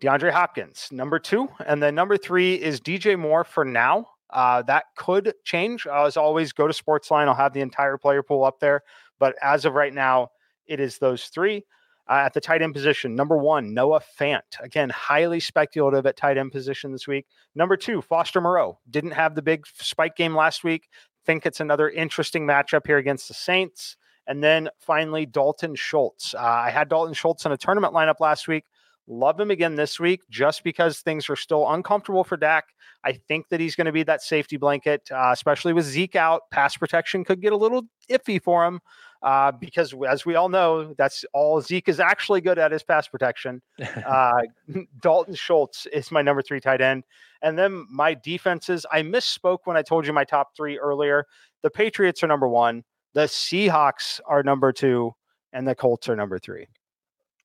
DeAndre 0.04 0.32
Hopkins, 0.32 0.90
number 0.92 1.18
two. 1.18 1.48
And 1.66 1.82
then 1.82 1.96
number 1.96 2.18
three 2.18 2.56
is 2.56 2.82
DJ 2.82 3.18
Moore 3.18 3.46
for 3.46 3.64
now. 3.64 4.10
Uh, 4.30 4.62
that 4.64 4.86
could 4.98 5.34
change. 5.46 5.88
As 5.88 6.18
always, 6.18 6.52
go 6.52 6.68
to 6.68 6.74
Sportsline. 6.74 7.28
I'll 7.28 7.34
have 7.34 7.54
the 7.54 7.62
entire 7.62 7.98
player 7.98 8.22
pool 8.22 8.44
up 8.44 8.60
there. 8.60 8.82
But 9.18 9.36
as 9.42 9.64
of 9.64 9.76
right 9.76 9.94
now, 9.94 10.32
it 10.68 10.82
is 10.82 10.98
those 10.98 11.26
three. 11.26 11.64
Uh, 12.10 12.16
at 12.16 12.34
the 12.34 12.42
tight 12.42 12.62
end 12.62 12.74
position, 12.74 13.16
number 13.16 13.38
one, 13.38 13.74
Noah 13.74 14.02
Fant. 14.20 14.42
Again, 14.60 14.90
highly 14.90 15.40
speculative 15.40 16.06
at 16.06 16.18
tight 16.18 16.38
end 16.38 16.52
position 16.52 16.92
this 16.92 17.08
week. 17.08 17.26
Number 17.56 17.78
two, 17.78 18.02
Foster 18.02 18.42
Moreau. 18.42 18.80
Didn't 18.90 19.12
have 19.12 19.36
the 19.36 19.42
big 19.42 19.66
spike 19.68 20.18
game 20.18 20.36
last 20.36 20.66
week. 20.66 20.90
Think 21.26 21.46
it's 21.46 21.62
another 21.62 21.90
interesting 21.90 22.46
matchup 22.46 22.86
here 22.86 22.98
against 22.98 23.30
the 23.30 23.34
Saints. 23.36 23.96
And 24.28 24.44
then 24.44 24.70
finally, 24.80 25.26
Dalton 25.26 25.76
Schultz. 25.76 26.34
Uh, 26.34 26.42
I 26.42 26.72
had 26.72 26.90
Dalton 26.90 27.14
Schultz 27.14 27.46
in 27.46 27.54
a 27.54 27.58
tournament 27.58 27.94
lineup 27.94 28.20
last 28.20 28.50
week. 28.50 28.66
Love 29.08 29.40
him 29.40 29.52
again 29.52 29.76
this 29.76 30.00
week 30.00 30.22
just 30.30 30.64
because 30.64 31.00
things 31.00 31.30
are 31.30 31.36
still 31.36 31.70
uncomfortable 31.70 32.24
for 32.24 32.38
Dak. 32.38 32.66
I 33.04 33.14
think 33.14 33.50
that 33.50 33.60
he's 33.60 33.76
going 33.76 33.86
to 33.86 33.92
be 33.92 34.04
that 34.04 34.22
safety 34.22 34.56
blanket, 34.56 35.10
uh, 35.12 35.32
especially 35.34 35.74
with 35.74 35.86
Zeke 35.86 36.16
out. 36.16 36.44
Pass 36.52 36.78
protection 36.78 37.26
could 37.26 37.42
get 37.42 37.52
a 37.52 37.58
little 37.58 37.84
iffy 38.10 38.42
for 38.42 38.66
him 38.66 38.80
uh, 39.24 39.52
because, 39.52 39.94
as 40.08 40.26
we 40.26 40.36
all 40.36 40.50
know, 40.50 40.94
that's 40.98 41.26
all 41.34 41.62
Zeke 41.62 41.90
is 41.90 42.00
actually 42.00 42.42
good 42.42 42.60
at 42.60 42.72
is 42.72 42.84
pass 42.84 43.08
protection. 43.08 43.62
Uh, 44.06 44.42
Dalton 45.02 45.34
Schultz 45.34 45.86
is 45.88 46.12
my 46.12 46.22
number 46.22 46.42
three 46.42 46.60
tight 46.60 46.82
end. 46.82 47.04
And 47.42 47.58
then 47.58 47.86
my 47.90 48.14
defenses, 48.14 48.86
I 48.92 49.02
misspoke 49.02 49.60
when 49.66 49.78
I 49.78 49.82
told 49.82 50.06
you 50.06 50.14
my 50.14 50.24
top 50.24 50.56
three 50.56 50.78
earlier. 50.78 51.26
The 51.62 51.70
Patriots 51.70 52.24
are 52.24 52.28
number 52.28 52.48
one, 52.48 52.84
the 53.14 53.22
Seahawks 53.22 54.20
are 54.26 54.44
number 54.44 54.72
two, 54.72 55.14
and 55.54 55.68
the 55.68 55.76
Colts 55.76 56.10
are 56.10 56.16
number 56.16 56.38
three. 56.38 56.68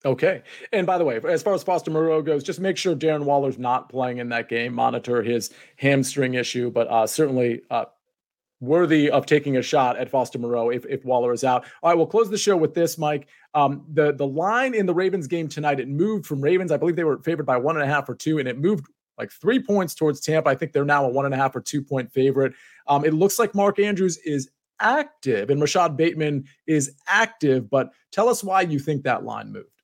Okay. 0.05 0.43
And 0.73 0.87
by 0.87 0.97
the 0.97 1.05
way, 1.05 1.21
as 1.29 1.43
far 1.43 1.55
as 1.55 1.63
Foster 1.63 1.91
Moreau 1.91 2.23
goes, 2.23 2.45
just 2.45 2.61
make 2.61 2.77
sure 2.77 2.95
Darren 2.95 3.25
Waller's 3.25 3.59
not 3.59 3.89
playing 3.89 4.19
in 4.19 4.29
that 4.29 4.49
game. 4.49 4.73
Monitor 4.73 5.23
his 5.23 5.51
hamstring 5.77 6.35
issue, 6.35 6.71
but 6.71 6.87
uh, 6.89 7.07
certainly 7.07 7.63
uh, 7.71 7.87
worthy 8.61 9.11
of 9.11 9.27
taking 9.27 9.57
a 9.57 9.63
shot 9.63 9.97
at 9.97 10.09
Foster 10.09 10.39
Moreau 10.39 10.71
if, 10.71 10.87
if 10.87 11.05
Waller 11.05 11.33
is 11.33 11.43
out. 11.43 11.65
All 11.83 11.91
right, 11.91 11.97
we'll 11.97 12.07
close 12.07 12.31
the 12.31 12.39
show 12.39 12.57
with 12.57 12.75
this, 12.75 12.97
Mike. 12.97 13.27
Um, 13.55 13.85
the 13.93 14.13
the 14.13 14.27
line 14.27 14.75
in 14.75 14.87
the 14.87 14.95
Ravens 14.95 15.27
game 15.27 15.49
tonight, 15.49 15.81
it 15.81 15.89
moved 15.89 16.27
from 16.27 16.41
Ravens. 16.41 16.71
I 16.71 16.77
believe 16.77 16.95
they 16.95 17.05
were 17.05 17.21
favored 17.23 17.47
by 17.47 17.57
one 17.57 17.77
and 17.77 17.85
a 17.85 17.93
half 17.93 18.09
or 18.09 18.15
two, 18.15 18.39
and 18.39 18.47
it 18.47 18.59
moved 18.59 18.87
like 19.19 19.33
three 19.33 19.61
points 19.61 19.95
towards 19.95 20.21
Tampa. 20.21 20.49
I 20.49 20.55
think 20.55 20.73
they're 20.73 20.85
now 20.85 21.05
a 21.05 21.09
one 21.09 21.25
and 21.25 21.35
a 21.35 21.37
half 21.37 21.57
or 21.57 21.61
two 21.61 21.83
point 21.83 22.13
favorite. 22.13 22.55
Um, 22.87 23.05
it 23.05 23.15
looks 23.15 23.39
like 23.39 23.55
Mark 23.55 23.81
Andrews 23.81 24.17
is 24.19 24.49
active 24.81 25.51
and 25.51 25.61
Rashod 25.61 25.97
Bateman 25.97 26.45
is 26.67 26.93
active, 27.09 27.69
but 27.69 27.91
tell 28.13 28.29
us 28.29 28.45
why 28.45 28.61
you 28.61 28.79
think 28.79 29.03
that 29.03 29.25
line 29.25 29.53
moved. 29.53 29.78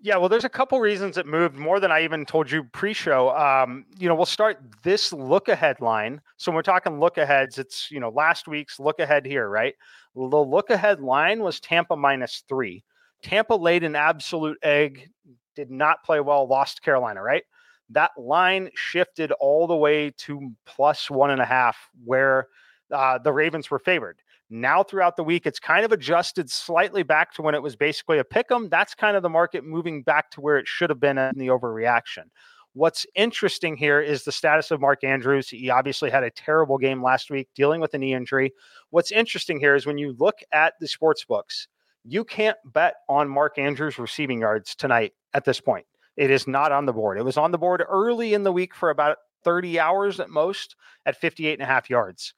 Yeah, 0.00 0.16
well, 0.16 0.28
there's 0.28 0.44
a 0.44 0.48
couple 0.48 0.78
reasons 0.78 1.18
it 1.18 1.26
moved 1.26 1.56
more 1.56 1.80
than 1.80 1.90
I 1.90 2.04
even 2.04 2.24
told 2.24 2.50
you 2.50 2.62
pre-show. 2.72 3.30
Um, 3.36 3.84
you 3.98 4.08
know, 4.08 4.14
we'll 4.14 4.26
start 4.26 4.60
this 4.84 5.12
look 5.12 5.48
ahead 5.48 5.80
line. 5.80 6.20
So 6.36 6.52
when 6.52 6.56
we're 6.56 6.62
talking 6.62 7.00
look 7.00 7.18
aheads, 7.18 7.58
it's 7.58 7.90
you 7.90 7.98
know 7.98 8.10
last 8.10 8.46
week's 8.46 8.78
look 8.78 9.00
ahead 9.00 9.26
here, 9.26 9.48
right? 9.48 9.74
The 10.14 10.20
look 10.22 10.70
ahead 10.70 11.00
line 11.00 11.40
was 11.42 11.58
Tampa 11.58 11.96
minus 11.96 12.44
three. 12.48 12.84
Tampa 13.24 13.54
laid 13.54 13.82
an 13.82 13.96
absolute 13.96 14.58
egg, 14.62 15.10
did 15.56 15.70
not 15.70 16.04
play 16.04 16.20
well, 16.20 16.46
lost 16.46 16.80
Carolina, 16.82 17.20
right? 17.20 17.42
That 17.90 18.12
line 18.16 18.70
shifted 18.76 19.32
all 19.32 19.66
the 19.66 19.76
way 19.76 20.10
to 20.18 20.52
plus 20.64 21.10
one 21.10 21.30
and 21.30 21.40
a 21.40 21.44
half, 21.44 21.76
where 22.04 22.46
uh, 22.92 23.18
the 23.18 23.32
Ravens 23.32 23.68
were 23.68 23.80
favored. 23.80 24.18
Now, 24.50 24.82
throughout 24.82 25.16
the 25.16 25.24
week, 25.24 25.46
it's 25.46 25.60
kind 25.60 25.84
of 25.84 25.92
adjusted 25.92 26.50
slightly 26.50 27.02
back 27.02 27.34
to 27.34 27.42
when 27.42 27.54
it 27.54 27.62
was 27.62 27.76
basically 27.76 28.18
a 28.18 28.24
pick 28.24 28.50
'em. 28.50 28.68
That's 28.68 28.94
kind 28.94 29.16
of 29.16 29.22
the 29.22 29.28
market 29.28 29.64
moving 29.64 30.02
back 30.02 30.30
to 30.32 30.40
where 30.40 30.56
it 30.56 30.66
should 30.66 30.90
have 30.90 31.00
been 31.00 31.18
in 31.18 31.36
the 31.36 31.48
overreaction. 31.48 32.30
What's 32.72 33.06
interesting 33.14 33.76
here 33.76 34.00
is 34.00 34.24
the 34.24 34.32
status 34.32 34.70
of 34.70 34.80
Mark 34.80 35.04
Andrews. 35.04 35.48
He 35.48 35.68
obviously 35.68 36.10
had 36.10 36.22
a 36.22 36.30
terrible 36.30 36.78
game 36.78 37.02
last 37.02 37.30
week 37.30 37.48
dealing 37.54 37.80
with 37.80 37.92
a 37.94 37.98
knee 37.98 38.14
injury. 38.14 38.52
What's 38.90 39.10
interesting 39.10 39.58
here 39.58 39.74
is 39.74 39.84
when 39.84 39.98
you 39.98 40.14
look 40.18 40.36
at 40.52 40.74
the 40.80 40.88
sports 40.88 41.24
books, 41.24 41.66
you 42.04 42.24
can't 42.24 42.56
bet 42.64 42.94
on 43.08 43.28
Mark 43.28 43.58
Andrews 43.58 43.98
receiving 43.98 44.40
yards 44.40 44.74
tonight 44.74 45.12
at 45.34 45.44
this 45.44 45.60
point. 45.60 45.86
It 46.16 46.30
is 46.30 46.46
not 46.46 46.72
on 46.72 46.86
the 46.86 46.92
board. 46.92 47.18
It 47.18 47.24
was 47.24 47.36
on 47.36 47.50
the 47.50 47.58
board 47.58 47.82
early 47.88 48.32
in 48.32 48.44
the 48.44 48.52
week 48.52 48.74
for 48.74 48.90
about 48.90 49.18
30 49.44 49.78
hours 49.78 50.20
at 50.20 50.30
most 50.30 50.74
at 51.04 51.16
58 51.16 51.54
and 51.54 51.62
a 51.62 51.66
half 51.66 51.90
yards. 51.90 52.34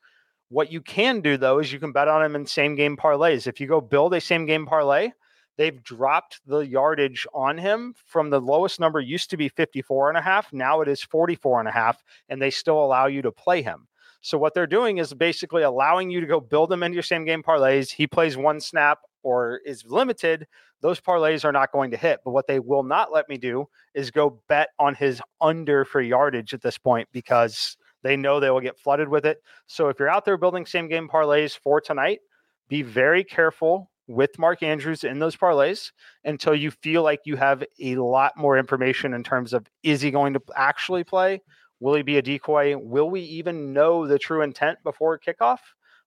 What 0.50 0.72
you 0.72 0.80
can 0.80 1.20
do 1.20 1.36
though 1.36 1.60
is 1.60 1.72
you 1.72 1.78
can 1.78 1.92
bet 1.92 2.08
on 2.08 2.22
them 2.22 2.34
in 2.34 2.44
same 2.44 2.74
game 2.74 2.96
parlays. 2.96 3.46
If 3.46 3.60
you 3.60 3.68
go 3.68 3.80
build 3.80 4.14
a 4.14 4.20
same 4.20 4.46
game 4.46 4.66
parlay, 4.66 5.12
they've 5.56 5.80
dropped 5.80 6.40
the 6.44 6.58
yardage 6.58 7.24
on 7.32 7.56
him 7.56 7.94
from 8.04 8.30
the 8.30 8.40
lowest 8.40 8.80
number 8.80 8.98
used 9.00 9.30
to 9.30 9.36
be 9.36 9.48
54 9.48 10.08
and 10.08 10.18
a 10.18 10.20
half. 10.20 10.52
Now 10.52 10.80
it 10.80 10.88
is 10.88 11.04
44 11.04 11.60
and 11.60 11.68
a 11.68 11.72
half, 11.72 12.02
and 12.28 12.42
they 12.42 12.50
still 12.50 12.84
allow 12.84 13.06
you 13.06 13.22
to 13.22 13.30
play 13.30 13.62
him. 13.62 13.86
So 14.22 14.38
what 14.38 14.54
they're 14.54 14.66
doing 14.66 14.98
is 14.98 15.14
basically 15.14 15.62
allowing 15.62 16.10
you 16.10 16.20
to 16.20 16.26
go 16.26 16.40
build 16.40 16.72
him 16.72 16.82
into 16.82 16.94
your 16.94 17.04
same 17.04 17.24
game 17.24 17.44
parlays. 17.44 17.92
He 17.92 18.08
plays 18.08 18.36
one 18.36 18.60
snap 18.60 18.98
or 19.22 19.60
is 19.64 19.84
limited. 19.86 20.48
Those 20.80 21.00
parlays 21.00 21.44
are 21.44 21.52
not 21.52 21.70
going 21.70 21.92
to 21.92 21.96
hit. 21.96 22.20
But 22.24 22.32
what 22.32 22.48
they 22.48 22.58
will 22.58 22.82
not 22.82 23.12
let 23.12 23.28
me 23.28 23.38
do 23.38 23.68
is 23.94 24.10
go 24.10 24.42
bet 24.48 24.70
on 24.80 24.96
his 24.96 25.22
under 25.40 25.84
for 25.84 26.00
yardage 26.00 26.52
at 26.54 26.62
this 26.62 26.76
point 26.76 27.08
because 27.12 27.76
they 28.02 28.16
know 28.16 28.40
they 28.40 28.50
will 28.50 28.60
get 28.60 28.78
flooded 28.78 29.08
with 29.08 29.26
it. 29.26 29.42
So 29.66 29.88
if 29.88 29.98
you're 29.98 30.08
out 30.08 30.24
there 30.24 30.36
building 30.36 30.66
same 30.66 30.88
game 30.88 31.08
parlays 31.08 31.56
for 31.56 31.80
tonight, 31.80 32.20
be 32.68 32.82
very 32.82 33.24
careful 33.24 33.90
with 34.06 34.38
Mark 34.38 34.62
Andrews 34.62 35.04
in 35.04 35.18
those 35.18 35.36
parlays 35.36 35.92
until 36.24 36.54
you 36.54 36.70
feel 36.70 37.02
like 37.02 37.20
you 37.24 37.36
have 37.36 37.64
a 37.80 37.96
lot 37.96 38.36
more 38.36 38.58
information 38.58 39.14
in 39.14 39.22
terms 39.22 39.52
of 39.52 39.66
is 39.82 40.00
he 40.00 40.10
going 40.10 40.32
to 40.34 40.42
actually 40.56 41.04
play? 41.04 41.40
Will 41.78 41.94
he 41.94 42.02
be 42.02 42.18
a 42.18 42.22
decoy? 42.22 42.76
Will 42.76 43.08
we 43.08 43.20
even 43.22 43.72
know 43.72 44.06
the 44.06 44.18
true 44.18 44.42
intent 44.42 44.78
before 44.82 45.18
kickoff? 45.18 45.58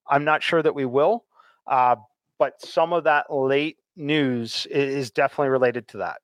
I'm 0.08 0.26
not 0.26 0.44
sure 0.44 0.62
that 0.62 0.76
we 0.76 0.86
will, 0.86 1.24
uh, 1.66 1.96
but 2.38 2.62
some 2.62 2.94
of 2.94 3.06
that 3.06 3.34
late 3.34 3.78
news 3.96 4.66
is 4.68 5.12
definitely 5.12 5.50
related 5.50 5.88
to 5.90 5.98
that. 5.98 6.18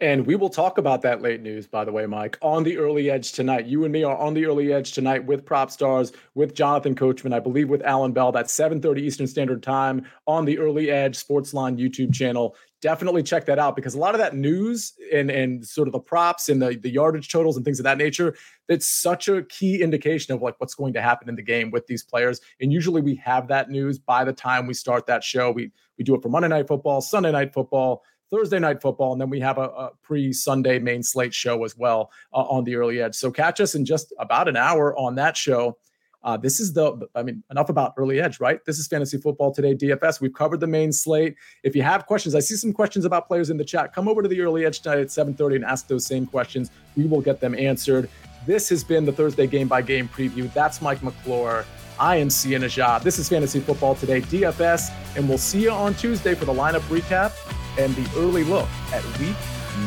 And 0.00 0.26
we 0.26 0.34
will 0.34 0.48
talk 0.48 0.78
about 0.78 1.02
that 1.02 1.20
late 1.20 1.42
news, 1.42 1.66
by 1.66 1.84
the 1.84 1.92
way, 1.92 2.06
Mike, 2.06 2.38
on 2.40 2.64
the 2.64 2.78
early 2.78 3.10
edge 3.10 3.32
tonight. 3.32 3.66
You 3.66 3.84
and 3.84 3.92
me 3.92 4.02
are 4.02 4.16
on 4.16 4.32
the 4.32 4.46
early 4.46 4.72
edge 4.72 4.92
tonight 4.92 5.26
with 5.26 5.44
Prop 5.44 5.70
Stars, 5.70 6.12
with 6.34 6.54
Jonathan 6.54 6.94
Coachman, 6.94 7.34
I 7.34 7.40
believe 7.40 7.68
with 7.68 7.82
Alan 7.82 8.12
Bell. 8.12 8.32
That's 8.32 8.54
7:30 8.54 9.02
Eastern 9.02 9.26
Standard 9.26 9.62
Time 9.62 10.06
on 10.26 10.46
the 10.46 10.58
Early 10.58 10.90
Edge 10.90 11.22
Sportsline 11.22 11.78
YouTube 11.78 12.14
channel. 12.14 12.56
Definitely 12.80 13.22
check 13.22 13.44
that 13.44 13.58
out 13.58 13.76
because 13.76 13.94
a 13.94 13.98
lot 13.98 14.14
of 14.14 14.20
that 14.20 14.34
news 14.34 14.94
and 15.12 15.30
and 15.30 15.66
sort 15.66 15.86
of 15.86 15.92
the 15.92 16.00
props 16.00 16.48
and 16.48 16.62
the, 16.62 16.76
the 16.76 16.88
yardage 16.88 17.28
totals 17.28 17.56
and 17.56 17.64
things 17.64 17.78
of 17.78 17.84
that 17.84 17.98
nature, 17.98 18.34
that's 18.68 18.88
such 18.88 19.28
a 19.28 19.42
key 19.42 19.82
indication 19.82 20.32
of 20.32 20.40
like 20.40 20.54
what's 20.58 20.74
going 20.74 20.94
to 20.94 21.02
happen 21.02 21.28
in 21.28 21.34
the 21.34 21.42
game 21.42 21.70
with 21.70 21.86
these 21.88 22.02
players. 22.02 22.40
And 22.58 22.72
usually 22.72 23.02
we 23.02 23.16
have 23.16 23.48
that 23.48 23.68
news 23.68 23.98
by 23.98 24.24
the 24.24 24.32
time 24.32 24.66
we 24.66 24.72
start 24.72 25.04
that 25.08 25.22
show. 25.22 25.50
We 25.50 25.72
we 25.98 26.04
do 26.04 26.14
it 26.14 26.22
for 26.22 26.30
Monday 26.30 26.48
night 26.48 26.68
football, 26.68 27.02
Sunday 27.02 27.32
night 27.32 27.52
football 27.52 28.02
Thursday 28.30 28.58
night 28.58 28.80
football, 28.80 29.12
and 29.12 29.20
then 29.20 29.28
we 29.28 29.40
have 29.40 29.58
a, 29.58 29.62
a 29.62 29.90
pre 30.02 30.32
Sunday 30.32 30.78
main 30.78 31.02
slate 31.02 31.34
show 31.34 31.64
as 31.64 31.76
well 31.76 32.10
uh, 32.32 32.42
on 32.42 32.64
the 32.64 32.76
early 32.76 33.02
edge. 33.02 33.14
So 33.14 33.30
catch 33.30 33.60
us 33.60 33.74
in 33.74 33.84
just 33.84 34.12
about 34.18 34.48
an 34.48 34.56
hour 34.56 34.96
on 34.96 35.16
that 35.16 35.36
show. 35.36 35.76
Uh, 36.22 36.36
this 36.36 36.60
is 36.60 36.72
the, 36.74 37.08
I 37.14 37.22
mean, 37.22 37.42
enough 37.50 37.70
about 37.70 37.94
early 37.96 38.20
edge, 38.20 38.40
right? 38.40 38.62
This 38.66 38.78
is 38.78 38.86
Fantasy 38.86 39.16
Football 39.16 39.52
Today 39.52 39.74
DFS. 39.74 40.20
We've 40.20 40.34
covered 40.34 40.60
the 40.60 40.66
main 40.66 40.92
slate. 40.92 41.34
If 41.62 41.74
you 41.74 41.82
have 41.82 42.04
questions, 42.04 42.34
I 42.34 42.40
see 42.40 42.56
some 42.56 42.74
questions 42.74 43.06
about 43.06 43.26
players 43.26 43.48
in 43.48 43.56
the 43.56 43.64
chat. 43.64 43.94
Come 43.94 44.06
over 44.06 44.22
to 44.22 44.28
the 44.28 44.40
early 44.42 44.66
edge 44.66 44.80
tonight 44.80 44.98
at 44.98 45.08
7:30 45.08 45.56
and 45.56 45.64
ask 45.64 45.88
those 45.88 46.06
same 46.06 46.26
questions. 46.26 46.70
We 46.96 47.06
will 47.06 47.22
get 47.22 47.40
them 47.40 47.54
answered. 47.54 48.08
This 48.46 48.68
has 48.68 48.84
been 48.84 49.04
the 49.04 49.12
Thursday 49.12 49.46
game 49.46 49.66
by 49.66 49.82
game 49.82 50.08
preview. 50.08 50.52
That's 50.52 50.82
Mike 50.82 51.02
McClure. 51.02 51.64
I 51.98 52.16
am 52.16 52.30
Sia 52.30 52.58
Nejad. 52.58 53.02
This 53.02 53.18
is 53.18 53.28
Fantasy 53.28 53.60
Football 53.60 53.94
Today 53.94 54.20
DFS, 54.20 54.90
and 55.16 55.28
we'll 55.28 55.38
see 55.38 55.62
you 55.62 55.70
on 55.70 55.94
Tuesday 55.94 56.34
for 56.34 56.44
the 56.44 56.52
lineup 56.52 56.80
recap 56.88 57.32
and 57.78 57.94
the 57.94 58.18
early 58.18 58.44
look 58.44 58.68
at 58.92 59.04
week 59.18 59.36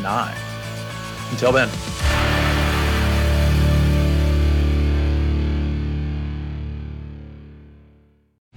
nine. 0.02 0.36
Until 1.32 1.52
then. 1.52 1.70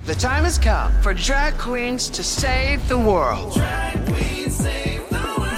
The 0.05 0.15
time 0.15 0.45
has 0.45 0.57
come 0.57 0.93
for 1.03 1.13
drag 1.13 1.59
queens 1.59 2.09
to 2.11 2.23
save 2.23 2.89
the 2.89 2.99
world. 2.99 3.61